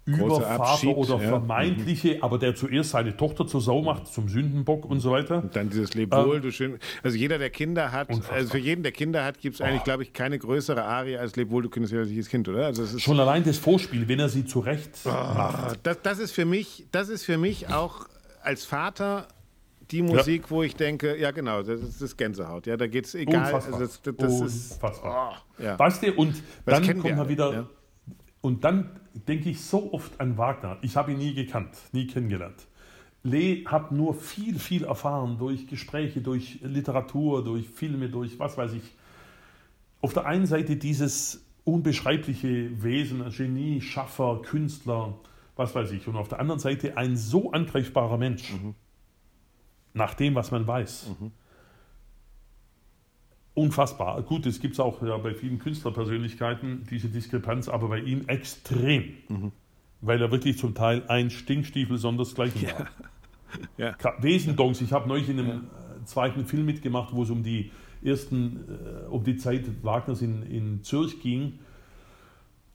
Abschied, 0.08 0.96
oder 0.96 1.22
ja. 1.22 1.30
vermeintliche, 1.30 2.20
aber 2.22 2.38
der 2.38 2.56
zuerst 2.56 2.92
seine 2.92 3.16
Tochter 3.16 3.46
zur 3.48 3.62
Sau 3.62 3.82
macht, 3.82 4.08
zum 4.08 4.30
Sündenbock 4.30 4.86
und 4.86 5.00
so 5.00 5.12
weiter. 5.12 5.44
Und 5.44 5.56
dann 5.56 5.70
dieses 5.70 5.94
Leb 5.94 6.14
wohl, 6.14 6.40
du 6.40 6.52
schön. 6.52 6.80
Also 7.04 7.18
jeder, 7.18 7.38
der 7.38 7.50
Kinder 7.50 7.92
hat, 7.92 8.10
Unfassbar. 8.10 8.36
Oh. 8.36 8.40
also 8.40 8.50
für 8.52 8.58
jeden, 8.58 8.84
der 8.84 8.92
Kinder 8.92 9.24
hat, 9.26 9.40
gibt 9.40 9.56
es 9.56 9.62
eigentlich, 9.62 9.84
glaube 9.84 10.04
ich, 10.04 10.14
keine 10.14 10.40
größere 10.40 10.84
Arie 10.84 11.18
als 11.18 11.36
Leb 11.36 11.50
wohl, 11.50 11.64
du 11.64 11.70
kindeswürdiges 11.70 12.30
Kind, 12.30 12.48
oder? 12.48 12.66
Also 12.66 12.84
es 12.84 12.94
ist 12.94 13.02
Schon 13.02 13.20
allein 13.20 13.44
das 13.44 13.58
Vorspiel, 13.58 14.08
wenn 14.08 14.20
er 14.20 14.30
sie 14.30 14.46
zurecht 14.46 14.98
Ah, 15.06 15.74
das, 15.84 16.02
das 16.02 16.20
ist 16.20 16.32
für 16.32 16.46
mich, 16.46 16.86
das 16.92 17.10
ist 17.10 17.26
für 17.26 17.38
mich 17.38 17.70
auch 17.70 18.08
als 18.42 18.66
Vater 18.66 19.28
die 19.92 20.02
Musik, 20.02 20.52
wo 20.52 20.64
ich 20.64 20.76
denke, 20.76 21.18
ja 21.18 21.32
genau, 21.32 21.62
das 21.64 21.82
ist 21.82 22.02
das 22.02 22.18
Gänsehaut. 22.18 22.68
Ja, 22.68 22.78
da 22.78 22.88
geht's 22.88 23.16
egal. 23.16 23.46
Unfassbar. 23.46 23.80
Also 23.80 24.02
das, 24.12 24.18
das 24.18 24.42
ist, 24.42 24.72
Unfassbar. 24.74 25.44
oh, 25.60 25.64
ja. 25.64 25.80
Weißt 25.80 26.04
du, 26.04 26.14
und 26.14 26.42
dann 26.66 26.86
kommt 26.86 27.04
wir 27.04 27.16
man 27.16 27.30
wieder. 27.30 27.54
ja. 27.54 27.68
Und 28.42 28.64
dann 28.64 28.97
denke 29.26 29.50
ich 29.50 29.62
so 29.62 29.94
oft 29.94 30.20
an 30.20 30.38
Wagner. 30.38 30.78
Ich 30.82 30.96
habe 30.96 31.12
ihn 31.12 31.18
nie 31.18 31.34
gekannt, 31.34 31.76
nie 31.92 32.08
kennengelernt. 32.08 32.68
Lee 33.24 33.66
hat 33.66 33.92
nur 33.92 34.14
viel, 34.14 34.58
viel 34.58 34.86
erfahren 34.86 35.38
durch 35.38 35.68
Gespräche, 35.68 36.22
durch 36.22 36.60
Literatur, 36.62 37.44
durch 37.44 37.68
Filme, 37.68 38.10
durch 38.10 38.40
was 38.40 38.58
weiß 38.58 38.74
ich. 38.74 38.94
Auf 40.02 40.14
der 40.14 40.26
einen 40.26 40.46
Seite 40.46 40.76
dieses 40.78 41.44
unbeschreibliche 41.64 42.82
Wesen, 42.82 43.30
Genie, 43.30 43.82
Schaffer, 43.82 44.42
Künstler, 44.44 45.16
was 45.56 45.76
weiß 45.76 45.92
ich. 45.92 46.08
Und 46.08 46.16
auf 46.16 46.30
der 46.30 46.40
anderen 46.40 46.60
Seite 46.60 46.96
ein 46.96 47.18
so 47.18 47.52
angreifbarer 47.52 48.18
Mensch. 48.18 48.54
Nach 49.94 50.14
dem, 50.14 50.36
was 50.36 50.52
man 50.52 50.66
weiß. 50.66 51.12
Unfassbar. 53.58 54.22
Gut, 54.22 54.46
es 54.46 54.60
gibt 54.60 54.76
es 54.76 54.80
auch 54.80 55.02
ja, 55.02 55.18
bei 55.18 55.34
vielen 55.34 55.58
Künstlerpersönlichkeiten, 55.58 56.86
diese 56.92 57.10
Diskrepanz, 57.10 57.68
aber 57.68 57.88
bei 57.88 57.98
ihm 57.98 58.28
extrem. 58.28 59.16
Weil 60.00 60.22
er 60.22 60.30
wirklich 60.32 60.60
zum 60.60 60.76
Teil 60.76 61.02
ein 61.08 61.32
Stinkstiefel 61.32 61.98
sondersgleichen 61.98 62.62
war. 62.68 62.88
Ja. 63.80 63.96
Wesendonks, 64.22 64.80
ich 64.82 64.92
habe 64.92 65.08
neulich 65.08 65.28
in 65.28 65.40
einem 65.40 65.64
äh, 65.64 66.06
zweiten 66.06 66.46
Film 66.46 66.68
mitgemacht, 66.68 67.16
wo 67.16 67.24
es 67.24 67.32
um 67.32 67.42
die 67.42 67.72
ersten, 68.04 68.60
äh, 68.68 69.08
um 69.10 69.24
die 69.24 69.38
Zeit 69.38 69.64
Wagners 69.82 70.22
in, 70.22 70.44
in 70.44 70.84
Zürich 70.84 71.20
ging. 71.20 71.58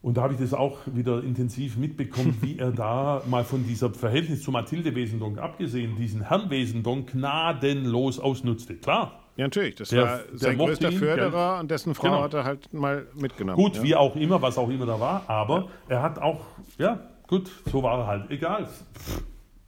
Und 0.00 0.16
da 0.16 0.22
habe 0.22 0.34
ich 0.34 0.40
das 0.40 0.52
auch 0.52 0.80
wieder 0.92 1.22
intensiv 1.22 1.76
mitbekommen, 1.76 2.38
wie 2.42 2.58
er 2.58 2.72
da 2.72 3.22
mal 3.30 3.44
von 3.44 3.64
dieser 3.68 3.94
Verhältnis 3.94 4.42
zu 4.42 4.50
Mathilde 4.50 4.96
Wesendonck 4.96 5.38
abgesehen, 5.38 5.94
diesen 5.94 6.22
Herrn 6.22 6.50
Wesendonck 6.50 7.12
gnadenlos 7.12 8.18
ausnutzte. 8.18 8.74
Klar, 8.74 9.21
ja, 9.36 9.44
natürlich. 9.44 9.74
Das 9.76 9.88
Der- 9.90 10.02
war 10.02 10.18
der 10.18 10.38
sein 10.38 10.56
mochte 10.56 10.70
größter 10.72 10.90
ihn, 10.90 10.98
Förderer 10.98 11.58
und 11.60 11.70
dessen 11.70 11.94
Frau 11.94 12.08
Genau. 12.08 12.22
hat 12.22 12.34
er 12.34 12.44
halt 12.44 12.72
mal 12.72 13.06
mitgenommen. 13.14 13.56
Gut, 13.56 13.76
ja. 13.76 13.82
wie 13.82 13.94
auch 13.94 14.16
immer, 14.16 14.40
was 14.42 14.58
auch 14.58 14.68
immer 14.68 14.86
da 14.86 14.98
war, 15.00 15.24
aber 15.28 15.68
er 15.88 16.02
hat 16.02 16.18
auch, 16.18 16.40
ja, 16.78 17.00
gut, 17.26 17.50
so 17.70 17.82
war 17.82 17.98
er 18.00 18.06
halt. 18.06 18.30
Egal. 18.30 18.68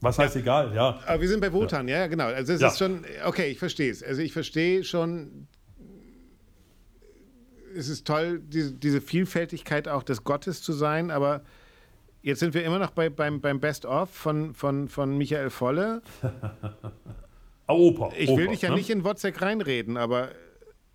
Was 0.00 0.18
heißt 0.18 0.36
egal, 0.36 0.74
ja. 0.74 0.98
Aber 1.06 1.20
wir 1.20 1.28
sind 1.28 1.40
bei 1.40 1.50
Wotan, 1.52 1.88
ja, 1.88 1.98
ja 2.00 2.06
genau. 2.08 2.24
Also 2.26 2.52
es 2.52 2.60
Ja. 2.60 2.68
ist 2.68 2.78
schon, 2.78 3.04
okay, 3.24 3.46
ich 3.46 3.58
verstehe 3.58 3.90
es. 3.90 4.02
Also 4.02 4.20
ich 4.20 4.34
verstehe 4.34 4.84
schon, 4.84 5.48
es 7.76 7.88
ist 7.88 8.06
toll, 8.06 8.40
diese, 8.40 8.72
diese 8.74 9.00
Vielfältigkeit 9.00 9.88
auch 9.88 10.02
des 10.02 10.22
Gottes 10.24 10.62
zu 10.62 10.72
sein, 10.72 11.10
aber 11.10 11.42
jetzt 12.22 12.40
sind 12.40 12.52
wir 12.54 12.64
immer 12.64 12.78
noch 12.78 12.90
bei, 12.90 13.08
beim, 13.08 13.40
beim 13.40 13.60
Best-of 13.60 14.10
von, 14.10 14.54
von, 14.54 14.88
von 14.88 15.16
Michael 15.16 15.48
Volle. 15.50 16.02
Ah, 17.66 17.72
Oper. 17.74 18.12
Ich 18.18 18.28
will 18.36 18.48
dich 18.48 18.62
ja 18.62 18.70
ne? 18.70 18.76
nicht 18.76 18.90
in 18.90 19.04
Wozzeck 19.04 19.40
reinreden, 19.40 19.96
aber 19.96 20.30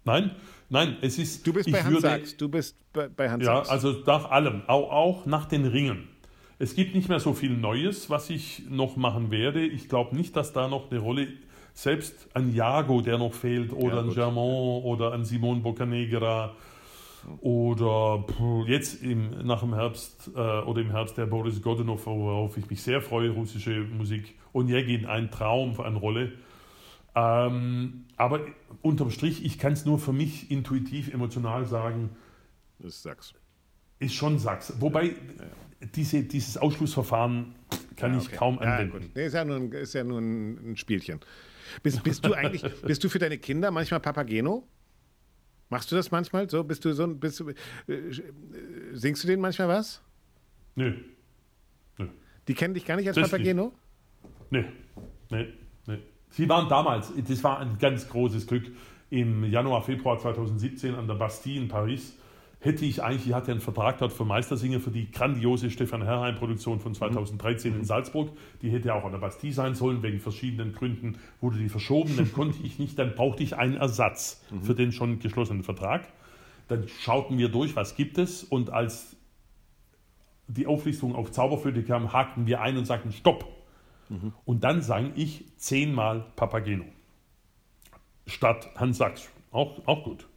Nein, 0.05 0.31
nein, 0.69 0.97
es 1.01 1.17
ist. 1.19 1.45
du 1.45 1.53
bist 1.53 1.71
bei 1.71 1.83
Hans 1.83 2.01
Sachs. 2.01 2.37
Du 2.37 2.47
bist 2.49 2.75
bei, 2.93 3.09
bei 3.09 3.29
Hans 3.29 3.43
Ja, 3.45 3.57
Sachs. 3.57 3.69
also 3.69 3.91
nach 4.05 4.31
allem, 4.31 4.63
auch, 4.67 4.91
auch 4.91 5.25
nach 5.25 5.45
den 5.45 5.65
Ringen. 5.65 6.07
Es 6.57 6.75
gibt 6.75 6.93
nicht 6.95 7.09
mehr 7.09 7.19
so 7.19 7.33
viel 7.33 7.51
Neues, 7.55 8.09
was 8.09 8.29
ich 8.29 8.63
noch 8.69 8.95
machen 8.97 9.31
werde. 9.31 9.65
Ich 9.65 9.87
glaube 9.89 10.15
nicht, 10.15 10.35
dass 10.35 10.51
da 10.53 10.67
noch 10.67 10.89
eine 10.91 10.99
Rolle, 10.99 11.27
selbst 11.73 12.27
an 12.33 12.53
Jago, 12.53 13.01
der 13.01 13.17
noch 13.17 13.33
fehlt, 13.33 13.71
oder 13.71 13.95
Ja, 13.95 13.99
an 14.01 14.05
gut. 14.07 14.15
Germont 14.15 14.83
oder 14.85 15.13
an 15.13 15.23
Simone 15.23 15.61
Boccanegra 15.61 16.55
oder 17.41 18.25
jetzt 18.67 19.03
im, 19.03 19.45
nach 19.45 19.61
dem 19.61 19.73
Herbst 19.73 20.31
äh, 20.35 20.39
oder 20.39 20.81
im 20.81 20.91
Herbst 20.91 21.17
der 21.17 21.25
Boris 21.25 21.61
Godunov, 21.61 22.05
worauf 22.05 22.57
ich 22.57 22.69
mich 22.69 22.81
sehr 22.81 23.01
freue, 23.01 23.29
russische 23.31 23.81
Musik. 23.97 24.35
Onegin, 24.53 25.05
ein 25.05 25.29
Traum 25.29 25.75
für 25.75 25.85
eine 25.85 25.97
Rolle. 25.97 26.33
Ähm, 27.15 28.05
aber 28.17 28.41
unterm 28.81 29.09
Strich, 29.11 29.43
ich 29.43 29.57
kann 29.57 29.73
es 29.73 29.85
nur 29.85 29.99
für 29.99 30.13
mich 30.13 30.51
intuitiv, 30.51 31.13
emotional 31.13 31.65
sagen, 31.65 32.09
das 32.79 32.95
ist 32.95 33.03
Sachs. 33.03 33.33
ist 33.99 34.13
schon 34.13 34.39
Sachs. 34.39 34.73
Wobei 34.79 35.15
diese, 35.95 36.23
dieses 36.23 36.57
Ausschlussverfahren 36.57 37.55
kann 37.95 38.17
ich 38.17 38.27
Okay. 38.27 38.35
kaum 38.37 38.55
ja, 38.61 38.77
anwenden. 38.77 39.11
Nee, 39.15 39.25
ist 39.25 39.33
ja 39.33 39.43
nur 39.43 39.57
ein, 39.57 39.71
ist 39.71 39.93
ja 39.93 40.03
nur 40.03 40.19
ein, 40.19 40.77
Spielchen. 40.77 41.19
Bist, 41.83 42.03
bist 42.03 42.25
du 42.25 42.33
eigentlich, 42.33 42.63
bist 42.81 43.03
du 43.03 43.09
für 43.09 43.19
deine 43.19 43.37
Kinder 43.37 43.71
manchmal 43.71 43.99
Papageno? 43.99 44.67
Machst 45.69 45.91
du 45.91 45.95
das 45.95 46.09
manchmal? 46.09 46.49
So, 46.49 46.63
bist 46.63 46.83
du 46.85 46.93
so 46.93 47.03
ein, 47.03 47.19
bist 47.19 47.41
äh, 47.41 47.95
singst 48.93 49.23
du 49.23 49.27
denen 49.27 49.41
manchmal 49.41 49.67
was? 49.67 50.01
Nö, 50.75 50.93
nö, 51.97 52.07
Die 52.47 52.53
kennen 52.53 52.73
dich 52.73 52.85
gar 52.85 52.95
nicht 52.95 53.07
als 53.07 53.15
Das 53.17 53.29
Papageno? 53.29 53.73
nö, 54.49 54.63
nö, 55.29 55.37
nö. 55.37 55.45
Sie 56.29 56.47
waren 56.47 56.69
damals, 56.69 57.11
das 57.27 57.43
war 57.43 57.59
ein 57.59 57.77
ganz 57.79 58.07
großes 58.07 58.47
Glück, 58.47 58.71
im 59.09 59.43
Januar, 59.43 59.81
Februar 59.81 60.19
2017 60.19 60.95
an 60.95 61.07
der 61.07 61.15
Bastille 61.15 61.61
in 61.61 61.67
Paris. 61.67 62.15
Hätte 62.61 62.85
ich 62.85 63.01
eigentlich, 63.01 63.27
ich 63.27 63.33
hatte 63.33 63.51
einen 63.51 63.61
Vertrag 63.61 63.99
dort 63.99 64.11
für 64.11 64.25
Meistersinger 64.25 64.81
für 64.81 64.91
die 64.91 65.09
grandiose 65.09 65.71
Stefan 65.71 66.03
Herrheim-Produktion 66.03 66.81
von 66.81 66.93
2013 66.93 67.73
in 67.73 67.85
Salzburg. 67.85 68.31
Die 68.61 68.69
hätte 68.69 68.93
auch 68.93 69.05
an 69.05 69.13
der 69.13 69.19
Bastille 69.19 69.53
sein 69.53 69.75
sollen, 69.75 70.03
wegen 70.03 70.19
verschiedenen 70.19 70.73
Gründen 70.73 71.17
wurde 71.39 71.57
die 71.57 71.69
verschoben. 71.69 72.17
Dann 72.17 72.33
konnte 72.33 72.61
ich 72.63 72.77
nicht, 72.77 72.99
dann 72.99 73.15
brauchte 73.15 73.43
ich 73.43 73.55
einen 73.55 73.77
Ersatz 73.77 74.43
für 74.61 74.75
den 74.75 74.91
schon 74.91 75.19
geschlossenen 75.19 75.63
Vertrag. 75.63 76.05
Dann 76.67 76.87
schauten 76.87 77.37
wir 77.37 77.47
durch, 77.47 77.77
was 77.77 77.95
gibt 77.95 78.17
es 78.17 78.43
und 78.43 78.71
als 78.71 79.15
die 80.47 80.67
Auflistung 80.67 81.15
auf 81.15 81.31
Zauberflöte 81.31 81.83
kam, 81.83 82.11
hakten 82.11 82.45
wir 82.45 82.61
ein 82.61 82.77
und 82.77 82.85
sagten 82.85 83.13
Stopp. 83.13 83.47
Und 84.45 84.63
dann 84.63 84.81
sang 84.81 85.11
ich 85.15 85.45
zehnmal 85.57 86.25
Papageno. 86.35 86.85
Statt 88.25 88.69
Hans 88.75 88.97
Sachs. 88.97 89.29
Auch, 89.51 89.81
auch 89.87 90.03
gut. 90.03 90.27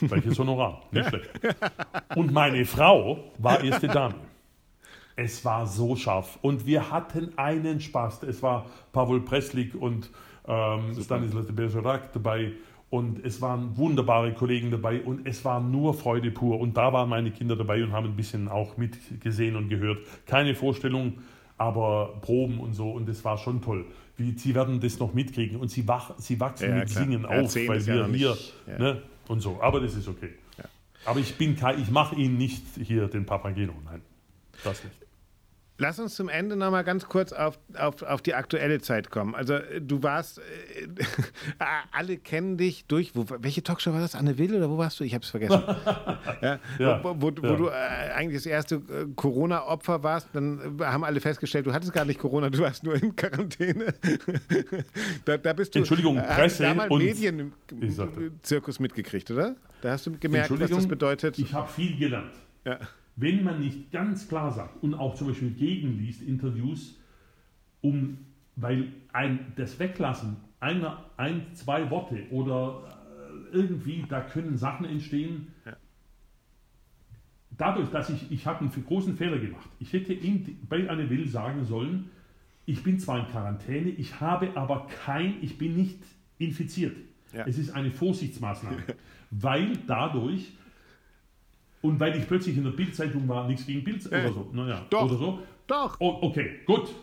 Welches 0.00 0.38
Honorar. 0.38 0.82
Nicht 0.90 1.08
schlecht. 1.08 1.30
Und 2.16 2.32
meine 2.32 2.64
Frau 2.64 3.32
war 3.38 3.62
erste 3.62 3.86
Dame. 3.86 4.14
Es 5.14 5.44
war 5.44 5.66
so 5.66 5.96
scharf. 5.96 6.38
Und 6.42 6.66
wir 6.66 6.90
hatten 6.90 7.36
einen 7.36 7.80
Spaß. 7.80 8.22
Es 8.24 8.42
war 8.42 8.66
Pavel 8.92 9.20
Preslik 9.20 9.74
und 9.74 10.10
ähm, 10.46 10.94
Stanislas 11.00 11.46
de 11.46 11.54
Bergerac 11.54 12.12
dabei. 12.12 12.52
Und 12.90 13.24
es 13.24 13.42
waren 13.42 13.76
wunderbare 13.76 14.32
Kollegen 14.32 14.70
dabei. 14.70 15.02
Und 15.02 15.26
es 15.26 15.44
war 15.44 15.60
nur 15.60 15.94
Freude 15.94 16.30
pur. 16.30 16.58
Und 16.58 16.76
da 16.76 16.92
waren 16.92 17.08
meine 17.08 17.30
Kinder 17.30 17.54
dabei 17.56 17.82
und 17.82 17.92
haben 17.92 18.06
ein 18.06 18.16
bisschen 18.16 18.48
auch 18.48 18.76
mitgesehen 18.76 19.56
und 19.56 19.68
gehört. 19.68 19.98
Keine 20.26 20.54
Vorstellung, 20.54 21.14
aber 21.58 22.18
Proben 22.22 22.58
und 22.60 22.74
so. 22.74 22.90
Und 22.90 23.08
es 23.08 23.24
war 23.24 23.36
schon 23.36 23.60
toll. 23.60 23.84
Wie, 24.16 24.32
sie 24.38 24.54
werden 24.54 24.80
das 24.80 24.98
noch 24.98 25.12
mitkriegen. 25.12 25.58
Und 25.58 25.70
sie, 25.70 25.86
wach, 25.86 26.12
sie 26.18 26.40
wachsen 26.40 26.70
Ja, 26.70 26.76
mit 26.76 26.88
klar. 26.90 27.04
Singen 27.04 27.22
Ja, 27.22 27.40
auf, 27.40 27.50
zehn 27.50 27.68
weil 27.68 27.80
ja 27.80 27.94
wir 27.94 28.06
hier 28.06 28.36
ja. 28.66 28.78
ne, 28.78 29.02
und 29.28 29.40
so. 29.40 29.60
Aber 29.60 29.80
das 29.80 29.94
ist 29.94 30.08
okay. 30.08 30.30
Aber 31.04 31.20
ich 31.20 31.36
bin 31.36 31.56
kein, 31.56 31.80
ich 31.80 31.90
mache 31.90 32.16
ihn 32.16 32.36
nicht 32.36 32.62
hier 32.82 33.08
den 33.08 33.24
Papageno. 33.24 33.72
Nein, 33.84 34.02
das 34.64 34.82
nicht. 34.84 34.96
Lass 35.80 36.00
uns 36.00 36.16
zum 36.16 36.28
Ende 36.28 36.56
noch 36.56 36.72
mal 36.72 36.82
ganz 36.82 37.06
kurz 37.06 37.32
auf, 37.32 37.56
auf, 37.78 38.02
auf 38.02 38.20
die 38.20 38.34
aktuelle 38.34 38.80
Zeit 38.80 39.10
kommen. 39.10 39.36
Also 39.36 39.54
äh, 39.54 39.80
du 39.80 40.02
warst, 40.02 40.38
äh, 40.38 40.42
alle 41.92 42.16
kennen 42.16 42.56
dich 42.56 42.86
durch, 42.86 43.14
wo, 43.14 43.26
welche 43.38 43.62
Talkshow 43.62 43.92
war 43.92 44.00
das? 44.00 44.16
Anne 44.16 44.38
Will 44.38 44.56
oder 44.56 44.68
wo 44.68 44.76
warst 44.76 44.98
du? 44.98 45.04
Ich 45.04 45.14
habe 45.14 45.22
es 45.22 45.30
vergessen. 45.30 45.62
ja, 46.42 46.58
ja, 46.80 47.04
wo, 47.04 47.14
wo, 47.20 47.30
wo 47.30 47.46
ja. 47.46 47.56
du 47.56 47.68
äh, 47.68 47.70
eigentlich 48.12 48.38
das 48.38 48.46
erste 48.46 48.74
äh, 48.76 49.06
Corona-Opfer 49.14 50.02
warst, 50.02 50.30
dann 50.32 50.80
haben 50.80 51.04
alle 51.04 51.20
festgestellt, 51.20 51.66
du 51.66 51.72
hattest 51.72 51.92
gar 51.92 52.04
nicht 52.04 52.18
Corona, 52.18 52.50
du 52.50 52.58
warst 52.58 52.82
nur 52.82 53.00
in 53.00 53.14
Quarantäne. 53.14 53.94
da, 55.24 55.36
da, 55.36 55.52
bist 55.52 55.76
du. 55.76 55.78
Entschuldigung, 55.78 56.16
Presse 56.16 56.64
da 56.64 56.74
mal 56.74 56.88
Medien-Zirkus 56.88 58.80
mitgekriegt, 58.80 59.30
oder? 59.30 59.54
Da 59.80 59.92
hast 59.92 60.06
du 60.06 60.18
gemerkt, 60.18 60.50
was 60.58 60.70
das 60.70 60.88
bedeutet. 60.88 61.38
Ich 61.38 61.52
habe 61.52 61.68
viel 61.68 61.96
gelernt. 61.96 62.32
Ja 62.64 62.80
wenn 63.20 63.42
man 63.42 63.60
nicht 63.60 63.90
ganz 63.90 64.28
klar 64.28 64.52
sagt 64.52 64.80
und 64.82 64.94
auch 64.94 65.16
zum 65.16 65.28
Beispiel 65.28 65.50
gegenliest, 65.50 66.22
Interviews, 66.22 66.96
um, 67.80 68.18
weil 68.54 68.92
ein, 69.12 69.52
das 69.56 69.78
Weglassen 69.78 70.36
einer, 70.60 71.04
ein, 71.16 71.46
zwei 71.54 71.90
Worte 71.90 72.26
oder 72.30 72.96
äh, 73.52 73.56
irgendwie, 73.56 74.04
da 74.08 74.20
können 74.20 74.56
Sachen 74.56 74.86
entstehen. 74.86 75.48
Ja. 75.66 75.76
Dadurch, 77.56 77.90
dass 77.90 78.08
ich, 78.10 78.30
ich 78.30 78.46
habe 78.46 78.60
einen 78.60 78.84
großen 78.84 79.16
Fehler 79.16 79.38
gemacht. 79.38 79.68
Ich 79.80 79.92
hätte 79.92 80.12
ihm 80.12 80.58
bei 80.68 80.88
Anne 80.88 81.10
Will 81.10 81.26
sagen 81.26 81.64
sollen, 81.64 82.10
ich 82.66 82.84
bin 82.84 83.00
zwar 83.00 83.20
in 83.20 83.26
Quarantäne, 83.26 83.88
ich 83.88 84.20
habe 84.20 84.56
aber 84.56 84.86
kein, 85.04 85.42
ich 85.42 85.58
bin 85.58 85.74
nicht 85.74 85.98
infiziert. 86.38 86.96
Ja. 87.32 87.46
Es 87.46 87.58
ist 87.58 87.70
eine 87.70 87.90
Vorsichtsmaßnahme, 87.90 88.84
weil 89.30 89.72
dadurch 89.86 90.52
und 91.82 92.00
weil 92.00 92.16
ich 92.16 92.26
plötzlich 92.26 92.56
in 92.56 92.64
der 92.64 92.70
Bildzeitung 92.70 93.28
war, 93.28 93.46
nichts 93.46 93.66
gegen 93.66 93.84
Bild 93.84 94.04
äh, 94.06 94.20
oder 94.20 94.32
so. 94.32 94.50
Naja, 94.52 94.86
doch, 94.90 95.04
oder 95.04 95.16
so. 95.16 95.38
Doch. 95.66 95.96
Oh, 96.00 96.18
okay, 96.22 96.60
gut. 96.66 96.94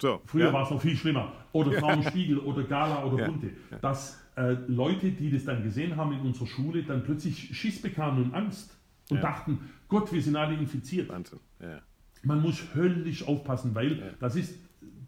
So, 0.00 0.20
Früher 0.26 0.46
ja. 0.46 0.52
war 0.52 0.62
es 0.62 0.70
noch 0.70 0.80
viel 0.80 0.96
schlimmer. 0.96 1.32
Oder 1.52 1.72
Frauenspiegel 1.72 2.38
oder 2.38 2.62
Gala 2.62 3.04
oder 3.04 3.24
ja. 3.24 3.26
Bunte. 3.26 3.50
Dass 3.80 4.22
äh, 4.36 4.56
Leute, 4.68 5.10
die 5.10 5.30
das 5.30 5.44
dann 5.44 5.64
gesehen 5.64 5.96
haben 5.96 6.12
in 6.12 6.20
unserer 6.20 6.46
Schule, 6.46 6.84
dann 6.84 7.02
plötzlich 7.02 7.56
Schiss 7.56 7.82
bekamen 7.82 8.24
und 8.24 8.34
Angst 8.34 8.76
und 9.10 9.16
ja. 9.16 9.22
dachten, 9.22 9.58
Gott, 9.88 10.12
wir 10.12 10.22
sind 10.22 10.36
alle 10.36 10.54
infiziert. 10.54 11.08
Wahnsinn. 11.08 11.40
Ja. 11.60 11.80
Man 12.22 12.40
muss 12.40 12.62
höllisch 12.74 13.26
aufpassen, 13.26 13.74
weil 13.74 14.14
das 14.20 14.36
ist 14.36 14.56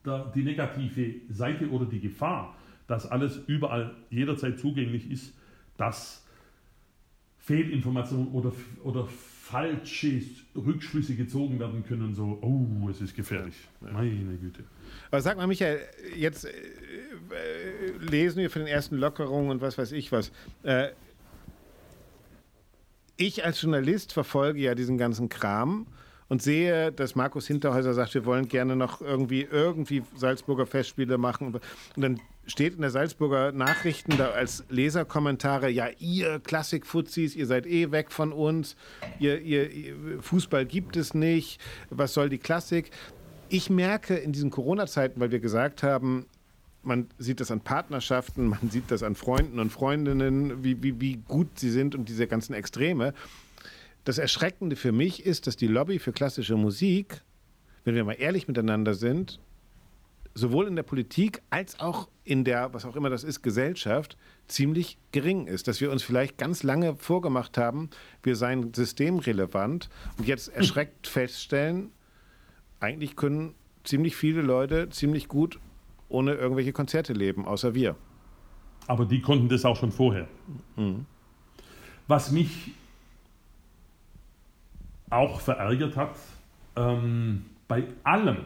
der, 0.05 0.27
die 0.35 0.43
negative 0.43 1.33
Seite 1.33 1.71
oder 1.71 1.87
die 1.87 2.01
Gefahr, 2.01 2.57
dass 2.87 3.07
alles 3.07 3.37
überall 3.47 3.95
jederzeit 4.11 4.59
zugänglich 4.59 5.09
ist, 5.11 5.37
dass 5.77 6.27
Fehlinformationen 7.51 8.29
oder, 8.29 8.53
oder 8.85 9.09
falsche 9.09 10.23
Rückschlüsse 10.55 11.17
gezogen 11.17 11.59
werden 11.59 11.85
können, 11.85 12.15
so, 12.15 12.39
oh, 12.43 12.89
es 12.89 13.01
ist 13.01 13.17
gefährlich. 13.17 13.57
Ja. 13.81 13.91
Meine 13.91 14.37
Güte. 14.37 14.63
Aber 15.11 15.21
sag 15.21 15.37
mal, 15.37 15.49
Michael, 15.49 15.81
jetzt 16.17 16.45
äh, 16.45 16.51
äh, 16.51 17.99
lesen 17.99 18.39
wir 18.39 18.51
von 18.51 18.63
den 18.63 18.69
ersten 18.69 18.97
Lockerungen 18.97 19.51
und 19.51 19.61
was 19.61 19.79
weiß 19.79 19.91
ich 19.91 20.13
was. 20.13 20.31
Äh, 20.63 20.91
ich 23.17 23.45
als 23.45 23.61
Journalist 23.61 24.13
verfolge 24.13 24.61
ja 24.61 24.77
diesen 24.77 24.97
ganzen 24.97 25.29
Kram 25.29 25.89
und 26.29 26.41
sehe, 26.41 26.93
dass 26.93 27.17
Markus 27.17 27.49
Hinterhäuser 27.49 27.95
sagt, 27.95 28.15
wir 28.15 28.25
wollen 28.25 28.47
gerne 28.47 28.77
noch 28.77 29.01
irgendwie, 29.01 29.43
irgendwie 29.43 30.05
Salzburger 30.15 30.67
Festspiele 30.67 31.19
machen. 31.19 31.55
Und 31.97 32.03
dann 32.03 32.21
steht 32.51 32.75
in 32.75 32.83
der 32.83 32.91
Salzburger 32.91 33.53
Nachrichten 33.53 34.17
da 34.17 34.31
als 34.31 34.65
Leserkommentare, 34.69 35.71
ja, 35.71 35.89
ihr 35.99 36.41
Klassik-Fuzis, 36.41 37.37
ihr 37.37 37.47
seid 37.47 37.67
eh 37.67 37.91
weg 37.93 38.11
von 38.13 38.33
uns, 38.33 38.77
ihr, 39.19 39.41
ihr, 39.41 40.21
Fußball 40.21 40.67
gibt 40.67 40.97
es 40.97 41.15
nicht, 41.15 41.61
was 41.89 42.13
soll 42.13 42.29
die 42.29 42.39
Klassik? 42.39 42.91
Ich 43.49 43.71
merke 43.71 44.17
in 44.17 44.33
diesen 44.33 44.51
Corona-Zeiten, 44.51 45.21
weil 45.21 45.31
wir 45.31 45.41
gesagt 45.41 45.83
haben, 45.83 46.27
man 46.83 47.09
sieht 47.19 47.41
das 47.41 47.51
an 47.51 47.61
Partnerschaften, 47.61 48.49
man 48.49 48.71
sieht 48.71 48.91
das 48.91 49.03
an 49.03 49.15
Freunden 49.15 49.59
und 49.59 49.71
Freundinnen, 49.71 50.65
wie, 50.65 50.83
wie, 50.83 51.01
wie 51.01 51.17
gut 51.17 51.59
sie 51.59 51.71
sind 51.71 51.95
und 51.95 52.09
diese 52.09 52.27
ganzen 52.27 52.55
Extreme. 52.55 53.15
Das 54.05 54.19
Erschreckende 54.19 54.77
für 54.77 54.93
mich 54.93 55.27
ist, 55.27 55.47
dass 55.47 55.57
die 55.57 55.67
Lobby 55.67 55.99
für 55.99 56.13
klassische 56.13 56.57
Musik, 56.57 57.23
wenn 57.85 57.95
wir 57.95 58.05
mal 58.05 58.15
ehrlich 58.15 58.49
miteinander 58.49 58.95
sind, 58.95 59.41
sowohl 60.41 60.67
in 60.67 60.77
der 60.77 60.83
Politik 60.83 61.43
als 61.51 61.79
auch 61.79 62.09
in 62.25 62.45
der, 62.45 62.73
was 62.75 62.85
auch 62.85 62.97
immer 62.97 63.11
das 63.11 63.25
ist, 63.25 63.43
Gesellschaft 63.43 64.17
ziemlich 64.49 64.99
gering 65.13 65.47
ist. 65.47 65.69
Dass 65.69 65.81
wir 65.81 65.91
uns 65.91 66.03
vielleicht 66.03 66.39
ganz 66.39 66.63
lange 66.63 66.97
vorgemacht 66.97 67.59
haben, 67.59 67.91
wir 68.23 68.37
seien 68.37 68.75
systemrelevant 68.75 69.89
und 70.19 70.27
jetzt 70.27 70.49
erschreckt 70.55 71.07
feststellen, 71.07 71.91
eigentlich 72.81 73.15
können 73.15 73.55
ziemlich 73.85 74.17
viele 74.17 74.43
Leute 74.43 74.89
ziemlich 74.91 75.29
gut 75.29 75.61
ohne 76.09 76.35
irgendwelche 76.35 76.73
Konzerte 76.73 77.13
leben, 77.13 77.47
außer 77.47 77.75
wir. 77.75 77.95
Aber 78.87 79.05
die 79.05 79.21
konnten 79.21 79.49
das 79.49 79.65
auch 79.65 79.77
schon 79.77 79.93
vorher. 79.93 80.27
Mhm. 80.77 81.07
Was 82.09 82.33
mich 82.33 82.73
auch 85.11 85.41
verärgert 85.41 85.97
hat, 85.97 86.17
ähm, 86.77 87.45
bei 87.69 87.85
allem, 88.03 88.39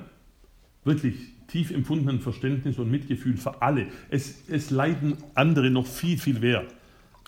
wirklich 0.85 1.34
tief 1.55 1.71
empfundenen 1.71 2.19
Verständnis 2.19 2.81
und 2.81 2.91
Mitgefühl 2.91 3.37
für 3.37 3.63
alle. 3.63 3.87
Es, 4.11 4.49
es 4.49 4.71
leiden 4.71 5.17
andere 5.37 5.71
noch 5.71 5.87
viel, 5.87 6.19
viel 6.19 6.41
mehr 6.41 6.65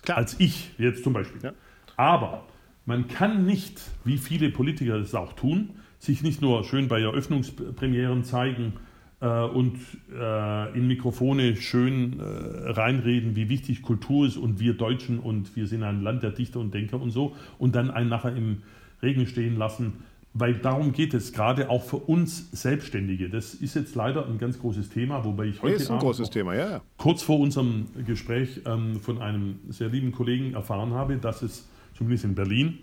Klar. 0.02 0.18
als 0.18 0.40
ich 0.40 0.72
jetzt 0.78 1.04
zum 1.04 1.12
Beispiel. 1.12 1.40
Ja. 1.44 1.52
Aber 1.96 2.44
man 2.86 3.06
kann 3.06 3.46
nicht, 3.46 3.80
wie 4.04 4.18
viele 4.18 4.50
Politiker 4.50 4.96
es 4.96 5.14
auch 5.14 5.34
tun, 5.34 5.70
sich 6.00 6.24
nicht 6.24 6.42
nur 6.42 6.64
schön 6.64 6.88
bei 6.88 7.00
Eröffnungspremieren 7.00 8.24
zeigen 8.24 8.72
äh, 9.20 9.28
und 9.28 9.78
äh, 10.12 10.76
in 10.76 10.88
Mikrofone 10.88 11.54
schön 11.54 12.18
äh, 12.18 12.24
reinreden, 12.24 13.36
wie 13.36 13.48
wichtig 13.48 13.80
Kultur 13.82 14.26
ist 14.26 14.36
und 14.36 14.58
wir 14.58 14.74
Deutschen 14.74 15.20
und 15.20 15.54
wir 15.54 15.68
sind 15.68 15.84
ein 15.84 16.02
Land 16.02 16.24
der 16.24 16.32
Dichter 16.32 16.58
und 16.58 16.74
Denker 16.74 17.00
und 17.00 17.12
so 17.12 17.36
und 17.58 17.76
dann 17.76 17.92
einen 17.92 18.08
nachher 18.08 18.34
im 18.34 18.62
Regen 19.02 19.28
stehen 19.28 19.56
lassen 19.56 20.02
weil 20.38 20.54
darum 20.54 20.92
geht 20.92 21.14
es 21.14 21.32
gerade 21.32 21.70
auch 21.70 21.82
für 21.82 21.96
uns 21.96 22.50
Selbstständige. 22.52 23.30
Das 23.30 23.54
ist 23.54 23.74
jetzt 23.74 23.94
leider 23.94 24.26
ein 24.26 24.38
ganz 24.38 24.58
großes 24.58 24.90
Thema, 24.90 25.24
wobei 25.24 25.46
ich 25.46 25.62
heute 25.62 25.76
ist 25.76 25.90
ein 25.90 25.98
großes 25.98 26.28
Thema, 26.28 26.54
ja. 26.54 26.82
kurz 26.98 27.22
vor 27.22 27.40
unserem 27.40 27.86
Gespräch 28.04 28.60
ähm, 28.66 29.00
von 29.00 29.22
einem 29.22 29.60
sehr 29.70 29.88
lieben 29.88 30.12
Kollegen 30.12 30.52
erfahren 30.52 30.92
habe, 30.92 31.16
dass 31.16 31.40
es 31.42 31.66
zumindest 31.96 32.24
in 32.24 32.34
Berlin 32.34 32.78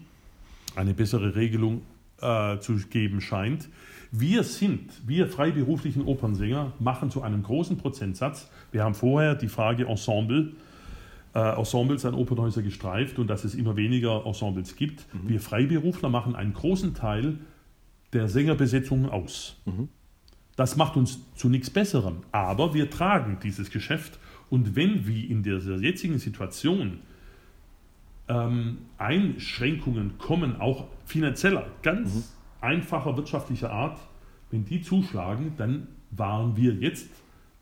eine 0.75 0.95
bessere 0.95 1.35
Regelung 1.35 1.83
äh, 2.21 2.57
zu 2.57 2.75
geben 2.89 3.21
scheint. 3.21 3.69
Wir 4.11 4.43
sind, 4.43 5.07
wir 5.07 5.27
freiberuflichen 5.27 6.05
Opernsänger, 6.05 6.73
machen 6.79 7.11
zu 7.11 7.21
einem 7.21 7.43
großen 7.43 7.77
Prozentsatz. 7.77 8.49
Wir 8.71 8.83
haben 8.83 8.95
vorher 8.95 9.35
die 9.35 9.47
Frage 9.47 9.85
Ensemble 9.85 10.53
äh, 11.33 11.57
Ensembles 11.57 12.05
an 12.05 12.13
Opernhäuser 12.13 12.61
gestreift 12.61 13.19
und 13.19 13.27
dass 13.27 13.43
es 13.43 13.55
immer 13.55 13.75
weniger 13.75 14.25
Ensembles 14.25 14.75
gibt. 14.75 15.05
Mhm. 15.13 15.29
Wir 15.29 15.39
Freiberufler 15.39 16.09
machen 16.09 16.35
einen 16.35 16.53
großen 16.53 16.93
Teil 16.93 17.39
der 18.13 18.27
Sängerbesetzungen 18.27 19.09
aus. 19.09 19.57
Mhm. 19.65 19.89
Das 20.55 20.75
macht 20.77 20.95
uns 20.95 21.19
zu 21.35 21.49
nichts 21.49 21.71
Besserem, 21.71 22.17
aber 22.31 22.75
wir 22.75 22.89
tragen 22.91 23.39
dieses 23.41 23.71
Geschäft 23.71 24.19
und 24.51 24.75
wenn 24.75 25.07
wie 25.07 25.25
in 25.25 25.41
der 25.41 25.57
jetzigen 25.57 26.19
Situation 26.19 26.99
ähm, 28.27 28.77
Einschränkungen 28.99 30.19
kommen, 30.19 30.61
auch 30.61 30.85
finanzieller, 31.05 31.65
ganz 31.81 32.13
mhm. 32.13 32.23
einfacher 32.61 33.17
wirtschaftlicher 33.17 33.71
Art, 33.71 33.99
wenn 34.51 34.65
die 34.65 34.81
zuschlagen, 34.81 35.53
dann 35.57 35.87
waren 36.11 36.55
wir 36.55 36.73
jetzt 36.75 37.09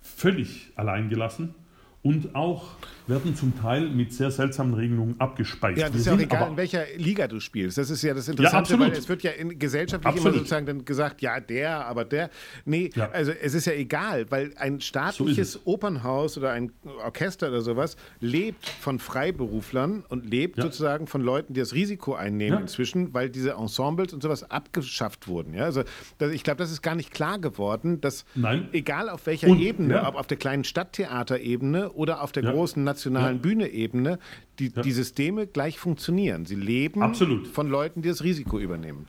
völlig 0.01 0.71
alleingelassen 0.75 1.55
und 2.03 2.35
auch 2.35 2.75
werden 3.07 3.35
zum 3.35 3.59
Teil 3.59 3.89
mit 3.89 4.13
sehr 4.13 4.31
seltsamen 4.31 4.73
Regelungen 4.73 5.15
abgespeist. 5.19 5.79
Ja, 5.79 5.89
das 5.89 5.97
ist 5.97 6.05
ja 6.07 6.13
auch 6.13 6.19
egal, 6.19 6.49
in 6.49 6.57
welcher 6.57 6.85
Liga 6.97 7.27
du 7.27 7.39
spielst. 7.39 7.77
Das 7.77 7.89
ist 7.89 8.01
ja 8.01 8.13
das 8.13 8.27
Interessante, 8.27 8.73
ja, 8.73 8.79
weil 8.79 8.91
es 8.91 9.09
wird 9.09 9.21
ja 9.23 9.31
in 9.31 9.59
gesellschaftlich 9.59 10.07
absolut. 10.07 10.33
immer 10.33 10.39
sozusagen 10.39 10.65
dann 10.65 10.85
gesagt, 10.85 11.21
ja, 11.21 11.39
der, 11.39 11.85
aber 11.85 12.05
der. 12.05 12.29
Nee, 12.65 12.89
ja. 12.95 13.09
also 13.11 13.31
es 13.31 13.53
ist 13.53 13.65
ja 13.65 13.73
egal, 13.73 14.29
weil 14.31 14.53
ein 14.57 14.81
staatliches 14.81 15.53
so 15.53 15.59
Opernhaus 15.65 16.37
oder 16.37 16.51
ein 16.51 16.71
Orchester 17.03 17.49
oder 17.49 17.61
sowas 17.61 17.97
lebt 18.19 18.65
von 18.65 18.99
Freiberuflern 18.99 20.03
und 20.07 20.29
lebt 20.29 20.57
ja. 20.57 20.63
sozusagen 20.63 21.07
von 21.07 21.21
Leuten, 21.21 21.53
die 21.53 21.59
das 21.59 21.73
Risiko 21.73 22.15
einnehmen 22.15 22.61
inzwischen, 22.61 23.13
weil 23.13 23.29
diese 23.29 23.51
Ensembles 23.51 24.13
und 24.13 24.23
sowas 24.23 24.49
abgeschafft 24.49 25.27
wurden. 25.27 25.53
Ja? 25.53 25.65
Also 25.65 25.83
das, 26.17 26.31
ich 26.31 26.43
glaube, 26.43 26.57
das 26.57 26.71
ist 26.71 26.81
gar 26.81 26.95
nicht 26.95 27.11
klar 27.11 27.39
geworden, 27.39 27.99
dass 28.01 28.25
Nein. 28.35 28.69
egal 28.71 29.09
auf 29.09 29.25
welcher 29.25 29.49
und, 29.49 29.59
Ebene, 29.59 30.05
ob 30.05 30.15
auf 30.15 30.27
der 30.27 30.37
kleinen 30.37 30.63
Stadttheaterebene 30.63 31.90
oder 31.95 32.21
auf 32.21 32.31
der 32.31 32.43
ja. 32.43 32.51
großen 32.51 32.83
nationalen 32.83 33.37
ja. 33.37 33.41
Bühne-Ebene 33.41 34.19
die, 34.59 34.71
ja. 34.75 34.81
die 34.81 34.91
Systeme 34.91 35.47
gleich 35.47 35.79
funktionieren. 35.79 36.45
Sie 36.45 36.55
leben 36.55 37.01
Absolut. 37.01 37.47
von 37.47 37.69
Leuten, 37.69 38.01
die 38.01 38.09
das 38.09 38.23
Risiko 38.23 38.59
übernehmen. 38.59 39.07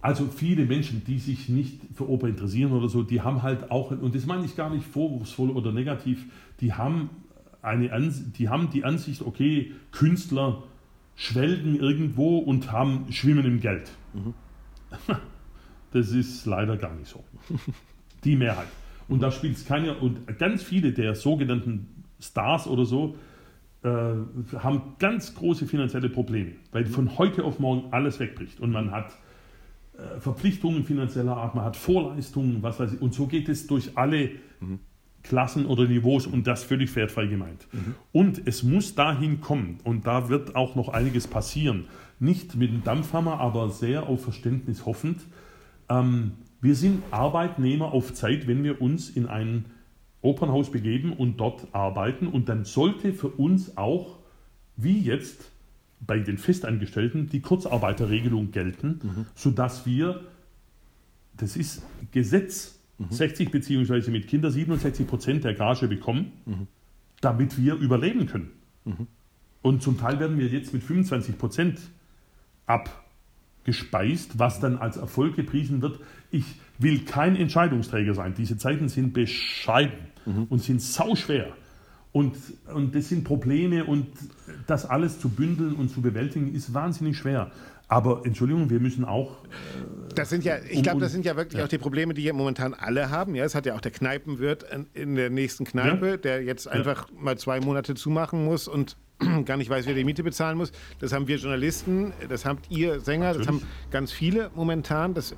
Also 0.00 0.26
viele 0.26 0.64
Menschen, 0.64 1.04
die 1.04 1.18
sich 1.18 1.48
nicht 1.48 1.80
für 1.94 2.08
Oper 2.08 2.26
interessieren 2.26 2.72
oder 2.72 2.88
so, 2.88 3.04
die 3.04 3.20
haben 3.20 3.42
halt 3.42 3.70
auch, 3.70 3.92
und 3.92 4.14
das 4.14 4.26
meine 4.26 4.44
ich 4.44 4.56
gar 4.56 4.68
nicht 4.68 4.84
vorwurfsvoll 4.84 5.50
oder 5.50 5.70
negativ, 5.70 6.26
die 6.60 6.72
haben, 6.72 7.10
eine 7.62 7.92
Ans 7.92 8.32
die, 8.32 8.48
haben 8.48 8.70
die 8.70 8.82
Ansicht, 8.82 9.22
okay, 9.22 9.70
Künstler 9.92 10.64
schwelgen 11.14 11.78
irgendwo 11.78 12.38
und 12.38 12.72
haben 12.72 13.12
Schwimmen 13.12 13.44
im 13.44 13.60
Geld. 13.60 13.90
Mhm. 14.12 14.34
Das 15.92 16.10
ist 16.10 16.46
leider 16.46 16.76
gar 16.76 16.94
nicht 16.94 17.08
so. 17.08 17.22
Die 18.24 18.34
Mehrheit. 18.34 18.68
Und 19.08 19.22
da 19.22 19.30
spielt 19.30 19.56
es 19.56 19.66
keine, 19.66 19.94
und 19.98 20.38
ganz 20.38 20.62
viele 20.62 20.92
der 20.92 21.14
sogenannten 21.14 22.01
Stars 22.22 22.66
oder 22.66 22.84
so, 22.84 23.16
äh, 23.82 23.88
haben 24.58 24.94
ganz 24.98 25.34
große 25.34 25.66
finanzielle 25.66 26.08
Probleme, 26.08 26.52
weil 26.70 26.86
von 26.86 27.18
heute 27.18 27.44
auf 27.44 27.58
morgen 27.58 27.92
alles 27.92 28.20
wegbricht 28.20 28.60
und 28.60 28.70
man 28.70 28.92
hat 28.92 29.16
äh, 29.94 30.20
Verpflichtungen 30.20 30.84
finanzieller 30.84 31.36
Art, 31.36 31.54
man 31.54 31.64
hat 31.64 31.76
Vorleistungen, 31.76 32.62
was 32.62 32.78
weiß 32.78 32.94
ich, 32.94 33.02
und 33.02 33.12
so 33.12 33.26
geht 33.26 33.48
es 33.48 33.66
durch 33.66 33.96
alle 33.96 34.30
mhm. 34.60 34.78
Klassen 35.22 35.66
oder 35.66 35.86
Niveaus 35.86 36.26
und 36.26 36.46
das 36.46 36.64
völlig 36.64 36.94
wertfrei 36.96 37.26
gemeint. 37.26 37.66
Mhm. 37.72 37.94
Und 38.12 38.46
es 38.46 38.62
muss 38.62 38.94
dahin 38.94 39.40
kommen 39.40 39.78
und 39.84 40.06
da 40.06 40.28
wird 40.28 40.56
auch 40.56 40.74
noch 40.74 40.88
einiges 40.88 41.26
passieren. 41.26 41.86
Nicht 42.18 42.56
mit 42.56 42.70
dem 42.70 42.84
Dampfhammer, 42.84 43.40
aber 43.40 43.70
sehr 43.70 44.08
auf 44.08 44.22
Verständnis 44.22 44.86
hoffend. 44.86 45.20
Ähm, 45.88 46.32
wir 46.60 46.76
sind 46.76 47.02
Arbeitnehmer 47.10 47.92
auf 47.92 48.14
Zeit, 48.14 48.46
wenn 48.46 48.62
wir 48.62 48.80
uns 48.80 49.10
in 49.10 49.26
ein 49.26 49.64
Opernhaus 50.22 50.70
begeben 50.70 51.12
und 51.12 51.38
dort 51.38 51.74
arbeiten. 51.74 52.28
Und 52.28 52.48
dann 52.48 52.64
sollte 52.64 53.12
für 53.12 53.28
uns 53.28 53.76
auch, 53.76 54.18
wie 54.76 55.00
jetzt 55.00 55.50
bei 56.00 56.18
den 56.18 56.38
Festangestellten, 56.38 57.28
die 57.28 57.40
Kurzarbeiterregelung 57.40 58.50
gelten, 58.50 59.00
mhm. 59.02 59.26
sodass 59.34 59.86
wir, 59.86 60.22
das 61.36 61.56
ist 61.56 61.82
Gesetz, 62.10 62.78
mhm. 62.98 63.10
60 63.10 63.50
beziehungsweise 63.50 64.10
mit 64.10 64.26
Kindern 64.26 64.50
67 64.50 65.06
Prozent 65.06 65.44
der 65.44 65.54
Gage 65.54 65.88
bekommen, 65.88 66.32
mhm. 66.46 66.66
damit 67.20 67.58
wir 67.58 67.74
überleben 67.74 68.26
können. 68.26 68.50
Mhm. 68.84 69.06
Und 69.60 69.82
zum 69.82 69.96
Teil 69.98 70.18
werden 70.18 70.38
wir 70.38 70.48
jetzt 70.48 70.72
mit 70.72 70.82
25 70.82 71.38
Prozent 71.38 71.78
abgespeist, 72.66 74.40
was 74.40 74.58
dann 74.58 74.76
als 74.78 74.96
Erfolg 74.96 75.36
gepriesen 75.36 75.82
wird. 75.82 76.00
Ich 76.32 76.44
will 76.78 77.04
kein 77.04 77.36
Entscheidungsträger 77.36 78.14
sein. 78.14 78.34
Diese 78.36 78.58
Zeiten 78.58 78.88
sind 78.88 79.12
bescheiden 79.12 80.11
mhm. 80.26 80.46
und 80.48 80.62
sind 80.62 80.80
sauschwer. 80.80 81.48
Und, 82.12 82.36
und 82.74 82.94
das 82.94 83.08
sind 83.08 83.24
Probleme 83.24 83.84
und 83.84 84.06
das 84.66 84.84
alles 84.84 85.18
zu 85.18 85.30
bündeln 85.30 85.74
und 85.74 85.90
zu 85.90 86.02
bewältigen 86.02 86.54
ist 86.54 86.74
wahnsinnig 86.74 87.16
schwer. 87.16 87.50
Aber 87.88 88.22
Entschuldigung, 88.24 88.70
wir 88.70 88.80
müssen 88.80 89.04
auch. 89.04 89.44
Äh, 89.44 90.14
das 90.14 90.30
sind 90.30 90.44
ja, 90.44 90.56
ich 90.58 90.78
um, 90.78 90.82
glaube, 90.82 91.00
das 91.00 91.12
sind 91.12 91.26
ja 91.26 91.36
wirklich 91.36 91.58
ja. 91.58 91.64
auch 91.64 91.68
die 91.68 91.78
Probleme, 91.78 92.14
die 92.14 92.30
momentan 92.32 92.72
alle 92.74 93.10
haben. 93.10 93.34
Ja, 93.34 93.44
es 93.44 93.54
hat 93.54 93.66
ja 93.66 93.74
auch 93.74 93.80
der 93.80 93.92
Kneipenwirt 93.92 94.64
in 94.94 95.14
der 95.14 95.30
nächsten 95.30 95.64
Kneipe, 95.64 96.10
ja. 96.10 96.16
der 96.16 96.42
jetzt 96.42 96.68
einfach 96.68 97.08
ja. 97.08 97.14
mal 97.18 97.38
zwei 97.38 97.60
Monate 97.60 97.94
zumachen 97.94 98.44
muss 98.44 98.68
und 98.68 98.96
gar 99.44 99.56
nicht 99.56 99.70
weiß, 99.70 99.86
wer 99.86 99.94
die 99.94 100.04
Miete 100.04 100.22
bezahlen 100.22 100.56
muss. 100.56 100.72
Das 101.00 101.12
haben 101.12 101.28
wir 101.28 101.36
Journalisten, 101.36 102.12
das 102.28 102.44
habt 102.44 102.70
ihr 102.70 103.00
Sänger, 103.00 103.26
Natürlich. 103.26 103.46
das 103.46 103.56
haben 103.56 103.66
ganz 103.90 104.12
viele 104.12 104.50
momentan. 104.54 105.14
Das 105.14 105.32
äh, 105.32 105.36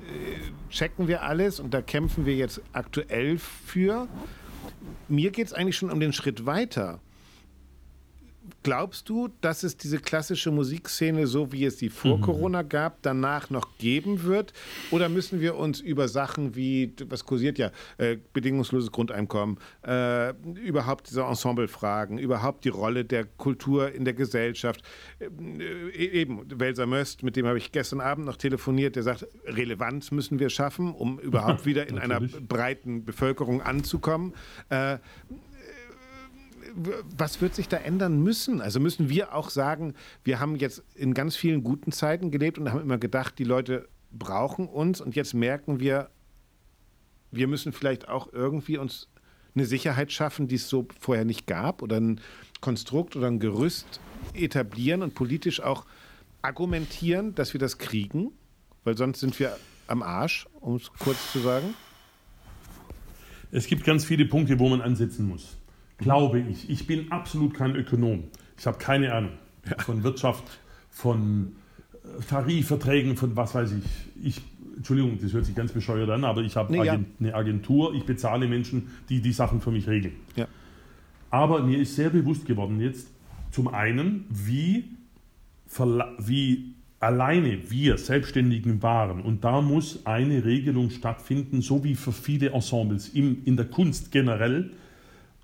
checken 0.69 1.07
wir 1.07 1.23
alles 1.23 1.59
und 1.59 1.73
da 1.73 1.81
kämpfen 1.81 2.25
wir 2.25 2.35
jetzt 2.35 2.61
aktuell 2.73 3.37
für. 3.37 4.07
Mir 5.07 5.31
geht 5.31 5.47
es 5.47 5.53
eigentlich 5.53 5.77
schon 5.77 5.91
um 5.91 5.99
den 5.99 6.13
Schritt 6.13 6.45
weiter. 6.45 6.99
Glaubst 8.63 9.09
du, 9.09 9.29
dass 9.41 9.63
es 9.63 9.77
diese 9.77 9.99
klassische 9.99 10.51
Musikszene, 10.51 11.27
so 11.27 11.51
wie 11.51 11.65
es 11.65 11.77
sie 11.77 11.89
vor 11.89 12.17
mhm. 12.17 12.21
Corona 12.21 12.61
gab, 12.61 13.01
danach 13.01 13.49
noch 13.49 13.77
geben 13.77 14.23
wird? 14.23 14.53
Oder 14.91 15.09
müssen 15.09 15.39
wir 15.39 15.55
uns 15.55 15.79
über 15.79 16.07
Sachen 16.07 16.55
wie, 16.55 16.93
was 17.07 17.25
kursiert 17.25 17.57
ja, 17.57 17.71
äh, 17.97 18.17
bedingungsloses 18.33 18.91
Grundeinkommen, 18.91 19.57
äh, 19.85 20.31
überhaupt 20.59 21.09
diese 21.09 21.23
Ensemblefragen, 21.23 22.17
überhaupt 22.17 22.65
die 22.65 22.69
Rolle 22.69 23.05
der 23.05 23.25
Kultur 23.25 23.91
in 23.91 24.05
der 24.05 24.13
Gesellschaft, 24.13 24.81
äh, 25.19 26.05
eben 26.05 26.41
Welser 26.59 26.85
Möst, 26.85 27.23
mit 27.23 27.35
dem 27.35 27.45
habe 27.47 27.57
ich 27.57 27.71
gestern 27.71 28.01
Abend 28.01 28.25
noch 28.25 28.37
telefoniert, 28.37 28.95
der 28.95 29.03
sagt, 29.03 29.27
Relevanz 29.45 30.11
müssen 30.11 30.39
wir 30.39 30.49
schaffen, 30.49 30.93
um 30.93 31.19
überhaupt 31.19 31.65
wieder 31.65 31.87
in 31.87 31.97
einer 31.97 32.19
breiten 32.19 33.05
Bevölkerung 33.05 33.61
anzukommen. 33.61 34.33
Was 36.75 37.41
wird 37.41 37.55
sich 37.55 37.69
da 37.69 37.77
ändern 37.77 38.21
müssen? 38.21 38.59
Also 38.59 38.79
müssen 38.81 39.09
wir 39.09 39.33
auch 39.33 39.49
sagen, 39.49 39.93
wir 40.25 40.39
haben 40.41 40.57
jetzt 40.57 40.83
in 40.93 41.13
ganz 41.13 41.35
vielen 41.35 41.63
guten 41.63 41.93
Zeiten 41.93 42.31
gelebt 42.31 42.57
und 42.57 42.69
haben 42.69 42.81
immer 42.81 42.97
gedacht, 42.97 43.39
die 43.39 43.45
Leute 43.45 43.87
brauchen 44.11 44.67
uns 44.67 44.99
und 44.99 45.15
jetzt 45.15 45.33
merken 45.33 45.79
wir, 45.79 46.09
wir 47.31 47.47
müssen 47.47 47.71
vielleicht 47.71 48.09
auch 48.09 48.31
irgendwie 48.33 48.77
uns 48.77 49.09
eine 49.55 49.65
Sicherheit 49.65 50.11
schaffen, 50.11 50.49
die 50.49 50.55
es 50.55 50.67
so 50.67 50.87
vorher 50.99 51.23
nicht 51.23 51.47
gab 51.47 51.81
oder 51.81 51.97
ein 51.97 52.19
Konstrukt 52.59 53.15
oder 53.15 53.27
ein 53.27 53.39
Gerüst 53.39 54.01
etablieren 54.33 55.01
und 55.01 55.15
politisch 55.15 55.61
auch 55.61 55.85
argumentieren, 56.41 57.35
dass 57.35 57.53
wir 57.53 57.59
das 57.59 57.77
kriegen, 57.77 58.31
weil 58.83 58.97
sonst 58.97 59.21
sind 59.21 59.39
wir 59.39 59.57
am 59.87 60.03
Arsch, 60.03 60.45
um 60.59 60.75
es 60.75 60.91
kurz 60.99 61.31
zu 61.31 61.39
sagen. 61.39 61.73
Es 63.51 63.67
gibt 63.67 63.85
ganz 63.85 64.03
viele 64.03 64.25
Punkte, 64.25 64.59
wo 64.59 64.67
man 64.67 64.81
ansetzen 64.81 65.27
muss 65.27 65.57
glaube 65.97 66.39
ich. 66.39 66.69
Ich 66.69 66.87
bin 66.87 67.11
absolut 67.11 67.53
kein 67.53 67.75
Ökonom. 67.75 68.25
Ich 68.57 68.65
habe 68.65 68.77
keine 68.77 69.13
Ahnung 69.13 69.31
von 69.79 70.03
Wirtschaft, 70.03 70.43
von 70.89 71.55
äh, 72.03 72.21
Tarifverträgen, 72.29 73.17
von 73.17 73.35
was 73.35 73.55
weiß 73.55 73.73
ich. 73.73 74.23
Ich 74.23 74.41
Entschuldigung, 74.75 75.17
das 75.21 75.31
hört 75.33 75.45
sich 75.45 75.55
ganz 75.55 75.71
bescheuert 75.71 76.09
an, 76.09 76.23
aber 76.25 76.41
ich 76.41 76.55
habe 76.57 76.73
nee, 76.73 76.81
Agent, 76.81 77.07
ja. 77.19 77.27
eine 77.27 77.35
Agentur, 77.35 77.93
ich 77.95 78.03
bezahle 78.03 78.47
Menschen, 78.47 78.89
die 79.09 79.21
die 79.21 79.31
Sachen 79.31 79.61
für 79.61 79.71
mich 79.71 79.87
regeln. 79.87 80.15
Ja. 80.35 80.47
Aber 81.29 81.63
mir 81.63 81.79
ist 81.79 81.95
sehr 81.95 82.09
bewusst 82.09 82.45
geworden 82.45 82.79
jetzt, 82.81 83.07
zum 83.51 83.69
einen, 83.69 84.25
wie, 84.29 84.85
wie 86.19 86.75
alleine 86.99 87.69
wir 87.69 87.97
Selbstständigen 87.97 88.81
waren. 88.83 89.21
Und 89.21 89.43
da 89.43 89.61
muss 89.61 90.05
eine 90.05 90.43
Regelung 90.43 90.89
stattfinden, 90.89 91.61
so 91.61 91.83
wie 91.83 91.95
für 91.95 92.11
viele 92.11 92.49
Ensembles 92.49 93.09
im, 93.09 93.43
in 93.45 93.55
der 93.55 93.65
Kunst 93.65 94.11
generell, 94.11 94.71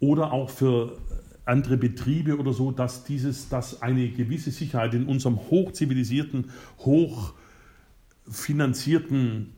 oder 0.02 0.34
auch 0.34 0.50
für 0.50 0.98
andere 1.46 1.78
Betriebe 1.78 2.38
oder 2.38 2.52
so, 2.52 2.72
dass 2.72 3.06
dieses, 3.06 3.48
dass 3.48 3.82
eine 3.82 4.10
gewisse 4.10 4.52
Sicherheit 4.52 4.94
in 4.94 5.06
unserem 5.06 5.38
hochzivilisierten, 5.50 6.50
hochfinanzierten 6.80 9.54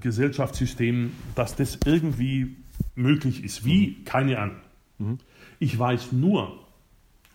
Gesellschaftssystem, 0.00 1.12
dass 1.34 1.56
das 1.56 1.78
irgendwie 1.86 2.56
möglich 2.94 3.42
ist. 3.42 3.64
Wie? 3.64 4.04
Keine 4.04 4.38
Ahnung. 4.38 4.56
Mhm. 4.98 5.18
Ich 5.58 5.78
weiß 5.78 6.12
nur 6.12 6.58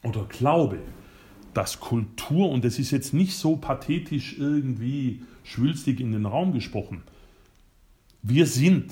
oder 0.04 0.26
glaube, 0.26 0.80
dass 1.54 1.80
Kultur, 1.80 2.50
und 2.50 2.64
das 2.64 2.80
ist 2.80 2.92
jetzt 2.92 3.14
nicht 3.14 3.36
so 3.36 3.58
pathetisch 3.58 4.38
irgendwie 4.38 5.24
schwülstig 5.44 6.00
in 6.00 6.12
den 6.12 6.26
Raum 6.26 6.54
gesprochen, 6.54 7.02
wir 8.22 8.46
sind 8.46 8.92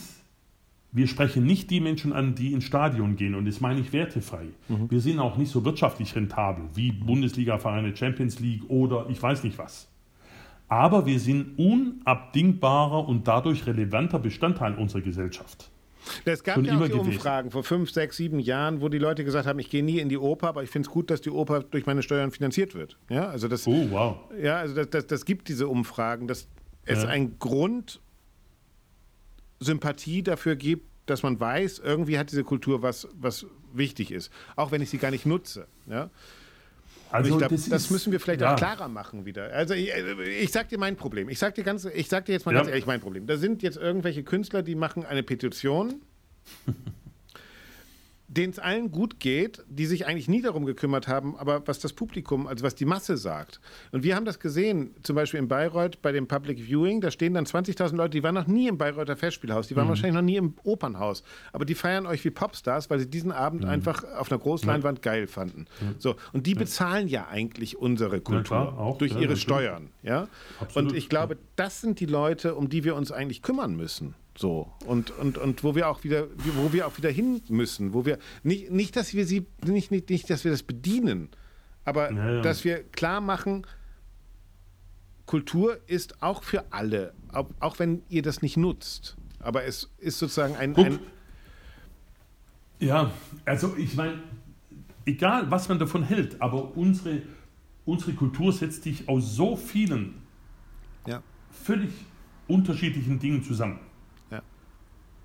wir 0.97 1.07
sprechen 1.07 1.45
nicht 1.45 1.69
die 1.69 1.79
Menschen 1.79 2.11
an, 2.11 2.35
die 2.35 2.53
ins 2.53 2.63
Stadion 2.63 3.15
gehen 3.15 3.35
und 3.35 3.45
das 3.45 3.61
meine 3.61 3.79
ich 3.79 3.93
wertefrei. 3.93 4.47
Mhm. 4.67 4.89
Wir 4.89 4.99
sind 4.99 5.19
auch 5.19 5.37
nicht 5.37 5.51
so 5.51 5.63
wirtschaftlich 5.63 6.15
rentabel 6.15 6.65
wie 6.73 6.91
Bundesliga-Vereine, 6.91 7.95
Champions 7.95 8.39
League 8.39 8.63
oder 8.67 9.05
ich 9.09 9.21
weiß 9.21 9.43
nicht 9.43 9.57
was. 9.57 9.87
Aber 10.67 11.05
wir 11.05 11.19
sind 11.19 11.57
unabdingbarer 11.57 13.07
und 13.07 13.27
dadurch 13.27 13.65
relevanter 13.65 14.19
Bestandteil 14.19 14.75
unserer 14.75 15.01
Gesellschaft. 15.01 15.69
Es 16.25 16.43
gab 16.43 16.55
Schon 16.55 16.65
ja 16.65 16.77
auch 16.77 16.83
die 16.83 16.89
gewesen. 16.89 17.07
Umfragen 17.07 17.51
vor 17.51 17.63
fünf, 17.63 17.91
sechs, 17.91 18.17
sieben 18.17 18.39
Jahren, 18.39 18.81
wo 18.81 18.89
die 18.89 18.97
Leute 18.97 19.23
gesagt 19.23 19.47
haben, 19.47 19.59
ich 19.59 19.69
gehe 19.69 19.83
nie 19.83 19.99
in 19.99 20.09
die 20.09 20.17
Oper, 20.17 20.47
aber 20.47 20.63
ich 20.63 20.69
finde 20.69 20.87
es 20.87 20.93
gut, 20.93 21.09
dass 21.09 21.21
die 21.21 21.29
Oper 21.29 21.63
durch 21.63 21.85
meine 21.85 22.01
Steuern 22.01 22.31
finanziert 22.31 22.75
wird. 22.75 22.97
Ja, 23.09 23.27
also 23.27 23.47
das, 23.47 23.67
oh, 23.67 23.87
wow. 23.91 24.17
Ja, 24.41 24.57
also 24.57 24.75
das, 24.75 24.89
das, 24.89 25.07
das 25.07 25.25
gibt 25.25 25.47
diese 25.47 25.67
Umfragen, 25.67 26.27
dass 26.27 26.47
es 26.85 27.03
ja. 27.03 27.09
ein 27.09 27.37
Grund 27.39 28.01
Sympathie 29.59 30.23
dafür 30.23 30.55
gibt, 30.55 30.85
dass 31.05 31.23
man 31.23 31.39
weiß, 31.39 31.79
irgendwie 31.79 32.19
hat 32.19 32.31
diese 32.31 32.43
Kultur 32.43 32.81
was, 32.81 33.07
was 33.13 33.45
wichtig 33.73 34.11
ist, 34.11 34.31
auch 34.55 34.71
wenn 34.71 34.81
ich 34.81 34.89
sie 34.89 34.97
gar 34.97 35.11
nicht 35.11 35.25
nutze. 35.25 35.67
Ja? 35.88 36.09
Also 37.09 37.31
ich 37.31 37.38
glaub, 37.38 37.49
das, 37.49 37.69
das, 37.69 37.89
müssen 37.89 38.11
wir 38.11 38.19
vielleicht 38.19 38.41
ja. 38.41 38.53
auch 38.53 38.57
klarer 38.57 38.89
machen 38.89 39.25
wieder. 39.25 39.53
Also 39.53 39.73
ich, 39.73 39.91
ich 40.41 40.51
sag 40.51 40.67
dir 40.69 40.77
mein 40.77 40.97
Problem. 40.97 41.29
Ich 41.29 41.39
sag 41.39 41.55
dir, 41.55 41.63
ganz, 41.63 41.85
ich 41.85 42.09
sag 42.09 42.25
dir 42.25 42.34
jetzt 42.34 42.45
mal 42.45 42.51
ja. 42.51 42.59
ganz 42.59 42.69
ehrlich 42.69 42.85
mein 42.85 42.99
Problem. 42.99 43.25
Da 43.27 43.38
sind 43.38 43.63
jetzt 43.63 43.77
irgendwelche 43.77 44.23
Künstler, 44.23 44.61
die 44.61 44.75
machen 44.75 45.05
eine 45.05 45.23
Petition 45.23 46.01
denen 48.27 48.51
es 48.51 48.59
allen 48.59 48.91
gut 48.91 49.19
geht, 49.19 49.63
die 49.69 49.85
sich 49.85 50.05
eigentlich 50.05 50.27
nie 50.27 50.41
darum 50.41 50.65
gekümmert 50.65 51.07
haben, 51.07 51.37
aber 51.37 51.65
was 51.65 51.79
das 51.79 51.93
Publikum, 51.93 52.45
also 52.45 52.65
was 52.65 52.75
die 52.75 52.85
Masse 52.85 53.15
sagt. 53.15 53.61
Und 53.91 54.03
wir 54.03 54.15
haben 54.15 54.25
das 54.25 54.39
gesehen, 54.39 54.93
zum 55.01 55.15
Beispiel 55.15 55.39
in 55.39 55.47
Bayreuth 55.47 56.01
bei 56.01 56.11
dem 56.11 56.27
Public 56.27 56.59
Viewing, 56.59 56.99
da 56.99 57.09
stehen 57.09 57.33
dann 57.33 57.45
20.000 57.45 57.95
Leute, 57.95 58.11
die 58.11 58.23
waren 58.23 58.35
noch 58.35 58.47
nie 58.47 58.67
im 58.67 58.77
Bayreuther 58.77 59.15
Festspielhaus, 59.15 59.69
die 59.69 59.77
waren 59.77 59.85
mhm. 59.85 59.89
wahrscheinlich 59.89 60.15
noch 60.15 60.21
nie 60.21 60.35
im 60.35 60.55
Opernhaus, 60.63 61.23
aber 61.53 61.63
die 61.63 61.75
feiern 61.75 62.05
euch 62.05 62.23
wie 62.25 62.29
Popstars, 62.29 62.89
weil 62.89 62.99
sie 62.99 63.09
diesen 63.09 63.31
Abend 63.31 63.63
mhm. 63.63 63.69
einfach 63.69 64.03
auf 64.03 64.29
einer 64.29 64.39
Großleinwand 64.39 64.99
ja. 65.05 65.11
geil 65.11 65.27
fanden. 65.27 65.65
Mhm. 65.79 65.95
So, 65.97 66.15
und 66.33 66.45
die 66.47 66.53
bezahlen 66.55 67.07
ja 67.07 67.27
eigentlich 67.29 67.77
unsere 67.77 68.19
Kultur 68.19 68.57
ja, 68.57 68.77
auch, 68.77 68.97
durch 68.97 69.11
ihre 69.11 69.21
natürlich. 69.21 69.41
Steuern. 69.41 69.89
Ja? 70.03 70.27
Und 70.73 70.93
ich 70.93 71.07
glaube, 71.07 71.37
das 71.55 71.79
sind 71.79 72.01
die 72.01 72.05
Leute, 72.05 72.55
um 72.55 72.67
die 72.67 72.83
wir 72.83 72.95
uns 72.95 73.11
eigentlich 73.11 73.41
kümmern 73.41 73.75
müssen. 73.75 74.15
So. 74.38 74.72
Und, 74.85 75.11
und, 75.11 75.38
und 75.38 75.64
wo 75.64 75.73
wir 75.73 75.89
auch 75.89 76.03
wieder, 76.03 76.27
wo 76.55 76.72
wir 76.72 76.88
auch 76.88 76.97
wieder 76.97 77.09
hin 77.09 77.41
müssen, 77.49 77.93
wo 77.93 78.05
wir 78.05 78.19
nicht, 78.43 78.72
nicht 78.72 78.95
dass 78.95 79.14
wir 79.14 79.26
sie, 79.26 79.47
nicht, 79.65 79.89
nicht, 79.89 80.09
nicht, 80.09 80.30
dass 80.30 80.43
wir 80.43 80.51
das 80.51 80.64
bedienen, 80.64 81.30
aber 81.85 82.11
ja, 82.11 82.34
ja. 82.34 82.41
dass 82.41 82.64
wir 82.64 82.84
klar 82.84 83.19
machen, 83.19 83.65
Kultur 85.26 85.80
ist 85.88 86.22
auch 86.22 86.43
für 86.43 86.72
alle, 86.72 87.14
auch, 87.34 87.47
auch 87.59 87.80
wenn 87.80 88.03
ihr 88.09 88.22
das 88.22 88.41
nicht 88.41 88.57
nutzt. 88.57 89.18
Aber 89.39 89.64
es 89.65 89.89
ist 89.97 90.19
sozusagen 90.19 90.55
ein, 90.55 90.76
ein 90.76 90.99
Ja, 92.80 93.11
also 93.45 93.76
ich 93.76 93.95
meine, 93.95 94.19
egal 95.05 95.49
was 95.49 95.68
man 95.68 95.80
davon 95.80 96.03
hält, 96.03 96.39
aber 96.41 96.77
unsere, 96.77 97.23
unsere 97.85 98.14
Kultur 98.14 98.53
setzt 98.53 98.84
sich 98.84 99.09
aus 99.09 99.35
so 99.35 99.55
vielen 99.55 100.22
ja, 101.07 101.23
völlig 101.49 101.91
unterschiedlichen 102.47 103.19
Dingen 103.19 103.43
zusammen. 103.43 103.80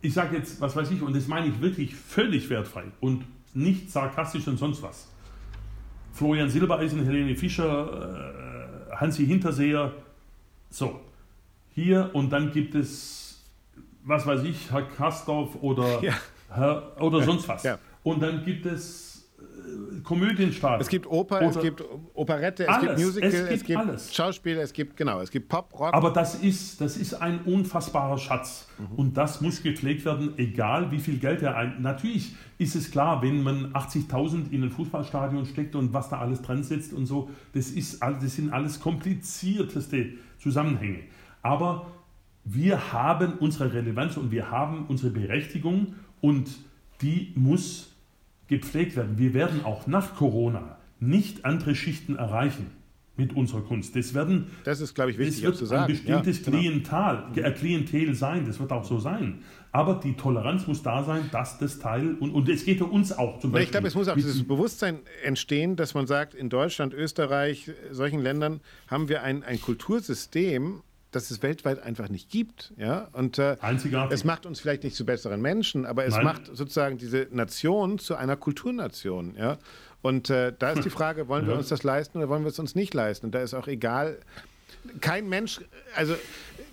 Ich 0.02 0.12
sage 0.14 0.36
jetzt, 0.36 0.60
was 0.60 0.74
weiß 0.76 0.90
ich, 0.90 1.00
und 1.00 1.14
das 1.14 1.28
meine 1.28 1.46
ich 1.46 1.60
wirklich 1.60 1.94
völlig 1.94 2.50
wertfrei 2.50 2.84
und 3.00 3.24
nicht 3.54 3.90
sarkastisch 3.90 4.46
und 4.48 4.58
sonst 4.58 4.82
was. 4.82 5.08
Florian 6.12 6.50
Silbereisen, 6.50 7.04
Helene 7.04 7.34
Fischer, 7.36 8.90
äh, 8.90 8.96
Hansi 8.96 9.26
Hinterseher, 9.26 9.92
so. 10.70 11.00
Hier 11.74 12.10
und 12.12 12.30
dann 12.30 12.52
gibt 12.52 12.74
es, 12.74 13.42
was 14.04 14.26
weiß 14.26 14.42
ich, 14.42 14.70
Herr 14.70 14.82
Kastorf 14.82 15.56
oder, 15.62 16.02
Ja. 16.02 16.14
Herr, 16.50 17.00
oder 17.00 17.22
sonst 17.22 17.48
was. 17.48 17.62
Ja. 17.62 17.78
Und 18.02 18.22
dann 18.22 18.44
gibt 18.44 18.66
es 18.66 19.11
Komödienstaaten. 20.02 20.80
Es 20.80 20.88
gibt 20.88 21.06
Oper, 21.06 21.40
es 21.42 21.56
Oder- 21.56 21.62
gibt 21.64 21.84
Operette, 22.14 22.64
es 22.64 22.68
Alles. 22.68 22.96
gibt 22.96 23.06
Musical, 23.06 23.28
Es 23.30 23.34
es 23.40 23.48
gibt 23.50 23.66
gibt, 23.66 23.78
alles. 23.78 24.14
Schauspiel, 24.14 24.58
es 24.58 24.72
gibt, 24.72 24.96
genau, 24.96 25.20
es 25.20 25.30
gibt 25.30 25.48
Pop, 25.48 25.72
Rock. 25.78 25.94
Aber 25.94 26.10
das 26.10 26.34
ist, 26.36 26.80
das 26.80 26.96
ist 26.96 27.14
ein 27.14 27.40
unfassbarer 27.44 28.18
Schatz. 28.18 28.68
Und 28.96 29.16
das 29.16 29.40
muss 29.40 29.62
gepflegt 29.62 30.04
werden, 30.04 30.32
egal 30.38 30.90
wie 30.90 30.98
viel 30.98 31.18
Geld 31.18 31.42
er 31.42 31.56
ein. 31.56 31.80
Natürlich 31.80 32.34
ist 32.58 32.74
es 32.74 32.90
klar, 32.90 33.22
wenn 33.22 33.42
man 33.42 33.72
80.000 33.74 34.50
in 34.50 34.64
ein 34.64 34.70
Fußballstadion 34.70 35.46
steckt 35.46 35.74
und 35.76 35.92
was 35.92 36.08
da 36.08 36.18
alles 36.18 36.42
dran 36.42 36.62
sitzt 36.64 36.92
und 36.92 37.06
so, 37.06 37.30
das, 37.54 37.70
ist, 37.70 38.02
das 38.02 38.34
sind 38.34 38.52
alles 38.52 38.80
komplizierteste 38.80 40.06
Zusammenhänge. 40.38 41.00
Aber 41.42 41.86
wir 42.44 42.92
haben 42.92 43.34
unsere 43.38 43.72
Relevanz 43.72 44.16
und 44.16 44.30
wir 44.32 44.50
haben 44.50 44.86
unsere 44.88 45.12
Berechtigung 45.12 45.94
und 46.20 46.50
die 47.00 47.32
muss 47.36 47.91
gepflegt 48.60 48.96
werden. 48.96 49.18
Wir 49.18 49.34
werden 49.34 49.64
auch 49.64 49.86
nach 49.86 50.14
Corona 50.14 50.76
nicht 51.00 51.44
andere 51.44 51.74
Schichten 51.74 52.16
erreichen 52.16 52.70
mit 53.16 53.34
unserer 53.36 53.62
Kunst. 53.62 53.94
Das 53.96 54.14
werden 54.14 54.46
das 54.64 54.80
ist, 54.80 54.94
glaube 54.94 55.10
ich, 55.10 55.18
wichtig 55.18 55.40
auch 55.40 55.48
wird 55.48 55.56
zu 55.56 55.64
ein 55.64 55.68
sagen. 55.68 55.92
bestimmtes 55.92 56.38
ja, 56.38 56.44
genau. 56.44 56.58
Klientel, 56.58 57.44
äh, 57.44 57.50
Klientel 57.52 58.14
sein, 58.14 58.46
das 58.46 58.58
wird 58.60 58.72
auch 58.72 58.84
so 58.84 58.98
sein. 58.98 59.42
Aber 59.70 60.00
die 60.02 60.14
Toleranz 60.14 60.66
muss 60.66 60.82
da 60.82 61.02
sein, 61.02 61.30
dass 61.32 61.58
das 61.58 61.78
Teil, 61.78 62.14
und, 62.20 62.30
und 62.32 62.48
es 62.48 62.64
geht 62.64 62.80
ja 62.80 62.86
uns 62.86 63.10
auch 63.12 63.38
zum 63.40 63.52
Beispiel. 63.52 63.64
ich 63.64 63.70
glaube, 63.70 63.88
es 63.88 63.94
muss 63.94 64.08
auch 64.08 64.14
dieses 64.14 64.46
Bewusstsein 64.46 65.00
entstehen, 65.24 65.76
dass 65.76 65.94
man 65.94 66.06
sagt, 66.06 66.34
in 66.34 66.50
Deutschland, 66.50 66.92
Österreich, 66.92 67.70
solchen 67.90 68.20
Ländern 68.20 68.60
haben 68.88 69.08
wir 69.08 69.22
ein, 69.22 69.42
ein 69.42 69.60
Kultursystem, 69.60 70.82
das 71.12 71.30
es 71.30 71.42
weltweit 71.42 71.80
einfach 71.82 72.08
nicht 72.08 72.28
gibt. 72.30 72.72
Ja? 72.76 73.08
Und 73.12 73.38
äh, 73.38 73.56
es 74.10 74.24
macht 74.24 74.46
uns 74.46 74.58
vielleicht 74.60 74.82
nicht 74.82 74.96
zu 74.96 75.04
besseren 75.06 75.40
Menschen, 75.40 75.86
aber 75.86 76.04
es 76.04 76.14
Nein. 76.14 76.24
macht 76.24 76.46
sozusagen 76.46 76.98
diese 76.98 77.28
Nation 77.30 77.98
zu 77.98 78.16
einer 78.16 78.36
Kulturnation. 78.36 79.34
Ja? 79.38 79.58
Und 80.00 80.30
äh, 80.30 80.52
da 80.58 80.70
ist 80.72 80.84
die 80.84 80.90
Frage, 80.98 81.28
wollen 81.28 81.46
wir 81.46 81.52
Ja. 81.52 81.58
uns 81.58 81.68
das 81.68 81.84
leisten 81.84 82.18
oder 82.18 82.28
wollen 82.28 82.42
wir 82.42 82.48
es 82.50 82.58
uns 82.58 82.74
nicht 82.74 82.92
leisten? 82.94 83.26
Und 83.26 83.34
da 83.34 83.42
ist 83.42 83.54
auch 83.54 83.68
egal, 83.68 84.18
kein 85.00 85.28
Mensch, 85.28 85.60
also 85.94 86.16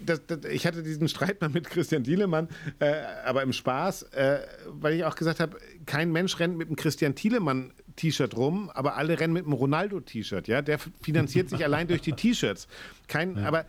das, 0.04 0.26
das, 0.26 0.46
ich 0.46 0.66
hatte 0.66 0.82
diesen 0.82 1.10
Streit 1.10 1.42
mal 1.42 1.50
mit 1.50 1.70
Christian 1.70 2.06
Thielemann, 2.06 2.48
äh, 2.80 2.94
aber 3.26 3.44
im 3.44 3.52
Spaß, 3.52 4.04
äh, 4.14 4.40
weil 4.68 4.94
ich 4.94 5.04
auch 5.04 5.16
gesagt 5.16 5.42
habe, 5.42 5.58
kein 5.86 6.12
Mensch 6.14 6.40
rennt 6.40 6.58
mit 6.58 6.68
einem 6.70 6.78
Christian 6.78 7.14
Thielemann 7.14 7.74
T-Shirt 7.98 8.38
rum, 8.38 8.72
aber 8.74 8.96
alle 8.96 9.20
rennen 9.20 9.34
mit 9.34 9.44
einem 9.44 9.52
Ronaldo-T-Shirt. 9.54 10.48
Ja, 10.48 10.62
der 10.62 10.80
finanziert 11.02 11.50
sich 11.50 11.64
allein 11.66 11.90
durch 11.90 12.00
die 12.02 12.14
T-Shirts. 12.14 12.70
Kein, 13.10 13.38
aber 13.40 13.62
äh, 13.62 13.66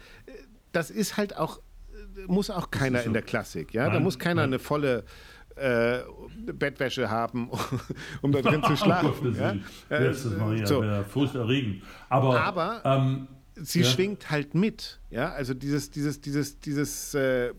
das 0.73 0.91
ist 0.91 1.17
halt 1.17 1.37
auch 1.37 1.59
äh, 1.59 2.27
muss 2.27 2.51
auch 2.51 2.71
keiner 2.71 3.01
so. 3.01 3.07
in 3.07 3.13
der 3.13 3.23
Klassik. 3.23 3.73
Ja, 3.75 3.87
da 3.87 3.95
Nein, 3.95 4.03
muss 4.03 4.19
keiner 4.19 4.43
nein. 4.43 4.51
eine 4.51 4.59
volle 4.59 5.05
äh, 5.57 5.99
Bettwäsche 6.53 7.11
haben, 7.11 7.51
um 8.23 8.33
da 8.33 8.41
drin 8.41 8.63
zu 8.63 8.77
schlafen. 8.83 9.35
Ja? 9.35 9.53
Äh, 9.89 10.05
Das 10.05 10.25
ist 10.25 10.37
Maria, 10.39 10.67
so. 10.67 10.83
furchterregend. 11.09 11.83
Aber, 12.09 12.41
Aber- 12.41 12.83
ähm, 12.85 13.29
sie 13.57 13.81
Ja. 13.81 13.87
schwingt 13.87 14.31
halt 14.31 14.55
mit. 14.55 15.01
Ja, 15.11 15.33
also 15.33 15.53
dieses, 15.55 15.91
dieses, 15.91 16.21
dieses, 16.21 16.61
dieses 16.61 17.13
äh, 17.15 17.53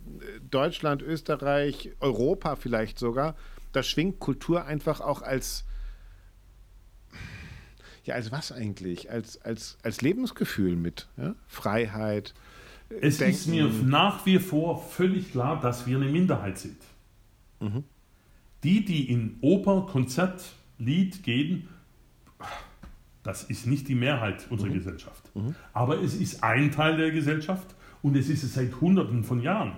Deutschland, 0.49 1.01
Österreich, 1.03 1.91
Europa 1.99 2.55
vielleicht 2.55 2.97
sogar, 2.97 3.35
da 3.71 3.83
schwingt 3.83 4.19
Kultur 4.19 4.65
einfach 4.65 4.99
auch 5.01 5.21
als 5.21 5.65
ja, 8.03 8.15
als 8.15 8.31
was 8.31 8.51
eigentlich? 8.51 9.11
Als, 9.11 9.39
als, 9.41 9.77
als 9.83 10.01
Lebensgefühl 10.01 10.75
mit. 10.75 11.07
Ja? 11.17 11.35
Freiheit. 11.47 12.33
Es 13.01 13.21
ist 13.21 13.47
Denken. 13.47 13.51
mir 13.83 13.89
nach 13.89 14.25
wie 14.25 14.39
vor 14.39 14.81
völlig 14.81 15.31
klar, 15.31 15.59
dass 15.59 15.87
wir 15.87 15.97
eine 15.97 16.07
Minderheit 16.09 16.57
sind. 16.57 16.77
Mhm. 17.59 17.83
Die, 18.63 18.83
die 18.85 19.09
in 19.11 19.37
Oper, 19.41 19.87
Konzert, 19.89 20.41
Lied 20.77 21.23
gehen, 21.23 21.67
das 23.23 23.43
ist 23.43 23.67
nicht 23.67 23.87
die 23.87 23.95
Mehrheit 23.95 24.47
unserer 24.49 24.69
Mhm. 24.69 24.73
Gesellschaft. 24.73 25.31
Aber 25.73 26.01
es 26.01 26.15
ist 26.15 26.43
ein 26.43 26.71
Teil 26.71 26.97
der 26.97 27.11
Gesellschaft 27.11 27.75
und 28.01 28.15
es 28.17 28.29
ist 28.29 28.43
es 28.43 28.55
seit 28.55 28.81
Hunderten 28.81 29.23
von 29.23 29.41
Jahren. 29.41 29.73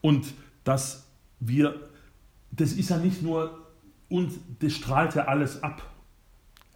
Und 0.00 0.32
dass 0.64 1.06
wir, 1.40 1.74
das 2.50 2.72
ist 2.72 2.88
ja 2.90 2.96
nicht 2.96 3.22
nur, 3.22 3.66
und 4.08 4.32
das 4.60 4.72
strahlt 4.72 5.14
ja 5.14 5.26
alles 5.26 5.62
ab. 5.62 5.82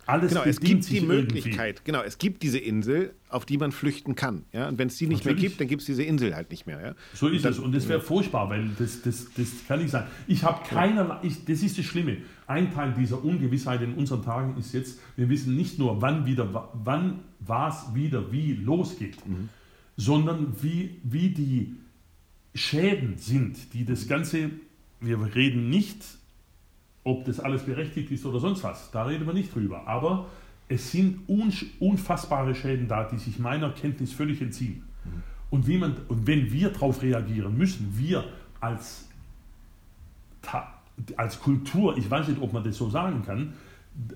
Alles 0.06 0.30
Genau, 0.30 0.42
es 0.44 0.58
gibt 0.60 0.78
die 0.78 0.82
sich 0.82 0.96
irgendwie. 1.02 1.16
Möglichkeit, 1.16 1.84
genau, 1.84 2.02
es 2.02 2.18
gibt 2.18 2.42
diese 2.42 2.58
Insel, 2.58 3.14
auf 3.28 3.44
die 3.44 3.58
man 3.58 3.70
flüchten 3.70 4.14
kann. 4.16 4.44
Ja? 4.52 4.68
Und 4.68 4.78
wenn 4.78 4.88
es 4.88 4.96
die 4.96 5.06
nicht 5.06 5.24
mehr 5.24 5.34
Natürlich. 5.34 5.50
gibt, 5.52 5.60
dann 5.60 5.68
gibt 5.68 5.82
es 5.82 5.86
diese 5.86 6.02
Insel 6.02 6.34
halt 6.34 6.50
nicht 6.50 6.66
mehr. 6.66 6.80
Ja? 6.80 6.94
So 7.14 7.28
ist 7.28 7.44
dann- 7.44 7.52
es. 7.52 7.58
Und 7.60 7.72
das 7.74 7.86
wäre 7.88 8.00
furchtbar, 8.00 8.48
weil 8.50 8.70
das, 8.78 9.02
das, 9.02 9.26
das 9.36 9.48
kann 9.68 9.78
nicht 9.80 9.90
sein. 9.90 10.06
Ich 10.26 10.42
habe 10.42 10.64
keinerlei, 10.68 11.18
ich, 11.22 11.44
das 11.44 11.62
ist 11.62 11.78
das 11.78 11.84
Schlimme. 11.84 12.16
Ein 12.48 12.72
Teil 12.74 12.92
dieser 12.98 13.22
Ungewissheit 13.24 13.82
in 13.82 13.94
unseren 13.94 14.24
Tagen 14.24 14.58
ist 14.58 14.72
jetzt, 14.74 14.98
wir 15.16 15.28
wissen 15.28 15.54
nicht 15.54 15.78
nur, 15.78 16.02
wann 16.02 16.26
wieder, 16.26 16.52
wa- 16.52 16.70
wann 16.74 17.20
was 17.38 17.94
wieder 17.94 18.32
wie 18.32 18.54
losgeht, 18.54 19.16
sondern 19.96 20.54
wie, 20.60 20.96
wie 21.04 21.28
die 21.28 21.76
Schäden 22.54 23.16
sind, 23.18 23.72
die 23.74 23.84
das 23.84 24.08
Ganze, 24.08 24.50
wir 25.00 25.34
reden 25.34 25.70
nicht, 25.70 26.02
ob 27.10 27.24
das 27.24 27.40
alles 27.40 27.62
berechtigt 27.62 28.10
ist 28.10 28.24
oder 28.24 28.38
sonst 28.38 28.62
was, 28.62 28.90
da 28.92 29.04
reden 29.04 29.26
wir 29.26 29.34
nicht 29.34 29.54
drüber. 29.54 29.86
Aber 29.86 30.26
es 30.68 30.92
sind 30.92 31.28
unfassbare 31.80 32.54
Schäden 32.54 32.86
da, 32.86 33.04
die 33.04 33.18
sich 33.18 33.38
meiner 33.38 33.70
Kenntnis 33.70 34.12
völlig 34.12 34.40
entziehen. 34.40 34.84
Und, 35.50 35.66
wie 35.66 35.78
man, 35.78 35.96
und 36.06 36.28
wenn 36.28 36.52
wir 36.52 36.70
darauf 36.70 37.02
reagieren 37.02 37.58
müssen, 37.58 37.98
wir 37.98 38.24
als, 38.60 39.08
als 41.16 41.40
Kultur, 41.40 41.98
ich 41.98 42.08
weiß 42.08 42.28
nicht, 42.28 42.40
ob 42.40 42.52
man 42.52 42.62
das 42.62 42.76
so 42.76 42.88
sagen 42.88 43.24
kann, 43.24 43.54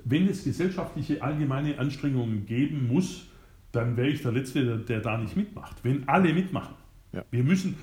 wenn 0.04 0.28
es 0.28 0.44
gesellschaftliche 0.44 1.20
allgemeine 1.20 1.78
Anstrengungen 1.80 2.46
geben 2.46 2.86
muss, 2.86 3.26
dann 3.72 3.96
wäre 3.96 4.08
ich 4.08 4.22
der 4.22 4.30
Letzte, 4.30 4.64
der, 4.64 4.76
der 4.76 5.00
da 5.00 5.18
nicht 5.18 5.36
mitmacht. 5.36 5.82
Wenn 5.82 6.08
alle 6.08 6.32
mitmachen. 6.32 6.76
Ja. 7.12 7.24
Wir 7.32 7.42
müssen, 7.42 7.74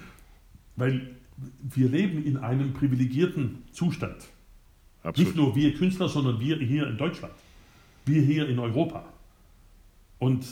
weil 0.78 1.10
wir 1.62 1.90
leben 1.90 2.24
in 2.24 2.38
einem 2.38 2.72
privilegierten 2.72 3.64
Zustand. 3.74 4.30
Nicht 5.04 5.36
nur 5.36 5.56
wir 5.56 5.74
Künstler, 5.74 6.10
sondern 6.10 6.40
wir 6.40 6.58
hier 6.58 6.88
in 6.88 6.98
Deutschland. 6.98 7.34
Wir 8.06 8.22
hier 8.22 8.48
in 8.48 8.60
Europa. 8.60 9.04
Und 10.20 10.46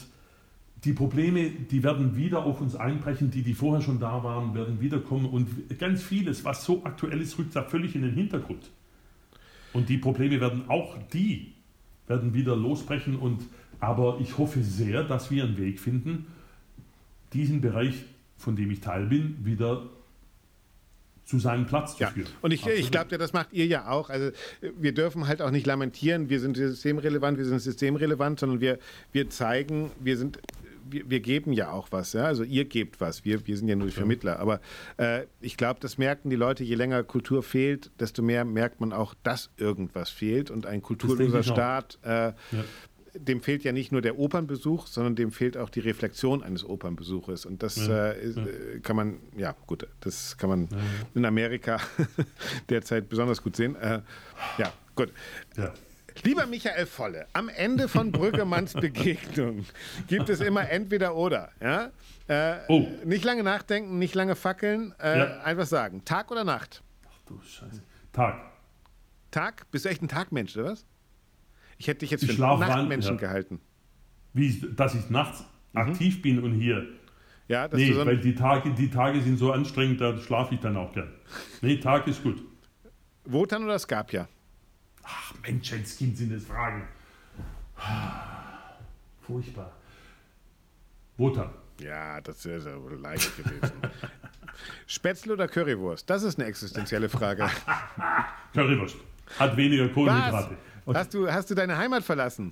die 0.86 0.94
Probleme, 0.94 1.50
die 1.50 1.84
werden 1.84 2.16
wieder 2.16 2.44
auf 2.46 2.62
uns 2.62 2.76
einbrechen, 2.76 3.30
die, 3.32 3.44
die 3.44 3.54
vorher 3.54 3.82
schon 3.82 4.00
da 4.00 4.24
waren, 4.24 4.56
werden 4.56 4.80
wiederkommen. 4.80 5.26
Und 5.26 5.78
ganz 5.78 6.02
vieles, 6.02 6.46
was 6.46 6.64
so 6.64 6.84
aktuell 6.86 7.22
ist, 7.22 7.38
rückt 7.38 7.56
da 7.56 7.64
völlig 7.64 7.96
in 7.96 8.02
den 8.02 8.14
Hintergrund. 8.14 8.72
Und 9.74 9.90
die 9.90 9.98
Probleme 9.98 10.40
werden 10.40 10.64
auch 10.70 10.98
die, 11.14 11.54
werden 12.08 12.34
wieder 12.34 12.56
losbrechen. 12.56 13.18
Und, 13.18 13.44
aber 13.80 14.20
ich 14.22 14.38
hoffe 14.38 14.64
sehr, 14.64 15.04
dass 15.04 15.30
wir 15.30 15.44
einen 15.44 15.58
Weg 15.58 15.80
finden, 15.80 16.26
diesen 17.34 17.62
Bereich, 17.62 17.94
von 18.38 18.56
dem 18.56 18.72
ich 18.72 18.80
Teil 18.80 19.06
bin, 19.06 19.46
wieder 19.46 19.84
zu 21.30 21.40
seinem 21.40 21.66
Platz 21.68 21.96
zu 21.96 22.04
Ja, 22.04 22.10
führen. 22.10 22.28
und 22.42 22.52
ich, 22.52 22.66
ich 22.66 22.92
glaube, 22.92 23.18
das 23.18 23.34
macht 23.34 23.54
ihr 23.54 23.66
ja 23.68 23.88
auch. 23.90 24.10
Also 24.10 24.32
wir 24.62 24.94
dürfen 24.94 25.28
halt 25.28 25.42
auch 25.42 25.52
nicht 25.52 25.66
lamentieren, 25.68 26.30
wir 26.30 26.40
sind 26.40 26.58
systemrelevant, 26.58 27.38
wir 27.38 27.46
sind 27.46 27.60
systemrelevant, 27.60 28.40
sondern 28.40 28.60
wir, 28.62 28.80
wir 29.12 29.30
zeigen, 29.30 29.92
wir 30.00 30.18
sind, 30.18 30.40
wir, 30.90 31.08
wir 31.08 31.20
geben 31.20 31.54
ja 31.54 31.70
auch 31.72 31.90
was. 31.92 32.14
Ja? 32.14 32.24
Also 32.26 32.44
ihr 32.44 32.66
gebt 32.66 33.00
was, 33.00 33.24
wir, 33.26 33.46
wir 33.46 33.56
sind 33.58 33.68
ja 33.68 33.76
nur 33.76 33.86
die 33.88 33.94
Vermittler. 33.94 34.40
Aber 34.40 34.60
äh, 34.98 35.26
ich 35.40 35.56
glaube, 35.56 35.80
das 35.80 36.00
merken 36.00 36.32
die 36.32 36.36
Leute, 36.36 36.64
je 36.64 36.74
länger 36.74 37.04
Kultur 37.04 37.44
fehlt, 37.44 37.92
desto 38.00 38.24
mehr 38.24 38.44
merkt 38.44 38.80
man 38.82 38.92
auch, 38.92 39.14
dass 39.22 39.52
irgendwas 39.58 40.10
fehlt. 40.10 40.50
Und 40.50 40.66
ein 40.66 40.82
kulturloser. 40.82 41.44
Staat, 41.44 42.00
äh, 42.04 42.10
Ja. 42.10 42.34
Dem 43.14 43.42
fehlt 43.42 43.64
ja 43.64 43.72
nicht 43.72 43.92
nur 43.92 44.02
der 44.02 44.18
Opernbesuch, 44.20 44.88
sondern 44.88 45.16
dem 45.16 45.32
fehlt 45.32 45.58
auch 45.58 45.70
die 45.70 45.80
Reflexion 45.80 46.44
eines 46.44 46.64
Opernbesuches. 46.64 47.46
Und 47.46 47.64
das 47.64 47.76
Ja, 47.88 48.10
äh, 48.10 48.22
ist, 48.24 48.38
äh, 48.38 48.80
kann 48.82 48.96
man, 48.96 49.20
ja 49.38 49.56
gut, 49.68 49.88
das 50.02 50.38
kann 50.38 50.50
man 50.50 50.70
in 51.16 51.26
Amerika 51.26 51.80
derzeit 52.70 53.10
besonders 53.10 53.42
gut 53.42 53.56
sehen. 53.56 53.76
Äh, 53.76 54.02
ja, 54.58 54.74
gut. 54.96 55.12
Ja. 55.58 55.74
Lieber 56.24 56.46
Michael 56.48 56.86
Volle, 56.86 57.28
am 57.34 57.48
Ende 57.50 57.88
von 57.88 58.12
Brüggemanns 58.12 58.74
Begegnung 58.80 59.66
gibt 60.08 60.28
es 60.30 60.42
immer 60.42 60.70
entweder 60.70 61.16
oder. 61.16 61.52
Ja? 61.62 61.92
Äh, 62.28 62.58
Oh. 62.68 62.88
Nicht 63.06 63.24
lange 63.24 63.42
nachdenken, 63.44 63.98
nicht 64.00 64.16
lange 64.16 64.36
fackeln, 64.36 64.94
äh, 65.02 65.18
Ja. 65.20 65.40
einfach 65.42 65.66
sagen. 65.66 66.04
Tag 66.06 66.30
oder 66.32 66.44
Nacht? 66.44 66.84
Du 67.26 67.40
Scheiße. 67.42 67.82
Tag. 68.12 68.40
Tag? 69.32 69.70
Bist 69.72 69.86
du 69.86 69.90
echt 69.90 70.02
ein 70.02 70.08
Tagmensch, 70.08 70.58
oder 70.58 70.72
was? 70.72 70.86
Ich 71.80 71.88
hätte 71.88 72.02
dich 72.02 72.12
jetzt 72.12 72.26
für 72.26 72.46
einen 72.46 72.60
Nachtmenschen 72.60 73.16
ja. 73.16 73.20
gehalten. 73.22 73.60
Wie, 74.34 74.62
dass 74.76 74.94
ich 74.94 75.10
nachts 75.10 75.44
aktiv 75.74 76.22
bin 76.22 76.44
und 76.44 76.54
hier. 76.54 76.86
Ja, 77.48 77.68
dass 77.68 77.80
Nee, 77.80 77.94
so 77.94 78.06
weil 78.06 78.20
die 78.20 78.36
Tage, 78.36 78.72
die 78.74 78.92
Tage 78.92 79.22
sind 79.22 79.38
so 79.38 79.54
anstrengend, 79.54 80.02
da 80.02 80.16
schlafe 80.18 80.54
ich 80.56 80.62
dann 80.62 80.78
auch 80.78 80.94
gern. 80.94 81.12
Nee, 81.62 81.78
Tag 81.78 82.06
ist 82.08 82.22
gut. 82.22 82.44
Wotan 83.24 83.64
oder 83.64 83.80
Skapja? 83.80 84.28
Ach 85.04 85.34
Mensch, 85.42 85.72
jetzt 85.72 85.98
Kind 85.98 86.18
sind 86.18 86.34
das 86.34 86.44
Fragen. 86.44 86.84
Furchtbar. 89.22 89.72
Wotan. 91.18 91.50
Ja, 91.80 92.20
das 92.20 92.46
ist 92.46 92.66
ja 92.66 92.82
wohl 92.82 93.00
leicht 93.00 93.38
gewesen. 93.38 93.74
Spätzle 94.86 95.34
oder 95.34 95.48
Currywurst? 95.48 96.10
Das 96.10 96.24
ist 96.24 96.38
eine 96.38 96.48
existenzielle 96.48 97.08
Frage. 97.08 97.50
Currywurst. 98.54 98.98
Hat 99.40 99.56
weniger 99.56 99.96
Was? 99.96 100.50
Und 100.90 100.98
Hast 100.98 101.14
du, 101.14 101.32
hast 101.32 101.52
du 101.52 101.54
deine 101.54 101.78
Heimat 101.78 102.04
verlassen? 102.04 102.52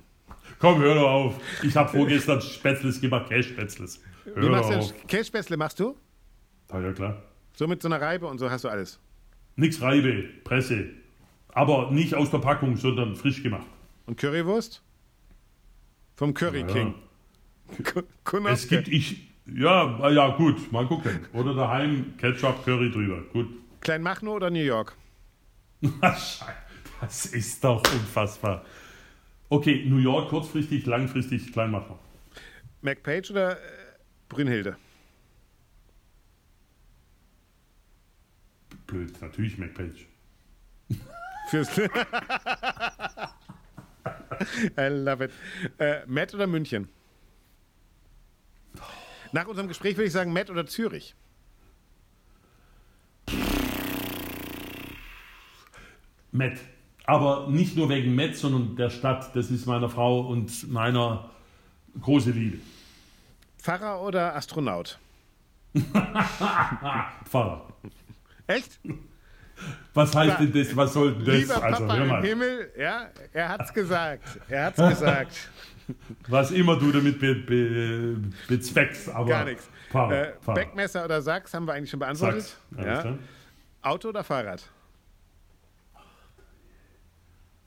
Komm, 0.60 0.78
hör 0.80 0.94
doch 0.94 1.10
auf. 1.10 1.40
Ich 1.64 1.74
habe 1.76 1.88
vorgestern 1.88 2.40
Spätzles 2.40 3.00
gemacht, 3.00 3.28
Cash-Spätzles. 3.28 4.00
Wie 4.26 4.40
Hör 4.42 4.50
machst 4.50 4.70
doch 4.70 4.74
du 4.74 4.78
auf. 4.78 4.92
denn 4.92 5.06
Kässpätzle 5.08 5.56
machst 5.56 5.80
du? 5.80 5.96
Ja, 6.72 6.80
ja, 6.80 6.92
klar. 6.92 7.20
So 7.54 7.66
mit 7.66 7.82
so 7.82 7.88
einer 7.88 8.00
Reibe 8.00 8.28
und 8.28 8.38
so 8.38 8.48
hast 8.48 8.62
du 8.62 8.68
alles. 8.68 9.00
Nix 9.56 9.80
Reibe, 9.80 10.22
Presse. 10.44 10.88
Aber 11.48 11.90
nicht 11.90 12.14
aus 12.14 12.30
der 12.30 12.38
Packung, 12.38 12.76
sondern 12.76 13.16
frisch 13.16 13.42
gemacht. 13.42 13.66
Und 14.06 14.16
Currywurst? 14.20 14.82
Vom 16.14 16.32
Curry 16.32 16.60
Ja. 16.60 16.66
King. 16.68 16.94
Kunowke. 18.22 18.52
Es 18.52 18.68
gibt, 18.68 18.86
ich, 18.86 19.32
ja, 19.52 20.08
ja, 20.10 20.28
gut, 20.36 20.70
mal 20.70 20.86
gucken. 20.86 21.26
Oder 21.32 21.54
daheim 21.54 22.16
Ketchup, 22.18 22.64
Curry 22.64 22.92
drüber. 22.92 23.20
Gut. 23.32 23.48
Kleinmachnow 23.80 24.36
oder 24.36 24.48
New 24.50 24.62
York? 24.62 24.96
Scheiße, 25.82 26.44
Das 27.00 27.26
ist 27.26 27.62
doch 27.62 27.82
unfassbar. 27.92 28.64
Okay, 29.48 29.84
New 29.86 29.98
York 29.98 30.30
kurzfristig, 30.30 30.86
langfristig 30.86 31.52
Kleinmacher. 31.52 31.98
McPage 32.82 33.30
oder 33.30 33.52
äh, 33.52 33.56
Brünnhilde? 34.28 34.76
Blöd, 38.86 39.20
natürlich 39.20 39.58
McPage. 39.58 40.06
Fürs 41.50 41.78
I 41.78 41.88
love 44.88 45.24
it. 45.24 45.32
Äh, 45.78 46.06
Matt 46.06 46.34
oder 46.34 46.46
München? 46.46 46.88
Nach 49.32 49.46
unserem 49.46 49.68
Gespräch 49.68 49.96
würde 49.96 50.06
ich 50.06 50.12
sagen 50.12 50.32
Matt 50.32 50.50
oder 50.50 50.66
Zürich. 50.66 51.14
Matt. 56.32 56.58
Aber 57.08 57.46
nicht 57.48 57.74
nur 57.74 57.88
wegen 57.88 58.14
Matt, 58.14 58.36
sondern 58.36 58.76
der 58.76 58.90
Stadt. 58.90 59.34
Das 59.34 59.50
ist 59.50 59.64
meiner 59.64 59.88
Frau 59.88 60.20
und 60.20 60.70
meiner 60.70 61.30
große 62.02 62.32
Liebe. 62.32 62.58
Pfarrer 63.58 64.02
oder 64.02 64.36
Astronaut? 64.36 64.98
Pfarrer. 67.24 67.66
Echt? 68.46 68.78
Was 69.94 70.14
heißt 70.14 70.38
denn 70.40 70.52
das? 70.52 70.76
Was 70.76 70.92
soll 70.92 71.14
denn 71.14 71.24
das? 71.24 71.34
Lieber 71.34 71.62
also 71.64 71.86
Papa 71.86 72.18
im. 72.18 72.22
Himmel, 72.24 72.70
ja, 72.78 73.06
er 73.32 73.48
hat's 73.48 73.72
gesagt. 73.72 74.24
Er 74.50 74.66
hat's 74.66 74.76
gesagt. 74.76 75.50
Was 76.28 76.50
immer 76.50 76.78
du 76.78 76.92
damit 76.92 77.18
be, 77.18 77.34
be, 77.34 78.18
bezweckst. 78.46 79.08
Aber 79.08 79.26
Gar 79.30 79.44
nichts. 79.46 79.66
Pfarrer. 79.90 80.12
Äh, 80.12 80.32
Pfarrer. 80.42 80.54
Beckmesser 80.56 81.06
oder 81.06 81.22
Sachs 81.22 81.54
haben 81.54 81.66
wir 81.66 81.72
eigentlich 81.72 81.88
schon 81.88 82.00
beantwortet. 82.00 82.54
Alles 82.76 83.04
Ja. 83.04 83.18
Auto 83.80 84.10
oder 84.10 84.22
Fahrrad? 84.22 84.62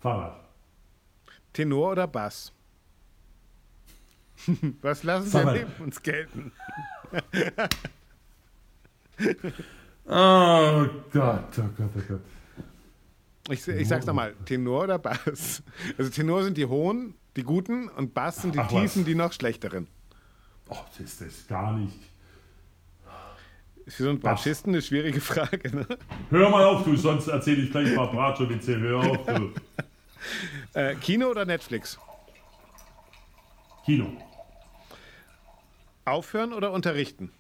Fahrrad. 0.02 0.40
Tenor 1.54 1.92
oder 1.92 2.08
Bass? 2.08 2.52
Was 4.82 5.04
lassen 5.04 5.30
Fahrrad. 5.30 5.56
neben 5.56 5.84
uns 5.84 6.02
gelten? 6.02 6.52
Oh 10.06 10.86
Gott, 11.14 11.58
oh 11.58 11.70
Gott, 11.78 11.90
oh 11.96 12.02
Gott. 12.08 12.22
Ich, 13.50 13.66
ich 13.68 13.88
sag's 13.88 14.06
nochmal, 14.06 14.34
Tenor 14.46 14.84
oder 14.84 14.98
Bass? 15.00 15.62
Also 15.98 16.10
Tenor 16.10 16.44
sind 16.44 16.58
die 16.58 16.66
hohen, 16.66 17.14
die 17.36 17.44
guten 17.44 17.88
und 17.88 18.14
Bass 18.14 18.42
sind 18.42 18.56
die 18.56 18.60
Ach, 18.60 18.72
was. 18.72 18.82
tiefen, 18.82 19.06
die 19.06 19.16
noch 19.16 19.32
schlechteren. 19.32 19.88
Oh, 20.70 20.78
das 20.98 21.00
ist 21.00 21.22
das 21.22 21.48
gar 21.48 21.78
nicht. 21.78 22.00
Ist 23.86 23.98
für 23.98 24.04
so 24.04 24.10
einen. 24.10 24.20
Bratschisten 24.20 24.74
eine 24.74 24.82
schwierige 24.82 25.22
Frage. 25.22 25.76
Ne? 25.76 25.86
Hör 26.30 26.50
mal 26.50 26.64
auf, 26.66 26.84
du, 26.84 26.96
sonst 26.96 27.28
erzähle 27.28 27.64
ich 27.64 27.72
gleich 27.72 27.90
ein 27.90 27.96
paar 27.96 28.12
Bratschowitze. 28.12 28.80
Hör 28.80 29.00
auf, 29.00 29.26
du. 29.26 29.52
Äh, 30.74 30.96
Kino 30.96 31.28
oder 31.28 31.46
Netflix? 31.46 32.00
Kino. 33.86 34.08
Aufhören 36.06 36.54
oder 36.54 36.72
unterrichten? 36.72 37.32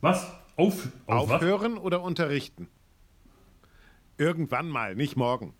Was? 0.00 0.24
Auf, 0.56 0.88
auf 1.06 1.28
was? 1.28 1.36
Aufhören 1.36 1.78
oder 1.78 2.02
unterrichten? 2.02 2.68
Irgendwann 4.18 4.68
mal, 4.68 4.94
nicht 4.94 5.16
morgen. 5.16 5.54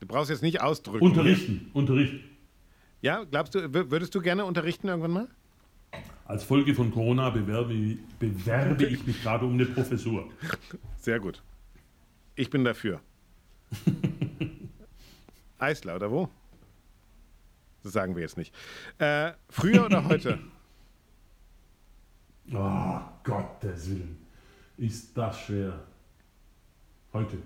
Du 0.00 0.06
brauchst 0.06 0.30
jetzt 0.30 0.42
nicht 0.42 0.60
ausdrücken. 0.60 1.04
Unterrichten, 1.04 1.70
unterrichten. 1.72 2.20
Ja, 3.00 3.24
glaubst 3.24 3.54
du, 3.54 3.60
wür- 3.60 3.90
würdest 3.90 4.14
du 4.14 4.20
gerne 4.20 4.44
unterrichten 4.44 4.88
irgendwann 4.88 5.12
mal? 5.12 5.28
Als 6.26 6.42
Folge 6.44 6.74
von 6.74 6.90
Corona 6.90 7.30
bewerbe, 7.30 7.98
bewerbe 8.18 8.84
ich 8.86 9.06
mich 9.06 9.22
gerade 9.22 9.44
um 9.46 9.52
eine 9.54 9.66
Professur. 9.66 10.28
Sehr 10.98 11.20
gut. 11.20 11.42
Ich 12.34 12.50
bin 12.50 12.64
dafür. 12.64 13.00
Eisler, 15.58 15.96
oder 15.96 16.10
wo? 16.10 16.28
Das 17.82 17.92
sagen 17.92 18.14
wir 18.14 18.22
jetzt 18.22 18.36
nicht. 18.36 18.54
Äh, 18.98 19.32
früher 19.48 19.84
oder 19.86 20.04
heute? 20.08 20.38
Oh, 22.52 23.00
Gottes 23.22 23.88
Willen. 23.88 24.18
Ist 24.76 25.16
das 25.16 25.40
schwer. 25.40 25.82
Heute. 27.14 27.38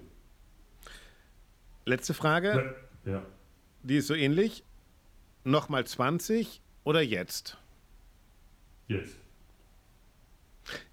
Letzte 1.85 2.15
Frage, 2.15 2.75
Ja. 3.05 3.23
die 3.85 3.99
ist 3.99 4.09
so 4.09 4.15
ähnlich. 4.15 4.65
Nochmal 5.45 5.87
20 5.87 6.61
oder 6.83 7.01
jetzt? 7.01 7.59
Jetzt. 8.89 9.17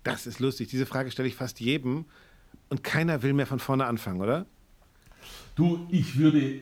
Das 0.04 0.28
ist 0.28 0.40
lustig. 0.40 0.68
Diese 0.70 0.86
Frage 0.86 1.10
stelle 1.10 1.28
ich 1.28 1.36
fast 1.36 1.60
jedem 1.60 2.06
und 2.70 2.84
keiner 2.84 3.24
will 3.24 3.34
mehr 3.34 3.48
von 3.48 3.58
vorne 3.60 3.86
anfangen, 3.88 4.22
oder? 4.22 4.46
Du, 5.56 5.88
ich 5.90 6.18
würde 6.18 6.62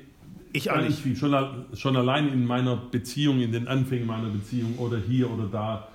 Ich 0.54 0.70
auch 0.72 0.78
nicht. 0.78 1.00
irgendwie 1.00 1.16
schon, 1.16 1.66
schon 1.74 1.96
allein 1.98 2.28
in 2.32 2.46
meiner 2.46 2.76
Beziehung, 2.76 3.42
in 3.42 3.52
den 3.52 3.68
Anfängen 3.68 4.06
meiner 4.06 4.30
Beziehung 4.30 4.78
oder 4.78 4.98
hier 5.00 5.30
oder 5.32 5.48
da 5.48 5.88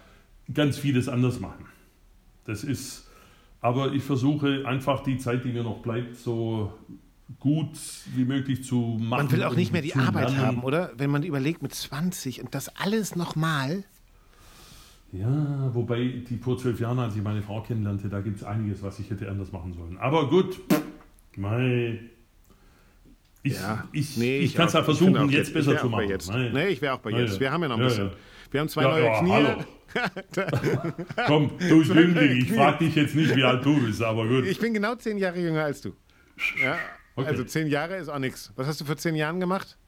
ganz 0.53 0.79
vieles 0.79 1.09
anders 1.09 1.39
machen. 1.41 1.65
Das 2.45 2.65
ist, 2.65 3.07
aber 3.61 3.93
ich 3.93 4.03
versuche 4.03 4.65
einfach 4.67 5.03
die 5.03 5.19
Zeit, 5.19 5.45
die 5.45 5.51
mir 5.53 5.63
noch 5.63 5.79
bleibt, 5.83 6.17
so 6.17 6.73
gut 7.39 7.79
wie 8.17 8.25
möglich 8.25 8.65
zu 8.65 8.97
machen. 8.99 9.25
Man 9.27 9.31
will 9.33 9.45
auch 9.45 9.55
nicht 9.55 9.73
mehr 9.73 9.83
die 9.83 9.95
Arbeit 9.95 10.31
lernen. 10.31 10.47
haben, 10.47 10.65
oder? 10.65 10.93
Wenn 10.97 11.11
man 11.11 11.23
überlegt 11.23 11.63
mit 11.63 11.75
20 11.75 12.43
und 12.43 12.55
das 12.55 12.71
alles 12.77 13.15
nochmal. 13.17 13.85
Ja, 15.13 15.71
wobei 15.75 16.23
die 16.29 16.37
vor 16.39 16.59
zwölf 16.59 16.81
Jahren, 16.81 16.99
als 16.99 17.17
ich 17.17 17.23
meine 17.23 17.43
Frau 17.43 17.63
kennenlernte, 17.63 18.09
da 18.09 18.21
gibt 18.21 18.39
es 18.39 18.45
einiges, 18.45 18.83
was 18.83 18.99
ich 18.99 19.11
hätte 19.11 19.31
anders 19.31 19.53
machen 19.53 19.73
sollen. 19.75 19.99
Aber 19.99 20.29
gut, 20.29 20.59
mei. 21.37 22.01
Ich, 23.43 23.55
Ja, 23.55 23.87
ich, 23.93 24.17
nee, 24.17 24.39
ich 24.39 24.55
kann 24.55 24.67
es 24.67 24.73
ja 24.73 24.81
ich 24.81 24.85
versuchen, 24.85 25.29
jetzt 25.31 25.49
ich 25.49 25.55
besser 25.55 25.79
zu 25.79 25.89
machen. 25.89 26.09
Jetzt. 26.09 26.31
Nee, 26.31 26.69
ich 26.69 26.83
wäre 26.83 26.95
auch 26.95 26.99
bei 26.99 27.11
jetzt. 27.11 27.35
ja. 27.35 27.41
Wir 27.41 27.53
haben 27.53 27.63
ja 27.63 27.69
noch 27.69 27.77
ein 27.77 27.83
Ja, 27.83 27.89
bisschen. 27.89 28.11
Wir 28.51 28.61
haben 28.61 28.69
zwei 28.69 28.83
neue 28.83 29.19
Knie. 29.19 29.31
hallo. 29.31 29.65
Komm, 31.27 31.51
du 31.59 31.83
Jüngling, 31.83 32.39
ich 32.39 32.53
frage 32.53 32.85
dich 32.85 32.95
jetzt 32.95 33.15
nicht, 33.15 33.35
wie 33.35 33.43
alt 33.45 33.65
du 33.65 33.81
bist, 33.81 34.03
aber 34.03 34.27
gut. 34.27 34.45
Ich 34.47 34.59
bin 34.59 34.75
genau 34.75 34.95
zehn 34.97 35.17
Jahre 35.19 35.41
jünger 35.41 35.65
als 35.65 35.81
du. 35.81 35.95
Okay. 37.17 37.27
Also 37.27 37.45
zehn 37.45 37.69
Jahre 37.69 37.97
ist 37.97 38.09
auch 38.09 38.19
nichts. 38.19 38.53
Was 38.57 38.67
hast 38.67 38.81
du 38.81 38.85
vor 38.85 38.97
zehn 38.97 39.15
Jahren 39.17 39.41
gemacht? 39.41 39.79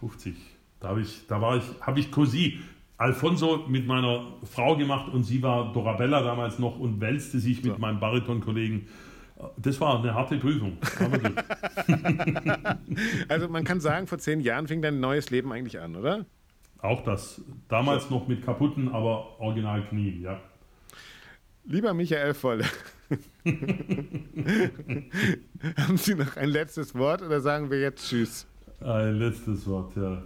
50. 0.00 0.34
Da, 0.80 0.88
hab 0.90 0.98
ich, 0.98 1.26
da 1.28 1.40
war 1.40 1.56
ich, 1.56 1.64
habe 1.80 2.00
ich 2.00 2.10
Cosi 2.10 2.58
Alfonso 2.96 3.64
mit 3.68 3.86
meiner 3.86 4.34
Frau 4.50 4.76
gemacht 4.76 5.12
und 5.12 5.24
sie 5.24 5.42
war 5.42 5.72
Dorabella 5.72 6.22
damals 6.22 6.58
noch 6.58 6.78
und 6.78 7.00
wälzte 7.00 7.38
sich 7.38 7.62
mit 7.64 7.78
meinem 7.78 8.00
Baritonkollegen. 8.00 8.86
Das 9.56 9.80
war 9.80 9.98
eine 9.98 10.14
harte 10.14 10.36
Prüfung. 10.38 10.78
Also 13.28 13.48
man 13.48 13.64
kann 13.64 13.80
sagen, 13.80 14.06
vor 14.06 14.18
zehn 14.18 14.40
Jahren 14.40 14.68
fing 14.68 14.80
dein 14.80 15.00
neues 15.00 15.30
Leben 15.30 15.52
eigentlich 15.52 15.80
an, 15.80 15.96
oder? 15.96 16.24
Auch 16.78 17.02
das. 17.02 17.40
Damals 17.68 18.10
noch 18.10 18.28
mit 18.28 18.44
kaputten, 18.44 18.88
aber 18.88 19.40
original 19.40 19.82
Knie, 19.88 20.20
ja. 20.20 20.40
Lieber 21.64 21.94
Michael 21.94 22.34
Voll, 22.34 22.62
Haben 25.76 25.96
Sie 25.96 26.14
noch 26.14 26.36
ein 26.36 26.48
letztes 26.48 26.94
Wort 26.94 27.22
oder 27.22 27.40
sagen 27.40 27.70
wir 27.70 27.80
jetzt 27.80 28.08
Tschüss? 28.08 28.46
Ein 28.80 29.18
letztes 29.18 29.66
Wort, 29.66 29.96
ja. 29.96 30.22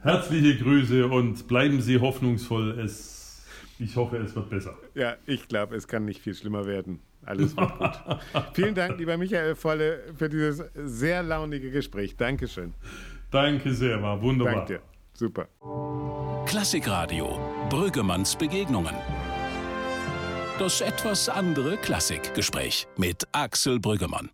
Herzliche 0.00 0.62
Grüße 0.62 1.06
und 1.06 1.46
bleiben 1.48 1.80
Sie 1.80 1.98
hoffnungsvoll. 2.00 2.78
Es, 2.80 3.44
ich 3.78 3.96
hoffe, 3.96 4.16
es 4.18 4.34
wird 4.34 4.50
besser. 4.50 4.76
Ja, 4.94 5.16
ich 5.26 5.48
glaube, 5.48 5.76
es 5.76 5.88
kann 5.88 6.04
nicht 6.04 6.20
viel 6.20 6.34
schlimmer 6.34 6.66
werden. 6.66 7.00
Alles 7.26 7.56
wird 7.56 7.78
gut. 7.78 8.00
Vielen 8.54 8.74
Dank, 8.74 8.98
lieber 8.98 9.16
Michael 9.16 9.54
Volle, 9.54 10.00
für 10.16 10.28
dieses 10.28 10.62
sehr 10.74 11.22
launige 11.22 11.70
Gespräch. 11.70 12.16
Dankeschön. 12.16 12.72
Danke 13.30 13.74
sehr, 13.74 14.00
war 14.02 14.20
wunderbar. 14.22 14.54
Danke 14.54 14.74
dir. 14.74 14.80
Super. 15.12 15.48
Klassikradio 16.46 17.38
Brüggemanns 17.68 18.36
Begegnungen. 18.36 18.94
Das 20.58 20.80
etwas 20.80 21.28
andere 21.28 21.76
Klassikgespräch 21.76 22.86
mit 22.96 23.24
Axel 23.32 23.78
Brüggemann. 23.78 24.30